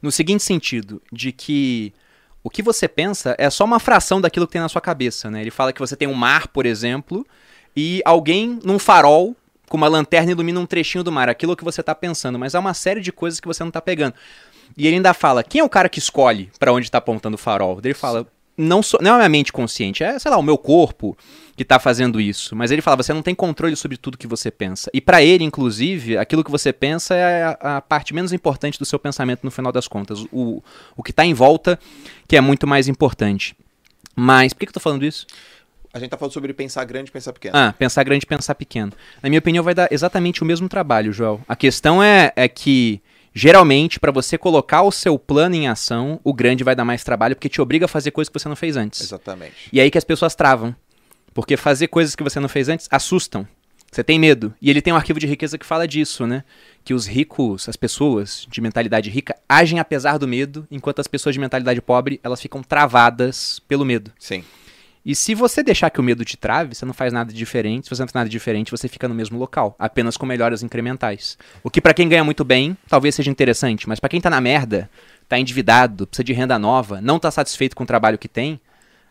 No 0.00 0.12
seguinte 0.12 0.42
sentido, 0.42 1.02
de 1.12 1.32
que 1.32 1.92
o 2.42 2.50
que 2.50 2.62
você 2.62 2.86
pensa 2.86 3.34
é 3.38 3.50
só 3.50 3.64
uma 3.64 3.80
fração 3.80 4.20
daquilo 4.20 4.46
que 4.46 4.52
tem 4.52 4.62
na 4.62 4.68
sua 4.68 4.80
cabeça, 4.80 5.30
né? 5.30 5.40
Ele 5.40 5.50
fala 5.50 5.72
que 5.72 5.80
você 5.80 5.96
tem 5.96 6.08
um 6.08 6.14
mar, 6.14 6.48
por 6.48 6.66
exemplo, 6.66 7.26
e 7.76 8.00
alguém 8.04 8.58
num 8.64 8.78
farol 8.78 9.36
com 9.68 9.76
uma 9.76 9.88
lanterna 9.88 10.30
ilumina 10.30 10.58
um 10.58 10.66
trechinho 10.66 11.04
do 11.04 11.12
mar, 11.12 11.28
aquilo 11.28 11.54
que 11.54 11.64
você 11.64 11.82
tá 11.82 11.94
pensando, 11.94 12.38
mas 12.38 12.54
há 12.54 12.60
uma 12.60 12.72
série 12.72 13.00
de 13.00 13.12
coisas 13.12 13.38
que 13.38 13.46
você 13.46 13.62
não 13.62 13.70
tá 13.70 13.80
pegando. 13.80 14.14
E 14.76 14.86
ele 14.86 14.96
ainda 14.96 15.12
fala, 15.12 15.42
quem 15.42 15.60
é 15.60 15.64
o 15.64 15.68
cara 15.68 15.88
que 15.88 15.98
escolhe 15.98 16.50
pra 16.58 16.72
onde 16.72 16.90
tá 16.90 16.98
apontando 16.98 17.34
o 17.34 17.38
farol? 17.38 17.78
Ele 17.82 17.94
fala, 17.94 18.26
não, 18.58 18.82
sou, 18.82 19.00
não 19.00 19.12
é 19.12 19.14
a 19.14 19.16
minha 19.18 19.28
mente 19.28 19.52
consciente, 19.52 20.02
é, 20.02 20.18
sei 20.18 20.30
lá, 20.30 20.36
o 20.36 20.42
meu 20.42 20.58
corpo 20.58 21.16
que 21.56 21.64
tá 21.64 21.78
fazendo 21.78 22.20
isso. 22.20 22.54
Mas 22.54 22.70
ele 22.70 22.82
fala, 22.82 22.96
você 22.96 23.12
não 23.12 23.22
tem 23.22 23.34
controle 23.34 23.74
sobre 23.74 23.96
tudo 23.96 24.18
que 24.18 24.26
você 24.26 24.50
pensa. 24.50 24.90
E 24.92 25.00
pra 25.00 25.22
ele, 25.22 25.44
inclusive, 25.44 26.16
aquilo 26.16 26.44
que 26.44 26.50
você 26.50 26.72
pensa 26.72 27.14
é 27.14 27.44
a, 27.44 27.76
a 27.76 27.80
parte 27.80 28.14
menos 28.14 28.32
importante 28.32 28.78
do 28.78 28.84
seu 28.84 28.98
pensamento 28.98 29.40
no 29.42 29.50
final 29.50 29.72
das 29.72 29.88
contas. 29.88 30.24
O, 30.32 30.62
o 30.96 31.02
que 31.02 31.12
tá 31.12 31.24
em 31.24 31.34
volta 31.34 31.78
que 32.28 32.36
é 32.36 32.40
muito 32.40 32.66
mais 32.66 32.88
importante. 32.88 33.56
Mas, 34.14 34.52
por 34.52 34.60
que, 34.60 34.66
que 34.66 34.70
eu 34.70 34.74
tô 34.74 34.80
falando 34.80 35.04
isso? 35.04 35.26
A 35.92 35.98
gente 35.98 36.10
tá 36.10 36.16
falando 36.16 36.32
sobre 36.32 36.52
pensar 36.52 36.84
grande 36.84 37.08
e 37.08 37.12
pensar 37.12 37.32
pequeno. 37.32 37.56
Ah, 37.56 37.74
pensar 37.76 38.04
grande 38.04 38.24
e 38.24 38.28
pensar 38.28 38.54
pequeno. 38.54 38.92
Na 39.22 39.28
minha 39.28 39.38
opinião, 39.38 39.64
vai 39.64 39.74
dar 39.74 39.88
exatamente 39.90 40.42
o 40.42 40.46
mesmo 40.46 40.68
trabalho, 40.68 41.12
Joel. 41.12 41.40
A 41.48 41.56
questão 41.56 42.02
é, 42.02 42.32
é 42.36 42.46
que, 42.46 43.00
geralmente, 43.34 44.00
pra 44.00 44.10
você 44.10 44.36
colocar 44.36 44.82
o 44.82 44.92
seu 44.92 45.18
plano 45.18 45.54
em 45.54 45.68
ação, 45.68 46.20
o 46.24 46.32
grande 46.32 46.64
vai 46.64 46.74
dar 46.74 46.84
mais 46.84 47.04
trabalho, 47.04 47.36
porque 47.36 47.48
te 47.48 47.60
obriga 47.60 47.84
a 47.84 47.88
fazer 47.88 48.10
coisas 48.10 48.28
que 48.28 48.38
você 48.38 48.48
não 48.48 48.56
fez 48.56 48.76
antes. 48.76 49.00
Exatamente. 49.00 49.68
E 49.72 49.80
aí 49.80 49.90
que 49.90 49.98
as 49.98 50.04
pessoas 50.04 50.34
travam. 50.34 50.74
Porque 51.34 51.56
fazer 51.56 51.88
coisas 51.88 52.16
que 52.16 52.22
você 52.22 52.40
não 52.40 52.48
fez 52.48 52.68
antes 52.68 52.88
assustam. 52.90 53.46
Você 53.90 54.04
tem 54.04 54.18
medo. 54.18 54.52
E 54.60 54.68
ele 54.68 54.82
tem 54.82 54.92
um 54.92 54.96
arquivo 54.96 55.18
de 55.18 55.26
riqueza 55.26 55.56
que 55.56 55.64
fala 55.64 55.88
disso, 55.88 56.26
né? 56.26 56.44
Que 56.84 56.92
os 56.92 57.06
ricos, 57.06 57.68
as 57.68 57.76
pessoas 57.76 58.46
de 58.50 58.60
mentalidade 58.60 59.08
rica, 59.08 59.36
agem 59.48 59.78
apesar 59.78 60.18
do 60.18 60.28
medo, 60.28 60.66
enquanto 60.70 61.00
as 61.00 61.06
pessoas 61.06 61.34
de 61.34 61.40
mentalidade 61.40 61.80
pobre, 61.80 62.20
elas 62.22 62.40
ficam 62.40 62.62
travadas 62.62 63.60
pelo 63.66 63.84
medo. 63.84 64.12
Sim. 64.18 64.44
E 65.08 65.14
se 65.14 65.34
você 65.34 65.62
deixar 65.62 65.88
que 65.88 65.98
o 65.98 66.02
medo 66.02 66.22
te 66.22 66.36
trave, 66.36 66.74
você 66.74 66.84
não 66.84 66.92
faz 66.92 67.14
nada 67.14 67.32
diferente. 67.32 67.84
Se 67.84 67.96
você 67.96 68.02
não 68.02 68.08
faz 68.08 68.12
nada 68.12 68.28
diferente, 68.28 68.70
você 68.70 68.88
fica 68.88 69.08
no 69.08 69.14
mesmo 69.14 69.38
local, 69.38 69.74
apenas 69.78 70.18
com 70.18 70.26
melhoras 70.26 70.62
incrementais. 70.62 71.38
O 71.62 71.70
que 71.70 71.80
pra 71.80 71.94
quem 71.94 72.10
ganha 72.10 72.22
muito 72.22 72.44
bem, 72.44 72.76
talvez 72.86 73.14
seja 73.14 73.30
interessante, 73.30 73.88
mas 73.88 73.98
pra 73.98 74.10
quem 74.10 74.20
tá 74.20 74.28
na 74.28 74.38
merda, 74.38 74.90
tá 75.26 75.38
endividado, 75.38 76.06
precisa 76.06 76.24
de 76.24 76.34
renda 76.34 76.58
nova, 76.58 77.00
não 77.00 77.18
tá 77.18 77.30
satisfeito 77.30 77.74
com 77.74 77.84
o 77.84 77.86
trabalho 77.86 78.18
que 78.18 78.28
tem, 78.28 78.60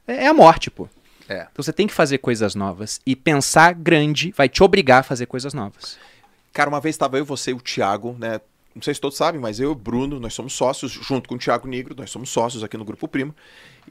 é 0.06 0.26
é 0.26 0.28
a 0.28 0.36
morte, 0.36 0.70
pô. 0.70 0.88
É. 1.28 1.48
Então 1.52 1.64
você 1.64 1.74
tem 1.74 1.88
que 1.88 1.93
fazer 1.95 2.20
coisas 2.20 2.54
novas 2.54 3.02
e 3.04 3.16
pensar 3.16 3.74
grande 3.74 4.32
vai 4.38 4.48
te 4.48 4.62
obrigar 4.62 5.00
a 5.00 5.04
fazer 5.04 5.26
coisas 5.26 5.52
novas. 5.52 5.98
Cara, 6.54 6.70
uma 6.70 6.80
vez 6.80 6.93
estava 6.93 7.18
eu, 7.18 7.26
você 7.26 7.50
e 7.50 7.54
o 7.56 7.60
Thiago, 7.60 8.16
né? 8.20 8.39
Não 8.76 8.84
sei 8.84 8.93
se 8.93 9.02
todos 9.02 9.18
sabem, 9.18 9.41
mas 9.41 9.60
eu 9.60 9.70
e 9.70 9.72
o 9.72 9.76
Bruno, 9.76 10.20
nós 10.20 10.36
somos 10.36 10.54
sócios, 10.54 10.91
junto 10.91 11.28
com 11.28 11.34
o 11.34 11.39
Thiago 11.39 11.68
Negro, 11.68 11.95
nós 11.98 12.12
somos 12.12 12.30
sócios 12.30 12.64
aqui 12.64 12.78
no 12.78 12.86
Grupo 12.86 13.08
Primo. 13.08 13.34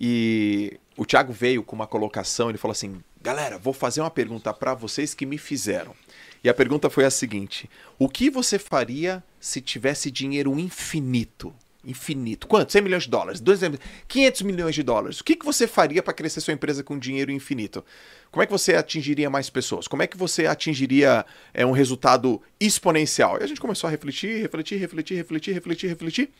E 0.00 0.78
o 0.96 1.04
Thiago 1.04 1.32
veio 1.32 1.62
com 1.62 1.76
uma 1.76 1.86
colocação, 1.86 2.48
ele 2.48 2.58
falou 2.58 2.72
assim: 2.72 3.02
galera, 3.20 3.58
vou 3.58 3.72
fazer 3.72 4.00
uma 4.00 4.10
pergunta 4.10 4.52
para 4.52 4.74
vocês 4.74 5.14
que 5.14 5.26
me 5.26 5.38
fizeram. 5.38 5.94
E 6.42 6.48
a 6.48 6.54
pergunta 6.54 6.88
foi 6.88 7.04
a 7.04 7.10
seguinte: 7.10 7.68
O 7.98 8.08
que 8.08 8.30
você 8.30 8.58
faria 8.58 9.22
se 9.40 9.60
tivesse 9.60 10.10
dinheiro 10.10 10.58
infinito? 10.58 11.54
Infinito. 11.84 12.48
Quanto? 12.48 12.72
100 12.72 12.82
milhões 12.82 13.04
de 13.04 13.10
dólares? 13.10 13.40
200, 13.40 13.78
500 14.08 14.42
milhões 14.42 14.74
de 14.74 14.82
dólares. 14.82 15.20
O 15.20 15.24
que, 15.24 15.36
que 15.36 15.44
você 15.44 15.68
faria 15.68 16.02
para 16.02 16.12
crescer 16.12 16.40
sua 16.40 16.52
empresa 16.52 16.82
com 16.82 16.98
dinheiro 16.98 17.30
infinito? 17.30 17.84
Como 18.32 18.42
é 18.42 18.46
que 18.46 18.50
você 18.50 18.74
atingiria 18.74 19.30
mais 19.30 19.48
pessoas? 19.48 19.86
Como 19.86 20.02
é 20.02 20.06
que 20.08 20.16
você 20.16 20.46
atingiria 20.46 21.24
é, 21.54 21.64
um 21.64 21.70
resultado 21.70 22.42
exponencial? 22.58 23.38
E 23.40 23.44
a 23.44 23.46
gente 23.46 23.60
começou 23.60 23.86
a 23.86 23.90
refletir, 23.90 24.42
refletir, 24.42 24.78
refletir, 24.78 25.14
refletir, 25.14 25.52
refletir, 25.54 25.86
refletir. 25.88 26.30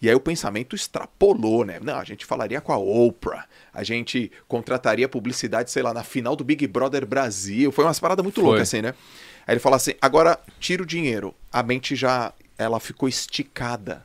E 0.00 0.08
aí 0.08 0.14
o 0.14 0.20
pensamento 0.20 0.76
extrapolou, 0.76 1.64
né? 1.64 1.78
Não, 1.80 1.96
a 1.96 2.04
gente 2.04 2.26
falaria 2.26 2.60
com 2.60 2.72
a 2.72 2.76
Oprah, 2.76 3.46
a 3.72 3.82
gente 3.82 4.30
contrataria 4.46 5.08
publicidade, 5.08 5.70
sei 5.70 5.82
lá, 5.82 5.94
na 5.94 6.02
final 6.02 6.36
do 6.36 6.44
Big 6.44 6.66
Brother 6.66 7.06
Brasil. 7.06 7.72
Foi 7.72 7.84
umas 7.84 7.98
paradas 7.98 8.22
muito 8.22 8.40
loucas 8.40 8.62
assim, 8.62 8.82
né? 8.82 8.94
Aí 9.46 9.54
ele 9.54 9.60
fala 9.60 9.76
assim: 9.76 9.92
agora 10.00 10.38
tira 10.60 10.82
o 10.82 10.86
dinheiro. 10.86 11.34
A 11.52 11.62
mente 11.62 11.96
já 11.96 12.32
ela 12.58 12.80
ficou 12.80 13.08
esticada. 13.08 14.04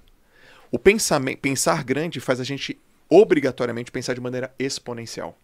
O 0.72 0.80
pensamento, 0.80 1.40
pensar 1.40 1.84
grande 1.84 2.20
faz 2.20 2.40
a 2.40 2.44
gente 2.44 2.78
obrigatoriamente 3.10 3.92
pensar 3.92 4.14
de 4.14 4.22
maneira 4.22 4.54
exponencial. 4.58 5.38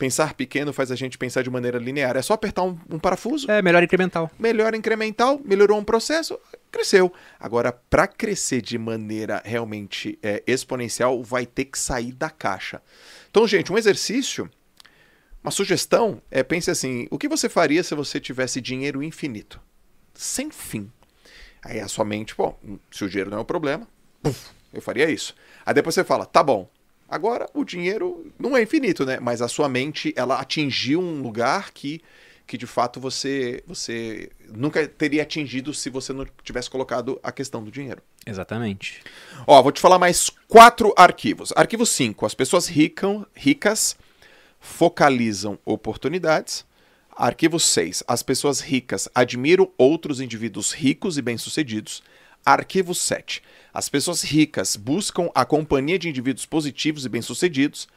Pensar 0.00 0.32
pequeno 0.32 0.72
faz 0.72 0.90
a 0.90 0.96
gente 0.96 1.18
pensar 1.18 1.42
de 1.42 1.50
maneira 1.50 1.76
linear. 1.78 2.16
É 2.16 2.22
só 2.22 2.32
apertar 2.32 2.62
um, 2.62 2.78
um 2.88 2.98
parafuso, 2.98 3.50
É 3.50 3.60
melhor 3.60 3.82
incremental. 3.82 4.30
melhora 4.38 4.74
incremental, 4.74 5.38
melhorou 5.44 5.78
um 5.78 5.84
processo, 5.84 6.40
cresceu. 6.72 7.12
Agora, 7.38 7.70
para 7.70 8.06
crescer 8.06 8.62
de 8.62 8.78
maneira 8.78 9.42
realmente 9.44 10.18
é, 10.22 10.42
exponencial, 10.46 11.22
vai 11.22 11.44
ter 11.44 11.66
que 11.66 11.78
sair 11.78 12.12
da 12.12 12.30
caixa. 12.30 12.80
Então, 13.30 13.46
gente, 13.46 13.70
um 13.70 13.76
exercício, 13.76 14.50
uma 15.44 15.50
sugestão 15.50 16.22
é 16.30 16.42
pense 16.42 16.70
assim: 16.70 17.06
o 17.10 17.18
que 17.18 17.28
você 17.28 17.46
faria 17.50 17.82
se 17.82 17.94
você 17.94 18.18
tivesse 18.18 18.58
dinheiro 18.58 19.02
infinito? 19.02 19.60
Sem 20.14 20.50
fim. 20.50 20.90
Aí 21.62 21.78
a 21.78 21.88
sua 21.88 22.06
mente, 22.06 22.34
bom, 22.34 22.58
se 22.90 23.04
o 23.04 23.08
dinheiro 23.10 23.30
não 23.30 23.36
é 23.36 23.40
o 23.42 23.44
problema, 23.44 23.86
puf, 24.22 24.48
eu 24.72 24.80
faria 24.80 25.10
isso. 25.10 25.34
Aí 25.66 25.74
depois 25.74 25.94
você 25.94 26.04
fala, 26.04 26.24
tá 26.24 26.42
bom. 26.42 26.70
Agora 27.10 27.50
o 27.52 27.64
dinheiro 27.64 28.32
não 28.38 28.56
é 28.56 28.62
infinito, 28.62 29.04
né? 29.04 29.18
Mas 29.20 29.42
a 29.42 29.48
sua 29.48 29.68
mente, 29.68 30.14
ela 30.16 30.40
atingiu 30.40 31.00
um 31.00 31.20
lugar 31.20 31.72
que, 31.72 32.00
que 32.46 32.56
de 32.56 32.68
fato 32.68 33.00
você, 33.00 33.64
você 33.66 34.30
nunca 34.48 34.86
teria 34.86 35.22
atingido 35.22 35.74
se 35.74 35.90
você 35.90 36.12
não 36.12 36.24
tivesse 36.44 36.70
colocado 36.70 37.18
a 37.20 37.32
questão 37.32 37.64
do 37.64 37.70
dinheiro. 37.70 38.00
Exatamente. 38.24 39.02
Ó, 39.44 39.60
vou 39.60 39.72
te 39.72 39.80
falar 39.80 39.98
mais 39.98 40.30
quatro 40.46 40.94
arquivos. 40.96 41.52
Arquivo 41.56 41.84
5, 41.84 42.24
as 42.24 42.34
pessoas 42.34 42.68
ricam, 42.68 43.26
ricas 43.34 43.96
focalizam 44.60 45.58
oportunidades. 45.64 46.64
Arquivo 47.16 47.58
6. 47.58 48.04
As 48.06 48.22
pessoas 48.22 48.60
ricas 48.60 49.08
admiram 49.12 49.68
outros 49.76 50.20
indivíduos 50.20 50.72
ricos 50.72 51.18
e 51.18 51.22
bem-sucedidos. 51.22 52.04
Arquivo 52.44 52.94
7. 52.94 53.42
As 53.72 53.88
pessoas 53.88 54.22
ricas 54.22 54.76
buscam 54.76 55.30
a 55.34 55.44
companhia 55.44 55.98
de 55.98 56.08
indivíduos 56.08 56.46
positivos 56.46 57.04
e 57.04 57.08
bem-sucedidos. 57.08 57.88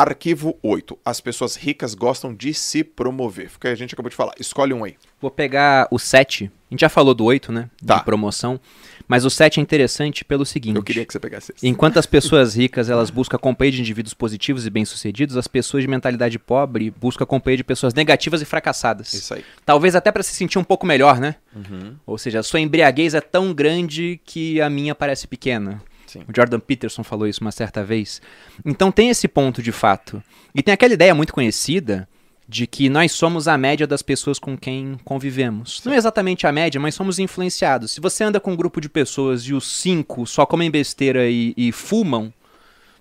Arquivo 0.00 0.58
8. 0.62 0.98
As 1.04 1.20
pessoas 1.20 1.54
ricas 1.54 1.94
gostam 1.94 2.34
de 2.34 2.54
se 2.54 2.82
promover. 2.82 3.50
Foi 3.50 3.56
o 3.56 3.60
que 3.60 3.68
a 3.68 3.74
gente 3.74 3.92
acabou 3.92 4.08
de 4.08 4.16
falar. 4.16 4.32
Escolhe 4.40 4.72
um 4.72 4.84
aí. 4.84 4.96
Vou 5.20 5.30
pegar 5.30 5.86
o 5.90 5.98
7. 5.98 6.44
A 6.44 6.48
gente 6.72 6.80
já 6.80 6.88
falou 6.88 7.12
do 7.12 7.22
8, 7.26 7.52
né? 7.52 7.68
Tá. 7.84 7.98
De 7.98 8.04
promoção. 8.04 8.58
Mas 9.06 9.26
o 9.26 9.30
7 9.30 9.60
é 9.60 9.62
interessante 9.62 10.24
pelo 10.24 10.46
seguinte. 10.46 10.76
Eu 10.76 10.82
queria 10.82 11.04
que 11.04 11.12
você 11.12 11.20
pegasse 11.20 11.52
esse. 11.54 11.68
Enquanto 11.68 11.98
as 11.98 12.06
pessoas 12.06 12.54
ricas 12.56 12.88
elas 12.88 13.10
buscam 13.10 13.36
a 13.36 13.38
companhia 13.38 13.72
de 13.72 13.80
indivíduos 13.82 14.14
positivos 14.14 14.64
e 14.64 14.70
bem-sucedidos, 14.70 15.36
as 15.36 15.46
pessoas 15.46 15.82
de 15.82 15.88
mentalidade 15.88 16.38
pobre 16.38 16.90
buscam 16.90 17.24
a 17.24 17.26
companhia 17.26 17.58
de 17.58 17.64
pessoas 17.64 17.92
negativas 17.92 18.40
e 18.40 18.46
fracassadas. 18.46 19.12
Isso 19.12 19.34
aí. 19.34 19.44
Talvez 19.66 19.94
até 19.94 20.10
para 20.10 20.22
se 20.22 20.34
sentir 20.34 20.58
um 20.58 20.64
pouco 20.64 20.86
melhor, 20.86 21.20
né? 21.20 21.34
Uhum. 21.54 21.96
Ou 22.06 22.16
seja, 22.16 22.40
a 22.40 22.42
sua 22.42 22.60
embriaguez 22.60 23.12
é 23.12 23.20
tão 23.20 23.52
grande 23.52 24.18
que 24.24 24.58
a 24.58 24.70
minha 24.70 24.94
parece 24.94 25.28
pequena. 25.28 25.82
Sim. 26.12 26.24
O 26.28 26.32
Jordan 26.34 26.60
Peterson 26.60 27.02
falou 27.02 27.26
isso 27.26 27.40
uma 27.40 27.52
certa 27.52 27.82
vez. 27.82 28.20
Então 28.64 28.92
tem 28.92 29.08
esse 29.08 29.26
ponto 29.26 29.62
de 29.62 29.72
fato. 29.72 30.22
E 30.54 30.62
tem 30.62 30.74
aquela 30.74 30.92
ideia 30.92 31.14
muito 31.14 31.32
conhecida 31.32 32.06
de 32.46 32.66
que 32.66 32.90
nós 32.90 33.12
somos 33.12 33.48
a 33.48 33.56
média 33.56 33.86
das 33.86 34.02
pessoas 34.02 34.38
com 34.38 34.58
quem 34.58 34.98
convivemos. 35.04 35.80
Não 35.86 35.92
é 35.94 35.96
exatamente 35.96 36.46
a 36.46 36.52
média, 36.52 36.78
mas 36.78 36.94
somos 36.94 37.18
influenciados. 37.18 37.92
Se 37.92 38.00
você 38.00 38.24
anda 38.24 38.38
com 38.38 38.52
um 38.52 38.56
grupo 38.56 38.78
de 38.78 38.90
pessoas 38.90 39.42
e 39.44 39.54
os 39.54 39.66
cinco 39.80 40.26
só 40.26 40.44
comem 40.44 40.70
besteira 40.70 41.30
e, 41.30 41.54
e 41.56 41.72
fumam, 41.72 42.30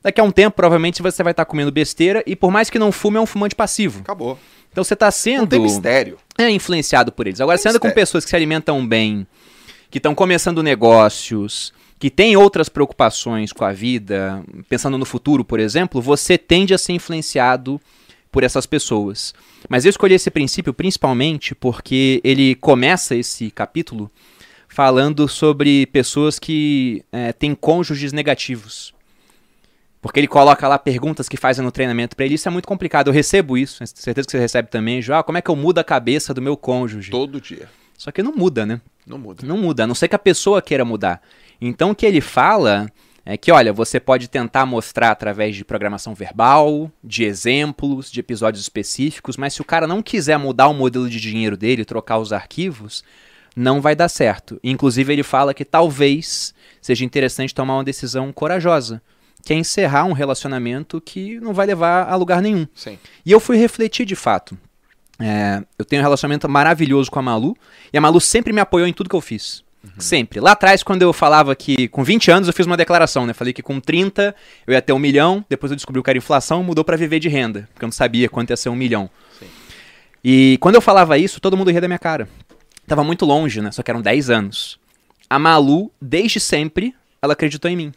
daqui 0.02 0.22
a 0.22 0.24
um 0.24 0.32
tempo 0.32 0.56
provavelmente 0.56 1.02
você 1.02 1.22
vai 1.22 1.32
estar 1.32 1.44
comendo 1.44 1.70
besteira 1.70 2.24
e 2.26 2.34
por 2.34 2.50
mais 2.50 2.70
que 2.70 2.80
não 2.80 2.94
fume, 2.94 3.18
é 3.18 3.20
um 3.20 3.26
fumante 3.26 3.54
passivo. 3.54 4.00
Acabou. 4.02 4.40
Então 4.72 4.86
você 4.86 4.94
está 4.94 5.12
sendo 5.12 5.42
Não 5.42 5.48
tem 5.48 5.60
mistério. 5.60 6.18
é 6.38 6.50
influenciado 6.50 7.12
por 7.12 7.28
eles. 7.28 7.42
Agora, 7.42 7.58
você 7.58 7.68
anda 7.68 7.80
com 7.80 7.92
pessoas 7.92 8.24
que 8.24 8.30
se 8.30 8.36
alimentam 8.38 8.88
bem, 8.88 9.28
que 9.90 9.98
estão 9.98 10.16
começando 10.16 10.64
negócios, 10.64 11.74
que 12.02 12.10
têm 12.10 12.36
outras 12.36 12.68
preocupações 12.68 13.54
com 13.54 13.64
a 13.64 13.72
vida, 13.72 14.44
pensando 14.68 14.98
no 14.98 15.06
futuro, 15.06 15.46
por 15.46 15.60
exemplo, 15.60 16.02
você 16.02 16.36
tende 16.36 16.74
a 16.74 16.78
ser 16.80 16.94
influenciado 16.94 17.80
por 18.32 18.44
essas 18.44 18.66
pessoas. 18.66 19.36
Mas 19.70 19.86
eu 19.86 19.92
escolhi 19.92 20.16
esse 20.16 20.32
princípio 20.32 20.74
principalmente 20.74 21.54
porque 21.54 22.20
ele 22.24 22.56
começa 22.56 23.16
esse 23.16 23.52
capítulo 23.52 24.10
falando 24.68 25.28
sobre 25.28 25.86
pessoas 25.86 26.40
que 26.40 27.06
eh, 27.12 27.34
têm 27.34 27.54
cônjuges 27.54 28.12
negativos. 28.12 28.96
Porque 30.02 30.20
ele 30.20 30.28
coloca 30.28 30.68
lá 30.68 30.80
perguntas 30.80 31.30
que 31.30 31.38
fazem 31.38 31.64
no 31.64 31.72
treinamento 31.72 32.16
pra 32.16 32.26
ele. 32.26 32.34
Isso 32.34 32.48
é 32.48 32.52
muito 32.52 32.68
complicado. 32.68 33.10
Eu 33.10 33.14
recebo 33.14 33.56
isso. 33.56 33.78
tenho 33.78 33.88
certeza 33.90 34.26
que 34.26 34.32
você 34.32 34.40
recebe 34.40 34.70
também. 34.70 35.04
João, 35.04 35.22
como 35.22 35.38
é 35.38 35.42
que 35.44 35.52
eu 35.52 35.56
mudo 35.56 35.78
a 35.78 35.84
cabeça 35.84 36.34
do 36.34 36.42
meu 36.42 36.58
cônjuge? 36.58 37.12
Todo 37.12 37.40
dia. 37.40 37.70
Só 37.96 38.12
que 38.12 38.24
não 38.24 38.32
muda, 38.32 38.66
né? 38.66 38.82
Não 39.06 39.20
muda. 39.20 39.46
Não 39.46 39.58
muda, 39.58 39.84
a 39.84 39.88
não 39.88 39.94
ser 39.94 40.08
que 40.08 40.16
a 40.16 40.20
pessoa 40.20 40.60
queira 40.60 40.84
mudar. 40.84 41.22
Então 41.62 41.92
o 41.92 41.96
que 41.96 42.06
ele 42.06 42.22
fala 42.22 42.90
é 43.24 43.38
que, 43.38 43.52
olha, 43.52 43.72
você 43.72 44.00
pode 44.00 44.28
tentar 44.28 44.66
mostrar 44.66 45.12
através 45.12 45.56
de 45.56 45.64
programação 45.64 46.16
verbal, 46.16 46.92
de 47.04 47.24
exemplos, 47.24 48.12
de 48.12 48.20
episódios 48.20 48.64
específicos, 48.64 49.38
mas 49.38 49.54
se 49.54 49.62
o 49.62 49.66
cara 49.66 49.86
não 49.86 50.02
quiser 50.02 50.38
mudar 50.38 50.68
o 50.68 50.74
modelo 50.74 51.08
de 51.08 51.20
dinheiro 51.20 51.56
dele, 51.56 51.86
trocar 51.86 52.18
os 52.18 52.34
arquivos, 52.34 53.04
não 53.56 53.80
vai 53.80 53.96
dar 53.96 54.10
certo. 54.10 54.60
Inclusive 54.64 55.14
ele 55.14 55.24
fala 55.24 55.54
que 55.54 55.64
talvez 55.64 56.54
seja 56.82 57.06
interessante 57.06 57.54
tomar 57.54 57.76
uma 57.76 57.84
decisão 57.84 58.34
corajosa, 58.34 59.02
que 59.46 59.54
é 59.54 59.56
encerrar 59.56 60.06
um 60.06 60.14
relacionamento 60.14 61.00
que 61.00 61.40
não 61.40 61.54
vai 61.54 61.68
levar 61.68 62.08
a 62.10 62.16
lugar 62.16 62.42
nenhum. 62.42 62.68
Sim. 62.74 62.98
E 63.24 63.32
eu 63.32 63.40
fui 63.40 63.58
refletir 63.58 64.06
de 64.06 64.16
fato. 64.16 64.58
É, 65.20 65.64
eu 65.78 65.86
tenho 65.86 66.02
um 66.02 66.04
relacionamento 66.04 66.50
maravilhoso 66.50 67.12
com 67.12 67.20
a 67.20 67.22
Malu, 67.22 67.56
e 67.94 67.98
a 67.98 68.02
Malu 68.02 68.20
sempre 68.20 68.52
me 68.52 68.60
apoiou 68.60 68.88
em 68.88 68.94
tudo 68.94 69.10
que 69.10 69.16
eu 69.16 69.22
fiz. 69.22 69.64
Sempre. 69.98 70.40
Lá 70.40 70.52
atrás, 70.52 70.84
quando 70.84 71.02
eu 71.02 71.12
falava 71.12 71.56
que 71.56 71.88
com 71.88 72.04
20 72.04 72.30
anos 72.30 72.48
eu 72.48 72.54
fiz 72.54 72.66
uma 72.68 72.78
declaração, 72.78 73.26
né? 73.26 73.34
Falei 73.34 73.52
que 73.52 73.64
com 73.64 73.80
30 73.80 74.36
eu 74.68 74.74
ia 74.74 74.82
ter 74.82 74.94
um 74.94 75.00
milhão, 75.00 75.44
depois 75.50 75.72
eu 75.72 75.76
descobri 75.76 76.02
que 76.02 76.10
era 76.10 76.18
inflação, 76.18 76.64
mudou 76.64 76.84
pra 76.84 76.96
viver 76.96 77.20
de 77.20 77.28
renda, 77.28 77.68
porque 77.74 77.84
eu 77.84 77.88
não 77.88 77.92
sabia 77.92 78.30
quanto 78.30 78.52
ia 78.52 78.58
ser 78.58 78.70
um 78.70 78.76
milhão. 78.76 79.10
Sim. 79.40 79.48
E 80.24 80.58
quando 80.62 80.76
eu 80.76 80.82
falava 80.82 81.18
isso, 81.18 81.40
todo 81.40 81.58
mundo 81.58 81.72
ria 81.72 81.82
da 81.82 81.88
minha 81.88 82.00
cara. 82.00 82.30
Tava 82.86 83.04
muito 83.04 83.26
longe, 83.26 83.62
né? 83.62 83.72
Só 83.72 83.82
que 83.82 83.90
eram 83.90 84.02
10 84.02 84.30
anos. 84.30 84.80
A 85.30 85.40
Malu, 85.40 85.92
desde 86.00 86.40
sempre, 86.40 86.94
ela 87.22 87.34
acreditou 87.34 87.70
em 87.70 87.76
mim. 87.76 87.94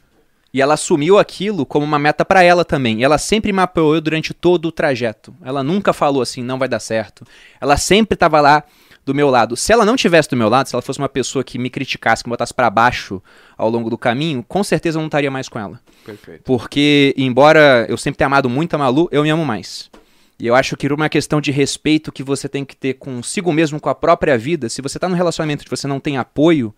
E 0.52 0.62
ela 0.62 0.74
assumiu 0.74 1.18
aquilo 1.18 1.66
como 1.66 1.84
uma 1.84 1.98
meta 1.98 2.24
pra 2.24 2.42
ela 2.42 2.64
também. 2.64 3.00
E 3.00 3.04
ela 3.04 3.18
sempre 3.18 3.52
me 3.52 3.60
apoiou 3.60 4.00
durante 4.00 4.32
todo 4.32 4.66
o 4.66 4.72
trajeto. 4.72 5.34
Ela 5.44 5.64
nunca 5.64 5.92
falou 5.92 6.22
assim, 6.22 6.44
não 6.44 6.60
vai 6.60 6.68
dar 6.68 6.78
certo. 6.78 7.26
Ela 7.60 7.76
sempre 7.76 8.16
tava 8.16 8.40
lá 8.40 8.62
do 9.04 9.14
meu 9.14 9.28
lado. 9.28 9.56
Se 9.56 9.72
ela 9.72 9.84
não 9.84 9.96
tivesse 9.96 10.30
do 10.30 10.36
meu 10.36 10.48
lado, 10.48 10.68
se 10.68 10.74
ela 10.74 10.82
fosse 10.82 10.98
uma 10.98 11.08
pessoa 11.08 11.44
que 11.44 11.58
me 11.58 11.68
criticasse, 11.68 12.22
que 12.22 12.28
me 12.28 12.32
botasse 12.32 12.54
pra 12.54 12.70
baixo 12.70 13.22
ao 13.56 13.68
longo 13.68 13.90
do 13.90 13.98
caminho, 13.98 14.42
com 14.46 14.64
certeza 14.64 14.98
eu 14.98 15.00
não 15.00 15.06
estaria 15.08 15.30
mais 15.30 15.48
com 15.48 15.58
ela. 15.58 15.80
Perfeito. 16.04 16.42
Porque, 16.44 17.14
embora 17.16 17.86
eu 17.88 17.96
sempre 17.96 18.18
tenha 18.18 18.26
amado 18.26 18.48
muito 18.48 18.74
a 18.74 18.78
Malu, 18.78 19.08
eu 19.12 19.22
me 19.22 19.30
amo 19.30 19.44
mais. 19.44 19.90
E 20.38 20.46
eu 20.46 20.54
acho 20.54 20.76
que 20.76 20.86
uma 20.92 21.08
questão 21.08 21.40
de 21.40 21.50
respeito 21.50 22.10
que 22.10 22.22
você 22.22 22.48
tem 22.48 22.64
que 22.64 22.74
ter 22.74 22.94
consigo 22.94 23.52
mesmo, 23.52 23.80
com 23.80 23.88
a 23.88 23.94
própria 23.94 24.36
vida, 24.36 24.68
se 24.68 24.82
você 24.82 24.98
tá 24.98 25.08
num 25.08 25.14
relacionamento 25.14 25.64
que 25.64 25.70
você 25.70 25.86
não 25.86 26.00
tem 26.00 26.16
apoio, 26.16 26.74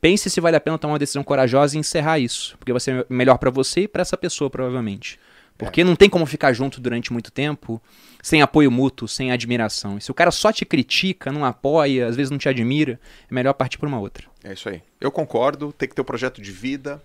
pense 0.00 0.28
se 0.28 0.40
vale 0.40 0.56
a 0.56 0.60
pena 0.60 0.78
tomar 0.78 0.94
uma 0.94 0.98
decisão 0.98 1.22
corajosa 1.22 1.76
e 1.76 1.80
encerrar 1.80 2.18
isso. 2.18 2.56
Porque 2.58 2.72
vai 2.72 2.80
ser 2.80 3.06
melhor 3.08 3.38
pra 3.38 3.50
você 3.50 3.82
e 3.82 3.88
pra 3.88 4.02
essa 4.02 4.16
pessoa, 4.16 4.50
provavelmente. 4.50 5.18
Porque 5.58 5.82
não 5.82 5.96
tem 5.96 6.08
como 6.08 6.24
ficar 6.24 6.52
junto 6.52 6.80
durante 6.80 7.12
muito 7.12 7.32
tempo 7.32 7.82
sem 8.22 8.40
apoio 8.42 8.70
mútuo, 8.70 9.08
sem 9.08 9.32
admiração. 9.32 9.98
E 9.98 10.00
se 10.00 10.10
o 10.10 10.14
cara 10.14 10.30
só 10.30 10.52
te 10.52 10.64
critica, 10.64 11.32
não 11.32 11.44
apoia, 11.44 12.06
às 12.06 12.14
vezes 12.14 12.30
não 12.30 12.38
te 12.38 12.48
admira, 12.48 13.00
é 13.28 13.34
melhor 13.34 13.52
partir 13.54 13.76
por 13.76 13.88
uma 13.88 13.98
outra. 13.98 14.26
É 14.44 14.52
isso 14.52 14.68
aí. 14.68 14.82
Eu 15.00 15.10
concordo, 15.10 15.72
tem 15.72 15.88
que 15.88 15.94
ter 15.94 16.00
um 16.00 16.04
projeto 16.04 16.40
de 16.40 16.52
vida. 16.52 17.02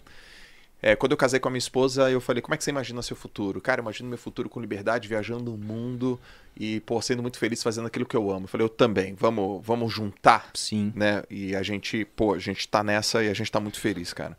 É, 0.81 0.97
quando 0.97 1.13
eu 1.13 1.17
casei 1.17 1.39
com 1.39 1.47
a 1.47 1.51
minha 1.51 1.59
esposa, 1.59 2.11
eu 2.11 2.19
falei, 2.19 2.41
como 2.41 2.53
é 2.53 2.57
que 2.57 2.63
você 2.63 2.69
imagina 2.69 3.01
seu 3.01 3.15
futuro? 3.15 3.61
Cara, 3.61 3.79
eu 3.79 3.83
imagino 3.83 4.09
meu 4.09 4.17
futuro 4.17 4.49
com 4.49 4.59
liberdade, 4.59 5.07
viajando 5.07 5.53
o 5.53 5.57
mundo 5.57 6.19
e, 6.59 6.81
pô, 6.81 7.01
sendo 7.01 7.21
muito 7.21 7.37
feliz 7.37 7.63
fazendo 7.63 7.87
aquilo 7.87 8.05
que 8.05 8.17
eu 8.17 8.29
amo. 8.29 8.43
Eu 8.43 8.47
falei, 8.49 8.65
eu 8.65 8.69
também, 8.69 9.15
vamos, 9.15 9.65
vamos 9.65 9.93
juntar, 9.93 10.49
Sim. 10.53 10.91
né? 10.93 11.23
E 11.29 11.55
a 11.55 11.63
gente, 11.63 12.03
pô, 12.03 12.33
a 12.33 12.39
gente 12.39 12.67
tá 12.67 12.83
nessa 12.83 13.23
e 13.23 13.29
a 13.29 13.33
gente 13.33 13.49
tá 13.49 13.61
muito 13.61 13.79
feliz, 13.79 14.11
cara. 14.13 14.37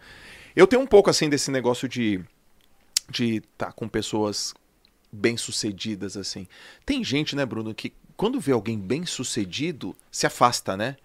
Eu 0.54 0.66
tenho 0.66 0.82
um 0.82 0.86
pouco, 0.86 1.08
assim, 1.08 1.30
desse 1.30 1.50
negócio 1.50 1.88
de 1.88 2.20
de 3.10 3.36
estar 3.52 3.72
com 3.72 3.88
pessoas 3.88 4.54
bem-sucedidas, 5.12 6.16
assim. 6.16 6.46
Tem 6.84 7.02
gente, 7.04 7.36
né, 7.36 7.46
Bruno, 7.46 7.74
que 7.74 7.92
quando 8.16 8.40
vê 8.40 8.52
alguém 8.52 8.78
bem-sucedido, 8.78 9.94
se 10.10 10.26
afasta, 10.26 10.76
né? 10.76 10.96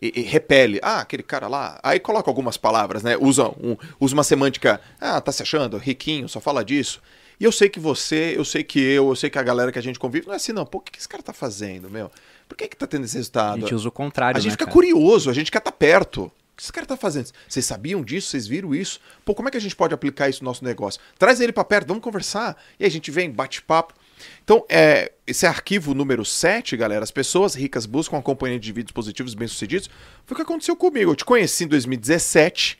E, 0.00 0.20
e 0.20 0.22
repele. 0.22 0.80
Ah, 0.82 1.00
aquele 1.00 1.22
cara 1.22 1.46
lá. 1.48 1.78
Aí 1.82 1.98
coloca 2.00 2.30
algumas 2.30 2.56
palavras, 2.56 3.02
né? 3.02 3.16
Usa, 3.16 3.48
um, 3.48 3.76
usa 4.00 4.14
uma 4.14 4.24
semântica. 4.24 4.80
Ah, 5.00 5.20
tá 5.20 5.32
se 5.32 5.42
achando? 5.42 5.78
Riquinho, 5.78 6.28
só 6.28 6.40
fala 6.40 6.64
disso. 6.64 7.00
E 7.38 7.44
eu 7.44 7.52
sei 7.52 7.68
que 7.68 7.80
você, 7.80 8.34
eu 8.36 8.44
sei 8.44 8.62
que 8.62 8.78
eu, 8.78 9.08
eu 9.08 9.16
sei 9.16 9.28
que 9.28 9.38
a 9.38 9.42
galera 9.42 9.72
que 9.72 9.78
a 9.78 9.82
gente 9.82 9.98
convive 9.98 10.26
não 10.26 10.34
é 10.34 10.36
assim, 10.36 10.52
não. 10.52 10.64
Pô, 10.64 10.78
o 10.78 10.80
que 10.80 10.92
que 10.92 10.98
esse 10.98 11.08
cara 11.08 11.22
tá 11.22 11.32
fazendo, 11.32 11.90
meu? 11.90 12.10
Por 12.48 12.56
que 12.56 12.68
que 12.68 12.76
tá 12.76 12.86
tendo 12.86 13.04
esse 13.04 13.16
A 13.16 13.18
resultado? 13.18 13.60
gente 13.60 13.74
usa 13.74 13.88
o 13.88 13.92
contrário, 13.92 14.36
A 14.36 14.40
gente 14.40 14.50
né, 14.50 14.54
fica 14.54 14.64
cara? 14.66 14.72
curioso, 14.72 15.30
a 15.30 15.32
gente 15.32 15.50
quer 15.50 15.58
estar 15.58 15.72
perto. 15.72 16.30
Que 16.56 16.62
esse 16.62 16.72
cara 16.72 16.86
tá 16.86 16.96
fazendo? 16.96 17.30
Vocês 17.48 17.64
sabiam 17.66 18.02
disso? 18.02 18.28
Vocês 18.28 18.46
viram 18.46 18.74
isso? 18.74 19.00
Pô, 19.24 19.34
como 19.34 19.48
é 19.48 19.50
que 19.50 19.56
a 19.56 19.60
gente 19.60 19.74
pode 19.74 19.92
aplicar 19.92 20.28
isso 20.28 20.42
no 20.44 20.50
nosso 20.50 20.64
negócio? 20.64 21.00
Traz 21.18 21.40
ele 21.40 21.52
para 21.52 21.64
perto, 21.64 21.88
vamos 21.88 22.02
conversar. 22.02 22.56
E 22.78 22.84
aí 22.84 22.88
a 22.88 22.90
gente 22.90 23.10
vem, 23.10 23.30
bate 23.30 23.60
papo. 23.62 23.94
Então, 24.44 24.64
é, 24.68 25.12
esse 25.26 25.46
arquivo 25.46 25.94
número 25.94 26.24
7, 26.24 26.76
galera, 26.76 27.02
as 27.02 27.10
pessoas 27.10 27.54
ricas 27.54 27.86
buscam 27.86 28.18
a 28.18 28.22
companhia 28.22 28.58
de 28.58 28.68
indivíduos 28.68 28.92
positivos 28.92 29.34
bem-sucedidos. 29.34 29.90
Foi 30.24 30.34
o 30.34 30.36
que 30.36 30.42
aconteceu 30.42 30.76
comigo. 30.76 31.10
Eu 31.10 31.16
te 31.16 31.24
conheci 31.24 31.64
em 31.64 31.68
2017. 31.68 32.78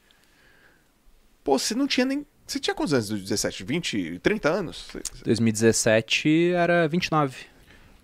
Pô, 1.43 1.59
você 1.59 1.75
não 1.75 1.87
tinha 1.87 2.07
nem. 2.07 2.25
Você 2.47 2.61
tinha 2.61 2.75
quantos 2.75 2.93
anos 2.93 3.07
em 3.07 3.11
2017? 3.11 3.65
20, 3.65 4.19
30 4.21 4.49
anos? 4.49 4.89
2017 5.25 6.53
era 6.55 6.87
29. 6.87 7.54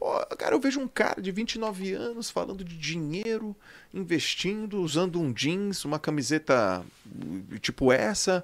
Pô, 0.00 0.18
cara, 0.34 0.54
eu 0.54 0.60
vejo 0.60 0.80
um 0.80 0.88
cara 0.88 1.20
de 1.20 1.30
29 1.30 1.92
anos 1.92 2.30
falando 2.30 2.64
de 2.64 2.74
dinheiro, 2.74 3.54
investindo, 3.92 4.80
usando 4.80 5.20
um 5.20 5.30
jeans, 5.30 5.84
uma 5.84 5.98
camiseta 5.98 6.82
uh, 7.06 7.58
tipo 7.58 7.92
essa, 7.92 8.42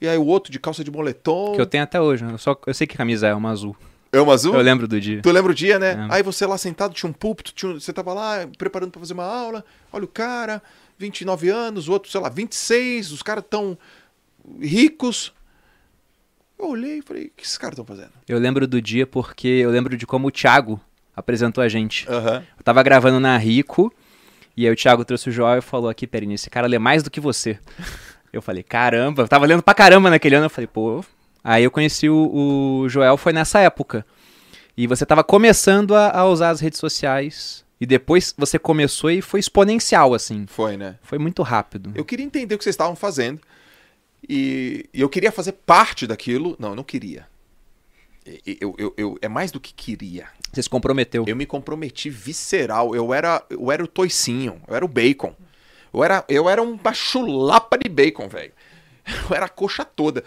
e 0.00 0.08
aí 0.08 0.18
o 0.18 0.26
outro 0.26 0.50
de 0.50 0.58
calça 0.58 0.82
de 0.82 0.90
moletom. 0.90 1.52
Que 1.54 1.60
eu 1.60 1.66
tenho 1.66 1.84
até 1.84 2.00
hoje. 2.00 2.24
né? 2.24 2.32
Eu, 2.32 2.38
só, 2.38 2.60
eu 2.66 2.74
sei 2.74 2.88
que 2.88 2.96
camisa 2.96 3.28
é 3.28 3.34
uma 3.36 3.52
azul. 3.52 3.76
É 4.10 4.20
uma 4.20 4.34
azul? 4.34 4.52
Eu 4.52 4.60
lembro 4.60 4.88
do 4.88 5.00
dia. 5.00 5.22
Tu 5.22 5.30
lembra 5.30 5.52
o 5.52 5.54
dia, 5.54 5.78
né? 5.78 6.08
É. 6.10 6.16
Aí 6.16 6.24
você 6.24 6.44
lá 6.44 6.58
sentado, 6.58 6.92
tinha 6.92 7.08
um 7.08 7.12
púlpito, 7.12 7.52
tinha 7.52 7.74
você 7.74 7.92
tava 7.92 8.12
lá 8.12 8.44
preparando 8.58 8.90
pra 8.90 8.98
fazer 8.98 9.12
uma 9.12 9.22
aula, 9.24 9.64
olha 9.92 10.06
o 10.06 10.08
cara, 10.08 10.60
29 10.98 11.48
anos, 11.48 11.86
o 11.86 11.92
outro, 11.92 12.10
sei 12.10 12.20
lá, 12.20 12.28
26, 12.28 13.12
os 13.12 13.22
caras 13.22 13.44
tão 13.48 13.78
ricos. 14.60 15.32
Eu 16.58 16.70
olhei 16.70 16.98
e 16.98 17.02
falei, 17.02 17.26
o 17.26 17.30
que 17.36 17.44
esses 17.44 17.58
caras 17.58 17.78
estão 17.78 17.84
fazendo? 17.84 18.10
Eu 18.26 18.40
lembro 18.40 18.66
do 18.66 18.82
dia 18.82 19.06
porque 19.06 19.46
eu 19.46 19.70
lembro 19.70 19.96
de 19.96 20.04
como 20.04 20.26
o 20.26 20.32
Thiago 20.32 20.80
apresentou 21.16 21.64
a 21.64 21.68
gente. 21.68 22.06
Aham. 22.08 22.44
Eu 22.58 22.62
tava 22.62 22.82
gravando 22.82 23.18
na 23.18 23.36
Rico, 23.38 23.92
e 24.56 24.66
aí 24.66 24.72
o 24.72 24.76
Thiago 24.76 25.04
trouxe 25.04 25.30
o 25.30 25.32
Joel 25.32 25.58
e 25.58 25.62
falou 25.62 25.88
aqui, 25.88 26.06
Perini, 26.06 26.34
esse 26.34 26.50
cara 26.50 26.66
lê 26.66 26.78
mais 26.78 27.02
do 27.02 27.10
que 27.10 27.20
você. 27.20 27.58
Eu 28.32 28.42
falei, 28.42 28.62
caramba, 28.62 29.22
eu 29.22 29.28
tava 29.28 29.46
lendo 29.46 29.62
pra 29.62 29.72
caramba 29.72 30.10
naquele 30.10 30.34
ano. 30.34 30.46
Eu 30.46 30.50
falei, 30.50 30.66
pô. 30.66 31.02
Aí 31.42 31.64
eu 31.64 31.70
conheci 31.70 32.08
o, 32.08 32.82
o 32.82 32.88
Joel, 32.88 33.16
foi 33.16 33.32
nessa 33.32 33.60
época. 33.60 34.04
E 34.76 34.86
você 34.86 35.06
tava 35.06 35.24
começando 35.24 35.94
a, 35.94 36.10
a 36.10 36.26
usar 36.26 36.50
as 36.50 36.60
redes 36.60 36.78
sociais. 36.78 37.64
E 37.80 37.86
depois 37.86 38.34
você 38.36 38.58
começou 38.58 39.10
e 39.10 39.22
foi 39.22 39.40
exponencial, 39.40 40.12
assim. 40.12 40.44
Foi, 40.46 40.76
né? 40.76 40.96
Foi 41.02 41.18
muito 41.18 41.42
rápido. 41.42 41.92
Eu 41.94 42.04
queria 42.04 42.24
entender 42.26 42.54
o 42.54 42.58
que 42.58 42.64
vocês 42.64 42.74
estavam 42.74 42.96
fazendo. 42.96 43.40
E, 44.28 44.86
e 44.92 45.00
eu 45.00 45.08
queria 45.08 45.30
fazer 45.30 45.52
parte 45.52 46.06
daquilo. 46.06 46.56
Não, 46.58 46.70
eu 46.70 46.76
não 46.76 46.84
queria. 46.84 47.26
Eu, 48.60 48.74
eu, 48.78 48.94
eu- 48.96 49.18
é 49.22 49.28
mais 49.28 49.50
do 49.52 49.60
que 49.60 49.72
queria. 49.72 50.26
Você 50.52 50.62
se 50.62 50.70
comprometeu. 50.70 51.24
Eu 51.28 51.36
me 51.36 51.46
comprometi 51.46 52.10
visceral. 52.10 52.94
Eu 52.94 53.14
era, 53.14 53.44
eu 53.48 53.70
era 53.70 53.84
o 53.84 53.86
toicinho. 53.86 54.60
Eu 54.66 54.74
era 54.74 54.84
o 54.84 54.88
bacon. 54.88 55.34
Eu 55.94 56.02
era, 56.02 56.24
eu 56.28 56.48
era 56.48 56.62
uma 56.62 56.92
chulapa 56.92 57.78
de 57.78 57.88
bacon, 57.88 58.28
velho. 58.28 58.52
Eu 59.30 59.36
era 59.36 59.46
a 59.46 59.48
coxa 59.48 59.84
toda. 59.84 60.24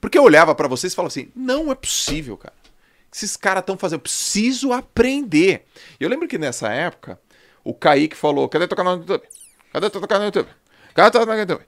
Porque 0.00 0.16
eu 0.18 0.22
olhava 0.22 0.54
pra 0.54 0.66
vocês 0.66 0.92
e 0.92 0.96
falava 0.96 1.08
assim: 1.12 1.30
não 1.36 1.70
é 1.70 1.74
possível, 1.74 2.36
cara. 2.36 2.54
Esses 3.14 3.36
caras 3.36 3.60
estão 3.60 3.76
fazendo. 3.76 3.98
Eu 3.98 4.02
preciso 4.02 4.72
aprender. 4.72 5.66
Eu 6.00 6.08
lembro 6.08 6.26
que 6.26 6.38
nessa 6.38 6.70
época, 6.72 7.20
o 7.62 7.74
Kaique 7.74 8.16
falou: 8.16 8.48
cadê 8.48 8.66
teu 8.66 8.76
canal 8.76 8.96
no 8.96 9.02
YouTube? 9.02 9.22
Cadê 9.72 9.90
teu 9.90 10.00
canal 10.00 10.20
no 10.20 10.24
YouTube? 10.28 10.48
Cadê 10.94 11.10
teu 11.10 11.20
canal 11.20 11.34
no 11.34 11.40
YouTube? 11.42 11.66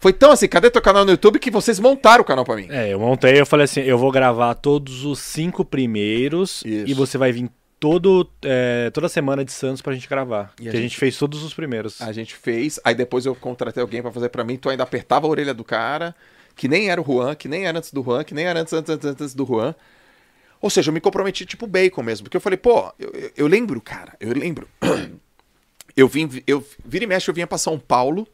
Foi 0.00 0.12
tão 0.14 0.32
assim, 0.32 0.48
cadê 0.48 0.70
teu 0.70 0.80
canal 0.80 1.04
no 1.04 1.10
YouTube 1.10 1.38
que 1.38 1.50
vocês 1.50 1.78
montaram 1.78 2.22
o 2.22 2.24
canal 2.24 2.44
pra 2.44 2.56
mim. 2.56 2.66
É, 2.70 2.88
eu 2.92 2.98
montei, 2.98 3.38
eu 3.38 3.44
falei 3.44 3.64
assim, 3.64 3.80
eu 3.82 3.98
vou 3.98 4.10
gravar 4.10 4.54
todos 4.54 5.04
os 5.04 5.18
cinco 5.18 5.62
primeiros 5.64 6.62
Isso. 6.64 6.90
e 6.90 6.94
você 6.94 7.18
vai 7.18 7.30
vir 7.32 7.50
todo, 7.78 8.26
é, 8.42 8.90
toda 8.94 9.08
semana 9.10 9.44
de 9.44 9.52
Santos 9.52 9.82
pra 9.82 9.92
gente 9.92 10.08
gravar. 10.08 10.52
E 10.58 10.62
que 10.62 10.68
a 10.68 10.72
gente- 10.72 10.82
gente 10.82 10.96
fez 10.96 11.18
todos 11.18 11.42
os 11.42 11.52
primeiros. 11.52 12.00
A 12.00 12.12
gente 12.12 12.34
fez, 12.34 12.80
aí 12.82 12.94
depois 12.94 13.26
eu 13.26 13.34
contratei 13.34 13.82
alguém 13.82 14.00
pra 14.00 14.10
fazer 14.10 14.30
pra 14.30 14.42
mim, 14.42 14.56
tu 14.56 14.70
ainda 14.70 14.82
apertava 14.82 15.26
a 15.26 15.30
orelha 15.30 15.52
do 15.52 15.64
cara, 15.64 16.14
que 16.56 16.66
nem 16.66 16.88
era 16.90 17.00
o 17.00 17.04
Juan, 17.04 17.34
que 17.34 17.46
nem 17.46 17.66
era 17.66 17.76
antes 17.78 17.92
do 17.92 18.02
Juan, 18.02 18.24
que 18.24 18.32
nem 18.34 18.46
era 18.46 18.58
antes, 18.60 18.72
antes, 18.72 18.90
antes, 18.90 19.06
antes 19.06 19.34
do 19.34 19.44
Juan. 19.46 19.74
Ou 20.62 20.68
seja, 20.70 20.88
eu 20.90 20.94
me 20.94 21.00
comprometi 21.00 21.44
tipo 21.46 21.66
bacon 21.66 22.02
mesmo, 22.02 22.24
porque 22.24 22.36
eu 22.36 22.40
falei, 22.40 22.56
pô, 22.58 22.90
eu, 22.98 23.10
eu- 23.12 23.30
eu 23.36 23.46
lembro, 23.46 23.80
cara, 23.82 24.14
eu 24.18 24.32
lembro. 24.32 24.66
Eu 25.96 26.06
vim, 26.06 26.30
eu 26.46 26.64
vira 26.84 27.04
e 27.04 27.06
mexe, 27.06 27.28
eu 27.28 27.34
vinha 27.34 27.48
pra 27.48 27.58
São 27.58 27.76
Paulo, 27.76 28.26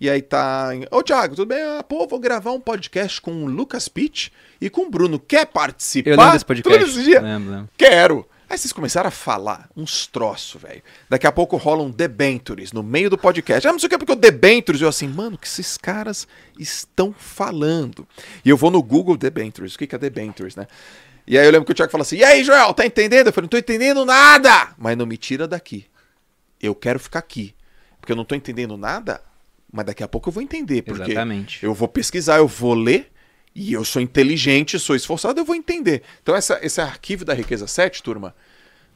e 0.00 0.10
aí 0.10 0.20
tá. 0.20 0.70
Ô, 0.90 1.02
Thiago, 1.02 1.34
tudo 1.34 1.48
bem? 1.48 1.62
Ah, 1.62 1.82
pô, 1.82 2.06
vou 2.06 2.18
gravar 2.18 2.52
um 2.52 2.60
podcast 2.60 3.20
com 3.20 3.44
o 3.44 3.46
Lucas 3.46 3.88
Pitt 3.88 4.32
e 4.60 4.68
com 4.68 4.82
o 4.82 4.90
Bruno. 4.90 5.18
Quer 5.18 5.46
participar? 5.46 6.10
Eu 6.10 6.16
lembro 6.16 6.32
desse 6.32 6.44
podcast. 6.44 6.78
Todos 6.78 6.96
os 6.96 7.04
dias. 7.04 7.22
Lembro, 7.22 7.50
lembro. 7.50 7.70
Quero. 7.76 8.26
Aí 8.48 8.56
vocês 8.56 8.72
começaram 8.72 9.08
a 9.08 9.10
falar 9.10 9.68
uns 9.76 10.06
troços, 10.06 10.60
velho. 10.62 10.82
Daqui 11.08 11.26
a 11.26 11.32
pouco 11.32 11.56
rolam 11.56 11.90
debentures 11.90 12.72
no 12.72 12.82
meio 12.82 13.10
do 13.10 13.18
podcast. 13.18 13.66
Ah, 13.66 13.72
não 13.72 13.78
sei 13.78 13.86
o 13.86 13.88
que, 13.88 13.96
é 13.96 13.98
porque 13.98 14.12
o 14.12 14.16
debentures. 14.16 14.80
Eu 14.80 14.88
assim, 14.88 15.08
mano, 15.08 15.34
o 15.34 15.38
que 15.38 15.48
esses 15.48 15.76
caras 15.76 16.28
estão 16.56 17.12
falando? 17.12 18.06
E 18.44 18.50
eu 18.50 18.56
vou 18.56 18.70
no 18.70 18.82
Google 18.82 19.16
debentures. 19.16 19.74
O 19.74 19.78
que 19.78 19.86
que 19.86 19.94
é 19.96 19.98
debentures, 19.98 20.54
né? 20.54 20.68
E 21.26 21.36
aí 21.36 21.44
eu 21.44 21.50
lembro 21.50 21.66
que 21.66 21.72
o 21.72 21.74
Thiago 21.74 21.90
falou 21.90 22.02
assim, 22.02 22.18
e 22.18 22.24
aí, 22.24 22.44
Joel, 22.44 22.72
tá 22.72 22.86
entendendo? 22.86 23.26
Eu 23.26 23.32
falei, 23.32 23.46
não 23.46 23.48
tô 23.48 23.58
entendendo 23.58 24.04
nada! 24.04 24.68
Mas 24.78 24.96
não 24.96 25.06
me 25.06 25.16
tira 25.16 25.48
daqui. 25.48 25.86
Eu 26.62 26.72
quero 26.72 27.00
ficar 27.00 27.18
aqui. 27.18 27.52
Porque 28.00 28.12
eu 28.12 28.16
não 28.16 28.24
tô 28.24 28.36
entendendo 28.36 28.76
nada, 28.76 29.20
mas 29.76 29.84
daqui 29.84 30.02
a 30.02 30.08
pouco 30.08 30.30
eu 30.30 30.32
vou 30.32 30.42
entender. 30.42 30.80
Porque 30.80 31.12
Exatamente. 31.12 31.62
eu 31.62 31.74
vou 31.74 31.86
pesquisar, 31.86 32.38
eu 32.38 32.48
vou 32.48 32.72
ler, 32.72 33.12
e 33.54 33.74
eu 33.74 33.84
sou 33.84 34.00
inteligente, 34.00 34.78
sou 34.78 34.96
esforçado, 34.96 35.38
eu 35.38 35.44
vou 35.44 35.54
entender. 35.54 36.02
Então, 36.22 36.34
essa, 36.34 36.58
esse 36.62 36.80
arquivo 36.80 37.24
da 37.24 37.34
riqueza 37.34 37.66
7, 37.66 38.02
turma, 38.02 38.34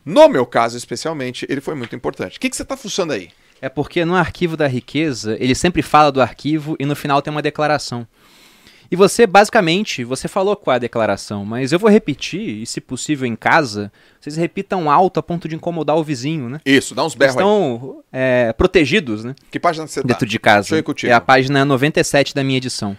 no 0.05 0.27
meu 0.29 0.47
caso 0.47 0.79
especialmente, 0.79 1.47
ele 1.51 1.61
foi 1.61 1.75
muito 1.75 1.95
importante. 1.95 2.39
O 2.39 2.41
que, 2.41 2.49
que 2.49 2.57
você 2.57 2.63
está 2.63 2.79
fuçando 2.79 3.13
aí? 3.13 3.29
É 3.61 3.69
porque 3.69 4.07
no 4.07 4.15
arquivo 4.15 4.57
da 4.57 4.67
riqueza, 4.67 5.37
ele 5.39 5.55
sempre 5.55 5.83
fala 5.83 6.11
do 6.11 6.23
arquivo 6.23 6.77
e 6.81 6.87
no 6.87 6.97
final 6.97 7.21
tem 7.21 7.31
uma 7.31 7.43
declaração. 7.43 8.07
E 8.91 8.97
você, 8.97 9.25
basicamente, 9.25 10.03
você 10.03 10.27
falou 10.27 10.57
qual 10.57 10.75
é 10.75 10.77
a 10.77 10.81
declaração, 10.81 11.45
mas 11.45 11.71
eu 11.73 11.79
vou 11.79 11.89
repetir, 11.89 12.63
e 12.63 12.67
se 12.67 12.81
possível 12.81 13.25
em 13.25 13.37
casa, 13.37 13.93
vocês 14.21 14.37
repitam 14.37 14.91
alto 14.91 15.21
a 15.21 15.23
ponto 15.23 15.47
de 15.47 15.55
incomodar 15.55 15.97
o 15.97 16.03
vizinho, 16.03 16.49
né? 16.49 16.61
Isso, 16.67 16.93
dá 16.93 17.05
uns 17.05 17.13
Eles 17.13 17.19
berros 17.19 17.37
aí. 17.37 17.43
estão 17.43 18.03
é, 18.13 18.53
protegidos, 18.53 19.23
né? 19.23 19.37
Que 19.49 19.61
página 19.61 19.87
você 19.87 20.03
tá? 20.03 20.09
dentro 20.09 20.27
de 20.27 20.39
casa. 20.41 20.63
Deixa 20.63 20.75
eu 20.75 20.79
ir 20.81 20.83
contigo. 20.83 21.13
É 21.13 21.15
a 21.15 21.21
página 21.21 21.65
97 21.65 22.35
da 22.35 22.43
minha 22.43 22.57
edição. 22.57 22.97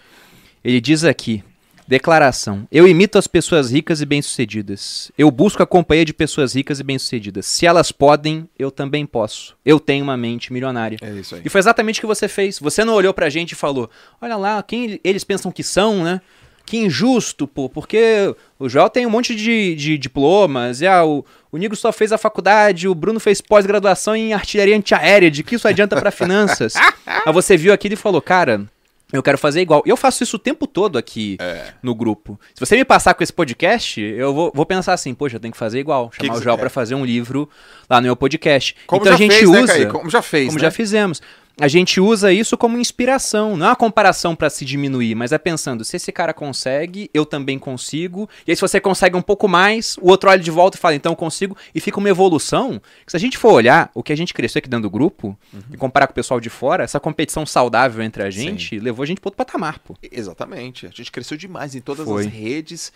Ele 0.64 0.80
diz 0.80 1.04
aqui: 1.04 1.44
Declaração. 1.86 2.66
Eu 2.70 2.86
imito 2.86 3.18
as 3.18 3.26
pessoas 3.26 3.70
ricas 3.70 4.00
e 4.00 4.06
bem-sucedidas. 4.06 5.10
Eu 5.16 5.30
busco 5.30 5.62
a 5.62 5.66
companhia 5.66 6.04
de 6.04 6.14
pessoas 6.14 6.54
ricas 6.54 6.80
e 6.80 6.82
bem-sucedidas. 6.82 7.46
Se 7.46 7.66
elas 7.66 7.92
podem, 7.92 8.48
eu 8.58 8.70
também 8.70 9.04
posso. 9.04 9.56
Eu 9.64 9.78
tenho 9.78 10.04
uma 10.04 10.16
mente 10.16 10.52
milionária. 10.52 10.98
É 11.02 11.10
isso 11.10 11.34
aí. 11.34 11.42
E 11.44 11.48
foi 11.48 11.58
exatamente 11.58 11.98
o 11.98 12.02
que 12.02 12.06
você 12.06 12.28
fez. 12.28 12.58
Você 12.58 12.84
não 12.84 12.94
olhou 12.94 13.12
pra 13.12 13.28
gente 13.28 13.52
e 13.52 13.56
falou: 13.56 13.90
Olha 14.20 14.36
lá, 14.36 14.62
quem 14.62 15.00
eles 15.02 15.24
pensam 15.24 15.50
que 15.50 15.62
são, 15.62 16.04
né? 16.04 16.20
Que 16.64 16.76
injusto, 16.76 17.46
pô, 17.46 17.68
porque 17.68 18.34
o 18.58 18.68
Joel 18.68 18.88
tem 18.88 19.04
um 19.04 19.10
monte 19.10 19.34
de, 19.34 19.74
de 19.74 19.98
diplomas, 19.98 20.80
e 20.80 20.86
ah, 20.86 21.04
o, 21.04 21.24
o 21.50 21.56
Nigo 21.56 21.74
só 21.74 21.92
fez 21.92 22.12
a 22.12 22.18
faculdade, 22.18 22.86
o 22.86 22.94
Bruno 22.94 23.18
fez 23.18 23.40
pós-graduação 23.40 24.14
em 24.14 24.32
artilharia 24.32 24.76
antiaérea, 24.76 25.28
de 25.28 25.42
que 25.42 25.56
isso 25.56 25.66
adianta 25.66 25.96
pra 25.96 26.12
finanças? 26.12 26.74
Aí 27.04 27.32
você 27.32 27.56
viu 27.56 27.72
aquilo 27.72 27.94
e 27.94 27.96
falou, 27.96 28.22
cara, 28.22 28.64
eu 29.12 29.22
quero 29.22 29.36
fazer 29.38 29.60
igual. 29.60 29.82
E 29.86 29.90
eu 29.90 29.96
faço 29.96 30.22
isso 30.22 30.36
o 30.36 30.38
tempo 30.38 30.66
todo 30.66 30.96
aqui 30.98 31.36
É. 31.40 31.72
no 31.82 31.94
grupo. 31.94 32.38
Se 32.54 32.60
você 32.64 32.76
me 32.76 32.84
passar 32.84 33.14
com 33.14 33.22
esse 33.22 33.32
podcast, 33.32 34.00
eu 34.00 34.32
vou, 34.34 34.50
vou 34.54 34.64
pensar 34.66 34.92
assim, 34.94 35.12
poxa, 35.14 35.36
eu 35.36 35.40
tenho 35.40 35.52
que 35.52 35.58
fazer 35.58 35.78
igual. 35.80 36.10
Chamar 36.12 36.18
que 36.18 36.30
o 36.30 36.34
você- 36.38 36.44
Joel 36.44 36.56
é. 36.56 36.58
pra 36.60 36.70
fazer 36.70 36.94
um 36.94 37.04
livro 37.04 37.48
lá 37.88 38.00
no 38.00 38.06
meu 38.06 38.16
podcast. 38.16 38.74
Como 38.86 39.02
então 39.02 39.12
já 39.12 39.16
a 39.16 39.18
gente 39.18 39.34
fez, 39.36 39.50
né, 39.50 39.60
usa. 39.60 39.72
Caí? 39.72 39.86
Como 39.86 40.10
já 40.10 40.22
fez, 40.22 40.46
como 40.46 40.58
né? 40.58 40.64
já 40.64 40.70
fizemos. 40.70 41.20
A 41.58 41.68
gente 41.68 42.00
usa 42.00 42.32
isso 42.32 42.56
como 42.56 42.78
inspiração, 42.78 43.56
não 43.56 43.66
é 43.66 43.68
uma 43.68 43.76
comparação 43.76 44.34
pra 44.34 44.48
se 44.48 44.64
diminuir, 44.64 45.14
mas 45.14 45.32
é 45.32 45.38
pensando, 45.38 45.84
se 45.84 45.96
esse 45.96 46.10
cara 46.10 46.32
consegue, 46.32 47.10
eu 47.12 47.26
também 47.26 47.58
consigo. 47.58 48.28
E 48.46 48.50
aí 48.50 48.56
se 48.56 48.62
você 48.62 48.80
consegue 48.80 49.16
um 49.16 49.22
pouco 49.22 49.46
mais, 49.46 49.96
o 49.98 50.08
outro 50.08 50.30
olha 50.30 50.40
de 50.40 50.50
volta 50.50 50.76
e 50.76 50.80
fala, 50.80 50.94
então 50.94 51.12
eu 51.12 51.16
consigo, 51.16 51.56
e 51.74 51.80
fica 51.80 51.98
uma 51.98 52.08
evolução. 52.08 52.80
Se 53.06 53.16
a 53.16 53.20
gente 53.20 53.36
for 53.36 53.52
olhar 53.52 53.90
o 53.94 54.02
que 54.02 54.12
a 54.12 54.16
gente 54.16 54.32
cresceu 54.32 54.60
aqui 54.60 54.68
dentro 54.68 54.84
do 54.84 54.90
grupo 54.90 55.38
e 55.70 55.76
comparar 55.76 56.06
com 56.06 56.12
o 56.12 56.14
pessoal 56.14 56.40
de 56.40 56.48
fora, 56.48 56.84
essa 56.84 56.98
competição 56.98 57.44
saudável 57.44 58.02
entre 58.02 58.22
a 58.22 58.30
gente 58.30 58.78
levou 58.78 59.02
a 59.02 59.06
gente 59.06 59.20
pro 59.20 59.28
outro 59.28 59.36
patamar, 59.36 59.78
pô. 59.80 59.94
Exatamente. 60.10 60.86
A 60.86 60.90
gente 60.90 61.12
cresceu 61.12 61.36
demais 61.36 61.74
em 61.74 61.80
todas 61.80 62.06
Foi. 62.06 62.26
as 62.26 62.32
redes 62.32 62.92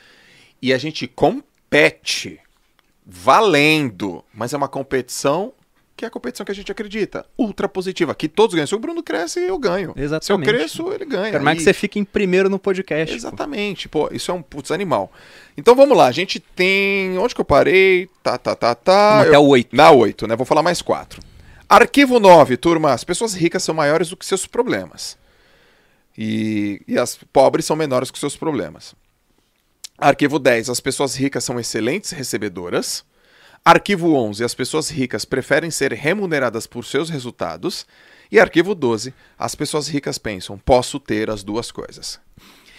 e 0.63 0.73
a 0.73 0.79
gente 0.79 1.07
compete 1.07 2.41
valendo, 3.05 4.25
mas 4.35 4.53
é 4.53 4.57
uma 4.57 4.69
competição 4.69 5.53
que 5.97 6.05
é 6.05 6.09
a 6.09 6.11
competição 6.11 6.45
que 6.45 6.53
a 6.53 6.55
gente 6.55 6.71
acredita, 6.71 7.25
ultra 7.39 7.67
positiva, 7.69 8.15
que 8.15 8.29
todos 8.29 8.55
ganham. 8.55 8.67
Se 8.67 8.75
o 8.75 8.79
Bruno 8.79 9.03
cresce, 9.03 9.41
eu 9.41 9.59
ganho. 9.59 9.95
Exatamente. 9.97 10.25
Se 10.27 10.33
eu 10.33 10.39
cresço, 10.59 10.93
ele 10.93 11.05
ganha. 11.07 11.31
Quero 11.33 11.43
mais 11.45 11.57
E- 11.57 11.59
que 11.61 11.65
você 11.65 11.73
fique 11.73 11.99
em 11.99 12.05
primeiro 12.05 12.51
no 12.51 12.59
podcast. 12.59 13.13
pô. 13.15 13.17
Exatamente, 13.19 13.89
pô, 13.89 14.09
isso 14.13 14.31
é 14.31 14.35
um 14.35 14.43
putz 14.43 14.71
animal. 14.71 15.11
Então 15.57 15.75
vamos 15.75 15.97
lá, 15.97 16.07
a 16.07 16.13
gente 16.13 16.39
tem. 16.39 17.17
Onde 17.19 17.35
que 17.35 17.41
eu 17.41 17.45
parei? 17.47 18.09
Tá, 18.23 18.37
tá, 18.37 18.55
tá, 18.55 18.75
tá. 18.75 19.11
Vamos 19.13 19.25
Eu- 19.27 19.31
até 19.33 19.39
o 19.39 19.47
8. 19.49 19.75
Na 19.75 19.91
8, 19.91 20.27
né? 20.27 20.37
Vou 20.37 20.45
falar 20.45 20.63
mais 20.63 20.83
4. 20.83 21.23
Arquivo 21.69 22.21
9, 22.21 22.57
turma. 22.59 22.93
As 22.93 23.03
pessoas 23.03 23.33
ricas 23.35 23.63
são 23.63 23.75
maiores 23.75 24.11
do 24.11 24.17
que 24.17 24.27
seus 24.27 24.47
problemas. 24.47 25.17
E, 26.17 26.81
e 26.87 26.99
as 26.99 27.17
pobres 27.33 27.65
são 27.67 27.75
menores 27.77 28.11
que 28.11 28.19
seus 28.19 28.37
problemas. 28.37 28.95
Arquivo 29.99 30.39
10, 30.39 30.69
as 30.69 30.81
pessoas 30.81 31.15
ricas 31.15 31.43
são 31.45 31.59
excelentes 31.59 32.11
recebedoras. 32.11 33.05
Arquivo 33.67 34.15
11, 34.15 34.45
as 34.45 34.55
pessoas 34.55 34.89
ricas 34.89 35.25
preferem 35.25 35.73
ser 35.73 35.93
remuneradas 35.93 36.69
por 36.69 36.85
seus 36.85 37.11
resultados. 37.11 37.85
E 38.31 38.39
arquivo 38.39 38.77
12, 38.77 39.13
as 39.37 39.57
pessoas 39.57 39.89
ricas 39.89 40.19
pensam, 40.19 40.57
posso 40.57 41.01
ter 41.01 41.29
as 41.29 41.43
duas 41.43 41.73
coisas. 41.73 42.21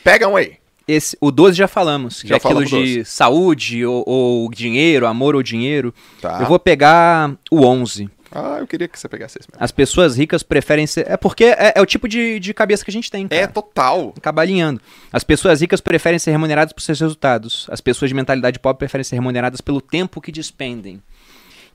Pegam 0.01 0.37
aí. 0.37 0.55
Esse, 0.87 1.17
o 1.19 1.29
12 1.29 1.57
já 1.57 1.67
falamos, 1.67 2.21
que 2.21 2.29
Já 2.29 2.35
é 2.35 2.37
aquilo 2.37 2.63
de 2.63 3.03
saúde 3.03 3.85
ou, 3.85 4.01
ou 4.07 4.49
dinheiro, 4.49 5.05
amor 5.05 5.35
ou 5.35 5.43
dinheiro. 5.43 5.93
Tá. 6.21 6.37
Eu 6.39 6.45
vou 6.45 6.57
pegar 6.57 7.35
o 7.51 7.65
11. 7.65 8.09
Ah, 8.31 8.57
eu 8.59 8.67
queria 8.67 8.87
que 8.87 8.99
você 8.99 9.07
pegasse 9.07 9.37
esse 9.39 9.47
mesmo. 9.49 9.63
As 9.63 9.71
pessoas 9.71 10.17
ricas 10.17 10.43
preferem 10.43 10.85
ser. 10.85 11.09
É 11.09 11.17
porque 11.17 11.45
é, 11.45 11.73
é 11.75 11.81
o 11.81 11.85
tipo 11.85 12.07
de, 12.07 12.39
de 12.39 12.53
cabeça 12.53 12.83
que 12.83 12.91
a 12.91 12.93
gente 12.93 13.09
tem, 13.09 13.27
cara. 13.27 13.41
É 13.41 13.47
total. 13.47 14.13
Acaba 14.17 14.41
alinhando. 14.41 14.81
As 15.11 15.23
pessoas 15.23 15.61
ricas 15.61 15.81
preferem 15.81 16.19
ser 16.19 16.31
remuneradas 16.31 16.73
por 16.73 16.81
seus 16.81 16.99
resultados. 16.99 17.67
As 17.69 17.81
pessoas 17.81 18.09
de 18.09 18.15
mentalidade 18.15 18.59
pobre 18.59 18.79
preferem 18.79 19.03
ser 19.03 19.15
remuneradas 19.15 19.61
pelo 19.61 19.81
tempo 19.81 20.21
que 20.21 20.31
despendem. 20.31 21.01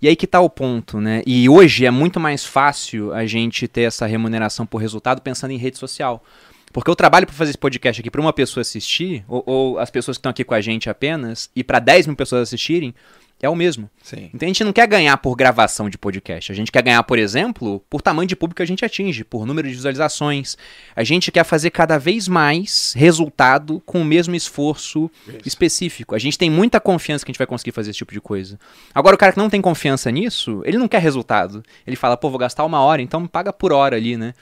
E 0.01 0.09
aí 0.09 0.17
que 0.17 0.27
tá 0.27 0.41
o 0.41 0.51
ponto, 0.51 1.01
né? 1.01 1.23
E 1.25 1.49
hoje 1.49 1.87
é 1.87 1.91
muito 1.91 2.19
mais 2.19 2.45
fácil 2.45 3.15
a 3.15 3.25
gente 3.25 3.69
ter 3.69 3.83
essa 3.83 4.05
remuneração 4.05 4.67
por 4.67 4.79
resultado 4.79 5.23
pensando 5.23 5.53
em 5.53 5.57
rede 5.57 5.79
social. 5.79 6.23
Porque 6.73 6.91
eu 6.91 6.97
trabalho 6.97 7.27
para 7.27 7.37
fazer 7.37 7.51
esse 7.51 7.59
podcast 7.59 8.01
aqui 8.01 8.11
para 8.11 8.21
uma 8.21 8.33
pessoa 8.33 8.63
assistir, 8.63 9.25
ou, 9.29 9.43
ou 9.47 9.79
as 9.79 9.91
pessoas 9.91 10.17
que 10.17 10.21
estão 10.21 10.31
aqui 10.31 10.43
com 10.43 10.55
a 10.55 10.61
gente 10.61 10.89
apenas, 10.89 11.51
e 11.55 11.63
para 11.63 11.79
10 11.79 12.07
mil 12.07 12.17
pessoas 12.17 12.49
assistirem, 12.49 12.95
é 13.43 13.49
o 13.49 13.57
mesmo. 13.57 13.91
Sim. 14.01 14.31
Então 14.33 14.47
a 14.47 14.49
gente 14.49 14.63
não 14.63 14.73
quer 14.73 14.87
ganhar 14.87 15.17
por 15.17 15.35
gravação 15.35 15.91
de 15.91 15.99
podcast. 15.99 16.53
A 16.53 16.55
gente 16.55 16.71
quer 16.71 16.81
ganhar, 16.81 17.03
por 17.03 17.19
exemplo, 17.19 17.85
por 17.91 18.01
tamanho 18.01 18.29
de 18.29 18.37
público 18.37 18.59
que 18.59 18.63
a 18.63 18.67
gente 18.67 18.85
atinge, 18.85 19.25
por 19.25 19.45
número 19.45 19.67
de 19.67 19.75
visualizações. 19.75 20.57
A 20.95 21.03
gente 21.03 21.33
quer 21.33 21.43
fazer 21.43 21.71
cada 21.71 21.99
vez 21.99 22.29
mais 22.29 22.95
resultado 22.97 23.83
com 23.85 24.01
o 24.01 24.05
mesmo 24.05 24.37
esforço 24.37 25.11
específico. 25.45 26.15
A 26.15 26.19
gente 26.21 26.39
tem 26.39 26.49
muita 26.49 26.81
confiança 26.81 27.25
que 27.25 27.31
a 27.31 27.33
gente 27.33 27.39
vai 27.39 27.47
conseguir 27.47 27.73
fazer 27.73 27.91
esse 27.91 27.99
tipo 27.99 28.13
de 28.13 28.21
coisa. 28.21 28.61
Agora, 28.95 29.17
o 29.17 29.19
cara 29.19 29.33
que 29.33 29.39
não 29.39 29.51
tem 29.51 29.61
confiança 29.61 30.09
nisso, 30.13 30.63
ele 30.65 30.79
não 30.79 30.87
quer 30.87 31.01
resultado. 31.01 31.65
Ele 31.85 31.97
fala, 31.97 32.17
pô, 32.17 32.31
vou 32.31 32.39
gastar 32.39 32.65
uma 32.65 32.81
hora, 32.81 33.03
então 33.03 33.27
paga 33.27 33.53
por 33.53 33.73
hora 33.73 33.97
ali, 33.97 34.17
né? 34.17 34.35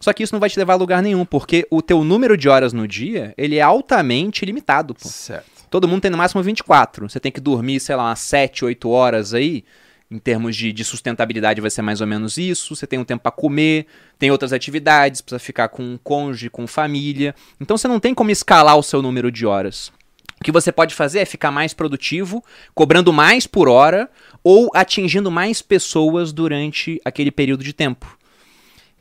Só 0.00 0.12
que 0.12 0.22
isso 0.22 0.34
não 0.34 0.40
vai 0.40 0.48
te 0.48 0.58
levar 0.58 0.74
a 0.74 0.76
lugar 0.76 1.02
nenhum, 1.02 1.24
porque 1.24 1.66
o 1.70 1.82
teu 1.82 2.02
número 2.04 2.36
de 2.36 2.48
horas 2.48 2.72
no 2.72 2.88
dia, 2.88 3.34
ele 3.36 3.56
é 3.56 3.62
altamente 3.62 4.44
limitado, 4.44 4.94
pô. 4.94 5.08
Certo. 5.08 5.55
Todo 5.76 5.86
mundo 5.86 6.00
tem 6.00 6.10
no 6.10 6.16
máximo 6.16 6.42
24. 6.42 7.06
Você 7.06 7.20
tem 7.20 7.30
que 7.30 7.38
dormir, 7.38 7.80
sei 7.80 7.94
lá, 7.94 8.04
umas 8.04 8.20
7, 8.20 8.64
8 8.64 8.88
horas 8.88 9.34
aí. 9.34 9.62
Em 10.10 10.18
termos 10.18 10.56
de, 10.56 10.72
de 10.72 10.82
sustentabilidade 10.82 11.60
vai 11.60 11.68
ser 11.68 11.82
mais 11.82 12.00
ou 12.00 12.06
menos 12.06 12.38
isso. 12.38 12.74
Você 12.74 12.86
tem 12.86 12.98
um 12.98 13.04
tempo 13.04 13.22
pra 13.22 13.30
comer, 13.30 13.84
tem 14.18 14.30
outras 14.30 14.54
atividades, 14.54 15.20
precisa 15.20 15.38
ficar 15.38 15.68
com 15.68 15.82
um 15.82 15.98
cônjuge, 16.02 16.48
com 16.48 16.66
família. 16.66 17.34
Então 17.60 17.76
você 17.76 17.86
não 17.86 18.00
tem 18.00 18.14
como 18.14 18.30
escalar 18.30 18.78
o 18.78 18.82
seu 18.82 19.02
número 19.02 19.30
de 19.30 19.44
horas. 19.44 19.92
O 20.40 20.44
que 20.44 20.50
você 20.50 20.72
pode 20.72 20.94
fazer 20.94 21.18
é 21.18 21.26
ficar 21.26 21.50
mais 21.50 21.74
produtivo, 21.74 22.42
cobrando 22.74 23.12
mais 23.12 23.46
por 23.46 23.68
hora 23.68 24.08
ou 24.42 24.70
atingindo 24.74 25.30
mais 25.30 25.60
pessoas 25.60 26.32
durante 26.32 26.98
aquele 27.04 27.30
período 27.30 27.62
de 27.62 27.74
tempo. 27.74 28.15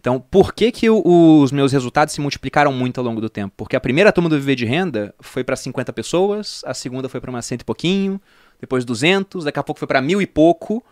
Então, 0.06 0.20
por 0.20 0.54
que, 0.54 0.72
que 0.72 0.88
o- 0.88 1.42
os 1.42 1.52
meus 1.52 1.72
resultados 1.72 2.14
se 2.14 2.22
multiplicaram 2.22 2.72
muito 2.72 3.00
ao 3.00 3.04
longo 3.04 3.20
do 3.20 3.28
tempo? 3.28 3.52
Porque 3.58 3.76
a 3.76 3.80
primeira 3.82 4.12
turma 4.12 4.30
do 4.30 4.36
Viver 4.38 4.54
de 4.56 4.64
Renda 4.64 5.16
foi 5.20 5.44
para 5.44 5.56
50 5.56 5.92
pessoas, 5.94 6.62
a 6.64 6.76
segunda 6.76 7.10
foi 7.10 7.20
para 7.20 7.32
umas 7.32 7.44
cento 7.48 7.62
e 7.62 7.66
pouquinho, 7.66 8.22
depois 8.62 8.86
200, 8.86 9.46
daqui 9.46 9.58
a 9.58 9.64
pouco 9.64 9.80
foi 9.80 9.88
para 9.88 10.00
mil 10.04 10.22
e 10.22 10.28
pouco, 10.28 10.84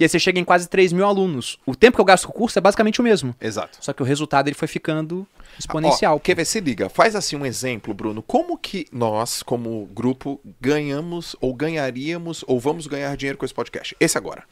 e 0.00 0.04
aí 0.04 0.08
você 0.08 0.18
chega 0.18 0.40
em 0.40 0.44
quase 0.44 0.70
3 0.70 0.90
mil 0.90 1.04
alunos. 1.04 1.58
O 1.66 1.76
tempo 1.76 1.98
que 1.98 2.00
eu 2.00 2.04
gasto 2.06 2.24
com 2.26 2.32
o 2.32 2.34
curso 2.34 2.58
é 2.58 2.62
basicamente 2.62 2.98
o 2.98 3.04
mesmo. 3.04 3.36
Exato. 3.38 3.76
Só 3.78 3.92
que 3.92 4.00
o 4.02 4.06
resultado 4.06 4.48
ele 4.48 4.54
foi 4.56 4.66
ficando 4.66 5.26
exponencial. 5.58 6.16
Ó, 6.16 6.18
quer 6.18 6.34
ver? 6.34 6.46
Se 6.46 6.58
liga. 6.58 6.88
Faz 6.88 7.14
assim 7.14 7.36
um 7.36 7.44
exemplo, 7.44 7.92
Bruno. 7.92 8.22
Como 8.22 8.56
que 8.56 8.86
nós, 8.90 9.42
como 9.42 9.84
grupo, 9.94 10.40
ganhamos 10.58 11.36
ou 11.42 11.52
ganharíamos 11.54 12.42
ou 12.48 12.58
vamos 12.58 12.86
ganhar 12.86 13.14
dinheiro 13.18 13.36
com 13.36 13.44
esse 13.44 13.52
podcast? 13.54 13.94
Esse 14.00 14.16
agora. 14.16 14.44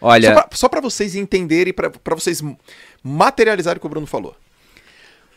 Olha, 0.00 0.46
Só 0.52 0.68
pra 0.68 0.80
vocês 0.80 1.14
entenderem, 1.16 1.72
pra 1.72 1.90
vocês 2.14 2.42
materializarem 3.02 3.78
o 3.78 3.80
que 3.80 3.86
o 3.86 3.90
Bruno 3.90 4.06
falou. 4.06 4.36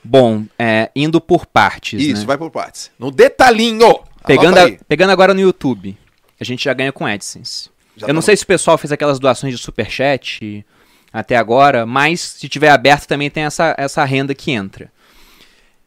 bom, 0.04 0.46
é, 0.58 0.90
indo 0.96 1.22
por 1.22 1.46
partes, 1.46 2.02
Isso, 2.02 2.22
né? 2.22 2.28
vai 2.28 2.38
por 2.38 2.50
partes. 2.52 2.92
No 2.98 3.12
detalhinho! 3.12 4.00
Pegando, 4.26 4.58
a- 4.58 4.72
pegando 4.88 5.10
agora 5.12 5.34
no 5.34 5.40
YouTube, 5.40 5.98
a 6.40 6.44
gente 6.44 6.64
já 6.64 6.74
ganha 6.74 6.92
com 6.92 7.06
AdSense. 7.06 7.70
Já 7.96 8.06
eu 8.06 8.08
tá 8.08 8.14
não 8.14 8.16
no- 8.16 8.22
sei 8.22 8.36
se 8.38 8.44
o 8.44 8.48
pessoal 8.48 8.78
fez 8.78 8.92
aquelas 8.92 9.20
doações 9.20 9.56
de 9.56 9.62
superchat 9.62 10.66
até 11.12 11.36
agora, 11.36 11.86
mas 11.86 12.20
se 12.22 12.48
tiver 12.50 12.70
aberto 12.70 13.08
também 13.08 13.30
tem 13.30 13.44
essa, 13.44 13.76
essa 13.78 14.04
renda 14.06 14.34
que 14.34 14.52
entra. 14.52 14.92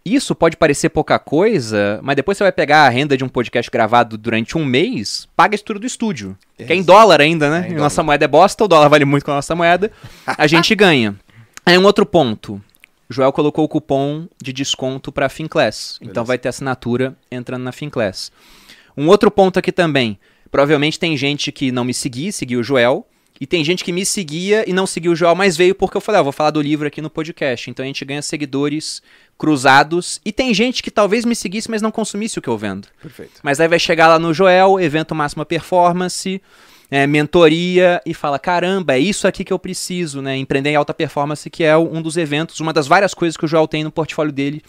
Isso 0.04 0.34
pode 0.34 0.56
parecer 0.56 0.90
pouca 0.90 1.18
coisa, 1.18 1.98
mas 2.02 2.14
depois 2.14 2.36
você 2.36 2.44
vai 2.44 2.52
pegar 2.52 2.84
a 2.84 2.88
renda 2.90 3.16
de 3.16 3.24
um 3.24 3.28
podcast 3.28 3.70
gravado 3.70 4.18
durante 4.18 4.58
um 4.58 4.64
mês, 4.64 5.26
paga 5.34 5.54
isso 5.54 5.64
tudo 5.64 5.80
do 5.80 5.86
estúdio. 5.86 6.36
Que 6.58 6.64
é 6.64 6.76
em 6.76 6.80
Isso. 6.80 6.86
dólar 6.86 7.22
ainda, 7.22 7.48
né? 7.48 7.68
É 7.70 7.72
nossa 7.72 8.02
moeda 8.02 8.26
é 8.26 8.28
bosta, 8.28 8.64
o 8.64 8.68
dólar 8.68 8.88
vale 8.88 9.06
muito 9.06 9.24
com 9.24 9.30
a 9.30 9.36
nossa 9.36 9.54
moeda. 9.54 9.90
A 10.26 10.46
gente 10.46 10.74
ganha. 10.76 11.16
Aí 11.64 11.78
um 11.78 11.84
outro 11.84 12.04
ponto. 12.04 12.62
O 13.08 13.14
Joel 13.14 13.32
colocou 13.32 13.64
o 13.64 13.68
cupom 13.68 14.28
de 14.42 14.52
desconto 14.52 15.10
para 15.10 15.28
Finclass. 15.30 15.96
Então 16.00 16.12
Beleza. 16.12 16.24
vai 16.24 16.38
ter 16.38 16.48
assinatura 16.50 17.16
entrando 17.30 17.62
na 17.62 17.72
Finclass. 17.72 18.30
Um 18.96 19.08
outro 19.08 19.30
ponto 19.30 19.58
aqui 19.58 19.72
também. 19.72 20.18
Provavelmente 20.50 20.98
tem 20.98 21.16
gente 21.16 21.50
que 21.50 21.72
não 21.72 21.84
me 21.84 21.94
seguia, 21.94 22.30
seguiu 22.30 22.60
o 22.60 22.62
Joel. 22.62 23.06
E 23.40 23.46
tem 23.46 23.64
gente 23.64 23.82
que 23.82 23.92
me 23.92 24.06
seguia 24.06 24.68
e 24.68 24.72
não 24.72 24.86
seguiu 24.86 25.12
o 25.12 25.16
Joel, 25.16 25.34
mas 25.34 25.56
veio 25.56 25.74
porque 25.74 25.96
eu 25.96 26.00
falei, 26.00 26.20
ah, 26.20 26.22
vou 26.22 26.32
falar 26.32 26.50
do 26.50 26.62
livro 26.62 26.86
aqui 26.86 27.02
no 27.02 27.10
podcast. 27.10 27.68
Então 27.68 27.82
a 27.82 27.86
gente 27.86 28.04
ganha 28.04 28.22
seguidores 28.22 29.02
cruzados. 29.36 30.20
E 30.24 30.32
tem 30.32 30.54
gente 30.54 30.82
que 30.82 30.90
talvez 30.90 31.24
me 31.24 31.34
seguisse, 31.34 31.68
mas 31.68 31.82
não 31.82 31.90
consumisse 31.90 32.38
o 32.38 32.42
que 32.42 32.48
eu 32.48 32.56
vendo. 32.56 32.86
Perfeito. 33.02 33.40
Mas 33.42 33.58
aí 33.58 33.66
vai 33.66 33.78
chegar 33.78 34.06
lá 34.06 34.18
no 34.20 34.32
Joel, 34.32 34.78
evento 34.78 35.16
máxima 35.16 35.44
performance, 35.44 36.40
é, 36.88 37.08
mentoria, 37.08 38.00
e 38.06 38.14
fala: 38.14 38.38
caramba, 38.38 38.94
é 38.94 39.00
isso 39.00 39.26
aqui 39.26 39.42
que 39.42 39.52
eu 39.52 39.58
preciso, 39.58 40.22
né? 40.22 40.36
Empreender 40.36 40.70
em 40.70 40.76
alta 40.76 40.94
performance, 40.94 41.50
que 41.50 41.64
é 41.64 41.76
um 41.76 42.00
dos 42.00 42.16
eventos, 42.16 42.60
uma 42.60 42.72
das 42.72 42.86
várias 42.86 43.14
coisas 43.14 43.36
que 43.36 43.44
o 43.44 43.48
Joel 43.48 43.66
tem 43.66 43.82
no 43.82 43.90
portfólio 43.90 44.32
dele 44.32 44.62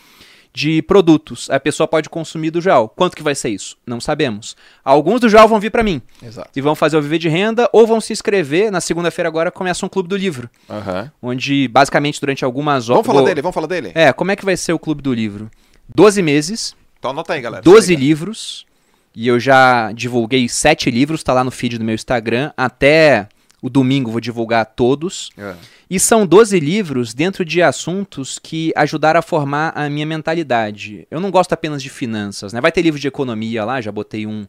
de 0.55 0.81
produtos. 0.81 1.49
A 1.49 1.59
pessoa 1.59 1.85
pode 1.85 2.09
consumir 2.09 2.49
do 2.49 2.61
Joel. 2.61 2.87
Quanto 2.95 3.13
que 3.17 3.21
vai 3.21 3.35
ser 3.35 3.49
isso? 3.49 3.75
Não 3.85 3.99
sabemos. 3.99 4.55
Alguns 4.85 5.19
do 5.19 5.27
Joel 5.27 5.49
vão 5.49 5.59
vir 5.59 5.69
para 5.69 5.83
mim 5.83 6.01
Exato. 6.23 6.49
e 6.55 6.61
vão 6.61 6.73
fazer 6.73 6.95
o 6.95 7.01
Viver 7.01 7.17
de 7.17 7.27
Renda 7.27 7.69
ou 7.73 7.85
vão 7.85 7.99
se 7.99 8.13
inscrever. 8.13 8.71
Na 8.71 8.79
segunda-feira 8.79 9.27
agora 9.27 9.51
começa 9.51 9.85
um 9.85 9.89
clube 9.89 10.07
do 10.07 10.15
livro, 10.15 10.49
Aham. 10.69 11.11
onde 11.21 11.67
basicamente 11.67 12.21
durante 12.21 12.45
algumas 12.45 12.89
horas. 12.89 13.03
Vamos 13.05 13.15
falar 13.17 13.27
dele, 13.27 13.41
vamos 13.41 13.53
falar 13.53 13.67
dele? 13.67 13.91
É, 13.93 14.13
como 14.13 14.31
é 14.31 14.35
que 14.37 14.45
vai 14.45 14.55
ser 14.55 14.71
o 14.71 14.79
clube 14.79 15.01
do 15.01 15.13
livro? 15.13 15.51
12 15.93 16.21
meses, 16.21 16.73
Então 16.97 17.11
anota 17.11 17.33
aí, 17.33 17.41
galera. 17.41 17.61
12 17.61 17.87
Se 17.87 17.91
liga. 17.93 18.01
livros. 18.01 18.65
E 19.13 19.27
eu 19.27 19.39
já 19.39 19.91
divulguei 19.91 20.47
7 20.49 20.89
livros, 20.89 21.21
tá 21.21 21.33
lá 21.33 21.43
no 21.43 21.51
feed 21.51 21.77
do 21.77 21.83
meu 21.83 21.95
Instagram. 21.95 22.51
Até 22.57 23.27
o 23.65 23.69
domingo 23.69 24.11
vou 24.11 24.21
divulgar 24.21 24.63
todos. 24.63 25.31
É. 25.35 25.55
E 25.89 25.99
são 25.99 26.23
12 26.27 26.59
livros 26.59 27.15
dentro 27.15 27.43
de 27.43 27.63
assuntos 27.63 28.37
que 28.37 28.71
ajudaram 28.75 29.19
a 29.19 29.23
formar 29.23 29.73
a 29.75 29.89
minha 29.89 30.05
mentalidade. 30.05 31.07
Eu 31.09 31.19
não 31.19 31.31
gosto 31.31 31.51
apenas 31.53 31.81
de 31.81 31.89
finanças, 31.89 32.53
né? 32.53 32.61
Vai 32.61 32.71
ter 32.71 32.83
livro 32.83 32.99
de 32.99 33.07
economia 33.07 33.65
lá, 33.65 33.81
já 33.81 33.91
botei 33.91 34.27
um 34.27 34.45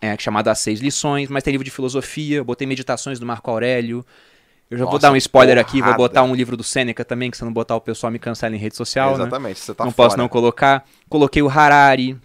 é, 0.00 0.16
chamado 0.16 0.46
As 0.46 0.60
Seis 0.60 0.78
Lições, 0.78 1.28
mas 1.28 1.42
tem 1.42 1.50
livro 1.50 1.64
de 1.64 1.70
filosofia, 1.72 2.44
botei 2.44 2.64
meditações 2.64 3.18
do 3.18 3.26
Marco 3.26 3.50
Aurélio. 3.50 4.06
Eu 4.70 4.78
já 4.78 4.84
vou 4.84 4.94
Nossa, 4.94 5.08
dar 5.08 5.12
um 5.12 5.16
spoiler 5.16 5.58
aqui, 5.58 5.78
vou 5.78 5.92
porrada. 5.92 5.96
botar 5.96 6.22
um 6.22 6.32
livro 6.32 6.56
do 6.56 6.62
Sêneca 6.62 7.04
também, 7.04 7.32
que 7.32 7.36
se 7.36 7.44
não 7.44 7.52
botar 7.52 7.74
o 7.74 7.80
pessoal 7.80 8.12
me 8.12 8.20
cancela 8.20 8.54
em 8.54 8.58
rede 8.58 8.76
social, 8.76 9.18
né? 9.18 9.24
Exatamente, 9.24 9.58
você 9.58 9.74
tá 9.74 9.84
não 9.84 9.90
fora. 9.90 10.08
posso 10.08 10.16
não 10.16 10.28
colocar. 10.28 10.84
Coloquei 11.08 11.42
o 11.42 11.48
Harari, 11.48 12.16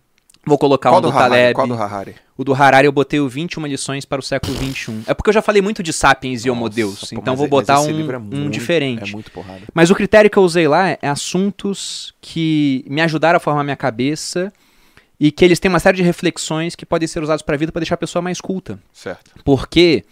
vou 0.45 0.57
colocar 0.57 0.90
Qual 0.90 0.99
um 0.99 1.02
do 1.02 1.11
do, 1.11 1.18
Harari? 1.18 1.30
Taleb. 1.32 1.53
Qual 1.56 1.68
do 1.68 1.74
Harari? 1.74 2.16
O 2.38 2.44
do 2.44 2.53
Harari 2.53 2.86
eu 2.88 2.91
botei 2.91 3.20
o 3.20 3.28
21 3.28 3.66
lições 3.68 4.06
para 4.06 4.20
o 4.20 4.24
século 4.24 4.53
21. 4.57 5.03
É 5.07 5.14
porque 5.14 5.30
eu 5.30 5.34
já 5.34 5.41
falei 5.41 5.61
muito 5.61 5.84
de 5.84 5.91
Sapiens 5.91 6.45
e 6.45 6.49
Homo 6.49 6.70
Deus, 6.70 7.02
pô, 7.02 7.07
então 7.18 7.36
vou 7.36 7.48
botar 7.48 7.82
um, 7.82 7.90
é 7.90 8.18
um 8.18 8.20
muito- 8.22 8.52
diferente. 8.52 9.10
É 9.10 9.11
muito 9.14 9.30
porrada. 9.32 9.61
Mas 9.74 9.90
o 9.90 9.95
critério 9.95 10.30
que 10.30 10.38
eu 10.38 10.44
usei 10.44 10.68
lá 10.68 10.90
é 10.90 10.99
assuntos 11.07 12.14
que 12.22 12.86
me 12.88 13.02
ajudaram 13.02 13.38
a 13.38 13.40
formar 13.40 13.64
minha 13.64 13.76
cabeça 13.76 14.52
e 15.20 15.32
que 15.34 15.44
eles 15.44 15.60
têm 15.60 15.68
uma 15.70 15.80
série 15.80 15.98
de 15.98 16.03
reflexões 16.03 16.76
que 16.76 16.86
podem 16.86 17.07
ser 17.07 17.22
usados 17.22 17.41
para 17.41 17.56
a 17.56 17.57
vida 17.57 17.72
para 17.74 17.82
deixar 17.82 17.95
a 17.95 17.98
pessoa 17.98 18.22
mais 18.22 18.40
culta. 18.40 18.80
Certo. 18.94 19.32
Porque 19.44 20.06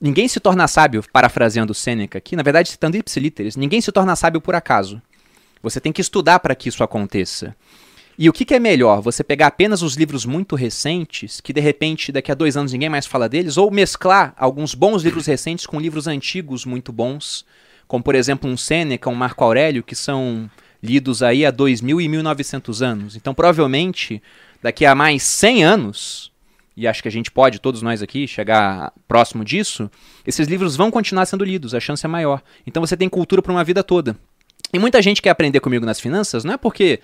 ninguém 0.00 0.26
se 0.28 0.40
torna 0.40 0.66
sábio, 0.66 1.04
parafraseando 1.12 1.74
Sêneca 1.74 2.16
aqui, 2.16 2.34
na 2.34 2.42
verdade 2.42 2.70
citando 2.70 2.96
ipsilíteres, 2.96 3.54
ninguém 3.54 3.82
se 3.82 3.92
torna 3.92 4.16
sábio 4.16 4.40
por 4.40 4.54
acaso. 4.54 5.00
Você 5.62 5.78
tem 5.78 5.92
que 5.92 6.00
estudar 6.00 6.38
para 6.40 6.54
que 6.54 6.70
isso 6.70 6.82
aconteça. 6.82 7.54
E 8.20 8.28
o 8.28 8.34
que, 8.34 8.44
que 8.44 8.52
é 8.52 8.58
melhor? 8.58 9.00
Você 9.00 9.24
pegar 9.24 9.46
apenas 9.46 9.80
os 9.80 9.94
livros 9.94 10.26
muito 10.26 10.54
recentes, 10.54 11.40
que 11.40 11.54
de 11.54 11.60
repente 11.62 12.12
daqui 12.12 12.30
a 12.30 12.34
dois 12.34 12.54
anos 12.54 12.70
ninguém 12.70 12.90
mais 12.90 13.06
fala 13.06 13.26
deles, 13.26 13.56
ou 13.56 13.70
mesclar 13.70 14.34
alguns 14.36 14.74
bons 14.74 15.02
livros 15.02 15.24
recentes 15.24 15.64
com 15.64 15.80
livros 15.80 16.06
antigos 16.06 16.66
muito 16.66 16.92
bons, 16.92 17.46
como 17.88 18.04
por 18.04 18.14
exemplo 18.14 18.50
um 18.50 18.58
Sêneca, 18.58 19.08
um 19.08 19.14
Marco 19.14 19.42
Aurélio, 19.42 19.82
que 19.82 19.94
são 19.94 20.50
lidos 20.82 21.22
aí 21.22 21.46
há 21.46 21.50
2.000 21.50 22.04
e 22.04 22.08
1.900 22.08 22.84
anos. 22.84 23.16
Então 23.16 23.32
provavelmente 23.32 24.22
daqui 24.62 24.84
a 24.84 24.94
mais 24.94 25.22
100 25.22 25.64
anos, 25.64 26.30
e 26.76 26.86
acho 26.86 27.00
que 27.00 27.08
a 27.08 27.12
gente 27.12 27.30
pode, 27.30 27.58
todos 27.58 27.80
nós 27.80 28.02
aqui, 28.02 28.28
chegar 28.28 28.92
próximo 29.08 29.42
disso, 29.42 29.90
esses 30.26 30.46
livros 30.46 30.76
vão 30.76 30.90
continuar 30.90 31.24
sendo 31.24 31.42
lidos, 31.42 31.74
a 31.74 31.80
chance 31.80 32.04
é 32.04 32.08
maior. 32.08 32.42
Então 32.66 32.84
você 32.84 32.98
tem 32.98 33.08
cultura 33.08 33.40
para 33.40 33.50
uma 33.50 33.64
vida 33.64 33.82
toda. 33.82 34.14
E 34.72 34.78
muita 34.78 35.02
gente 35.02 35.20
quer 35.20 35.30
aprender 35.30 35.60
comigo 35.60 35.84
nas 35.84 35.98
finanças, 35.98 36.44
não 36.44 36.54
é 36.54 36.56
porque, 36.56 37.00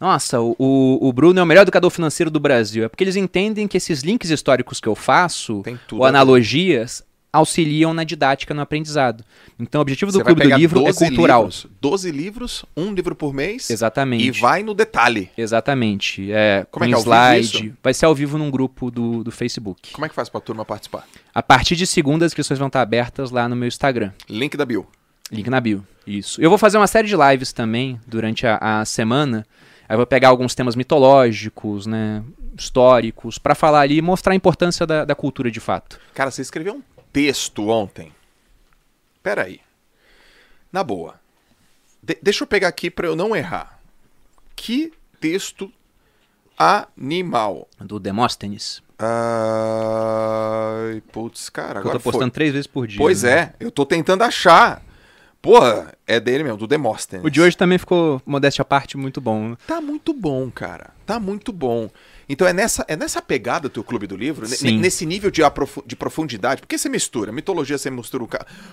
nossa, 0.00 0.40
o, 0.40 0.54
o- 1.00 1.12
Bruno 1.12 1.40
é 1.40 1.42
o 1.42 1.46
melhor 1.46 1.62
educador 1.62 1.90
financeiro 1.90 2.30
do 2.30 2.38
Brasil, 2.40 2.84
é 2.84 2.88
porque 2.88 3.02
eles 3.04 3.16
entendem 3.16 3.66
que 3.66 3.76
esses 3.76 4.02
links 4.02 4.30
históricos 4.30 4.80
que 4.80 4.88
eu 4.88 4.94
faço, 4.94 5.62
ou 5.92 6.04
a 6.04 6.08
analogias, 6.08 7.02
auxiliam 7.32 7.92
na 7.92 8.02
didática, 8.04 8.54
no 8.54 8.62
aprendizado. 8.62 9.22
Então 9.58 9.78
o 9.78 9.82
objetivo 9.82 10.10
do 10.10 10.18
Você 10.18 10.24
Clube 10.24 10.42
do 10.48 10.56
Livro 10.56 10.80
é 10.80 10.84
12 10.84 10.98
cultural. 11.06 11.42
Livros, 11.44 11.66
12 11.82 12.10
livros, 12.10 12.64
um 12.76 12.92
livro 12.94 13.14
por 13.14 13.34
mês. 13.34 13.68
Exatamente. 13.68 14.24
E 14.26 14.30
vai 14.30 14.62
no 14.62 14.72
detalhe. 14.72 15.30
Exatamente. 15.36 16.30
É, 16.32 16.66
Como 16.70 16.84
é 16.84 16.88
que 16.88 16.94
é, 16.94 16.96
ao 16.96 17.02
vivo 17.02 17.14
slide. 17.14 17.74
Vai 17.82 17.92
ser 17.92 18.06
ao 18.06 18.14
vivo 18.14 18.38
num 18.38 18.50
grupo 18.50 18.90
do, 18.90 19.22
do 19.22 19.30
Facebook. 19.30 19.92
Como 19.92 20.06
é 20.06 20.08
que 20.08 20.14
faz 20.14 20.28
pra 20.30 20.40
turma 20.40 20.64
participar? 20.64 21.04
A 21.34 21.42
partir 21.42 21.76
de 21.76 21.86
segunda, 21.86 22.24
as 22.24 22.30
inscrições 22.32 22.58
vão 22.58 22.68
estar 22.68 22.80
abertas 22.80 23.30
lá 23.30 23.46
no 23.48 23.56
meu 23.56 23.68
Instagram. 23.68 24.12
Link 24.30 24.56
da 24.56 24.64
bio. 24.64 24.86
Link 25.30 25.50
na 25.50 25.60
bio. 25.60 25.86
Isso. 26.06 26.40
Eu 26.40 26.48
vou 26.48 26.58
fazer 26.58 26.78
uma 26.78 26.86
série 26.86 27.08
de 27.08 27.16
lives 27.16 27.52
também 27.52 28.00
durante 28.06 28.46
a, 28.46 28.58
a 28.80 28.84
semana. 28.84 29.44
Aí 29.88 29.94
eu 29.94 29.98
vou 29.98 30.06
pegar 30.06 30.28
alguns 30.28 30.54
temas 30.54 30.74
mitológicos, 30.74 31.86
né, 31.86 32.22
históricos, 32.58 33.38
pra 33.38 33.54
falar 33.54 33.80
ali 33.80 33.98
e 33.98 34.02
mostrar 34.02 34.32
a 34.32 34.36
importância 34.36 34.86
da, 34.86 35.04
da 35.04 35.14
cultura 35.14 35.50
de 35.50 35.60
fato. 35.60 36.00
Cara, 36.14 36.30
você 36.30 36.42
escreveu 36.42 36.74
um 36.74 36.82
texto 37.12 37.68
ontem. 37.68 38.12
Pera 39.22 39.44
aí. 39.44 39.60
Na 40.72 40.82
boa. 40.82 41.14
De- 42.02 42.18
deixa 42.22 42.44
eu 42.44 42.48
pegar 42.48 42.68
aqui 42.68 42.90
pra 42.90 43.06
eu 43.06 43.16
não 43.16 43.34
errar. 43.34 43.78
Que 44.54 44.92
texto 45.20 45.70
animal. 46.58 47.68
Do 47.80 47.98
Demóstenes. 47.98 48.82
Ai, 48.98 50.16
putz, 51.12 51.48
cara, 51.48 51.78
eu 51.78 51.80
agora 51.80 51.98
tô 51.98 52.04
postando 52.04 52.26
foi. 52.26 52.30
três 52.30 52.52
vezes 52.52 52.66
por 52.66 52.86
dia. 52.86 52.98
Pois 52.98 53.22
né? 53.22 53.30
é, 53.30 53.52
eu 53.60 53.70
tô 53.70 53.84
tentando 53.84 54.22
achar. 54.22 54.82
Porra, 55.46 55.94
é 56.04 56.18
dele 56.18 56.42
mesmo, 56.42 56.58
do 56.58 56.66
Demóstenes. 56.66 57.24
O 57.24 57.30
de 57.30 57.40
hoje 57.40 57.56
também 57.56 57.78
ficou, 57.78 58.20
modéstia 58.26 58.62
à 58.62 58.64
parte, 58.64 58.96
muito 58.96 59.20
bom. 59.20 59.54
Tá 59.64 59.80
muito 59.80 60.12
bom, 60.12 60.50
cara. 60.50 60.90
Tá 61.06 61.20
muito 61.20 61.52
bom. 61.52 61.88
Então 62.28 62.48
é 62.48 62.52
nessa, 62.52 62.84
é 62.88 62.96
nessa 62.96 63.22
pegada 63.22 63.68
o 63.68 63.70
teu 63.70 63.84
clube 63.84 64.08
do 64.08 64.16
livro? 64.16 64.44
Nesse 64.48 65.06
nível 65.06 65.30
de, 65.30 65.42
de 65.86 65.94
profundidade? 65.94 66.60
Porque 66.60 66.76
você 66.76 66.88
mistura, 66.88 67.30
mitologia 67.30 67.78
você 67.78 67.88
mistura 67.88 68.24
o, 68.24 68.28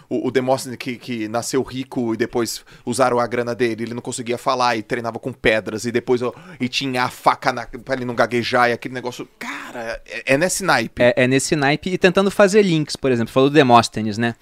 o, 0.09 0.27
o 0.27 0.31
Demóstenes 0.31 0.79
que, 0.79 0.97
que 0.97 1.27
nasceu 1.27 1.61
rico 1.61 2.15
e 2.15 2.17
depois 2.17 2.65
usaram 2.83 3.19
a 3.19 3.27
grana 3.27 3.53
dele, 3.53 3.83
ele 3.83 3.93
não 3.93 4.01
conseguia 4.01 4.39
falar 4.39 4.75
e 4.75 4.81
treinava 4.81 5.19
com 5.19 5.31
pedras 5.31 5.85
e 5.85 5.91
depois 5.91 6.21
e 6.59 6.67
tinha 6.67 7.03
a 7.03 7.09
faca 7.09 7.53
na, 7.53 7.67
pra 7.67 7.93
ele 7.93 8.05
não 8.05 8.15
gaguejar 8.15 8.71
e 8.71 8.73
aquele 8.73 8.95
negócio. 8.95 9.27
Cara, 9.37 10.01
é, 10.07 10.33
é 10.33 10.37
nesse 10.39 10.63
naipe. 10.63 11.03
É, 11.03 11.13
é 11.15 11.27
nesse 11.27 11.55
naipe 11.55 11.91
e 11.91 11.99
tentando 11.99 12.31
fazer 12.31 12.63
links, 12.63 12.95
por 12.95 13.11
exemplo, 13.11 13.31
falou 13.31 13.51
do 13.51 13.53
Demóstenes, 13.53 14.17
né? 14.17 14.33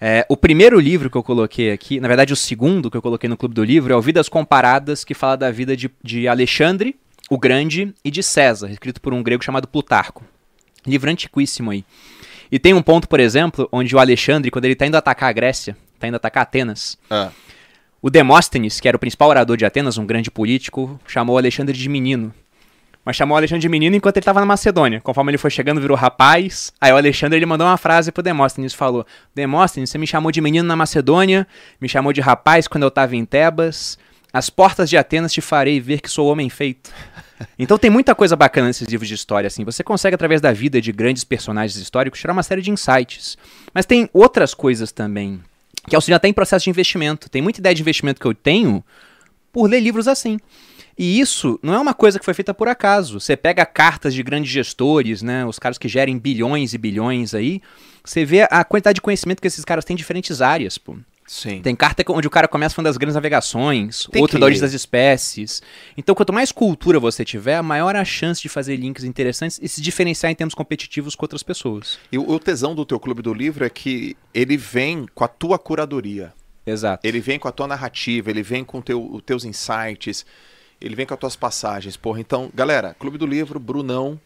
É, 0.00 0.24
o 0.28 0.36
primeiro 0.36 0.80
livro 0.80 1.10
que 1.10 1.16
eu 1.16 1.22
coloquei 1.22 1.70
aqui, 1.70 2.00
na 2.00 2.08
verdade 2.08 2.32
o 2.32 2.36
segundo 2.36 2.90
que 2.90 2.96
eu 2.96 3.02
coloquei 3.02 3.28
no 3.28 3.36
Clube 3.36 3.54
do 3.54 3.62
Livro, 3.62 3.92
é 3.92 3.96
o 3.96 4.00
Vidas 4.00 4.28
Comparadas, 4.28 5.04
que 5.04 5.12
fala 5.12 5.36
da 5.36 5.50
vida 5.50 5.76
de, 5.76 5.90
de 6.02 6.26
Alexandre, 6.26 6.96
o 7.28 7.38
Grande, 7.38 7.94
e 8.04 8.10
de 8.10 8.22
César, 8.22 8.70
escrito 8.70 9.00
por 9.00 9.12
um 9.12 9.22
grego 9.22 9.44
chamado 9.44 9.68
Plutarco. 9.68 10.24
Livro 10.86 11.10
antiquíssimo 11.10 11.70
aí. 11.70 11.84
E 12.50 12.58
tem 12.58 12.72
um 12.74 12.82
ponto, 12.82 13.08
por 13.08 13.20
exemplo, 13.20 13.68
onde 13.70 13.94
o 13.94 13.98
Alexandre, 13.98 14.50
quando 14.50 14.64
ele 14.64 14.74
tá 14.74 14.86
indo 14.86 14.96
atacar 14.96 15.28
a 15.28 15.32
Grécia, 15.32 15.76
tá 15.98 16.08
indo 16.08 16.16
atacar 16.16 16.42
Atenas, 16.42 16.98
Ah, 17.10 17.30
o 18.02 18.08
Demóstenes, 18.08 18.80
que 18.80 18.88
era 18.88 18.96
o 18.96 19.00
principal 19.00 19.28
orador 19.28 19.58
de 19.58 19.66
Atenas, 19.66 19.98
um 19.98 20.06
grande 20.06 20.30
político, 20.30 20.98
chamou 21.06 21.36
Alexandre 21.36 21.76
de 21.76 21.88
menino. 21.88 22.34
Mas 23.10 23.16
chamou 23.16 23.34
o 23.34 23.38
Alexandre 23.38 23.60
de 23.60 23.68
menino 23.68 23.96
enquanto 23.96 24.18
ele 24.18 24.22
estava 24.22 24.38
na 24.38 24.46
Macedônia. 24.46 25.00
Conforme 25.00 25.32
ele 25.32 25.36
foi 25.36 25.50
chegando, 25.50 25.80
virou 25.80 25.96
rapaz. 25.96 26.72
Aí 26.80 26.92
o 26.92 26.96
Alexandre 26.96 27.36
ele 27.36 27.44
mandou 27.44 27.66
uma 27.66 27.76
frase 27.76 28.12
pro 28.12 28.22
Demóstenes, 28.22 28.72
falou: 28.72 29.04
"Demóstenes, 29.34 29.90
você 29.90 29.98
me 29.98 30.06
chamou 30.06 30.30
de 30.30 30.40
menino 30.40 30.68
na 30.68 30.76
Macedônia, 30.76 31.44
me 31.80 31.88
chamou 31.88 32.12
de 32.12 32.20
rapaz 32.20 32.68
quando 32.68 32.84
eu 32.84 32.88
estava 32.88 33.16
em 33.16 33.24
Tebas. 33.24 33.98
As 34.32 34.48
portas 34.48 34.88
de 34.88 34.96
Atenas 34.96 35.32
te 35.32 35.40
farei 35.40 35.80
ver 35.80 36.00
que 36.00 36.08
sou 36.08 36.28
homem 36.30 36.48
feito." 36.48 36.88
Então 37.58 37.78
tem 37.78 37.90
muita 37.90 38.14
coisa 38.14 38.36
bacana 38.36 38.66
nesses 38.66 38.86
livros 38.86 39.08
de 39.08 39.14
história, 39.14 39.46
assim. 39.46 39.64
Você 39.64 39.82
consegue, 39.82 40.14
através 40.14 40.42
da 40.42 40.52
vida 40.52 40.78
de 40.78 40.92
grandes 40.92 41.24
personagens 41.24 41.74
históricos, 41.80 42.20
tirar 42.20 42.34
uma 42.34 42.42
série 42.42 42.60
de 42.60 42.70
insights. 42.70 43.38
Mas 43.72 43.86
tem 43.86 44.10
outras 44.12 44.52
coisas 44.52 44.92
também 44.92 45.40
que 45.88 45.96
auxiliam 45.96 46.16
até 46.16 46.28
em 46.28 46.34
processo 46.34 46.64
de 46.64 46.70
investimento. 46.70 47.30
Tem 47.30 47.40
muita 47.40 47.58
ideia 47.58 47.74
de 47.74 47.80
investimento 47.80 48.20
que 48.20 48.26
eu 48.26 48.34
tenho 48.34 48.84
por 49.50 49.68
ler 49.68 49.80
livros 49.80 50.06
assim. 50.06 50.38
E 51.00 51.18
isso 51.18 51.58
não 51.62 51.72
é 51.72 51.78
uma 51.78 51.94
coisa 51.94 52.18
que 52.18 52.24
foi 52.26 52.34
feita 52.34 52.52
por 52.52 52.68
acaso. 52.68 53.18
Você 53.18 53.34
pega 53.34 53.64
cartas 53.64 54.12
de 54.12 54.22
grandes 54.22 54.50
gestores, 54.50 55.22
né, 55.22 55.46
os 55.46 55.58
caras 55.58 55.78
que 55.78 55.88
gerem 55.88 56.18
bilhões 56.18 56.74
e 56.74 56.78
bilhões 56.78 57.32
aí, 57.32 57.62
você 58.04 58.22
vê 58.22 58.46
a 58.50 58.62
quantidade 58.62 58.96
de 58.96 59.00
conhecimento 59.00 59.40
que 59.40 59.48
esses 59.48 59.64
caras 59.64 59.82
têm 59.82 59.94
em 59.94 59.96
diferentes 59.96 60.42
áreas, 60.42 60.76
pô. 60.76 60.98
sim. 61.26 61.62
Tem 61.62 61.74
carta 61.74 62.04
onde 62.08 62.26
o 62.26 62.30
cara 62.30 62.46
começa 62.46 62.74
falando 62.74 62.88
das 62.88 62.98
grandes 62.98 63.14
navegações, 63.14 64.08
Tem 64.12 64.20
outro 64.20 64.36
que 64.36 64.40
da 64.40 64.44
origem 64.44 64.60
das 64.60 64.74
espécies. 64.74 65.62
Então, 65.96 66.14
quanto 66.14 66.34
mais 66.34 66.52
cultura 66.52 67.00
você 67.00 67.24
tiver, 67.24 67.62
maior 67.62 67.96
a 67.96 68.04
chance 68.04 68.42
de 68.42 68.50
fazer 68.50 68.76
links 68.76 69.02
interessantes 69.02 69.58
e 69.62 69.66
se 69.70 69.80
diferenciar 69.80 70.30
em 70.30 70.34
termos 70.34 70.54
competitivos 70.54 71.14
com 71.14 71.24
outras 71.24 71.42
pessoas. 71.42 71.98
E 72.12 72.18
o, 72.18 72.30
o 72.30 72.38
tesão 72.38 72.74
do 72.74 72.84
teu 72.84 73.00
clube 73.00 73.22
do 73.22 73.32
livro 73.32 73.64
é 73.64 73.70
que 73.70 74.14
ele 74.34 74.58
vem 74.58 75.06
com 75.14 75.24
a 75.24 75.28
tua 75.28 75.58
curadoria. 75.58 76.34
Exato. 76.66 77.06
Ele 77.06 77.20
vem 77.20 77.38
com 77.38 77.48
a 77.48 77.52
tua 77.52 77.66
narrativa, 77.66 78.28
ele 78.28 78.42
vem 78.42 78.62
com 78.62 78.82
teu, 78.82 79.02
os 79.14 79.22
teus 79.22 79.46
insights, 79.46 80.26
ele 80.80 80.94
vem 80.96 81.06
com 81.06 81.14
as 81.14 81.20
tuas 81.20 81.36
passagens. 81.36 81.96
Porra, 81.96 82.20
então, 82.20 82.50
galera, 82.54 82.94
Clube 82.98 83.18
do 83.18 83.26
Livro, 83.26 83.58
Brunão, 83.60 84.20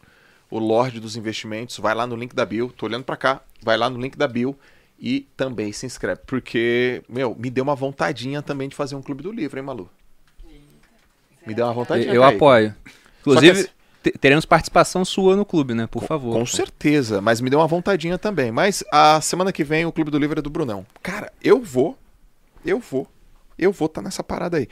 o 0.49 0.59
Lorde 0.59 0.99
dos 0.99 1.15
Investimentos, 1.15 1.77
vai 1.77 1.93
lá 1.95 2.05
no 2.07 2.15
link 2.15 2.33
da 2.35 2.45
Bill, 2.45 2.71
tô 2.75 2.85
olhando 2.85 3.03
pra 3.03 3.17
cá, 3.17 3.41
vai 3.61 3.77
lá 3.77 3.89
no 3.89 3.99
link 3.99 4.17
da 4.17 4.27
Bill 4.27 4.57
e 4.99 5.27
também 5.35 5.71
se 5.73 5.85
inscreve, 5.85 6.21
porque, 6.25 7.03
meu, 7.09 7.35
me 7.37 7.49
deu 7.49 7.63
uma 7.63 7.75
vontadinha 7.75 8.41
também 8.41 8.69
de 8.69 8.75
fazer 8.75 8.95
um 8.95 9.01
Clube 9.01 9.21
do 9.23 9.31
Livro, 9.31 9.59
hein, 9.59 9.65
Malu? 9.65 9.89
Me 11.45 11.53
deu 11.53 11.65
uma 11.65 11.73
vontadinha. 11.73 12.13
Eu 12.13 12.21
Kaique. 12.21 12.35
apoio. 12.37 12.75
Que 12.83 12.91
Inclusive, 13.29 13.59
assim- 13.59 13.69
te- 14.01 14.11
teremos 14.17 14.45
participação 14.45 15.03
sua 15.05 15.35
no 15.35 15.45
clube, 15.45 15.73
né? 15.73 15.85
Por 15.87 16.03
favor. 16.03 16.33
Com 16.33 16.45
certeza, 16.45 17.21
mas 17.21 17.39
me 17.41 17.49
deu 17.49 17.59
uma 17.59 17.67
vontadinha 17.67 18.17
também. 18.17 18.51
Mas 18.51 18.83
a 18.91 19.19
semana 19.21 19.51
que 19.51 19.63
vem 19.63 19.85
o 19.85 19.91
Clube 19.91 20.09
do 20.09 20.17
Livro 20.17 20.39
é 20.39 20.41
do 20.41 20.49
Brunão. 20.49 20.85
Cara, 21.03 21.31
eu 21.43 21.61
vou. 21.61 21.97
Eu 22.65 22.79
vou. 22.79 23.07
Eu 23.57 23.71
vou 23.71 23.85
estar 23.85 24.01
nessa 24.01 24.23
parada 24.23 24.57
aí. 24.57 24.67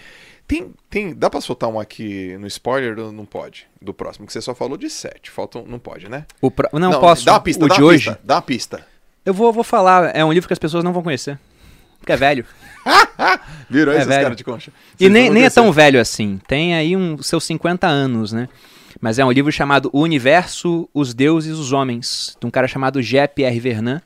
Tem, 0.48 0.72
tem, 0.90 1.16
dá 1.16 1.30
pra 1.30 1.40
soltar 1.40 1.70
um 1.70 1.80
aqui 1.80 2.36
no 2.38 2.48
spoiler 2.48 3.00
ou 3.00 3.12
não 3.12 3.26
pode? 3.26 3.66
Do 3.82 3.94
próximo, 3.94 4.26
que 4.28 4.34
você 4.34 4.42
só 4.42 4.54
falou 4.54 4.78
de 4.78 4.90
sete. 4.90 5.32
Falta 5.32 5.60
um, 5.60 5.66
não 5.66 5.80
pode, 5.80 6.10
né? 6.10 6.26
O 6.42 6.52
pro- 6.52 6.70
Não, 6.74 7.00
posso. 7.00 7.24
Dá 7.26 7.34
uma 7.34 7.40
pista, 7.40 7.64
o 7.64 7.68
dá 7.70 7.76
de 7.76 7.82
uma 7.82 7.88
hoje. 7.88 8.06
pista. 8.10 8.20
Dá 8.24 8.36
uma 8.36 8.42
pista. 8.42 8.86
Eu 9.26 9.34
vou, 9.34 9.54
vou 9.54 9.64
falar. 9.64 10.14
É 10.16 10.24
um 10.26 10.34
livro 10.34 10.48
que 10.48 10.54
as 10.54 10.60
pessoas 10.60 10.84
não 10.84 10.92
vão 10.92 11.02
conhecer. 11.02 11.40
Porque 12.00 12.12
é 12.12 12.18
velho. 12.18 12.46
Virou 13.70 13.94
É 13.94 13.98
esses 14.00 14.10
caras 14.10 14.36
de 14.36 14.44
concha. 14.44 14.72
E 14.96 14.98
Vocês 15.04 15.12
nem, 15.12 15.26
vão 15.26 15.34
nem 15.36 15.44
é 15.46 15.50
tão 15.50 15.72
velho 15.72 16.00
assim. 16.00 16.40
Tem 16.48 16.76
aí 16.76 16.98
um, 16.98 17.22
seus 17.24 17.46
50 17.46 17.88
anos, 17.88 18.34
né? 18.34 18.50
Mas 19.00 19.20
é 19.20 19.24
um 19.26 19.32
livro 19.32 19.52
chamado 19.52 19.90
O 19.94 20.02
Universo, 20.02 20.90
os 20.94 21.14
Deuses 21.14 21.52
e 21.58 21.60
os 21.60 21.72
Homens, 21.72 22.38
de 22.40 22.46
um 22.46 22.52
cara 22.52 22.68
chamado 22.68 23.02
G.P.R. 23.02 23.60
Vernon, 23.60 24.00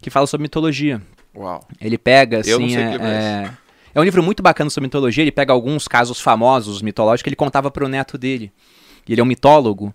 que 0.00 0.08
fala 0.10 0.26
sobre 0.26 0.42
mitologia. 0.42 1.00
Uau. 1.36 1.66
Ele 1.80 1.96
pega, 1.98 2.40
Eu 2.46 2.58
não 2.58 2.66
assim. 2.66 2.74
sei 2.74 2.82
é, 2.84 2.94
é 2.94 3.50
é... 3.94 4.00
um 4.00 4.04
livro 4.04 4.22
muito 4.22 4.42
bacana 4.42 4.70
sobre 4.70 4.86
mitologia. 4.86 5.22
Ele 5.22 5.32
pega 5.32 5.52
alguns 5.52 5.88
casos 5.88 6.20
famosos 6.20 6.82
mitológicos 6.82 7.22
que 7.22 7.28
ele 7.28 7.36
contava 7.36 7.70
pro 7.70 7.88
neto 7.88 8.16
dele. 8.18 8.52
Ele 9.08 9.20
é 9.20 9.24
um 9.24 9.26
mitólogo. 9.26 9.94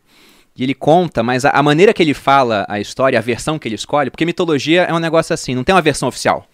E 0.56 0.64
ele 0.64 0.74
conta, 0.74 1.22
mas 1.22 1.45
a, 1.45 1.52
a 1.52 1.61
maneira 1.61 1.94
que 1.94 2.02
ele 2.02 2.15
fala 2.15 2.65
a 2.68 2.80
história, 2.80 3.19
a 3.19 3.22
versão 3.22 3.60
que 3.60 3.68
ele 3.68 3.76
escolhe, 3.76 4.10
porque 4.10 4.26
mitologia 4.26 4.84
é 4.84 4.94
um 4.94 4.99
negócio 4.99 5.32
assim, 5.34 5.53
não 5.53 5.64
tem 5.64 5.74
uma 5.76 5.82
versão 5.82 6.10
oficial. 6.10 6.48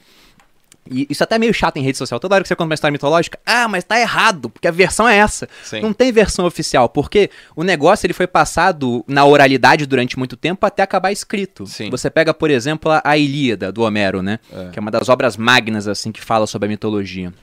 E 0.90 1.08
isso 1.10 1.24
até 1.24 1.36
é 1.36 1.40
meio 1.40 1.54
chato 1.54 1.78
em 1.78 1.82
rede 1.82 1.98
social. 1.98 2.20
Toda 2.20 2.36
hora 2.36 2.44
que 2.44 2.48
você 2.48 2.56
conta 2.56 2.70
uma 2.70 2.74
história 2.74 2.92
mitológica, 2.92 3.40
ah, 3.46 3.68
mas 3.68 3.84
tá 3.84 4.00
errado, 4.00 4.50
porque 4.50 4.68
a 4.68 4.72
versão 4.72 5.08
é 5.08 5.18
essa. 5.18 5.48
Sim. 5.64 5.82
Não 5.82 5.94
tem 5.94 6.12
versão 6.12 6.46
oficial, 6.46 6.90
porque 6.90 7.30
o 7.56 7.64
negócio 7.64 8.06
ele 8.06 8.14
foi 8.14 8.28
passado 8.28 9.04
na 9.08 9.24
oralidade 9.24 9.86
durante 9.86 10.18
muito 10.18 10.36
tempo 10.36 10.66
até 10.66 10.84
acabar 10.84 11.12
escrito. 11.12 11.66
Sim. 11.66 11.90
Você 11.90 12.10
pega, 12.10 12.34
por 12.34 12.50
exemplo, 12.50 12.92
a, 13.04 13.18
Ilíada 13.18 13.72
do 13.72 13.84
Homero, 13.84 14.22
né? 14.22 14.40
Que 14.72 14.80
é 14.80 14.82
uma 14.82 14.92
das 14.92 15.08
obras 15.08 15.38
magnas 15.38 15.88
assim 15.88 16.12
que 16.12 16.22
fala 16.22 16.46
sobre 16.46 16.68
a 16.68 16.70
mitologia. 16.70 17.34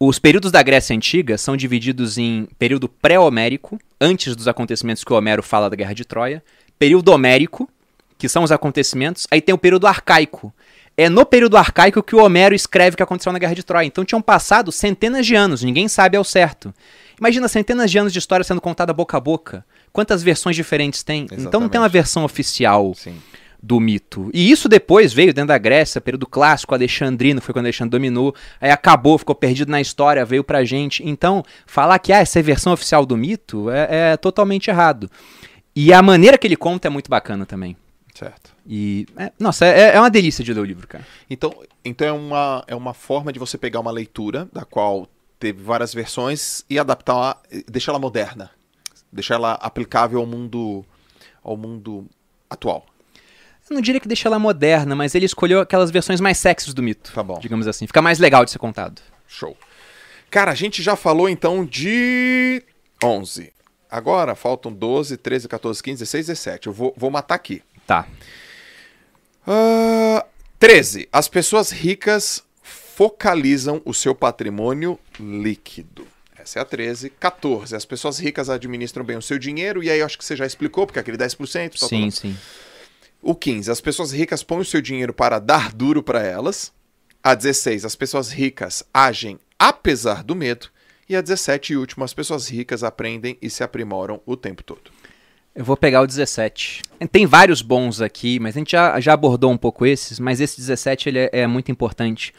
Os 0.00 0.18
períodos 0.18 0.52
da 0.52 0.62
Grécia 0.62 0.94
Antiga 0.94 1.36
são 1.36 1.56
divididos 1.56 2.18
em 2.18 2.48
período 2.56 2.88
pré-homérico, 2.88 3.78
antes 4.00 4.36
dos 4.36 4.46
acontecimentos 4.46 5.02
que 5.02 5.12
o 5.12 5.16
Homero 5.16 5.42
fala 5.42 5.68
da 5.68 5.74
Guerra 5.74 5.92
de 5.92 6.04
Troia, 6.04 6.42
período 6.78 7.08
homérico, 7.10 7.68
que 8.16 8.28
são 8.28 8.44
os 8.44 8.52
acontecimentos, 8.52 9.26
aí 9.30 9.40
tem 9.40 9.54
o 9.54 9.58
período 9.58 9.86
arcaico. 9.86 10.52
É 11.00 11.08
no 11.08 11.24
período 11.24 11.56
arcaico 11.56 12.02
que 12.02 12.16
o 12.16 12.24
Homero 12.24 12.56
escreve 12.56 12.94
o 12.94 12.96
que 12.96 13.02
aconteceu 13.04 13.32
na 13.32 13.38
Guerra 13.38 13.54
de 13.54 13.62
Troia. 13.62 13.86
Então 13.86 14.04
tinham 14.04 14.20
passado 14.20 14.72
centenas 14.72 15.24
de 15.24 15.36
anos, 15.36 15.62
ninguém 15.62 15.86
sabe 15.86 16.16
ao 16.16 16.24
certo. 16.24 16.74
Imagina 17.20 17.46
centenas 17.46 17.88
de 17.88 17.98
anos 17.98 18.12
de 18.12 18.18
história 18.18 18.42
sendo 18.42 18.60
contada 18.60 18.92
boca 18.92 19.16
a 19.16 19.20
boca. 19.20 19.64
Quantas 19.92 20.24
versões 20.24 20.56
diferentes 20.56 21.04
tem? 21.04 21.22
Então 21.22 21.36
não 21.36 21.42
Exatamente. 21.44 21.70
tem 21.70 21.80
uma 21.80 21.88
versão 21.88 22.24
oficial 22.24 22.94
Sim. 22.96 23.14
do 23.62 23.78
mito. 23.78 24.28
E 24.34 24.50
isso 24.50 24.68
depois 24.68 25.12
veio 25.12 25.32
dentro 25.32 25.48
da 25.48 25.58
Grécia, 25.58 26.00
período 26.00 26.26
clássico, 26.26 26.74
alexandrino, 26.74 27.40
foi 27.40 27.52
quando 27.52 27.66
Alexandre 27.66 27.92
dominou, 27.92 28.34
aí 28.60 28.72
acabou, 28.72 29.16
ficou 29.18 29.36
perdido 29.36 29.70
na 29.70 29.80
história, 29.80 30.24
veio 30.24 30.42
pra 30.42 30.64
gente. 30.64 31.08
Então, 31.08 31.44
falar 31.64 32.00
que 32.00 32.12
ah, 32.12 32.18
essa 32.18 32.40
é 32.40 32.42
a 32.42 32.44
versão 32.44 32.72
oficial 32.72 33.06
do 33.06 33.16
mito 33.16 33.70
é, 33.70 34.14
é 34.14 34.16
totalmente 34.16 34.68
errado. 34.68 35.08
E 35.76 35.92
a 35.92 36.02
maneira 36.02 36.36
que 36.36 36.44
ele 36.44 36.56
conta 36.56 36.88
é 36.88 36.90
muito 36.90 37.08
bacana 37.08 37.46
também. 37.46 37.76
Certo. 38.12 38.57
E, 38.68 39.06
é- 39.16 39.32
nossa, 39.38 39.64
é, 39.64 39.94
é 39.96 39.98
uma 39.98 40.10
delícia 40.10 40.44
de 40.44 40.52
ler 40.52 40.60
o 40.60 40.64
livro, 40.64 40.86
cara. 40.86 41.06
Então, 41.30 41.54
então 41.82 42.06
é, 42.06 42.12
uma, 42.12 42.64
é 42.66 42.74
uma 42.74 42.92
forma 42.92 43.32
de 43.32 43.38
você 43.38 43.56
pegar 43.56 43.80
uma 43.80 43.90
leitura, 43.90 44.46
da 44.52 44.62
qual 44.64 45.08
teve 45.40 45.62
várias 45.62 45.94
versões, 45.94 46.64
e 46.68 46.78
adaptar, 46.78 47.40
deixar 47.66 47.92
ela 47.92 47.98
moderna. 47.98 48.50
Deixar 49.10 49.36
ela 49.36 49.52
aplicável 49.54 50.20
ao 50.20 50.26
mundo, 50.26 50.84
ao 51.42 51.56
mundo 51.56 52.06
atual. 52.50 52.84
Eu 53.70 53.74
não 53.74 53.80
diria 53.80 54.00
que 54.00 54.08
deixa 54.08 54.28
ela 54.28 54.38
moderna, 54.38 54.94
mas 54.94 55.14
ele 55.14 55.24
escolheu 55.24 55.60
aquelas 55.60 55.90
versões 55.90 56.20
mais 56.20 56.36
sexys 56.36 56.74
do 56.74 56.82
mito. 56.82 57.10
Tá 57.12 57.22
bom. 57.22 57.38
Digamos 57.38 57.66
assim. 57.66 57.86
Fica 57.86 58.02
mais 58.02 58.18
legal 58.18 58.44
de 58.44 58.50
ser 58.50 58.58
contado. 58.58 59.00
Show. 59.26 59.56
Cara, 60.30 60.50
a 60.50 60.54
gente 60.54 60.82
já 60.82 60.94
falou 60.94 61.28
então 61.28 61.64
de 61.64 62.62
11. 63.02 63.52
Agora 63.90 64.34
faltam 64.34 64.70
12, 64.70 65.16
13, 65.16 65.48
14, 65.48 65.82
15, 65.82 65.98
16, 66.00 66.26
17. 66.26 66.66
Eu 66.66 66.72
vou, 66.72 66.94
vou 66.96 67.10
matar 67.10 67.34
aqui. 67.34 67.62
Tá. 67.86 68.06
Ah, 69.50 70.26
13. 70.58 71.08
As 71.10 71.26
pessoas 71.26 71.70
ricas 71.70 72.42
focalizam 72.62 73.80
o 73.84 73.94
seu 73.94 74.14
patrimônio 74.14 74.98
líquido. 75.18 76.06
Essa 76.36 76.58
é 76.58 76.62
a 76.62 76.64
13. 76.66 77.08
14. 77.10 77.74
As 77.74 77.86
pessoas 77.86 78.18
ricas 78.18 78.50
administram 78.50 79.04
bem 79.04 79.16
o 79.16 79.22
seu 79.22 79.38
dinheiro. 79.38 79.82
E 79.82 79.90
aí 79.90 80.00
eu 80.00 80.06
acho 80.06 80.18
que 80.18 80.24
você 80.24 80.36
já 80.36 80.44
explicou, 80.44 80.86
porque 80.86 80.98
é 80.98 81.02
aquele 81.02 81.16
10%. 81.16 81.36
tal, 81.38 81.78
tal, 81.78 81.88
Sim, 81.88 82.00
tal. 82.02 82.10
sim. 82.10 82.36
O 83.22 83.34
15. 83.34 83.70
As 83.70 83.80
pessoas 83.80 84.12
ricas 84.12 84.42
põem 84.42 84.60
o 84.60 84.64
seu 84.64 84.82
dinheiro 84.82 85.14
para 85.14 85.38
dar 85.38 85.72
duro 85.72 86.02
para 86.02 86.22
elas. 86.22 86.72
A 87.22 87.34
16. 87.34 87.84
As 87.86 87.96
pessoas 87.96 88.30
ricas 88.30 88.84
agem 88.92 89.38
apesar 89.58 90.22
do 90.22 90.36
medo. 90.36 90.68
E 91.08 91.16
a 91.16 91.22
17 91.22 91.72
e 91.72 91.76
último. 91.76 92.04
As 92.04 92.12
pessoas 92.12 92.48
ricas 92.48 92.84
aprendem 92.84 93.38
e 93.40 93.48
se 93.48 93.64
aprimoram 93.64 94.20
o 94.26 94.36
tempo 94.36 94.62
todo. 94.62 94.90
Eu 95.58 95.64
vou 95.64 95.76
pegar 95.76 96.02
o 96.02 96.06
17. 96.06 96.82
Tem 97.10 97.26
vários 97.26 97.62
bons 97.62 98.00
aqui, 98.00 98.38
mas 98.38 98.56
a 98.56 98.60
gente 98.60 98.70
já, 98.70 99.00
já 99.00 99.12
abordou 99.12 99.50
um 99.50 99.56
pouco 99.56 99.84
esses, 99.84 100.20
mas 100.20 100.40
esse 100.40 100.56
17 100.56 101.08
ele 101.08 101.18
é, 101.18 101.30
é 101.32 101.46
muito 101.48 101.72
importante. 101.72 102.32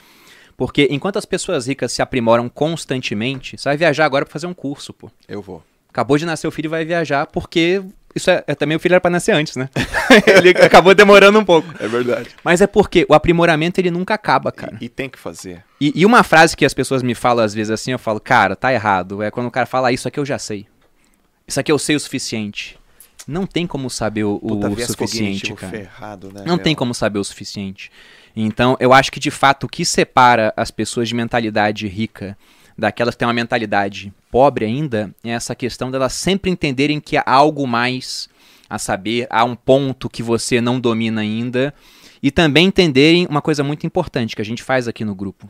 Porque 0.56 0.88
enquanto 0.90 1.18
as 1.18 1.26
pessoas 1.26 1.68
ricas 1.68 1.92
se 1.92 2.02
aprimoram 2.02 2.48
constantemente, 2.48 3.58
você 3.58 3.68
vai 3.68 3.76
viajar 3.76 4.06
agora 4.06 4.24
para 4.24 4.32
fazer 4.32 4.48
um 4.48 4.54
curso, 4.54 4.94
pô. 4.94 5.12
Eu 5.28 5.42
vou. 5.42 5.62
Acabou 5.90 6.18
de 6.18 6.26
nascer 6.26 6.48
o 6.48 6.52
filho 6.52 6.68
e 6.68 6.70
vai 6.70 6.86
viajar 6.86 7.28
porque 7.28 7.84
isso 8.16 8.32
é, 8.32 8.42
é 8.48 8.56
também 8.56 8.78
o 8.78 8.80
filho 8.80 8.94
era 8.94 9.02
para 9.02 9.12
nascer 9.12 9.34
antes, 9.34 9.58
né? 9.58 9.68
ele 10.26 10.52
acabou 10.52 10.96
demorando 10.96 11.40
um 11.40 11.44
pouco. 11.44 11.68
É 11.78 11.90
verdade. 11.90 12.30
Mas 12.42 12.62
é 12.62 12.68
porque 12.68 13.06
o 13.10 13.14
aprimoramento 13.14 13.82
ele 13.82 13.92
nunca 13.92 14.14
acaba, 14.14 14.50
cara. 14.50 14.78
E, 14.80 14.86
e 14.86 14.90
tem 14.90 15.10
que 15.10 15.20
fazer. 15.20 15.62
E, 15.82 15.92
e, 15.94 16.06
uma 16.06 16.24
frase 16.24 16.56
que 16.56 16.64
as 16.64 16.74
pessoas 16.74 17.04
me 17.04 17.14
falam 17.14 17.44
às 17.44 17.54
vezes 17.54 17.72
assim, 17.72 17.92
eu 17.92 18.00
falo, 18.00 18.22
cara, 18.22 18.56
tá 18.56 18.72
errado. 18.72 19.22
É 19.22 19.30
quando 19.30 19.48
o 19.48 19.52
cara 19.52 19.66
fala, 19.66 19.90
ah, 19.90 19.92
isso 19.92 20.08
aqui 20.08 20.22
eu 20.22 20.26
já 20.26 20.40
sei. 20.40 20.66
Isso 21.46 21.60
aqui 21.60 21.70
eu 21.70 21.78
sei 21.78 21.98
o 21.98 22.00
suficiente. 22.00 22.79
Não 23.30 23.46
tem 23.46 23.68
como 23.68 23.90
saber 23.90 24.24
o, 24.24 24.40
Puta, 24.40 24.70
o 24.70 24.80
suficiente, 24.82 25.54
cara. 25.54 25.72
Ferrado, 25.72 26.32
né, 26.34 26.42
Não 26.46 26.56
meu? 26.56 26.64
tem 26.64 26.74
como 26.74 26.94
saber 26.96 27.20
o 27.20 27.24
suficiente. 27.24 27.92
Então, 28.36 28.76
eu 28.80 28.92
acho 28.92 29.12
que 29.12 29.20
de 29.20 29.30
fato 29.30 29.66
o 29.66 29.70
que 29.70 29.86
separa 29.86 30.52
as 30.58 30.72
pessoas 30.72 31.08
de 31.08 31.14
mentalidade 31.14 31.88
rica 31.88 32.36
daquelas 32.76 33.14
que 33.14 33.20
têm 33.20 33.28
uma 33.28 33.34
mentalidade 33.34 34.12
pobre 34.32 34.66
ainda 34.66 35.14
é 35.24 35.30
essa 35.32 35.54
questão 35.54 35.92
delas 35.92 36.14
sempre 36.14 36.50
entenderem 36.50 37.00
que 37.00 37.18
há 37.18 37.24
algo 37.26 37.68
mais 37.68 38.30
a 38.70 38.80
saber, 38.80 39.28
há 39.30 39.44
um 39.44 39.56
ponto 39.56 40.10
que 40.10 40.24
você 40.24 40.60
não 40.60 40.80
domina 40.80 41.22
ainda 41.22 41.74
e 42.22 42.32
também 42.32 42.68
entenderem 42.68 43.28
uma 43.28 43.42
coisa 43.42 43.64
muito 43.64 43.86
importante 43.86 44.36
que 44.36 44.42
a 44.42 44.46
gente 44.46 44.64
faz 44.64 44.88
aqui 44.88 45.06
no 45.06 45.14
grupo. 45.14 45.50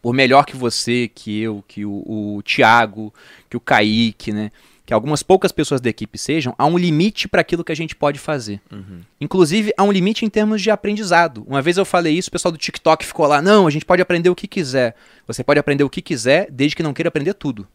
Por 0.00 0.12
melhor 0.12 0.44
que 0.44 0.56
você, 0.56 1.10
que 1.12 1.40
eu, 1.40 1.64
que 1.66 1.84
o, 1.84 2.36
o 2.36 2.42
Tiago, 2.42 3.12
que 3.48 3.56
o 3.56 3.60
Kaique, 3.60 4.32
né? 4.32 4.50
Que 4.86 4.92
algumas 4.92 5.22
poucas 5.22 5.50
pessoas 5.50 5.80
da 5.80 5.88
equipe 5.88 6.18
sejam, 6.18 6.54
há 6.58 6.66
um 6.66 6.76
limite 6.76 7.26
para 7.26 7.40
aquilo 7.40 7.64
que 7.64 7.72
a 7.72 7.76
gente 7.76 7.96
pode 7.96 8.18
fazer. 8.18 8.60
Uhum. 8.70 9.00
Inclusive, 9.20 9.72
há 9.76 9.82
um 9.82 9.90
limite 9.90 10.24
em 10.24 10.28
termos 10.28 10.60
de 10.60 10.70
aprendizado. 10.70 11.44
Uma 11.46 11.62
vez 11.62 11.78
eu 11.78 11.84
falei 11.84 12.14
isso, 12.14 12.28
o 12.28 12.32
pessoal 12.32 12.52
do 12.52 12.58
TikTok 12.58 13.04
ficou 13.04 13.26
lá: 13.26 13.40
não, 13.40 13.66
a 13.66 13.70
gente 13.70 13.84
pode 13.84 14.02
aprender 14.02 14.28
o 14.28 14.34
que 14.34 14.46
quiser. 14.46 14.94
Você 15.26 15.42
pode 15.42 15.58
aprender 15.58 15.84
o 15.84 15.90
que 15.90 16.02
quiser, 16.02 16.48
desde 16.50 16.76
que 16.76 16.82
não 16.82 16.92
queira 16.92 17.08
aprender 17.08 17.34
tudo. 17.34 17.66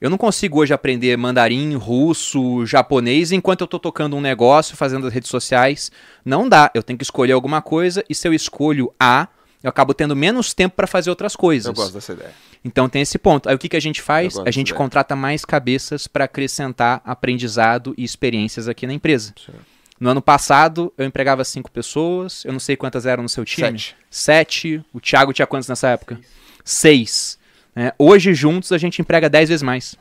Eu 0.00 0.08
não 0.08 0.16
consigo 0.16 0.60
hoje 0.60 0.72
aprender 0.72 1.16
mandarim, 1.18 1.74
russo, 1.74 2.64
japonês 2.64 3.32
enquanto 3.32 3.60
eu 3.60 3.66
estou 3.66 3.78
tocando 3.78 4.16
um 4.16 4.20
negócio, 4.20 4.74
fazendo 4.74 5.06
as 5.06 5.12
redes 5.12 5.28
sociais. 5.28 5.92
Não 6.24 6.48
dá. 6.48 6.70
Eu 6.74 6.82
tenho 6.82 6.98
que 6.98 7.04
escolher 7.04 7.32
alguma 7.32 7.60
coisa 7.60 8.02
e 8.08 8.14
se 8.14 8.26
eu 8.26 8.32
escolho 8.32 8.90
A, 8.98 9.28
eu 9.62 9.68
acabo 9.68 9.92
tendo 9.94 10.14
menos 10.16 10.54
tempo 10.54 10.74
para 10.76 10.86
fazer 10.86 11.10
outras 11.10 11.36
coisas. 11.36 11.66
Eu 11.66 11.74
gosto 11.74 11.92
dessa 11.94 12.12
ideia. 12.12 12.32
Então 12.64 12.88
tem 12.88 13.02
esse 13.02 13.18
ponto. 13.18 13.48
Aí 13.48 13.54
o 13.54 13.58
que, 13.58 13.68
que 13.68 13.76
a 13.76 13.80
gente 13.80 14.00
faz? 14.02 14.36
A 14.38 14.50
gente 14.50 14.72
contrata 14.74 15.14
mais 15.16 15.44
cabeças 15.44 16.06
para 16.06 16.24
acrescentar 16.24 17.00
aprendizado 17.04 17.94
e 17.96 18.04
experiências 18.04 18.68
aqui 18.68 18.86
na 18.86 18.92
empresa. 18.92 19.34
Sim. 19.44 19.52
No 19.98 20.08
ano 20.10 20.22
passado, 20.22 20.92
eu 20.96 21.04
empregava 21.04 21.44
cinco 21.44 21.70
pessoas. 21.70 22.42
Eu 22.44 22.52
não 22.52 22.60
sei 22.60 22.74
quantas 22.76 23.04
eram 23.04 23.22
no 23.22 23.28
seu 23.28 23.44
time. 23.44 23.78
Sete. 23.78 23.96
Sete. 24.10 24.84
O 24.94 25.00
Thiago 25.00 25.32
tinha 25.32 25.46
quantos 25.46 25.68
nessa 25.68 25.88
época? 25.88 26.18
Seis. 26.64 27.38
É, 27.76 27.94
hoje, 27.98 28.34
juntos, 28.34 28.72
a 28.72 28.78
gente 28.78 29.00
emprega 29.00 29.28
dez 29.28 29.48
vezes 29.48 29.62
mais. 29.62 29.94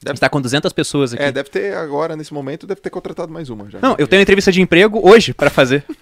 Deve- 0.00 0.10
A 0.10 0.14
gente 0.14 0.20
tá 0.20 0.28
com 0.28 0.40
200 0.40 0.72
pessoas 0.72 1.12
aqui. 1.12 1.22
É, 1.22 1.30
deve 1.30 1.48
ter 1.50 1.76
agora, 1.76 2.16
nesse 2.16 2.32
momento, 2.34 2.66
deve 2.66 2.80
ter 2.80 2.90
contratado 2.90 3.32
mais 3.32 3.48
uma 3.50 3.68
já. 3.70 3.78
Não, 3.80 3.94
eu 3.98 4.06
tenho 4.08 4.22
entrevista 4.22 4.50
de 4.50 4.60
emprego 4.60 5.00
hoje 5.08 5.32
para 5.34 5.50
fazer. 5.50 5.84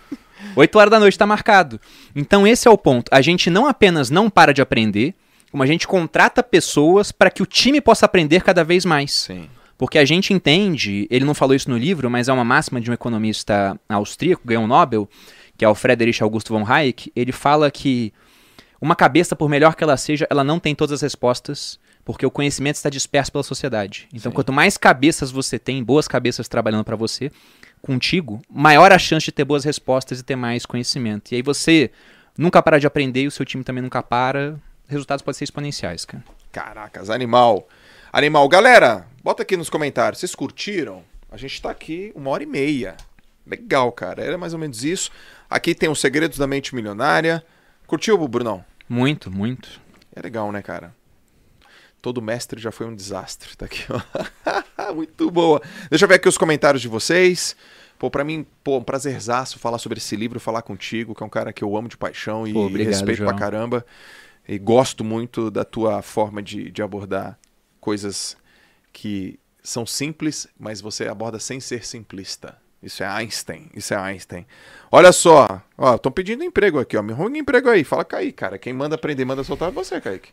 8 0.57 0.79
horas 0.79 0.91
da 0.91 1.01
noite 1.01 1.15
está 1.15 1.27
marcado. 1.27 1.81
Então 2.15 2.47
esse 2.47 2.67
é 2.67 2.71
o 2.71 2.79
ponto. 2.79 3.09
A 3.13 3.21
gente 3.21 3.51
não 3.51 3.67
apenas 3.67 4.11
não 4.11 4.29
para 4.29 4.53
de 4.53 4.63
aprender, 4.63 5.15
como 5.51 5.63
a 5.63 5.67
gente 5.67 5.87
contrata 5.87 6.43
pessoas 6.43 7.13
para 7.13 7.31
que 7.31 7.43
o 7.43 7.47
time 7.47 7.81
possa 7.81 8.07
aprender 8.07 8.43
cada 8.43 8.63
vez 8.65 8.85
mais. 8.85 9.13
Sim. 9.13 9.49
Porque 9.77 9.99
a 9.99 10.05
gente 10.05 10.33
entende, 10.33 11.07
ele 11.11 11.25
não 11.25 11.35
falou 11.35 11.55
isso 11.55 11.71
no 11.71 11.79
livro, 11.79 12.11
mas 12.11 12.29
é 12.29 12.33
uma 12.33 12.45
máxima 12.45 12.81
de 12.81 12.91
um 12.91 12.95
economista 12.95 13.81
austríaco, 13.89 14.43
ganhou 14.45 14.65
um 14.65 14.67
Nobel, 14.67 15.09
que 15.57 15.65
é 15.65 15.69
o 15.69 15.75
Friedrich 15.75 16.23
Augusto 16.23 16.53
von 16.53 16.71
Hayek, 16.71 17.11
ele 17.17 17.33
fala 17.33 17.71
que 17.71 18.13
uma 18.81 18.95
cabeça, 18.95 19.37
por 19.37 19.49
melhor 19.49 19.75
que 19.75 19.85
ela 19.85 19.97
seja, 19.97 20.27
ela 20.31 20.45
não 20.45 20.59
tem 20.59 20.75
todas 20.75 20.95
as 20.95 21.03
respostas, 21.03 21.79
porque 22.05 22.25
o 22.25 22.31
conhecimento 22.31 22.77
está 22.77 22.89
disperso 22.89 23.31
pela 23.31 23.45
sociedade. 23.45 24.09
Então, 24.13 24.31
Sim. 24.31 24.35
quanto 24.35 24.53
mais 24.53 24.77
cabeças 24.77 25.31
você 25.31 25.59
tem, 25.59 25.85
boas 25.85 26.09
cabeças 26.09 26.49
trabalhando 26.49 26.85
para 26.85 26.97
você, 26.97 27.31
contigo, 27.83 28.41
maior 28.49 28.93
a 28.93 28.99
chance 28.99 29.25
de 29.25 29.33
ter 29.33 29.45
boas 29.45 29.65
respostas 29.65 30.21
e 30.21 30.23
ter 30.23 30.37
mais 30.37 30.67
conhecimento. 30.67 31.33
E 31.33 31.37
aí 31.37 31.43
você 31.43 31.91
nunca 32.37 32.63
para 32.63 32.79
de 32.79 32.87
aprender 32.87 33.23
e 33.23 33.27
o 33.27 33.31
seu 33.31 33.45
time 33.45 33.65
também 33.65 33.83
nunca 33.83 34.03
para. 34.03 34.59
Resultados 34.87 35.23
podem 35.23 35.39
ser 35.39 35.45
exponenciais, 35.45 36.05
cara. 36.05 36.25
Caracas, 36.53 37.11
animal. 37.11 37.69
Animal. 38.13 38.49
Galera, 38.49 39.07
bota 39.23 39.43
aqui 39.43 39.57
nos 39.57 39.71
comentários. 39.71 40.21
Vocês 40.21 40.35
curtiram? 40.35 41.05
A 41.31 41.37
gente 41.37 41.61
tá 41.63 41.71
aqui 41.71 42.13
uma 42.15 42.31
hora 42.31 42.43
e 42.43 42.47
meia. 42.47 42.97
Legal, 43.47 43.91
cara. 43.93 44.23
Era 44.23 44.37
mais 44.37 44.53
ou 44.53 44.59
menos 44.59 44.85
isso. 44.85 45.11
Aqui 45.49 45.75
tem 45.75 45.89
os 45.89 46.01
segredos 46.01 46.39
da 46.39 46.47
mente 46.47 46.75
milionária. 46.75 47.45
Curtiu, 47.87 48.17
Brunão? 48.27 48.65
Muito, 48.89 49.31
muito. 49.31 49.81
É 50.15 50.21
legal, 50.21 50.51
né, 50.51 50.61
cara? 50.61 50.95
Todo 52.03 52.21
mestre 52.23 52.61
já 52.61 52.73
foi 52.73 52.87
um 52.87 52.95
desastre. 52.95 53.57
Tá 53.57 53.67
aqui, 53.67 53.85
ó. 53.91 54.01
Muito 54.95 55.31
boa. 55.31 55.61
Deixa 55.89 56.05
eu 56.05 56.09
ver 56.09 56.17
aqui 56.17 56.29
os 56.29 56.39
comentários 56.39 56.83
de 56.83 56.89
vocês. 56.89 57.57
Pô, 57.99 58.11
pra 58.11 58.25
mim, 58.25 58.47
pô, 58.65 58.79
um 58.79 58.83
prazerzaço 58.83 59.59
falar 59.59 59.79
sobre 59.79 59.99
esse 59.99 60.17
livro, 60.17 60.41
falar 60.41 60.63
contigo, 60.63 61.15
que 61.15 61.23
é 61.23 61.27
um 61.27 61.31
cara 61.31 61.53
que 61.53 61.63
eu 61.63 61.77
amo 61.77 61.89
de 61.89 61.99
paixão 61.99 62.47
e 62.47 62.53
Pô, 62.53 62.67
obrigado, 62.67 62.93
respeito 62.93 63.19
João. 63.19 63.31
pra 63.31 63.39
caramba. 63.39 63.85
E 64.49 64.59
gosto 64.59 65.05
muito 65.05 65.51
da 65.51 65.65
tua 65.65 66.01
forma 66.01 66.43
de, 66.43 66.71
de 66.71 66.83
abordar 66.83 67.39
coisas 67.79 68.37
que 68.93 69.39
são 69.63 69.85
simples, 69.85 70.49
mas 70.59 70.81
você 70.81 71.09
aborda 71.09 71.39
sem 71.39 71.61
ser 71.61 71.85
simplista. 71.85 72.57
Isso 72.83 73.03
é 73.03 73.07
Einstein, 73.07 73.69
isso 73.75 73.93
é 73.93 73.99
Einstein. 73.99 74.47
Olha 74.91 75.13
só, 75.13 75.61
ó, 75.77 75.97
estão 75.97 76.11
pedindo 76.11 76.43
emprego 76.43 76.81
aqui, 76.81 76.97
ó. 76.97 77.03
Me 77.03 77.13
arruma 77.13 77.29
um 77.29 77.37
emprego 77.37 77.69
aí. 77.69 77.85
Fala, 77.85 78.03
Kaique, 78.05 78.33
cara. 78.33 78.59
Quem 78.59 78.73
manda 78.73 78.95
aprender, 78.95 79.27
manda 79.27 79.45
soltar 79.45 79.69
é 79.69 79.73
você, 79.73 80.01
Kaique. 80.01 80.31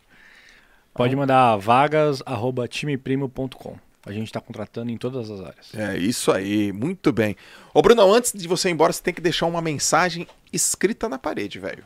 Pode 0.94 1.14
mandar 1.14 1.58
vagas@timeprimo.com. 1.58 3.76
A 4.08 4.12
gente 4.12 4.26
está 4.28 4.40
contratando 4.40 4.90
em 4.90 4.96
todas 4.96 5.30
as 5.30 5.40
áreas. 5.40 5.74
É 5.74 5.96
isso 5.98 6.32
aí, 6.32 6.72
muito 6.72 7.12
bem. 7.12 7.36
Ô, 7.74 7.82
Bruno, 7.82 8.12
antes 8.14 8.32
de 8.32 8.48
você 8.48 8.68
ir 8.68 8.72
embora, 8.72 8.92
você 8.92 9.02
tem 9.02 9.12
que 9.12 9.20
deixar 9.20 9.44
uma 9.46 9.60
mensagem 9.60 10.26
escrita 10.52 11.08
na 11.08 11.18
parede, 11.18 11.58
velho. 11.58 11.84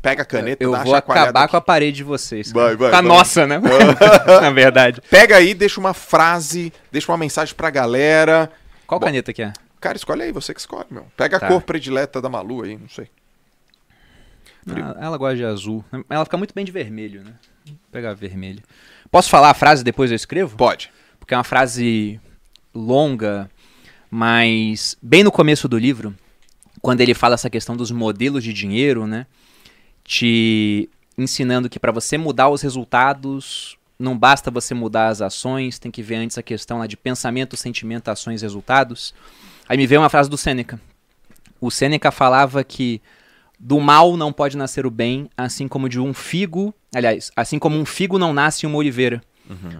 Pega 0.00 0.22
a 0.22 0.26
caneta, 0.26 0.62
Eu 0.62 0.70
vou 0.76 0.94
acabar 0.94 1.42
aqui. 1.44 1.50
com 1.50 1.56
a 1.56 1.60
parede 1.60 1.96
de 1.96 2.04
vocês. 2.04 2.52
Vai, 2.52 2.76
vai, 2.76 2.90
Tá 2.90 3.00
vai. 3.00 3.08
nossa, 3.08 3.46
né? 3.46 3.58
Na 4.40 4.50
verdade. 4.50 5.00
Pega 5.10 5.36
aí, 5.38 5.54
deixa 5.54 5.80
uma 5.80 5.94
frase, 5.94 6.72
deixa 6.92 7.10
uma 7.10 7.16
mensagem 7.18 7.54
pra 7.54 7.70
galera. 7.70 8.52
Qual 8.86 9.00
Bom. 9.00 9.06
caneta 9.06 9.32
que 9.32 9.42
é? 9.42 9.52
Cara, 9.80 9.96
escolhe 9.96 10.22
aí, 10.22 10.30
você 10.30 10.52
que 10.54 10.60
escolhe, 10.60 10.86
meu. 10.90 11.06
Pega 11.16 11.40
Tá. 11.40 11.46
a 11.46 11.48
cor 11.48 11.62
predileta 11.62 12.20
da 12.20 12.28
Malu 12.28 12.62
aí, 12.62 12.76
não 12.76 12.88
sei. 12.88 13.08
Ah, 14.68 14.96
ela 15.00 15.16
gosta 15.18 15.36
de 15.36 15.44
azul. 15.44 15.84
Ela 16.08 16.24
fica 16.24 16.36
muito 16.36 16.54
bem 16.54 16.64
de 16.64 16.72
vermelho, 16.72 17.22
né? 17.24 17.32
Vou 17.66 17.76
pegar 17.90 18.14
vermelho. 18.14 18.62
Posso 19.10 19.28
falar 19.30 19.50
a 19.50 19.54
frase 19.54 19.82
e 19.82 19.84
depois 19.84 20.10
eu 20.10 20.16
escrevo? 20.16 20.56
Pode. 20.56 20.90
Porque 21.24 21.32
é 21.32 21.38
uma 21.38 21.42
frase 21.42 22.20
longa, 22.74 23.50
mas 24.10 24.94
bem 25.00 25.24
no 25.24 25.32
começo 25.32 25.66
do 25.66 25.78
livro, 25.78 26.14
quando 26.82 27.00
ele 27.00 27.14
fala 27.14 27.32
essa 27.32 27.48
questão 27.48 27.74
dos 27.74 27.90
modelos 27.90 28.44
de 28.44 28.52
dinheiro, 28.52 29.06
né? 29.06 29.26
Te 30.04 30.86
ensinando 31.16 31.70
que 31.70 31.78
para 31.78 31.90
você 31.90 32.18
mudar 32.18 32.50
os 32.50 32.60
resultados, 32.60 33.78
não 33.98 34.18
basta 34.18 34.50
você 34.50 34.74
mudar 34.74 35.08
as 35.08 35.22
ações, 35.22 35.78
tem 35.78 35.90
que 35.90 36.02
ver 36.02 36.16
antes 36.16 36.36
a 36.36 36.42
questão 36.42 36.80
lá 36.80 36.86
de 36.86 36.94
pensamento, 36.94 37.56
sentimento, 37.56 38.10
ações, 38.10 38.42
resultados. 38.42 39.14
Aí 39.66 39.78
me 39.78 39.86
veio 39.86 40.02
uma 40.02 40.10
frase 40.10 40.28
do 40.28 40.36
Sêneca. 40.36 40.78
O 41.58 41.70
Sêneca 41.70 42.10
falava 42.10 42.62
que 42.62 43.00
do 43.58 43.80
mal 43.80 44.14
não 44.18 44.30
pode 44.30 44.58
nascer 44.58 44.84
o 44.84 44.90
bem, 44.90 45.30
assim 45.38 45.68
como 45.68 45.88
de 45.88 45.98
um 45.98 46.12
figo, 46.12 46.74
aliás, 46.94 47.32
assim 47.34 47.58
como 47.58 47.78
um 47.78 47.86
figo 47.86 48.18
não 48.18 48.34
nasce 48.34 48.66
uma 48.66 48.76
oliveira. 48.76 49.22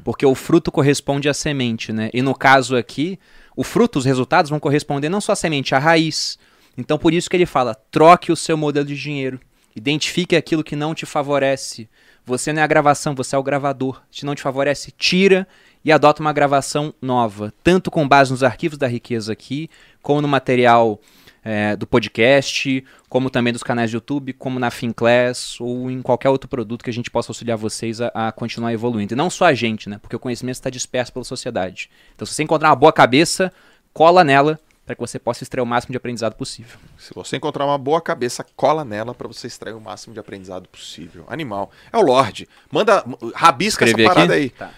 Porque 0.02 0.26
o 0.26 0.34
fruto 0.34 0.70
corresponde 0.70 1.28
à 1.28 1.34
semente, 1.34 1.92
né? 1.92 2.10
E 2.12 2.20
no 2.20 2.34
caso 2.34 2.76
aqui, 2.76 3.18
o 3.56 3.64
fruto, 3.64 3.98
os 3.98 4.04
resultados 4.04 4.50
vão 4.50 4.60
corresponder 4.60 5.08
não 5.08 5.20
só 5.20 5.32
à 5.32 5.36
semente, 5.36 5.74
à 5.74 5.78
raiz. 5.78 6.38
Então 6.76 6.98
por 6.98 7.14
isso 7.14 7.30
que 7.30 7.36
ele 7.36 7.46
fala: 7.46 7.74
troque 7.90 8.32
o 8.32 8.36
seu 8.36 8.56
modelo 8.56 8.86
de 8.86 8.96
dinheiro. 8.96 9.40
Identifique 9.76 10.36
aquilo 10.36 10.62
que 10.62 10.76
não 10.76 10.94
te 10.94 11.04
favorece. 11.04 11.88
Você 12.24 12.52
não 12.52 12.60
é 12.60 12.64
a 12.64 12.68
gravação, 12.68 13.14
você 13.14 13.34
é 13.34 13.38
o 13.38 13.42
gravador. 13.42 14.00
Se 14.10 14.24
não 14.24 14.34
te 14.34 14.42
favorece, 14.42 14.92
tira 14.96 15.46
e 15.84 15.92
adota 15.92 16.22
uma 16.22 16.32
gravação 16.32 16.94
nova, 17.02 17.52
tanto 17.62 17.90
com 17.90 18.08
base 18.08 18.30
nos 18.30 18.42
arquivos 18.42 18.78
da 18.78 18.86
riqueza 18.86 19.32
aqui, 19.32 19.68
como 20.00 20.22
no 20.22 20.28
material 20.28 21.00
é, 21.44 21.76
do 21.76 21.86
podcast, 21.86 22.82
como 23.08 23.28
também 23.28 23.52
dos 23.52 23.62
canais 23.62 23.90
do 23.90 23.96
YouTube, 23.96 24.32
como 24.32 24.58
na 24.58 24.70
Finclass 24.70 25.60
ou 25.60 25.90
em 25.90 26.00
qualquer 26.00 26.30
outro 26.30 26.48
produto 26.48 26.82
que 26.82 26.90
a 26.90 26.92
gente 26.92 27.10
possa 27.10 27.30
auxiliar 27.30 27.58
vocês 27.58 28.00
a, 28.00 28.10
a 28.14 28.32
continuar 28.32 28.72
evoluindo. 28.72 29.12
E 29.12 29.16
não 29.16 29.28
só 29.28 29.44
a 29.44 29.54
gente, 29.54 29.88
né? 29.88 29.98
Porque 30.00 30.16
o 30.16 30.18
conhecimento 30.18 30.54
está 30.54 30.70
disperso 30.70 31.12
pela 31.12 31.24
sociedade. 31.24 31.90
Então, 32.14 32.26
se 32.26 32.34
você 32.34 32.42
encontrar 32.42 32.70
uma 32.70 32.76
boa 32.76 32.92
cabeça, 32.92 33.52
cola 33.92 34.24
nela 34.24 34.58
para 34.84 34.94
que 34.94 35.00
você 35.00 35.18
possa 35.18 35.42
extrair 35.42 35.62
o 35.62 35.66
máximo 35.66 35.92
de 35.92 35.96
aprendizado 35.96 36.34
possível. 36.34 36.78
Se 36.98 37.14
você 37.14 37.36
encontrar 37.36 37.64
uma 37.64 37.78
boa 37.78 38.00
cabeça, 38.00 38.44
cola 38.54 38.84
nela 38.84 39.14
pra 39.14 39.26
você 39.26 39.46
extrair 39.46 39.72
o 39.72 39.80
máximo 39.80 40.12
de 40.12 40.20
aprendizado 40.20 40.68
possível. 40.68 41.24
Animal. 41.28 41.70
É 41.90 41.96
o 41.96 42.02
Lorde. 42.02 42.46
Manda, 42.70 43.04
rabisca 43.34 43.84
Escrever 43.84 44.04
essa 44.04 44.14
parada 44.14 44.34
aqui? 44.34 44.42
aí. 44.42 44.50
Tá. 44.50 44.70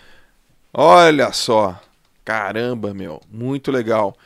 Olha 0.73 1.33
só. 1.33 1.81
Caramba, 2.25 2.95
meu. 2.95 3.21
Muito 3.31 3.73
legal. 3.73 4.17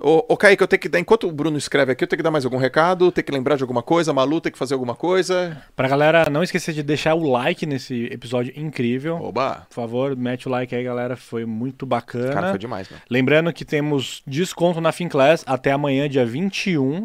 Ô, 0.00 0.24
ô 0.28 0.36
Kaique, 0.36 0.62
eu 0.62 0.68
tenho 0.68 0.80
que 0.80 0.88
dar. 0.88 1.00
Enquanto 1.00 1.26
o 1.26 1.32
Bruno 1.32 1.58
escreve 1.58 1.90
aqui, 1.90 2.04
eu 2.04 2.08
tenho 2.08 2.18
que 2.18 2.22
dar 2.22 2.30
mais 2.30 2.44
algum 2.44 2.56
recado? 2.56 3.10
Tem 3.10 3.24
que 3.24 3.32
lembrar 3.32 3.56
de 3.56 3.64
alguma 3.64 3.82
coisa? 3.82 4.12
Malu 4.12 4.40
tem 4.40 4.52
que 4.52 4.58
fazer 4.58 4.74
alguma 4.74 4.94
coisa? 4.94 5.60
Pra 5.74 5.88
galera 5.88 6.30
não 6.30 6.42
esquecer 6.42 6.72
de 6.72 6.84
deixar 6.84 7.14
o 7.14 7.28
like 7.28 7.66
nesse 7.66 8.04
episódio 8.04 8.52
incrível. 8.56 9.16
Oba! 9.16 9.66
Por 9.68 9.74
favor, 9.74 10.14
mete 10.14 10.46
o 10.46 10.50
like 10.50 10.72
aí, 10.72 10.84
galera. 10.84 11.16
Foi 11.16 11.44
muito 11.44 11.84
bacana. 11.84 12.32
Cara, 12.32 12.50
foi 12.50 12.58
demais, 12.60 12.88
mano. 12.88 13.02
Lembrando 13.10 13.52
que 13.52 13.64
temos 13.64 14.22
desconto 14.24 14.80
na 14.80 14.92
Finclass 14.92 15.42
até 15.44 15.72
amanhã, 15.72 16.08
dia 16.08 16.24
21, 16.24 17.04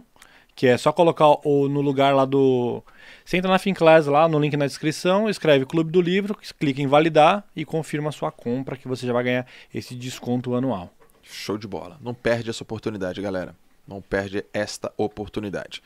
que 0.55 0.67
é 0.67 0.77
só 0.77 0.91
colocar 0.91 1.25
o, 1.43 1.67
no 1.67 1.81
lugar 1.81 2.13
lá 2.13 2.25
do. 2.25 2.83
Você 3.25 3.37
entra 3.37 3.49
na 3.49 3.57
Finclass 3.57 4.05
lá, 4.05 4.27
no 4.27 4.37
link 4.37 4.55
na 4.55 4.67
descrição, 4.67 5.27
escreve 5.27 5.65
Clube 5.65 5.91
do 5.91 5.99
Livro, 5.99 6.37
clica 6.59 6.79
em 6.79 6.87
validar 6.87 7.43
e 7.55 7.65
confirma 7.65 8.09
a 8.09 8.11
sua 8.11 8.31
compra, 8.31 8.77
que 8.77 8.87
você 8.87 9.07
já 9.07 9.13
vai 9.13 9.23
ganhar 9.23 9.47
esse 9.73 9.95
desconto 9.95 10.53
anual. 10.53 10.91
Show 11.23 11.57
de 11.57 11.67
bola. 11.67 11.97
Não 12.01 12.13
perde 12.13 12.49
essa 12.49 12.63
oportunidade, 12.63 13.21
galera. 13.21 13.55
Não 13.87 14.01
perde 14.01 14.45
esta 14.53 14.91
oportunidade. 14.97 15.81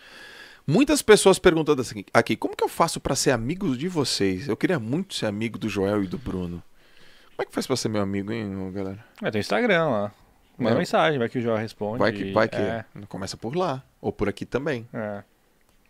Muitas 0.65 1.01
pessoas 1.01 1.39
perguntando 1.39 1.81
assim, 1.81 2.03
aqui, 2.14 2.35
como 2.35 2.55
que 2.55 2.64
eu 2.64 2.68
faço 2.68 2.99
pra 2.99 3.15
ser 3.15 3.31
amigo 3.31 3.76
de 3.77 3.88
vocês? 3.88 4.47
Eu 4.47 4.57
queria 4.57 4.80
muito 4.80 5.14
ser 5.15 5.26
amigo 5.27 5.57
do 5.57 5.69
Joel 5.69 6.03
e 6.03 6.07
do 6.07 6.18
Bruno. 6.18 6.61
Como 7.30 7.41
é 7.43 7.45
que 7.45 7.53
faz 7.53 7.65
pra 7.65 7.76
ser 7.76 7.88
meu 7.88 8.01
amigo, 8.01 8.31
hein, 8.34 8.72
galera? 8.73 9.05
Ter 9.31 9.38
o 9.38 9.39
Instagram 9.39 9.85
lá. 9.85 10.11
Manda 10.57 10.72
Não. 10.72 10.80
mensagem, 10.80 11.19
vai 11.19 11.30
que 11.30 11.38
o 11.38 11.41
João 11.41 11.55
responde. 11.55 11.99
Vai 11.99 12.11
que, 12.11 12.31
vai 12.31 12.49
que. 12.49 12.57
É, 12.57 12.84
Começa 13.07 13.38
por 13.38 13.55
lá. 13.55 13.84
Ou 14.01 14.11
por 14.11 14.27
aqui 14.27 14.43
também, 14.45 14.88
é. 14.91 15.23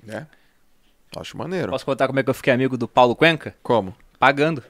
né? 0.04 0.28
Acho 1.16 1.38
maneiro. 1.38 1.72
Posso 1.72 1.86
contar 1.86 2.06
como 2.08 2.20
é 2.20 2.24
que 2.24 2.30
eu 2.30 2.34
fiquei 2.34 2.52
amigo 2.54 2.78
do 2.78 2.88
Paulo 2.88 3.16
Cuenca? 3.16 3.56
Como? 3.64 3.96
Pagando. 4.20 4.62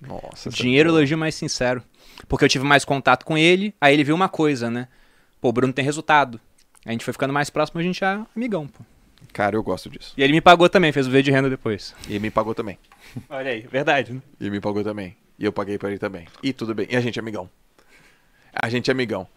Nossa. 0.00 0.50
Dinheiro 0.50 0.90
elogio 0.90 1.18
mais 1.18 1.34
sincero. 1.34 1.82
Porque 2.26 2.44
eu 2.44 2.48
tive 2.48 2.64
mais 2.64 2.84
contato 2.84 3.24
com 3.24 3.36
ele, 3.38 3.74
aí 3.80 3.94
ele 3.94 4.04
viu 4.04 4.14
uma 4.14 4.28
coisa, 4.28 4.70
né? 4.70 4.88
Pô, 5.40 5.48
o 5.48 5.52
Bruno 5.52 5.72
tem 5.72 5.84
resultado. 5.84 6.40
A 6.84 6.92
gente 6.92 7.04
foi 7.04 7.12
ficando 7.12 7.32
mais 7.32 7.50
próximo, 7.50 7.80
a 7.80 7.82
gente 7.82 8.02
é 8.02 8.20
amigão, 8.34 8.66
pô. 8.66 8.82
Cara, 9.32 9.56
eu 9.56 9.62
gosto 9.62 9.90
disso. 9.90 10.14
E 10.16 10.22
ele 10.22 10.32
me 10.32 10.40
pagou 10.40 10.68
também, 10.68 10.92
fez 10.92 11.06
o 11.06 11.10
vídeo 11.10 11.24
de 11.24 11.30
renda 11.30 11.50
depois. 11.50 11.94
E 12.08 12.12
ele 12.12 12.20
me 12.20 12.30
pagou 12.30 12.54
também. 12.54 12.78
Olha 13.28 13.50
aí, 13.50 13.60
verdade, 13.60 14.12
né? 14.12 14.22
E 14.40 14.50
me 14.50 14.60
pagou 14.60 14.82
também. 14.82 15.16
E 15.38 15.44
eu 15.44 15.52
paguei 15.52 15.78
pra 15.78 15.90
ele 15.90 15.98
também. 15.98 16.26
E 16.42 16.52
tudo 16.52 16.74
bem. 16.74 16.86
E 16.90 16.96
a 16.96 17.00
gente 17.00 17.18
é 17.18 17.22
amigão. 17.22 17.48
A 18.52 18.68
gente 18.68 18.90
é 18.90 18.92
amigão. 18.92 19.28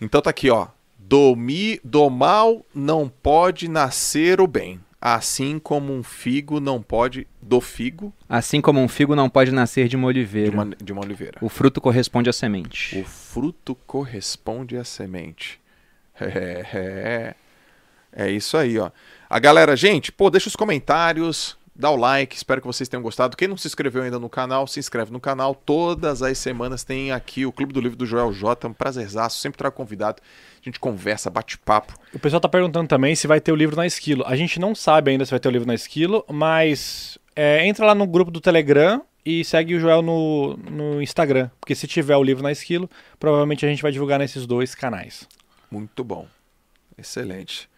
Então 0.00 0.20
tá 0.20 0.30
aqui, 0.30 0.50
ó. 0.50 0.68
Do, 0.98 1.34
mi, 1.34 1.80
do 1.82 2.10
mal 2.10 2.64
não 2.74 3.08
pode 3.08 3.68
nascer 3.68 4.40
o 4.40 4.46
bem. 4.46 4.80
Assim 5.00 5.58
como 5.58 5.94
um 5.94 6.02
figo 6.02 6.60
não 6.60 6.82
pode. 6.82 7.26
Do 7.40 7.60
figo 7.60 8.12
Assim 8.28 8.60
como 8.60 8.80
um 8.80 8.86
figo 8.88 9.16
não 9.16 9.30
pode 9.30 9.50
nascer 9.50 9.88
de 9.88 9.96
uma 9.96 10.12
de 10.12 10.18
oliveira. 10.18 10.52
uma, 10.52 10.66
de 10.66 10.92
uma 10.92 11.02
oliveira. 11.02 11.38
O 11.40 11.48
fruto 11.48 11.80
corresponde 11.80 12.28
à 12.28 12.32
semente. 12.32 12.98
O 12.98 13.04
fruto 13.04 13.74
corresponde 13.86 14.76
à 14.76 14.84
semente. 14.84 15.58
É, 16.22 17.34
é, 18.12 18.24
é 18.26 18.30
isso 18.30 18.54
aí, 18.58 18.78
ó. 18.78 18.90
A 19.28 19.38
galera, 19.38 19.74
gente, 19.74 20.12
pô, 20.12 20.28
deixa 20.28 20.48
os 20.48 20.56
comentários, 20.56 21.56
dá 21.74 21.90
o 21.90 21.96
like, 21.96 22.36
espero 22.36 22.60
que 22.60 22.66
vocês 22.66 22.90
tenham 22.90 23.02
gostado. 23.02 23.38
Quem 23.38 23.48
não 23.48 23.56
se 23.56 23.66
inscreveu 23.66 24.02
ainda 24.02 24.18
no 24.18 24.28
canal, 24.28 24.66
se 24.66 24.78
inscreve 24.78 25.10
no 25.10 25.18
canal. 25.18 25.54
Todas 25.54 26.20
as 26.22 26.36
semanas 26.36 26.84
tem 26.84 27.10
aqui 27.10 27.46
o 27.46 27.52
Clube 27.52 27.72
do 27.72 27.80
Livro 27.80 27.96
do 27.96 28.04
Joel 28.04 28.34
J, 28.34 28.68
um 28.68 28.74
prazerzaço, 28.74 29.38
sempre 29.38 29.56
trago 29.56 29.74
convidado. 29.74 30.20
A 30.60 30.64
gente 30.68 30.78
conversa, 30.78 31.30
bate 31.30 31.56
papo. 31.56 31.94
O 32.12 32.18
pessoal 32.18 32.40
tá 32.40 32.48
perguntando 32.48 32.86
também 32.86 33.14
se 33.14 33.26
vai 33.26 33.40
ter 33.40 33.50
o 33.50 33.56
livro 33.56 33.76
na 33.76 33.86
Esquilo. 33.86 34.24
A 34.26 34.36
gente 34.36 34.60
não 34.60 34.74
sabe 34.74 35.10
ainda 35.10 35.24
se 35.24 35.30
vai 35.30 35.40
ter 35.40 35.48
o 35.48 35.50
livro 35.50 35.66
na 35.66 35.74
Esquilo, 35.74 36.24
mas 36.28 37.18
é, 37.34 37.66
entra 37.66 37.86
lá 37.86 37.94
no 37.94 38.06
grupo 38.06 38.30
do 38.30 38.40
Telegram 38.40 39.02
e 39.24 39.42
segue 39.42 39.74
o 39.74 39.80
Joel 39.80 40.02
no, 40.02 40.56
no 40.58 41.02
Instagram. 41.02 41.50
Porque 41.58 41.74
se 41.74 41.86
tiver 41.86 42.16
o 42.16 42.22
livro 42.22 42.42
na 42.42 42.52
Esquilo, 42.52 42.90
provavelmente 43.18 43.64
a 43.64 43.68
gente 43.70 43.80
vai 43.80 43.90
divulgar 43.90 44.18
nesses 44.18 44.46
dois 44.46 44.74
canais. 44.74 45.26
Muito 45.70 46.04
bom. 46.04 46.28
Excelente. 46.98 47.70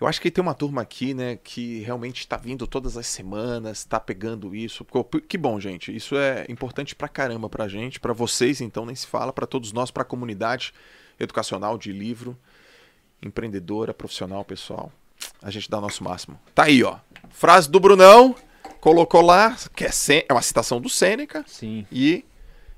Eu 0.00 0.06
acho 0.06 0.20
que 0.20 0.30
tem 0.30 0.42
uma 0.42 0.54
turma 0.54 0.82
aqui, 0.82 1.14
né, 1.14 1.38
que 1.42 1.80
realmente 1.80 2.20
está 2.20 2.36
vindo 2.36 2.66
todas 2.66 2.96
as 2.96 3.06
semanas, 3.06 3.78
está 3.78 4.00
pegando 4.00 4.54
isso. 4.54 4.84
Que 5.28 5.38
bom, 5.38 5.60
gente. 5.60 5.94
Isso 5.94 6.16
é 6.16 6.46
importante 6.48 6.94
pra 6.94 7.06
caramba 7.06 7.48
pra 7.48 7.68
gente, 7.68 8.00
pra 8.00 8.12
vocês, 8.12 8.60
então 8.60 8.86
nem 8.86 8.96
se 8.96 9.06
fala, 9.06 9.32
pra 9.32 9.46
todos 9.46 9.72
nós, 9.72 9.90
pra 9.90 10.04
comunidade 10.04 10.72
educacional 11.18 11.78
de 11.78 11.92
livro, 11.92 12.36
empreendedora, 13.22 13.94
profissional, 13.94 14.44
pessoal. 14.44 14.92
A 15.42 15.50
gente 15.50 15.70
dá 15.70 15.78
o 15.78 15.80
nosso 15.80 16.02
máximo. 16.04 16.38
Tá 16.54 16.64
aí, 16.64 16.82
ó. 16.82 16.96
Frase 17.30 17.70
do 17.70 17.80
Brunão, 17.80 18.34
colocou 18.80 19.22
lá, 19.22 19.56
que 19.74 19.84
é, 19.84 19.90
é 20.28 20.32
uma 20.32 20.42
citação 20.42 20.80
do 20.80 20.88
Sêneca 20.88 21.44
Sim. 21.46 21.86
e 21.90 22.24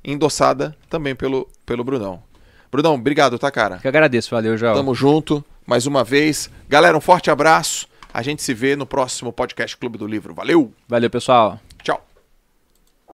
endossada 0.04 0.76
também 0.88 1.14
pelo, 1.14 1.48
pelo 1.64 1.82
Brunão. 1.82 2.22
Brunão, 2.70 2.94
obrigado, 2.94 3.38
tá, 3.38 3.50
cara? 3.50 3.78
Que 3.78 3.88
agradeço, 3.88 4.30
valeu, 4.30 4.56
Joel. 4.56 4.74
Tamo 4.74 4.94
junto, 4.94 5.44
mais 5.66 5.86
uma 5.86 6.04
vez. 6.04 6.50
Galera, 6.68 6.96
um 6.96 7.00
forte 7.00 7.30
abraço. 7.30 7.88
A 8.12 8.22
gente 8.22 8.42
se 8.42 8.54
vê 8.54 8.76
no 8.76 8.86
próximo 8.86 9.32
podcast 9.32 9.76
Clube 9.76 9.98
do 9.98 10.06
Livro. 10.06 10.34
Valeu! 10.34 10.72
Valeu, 10.88 11.10
pessoal. 11.10 11.60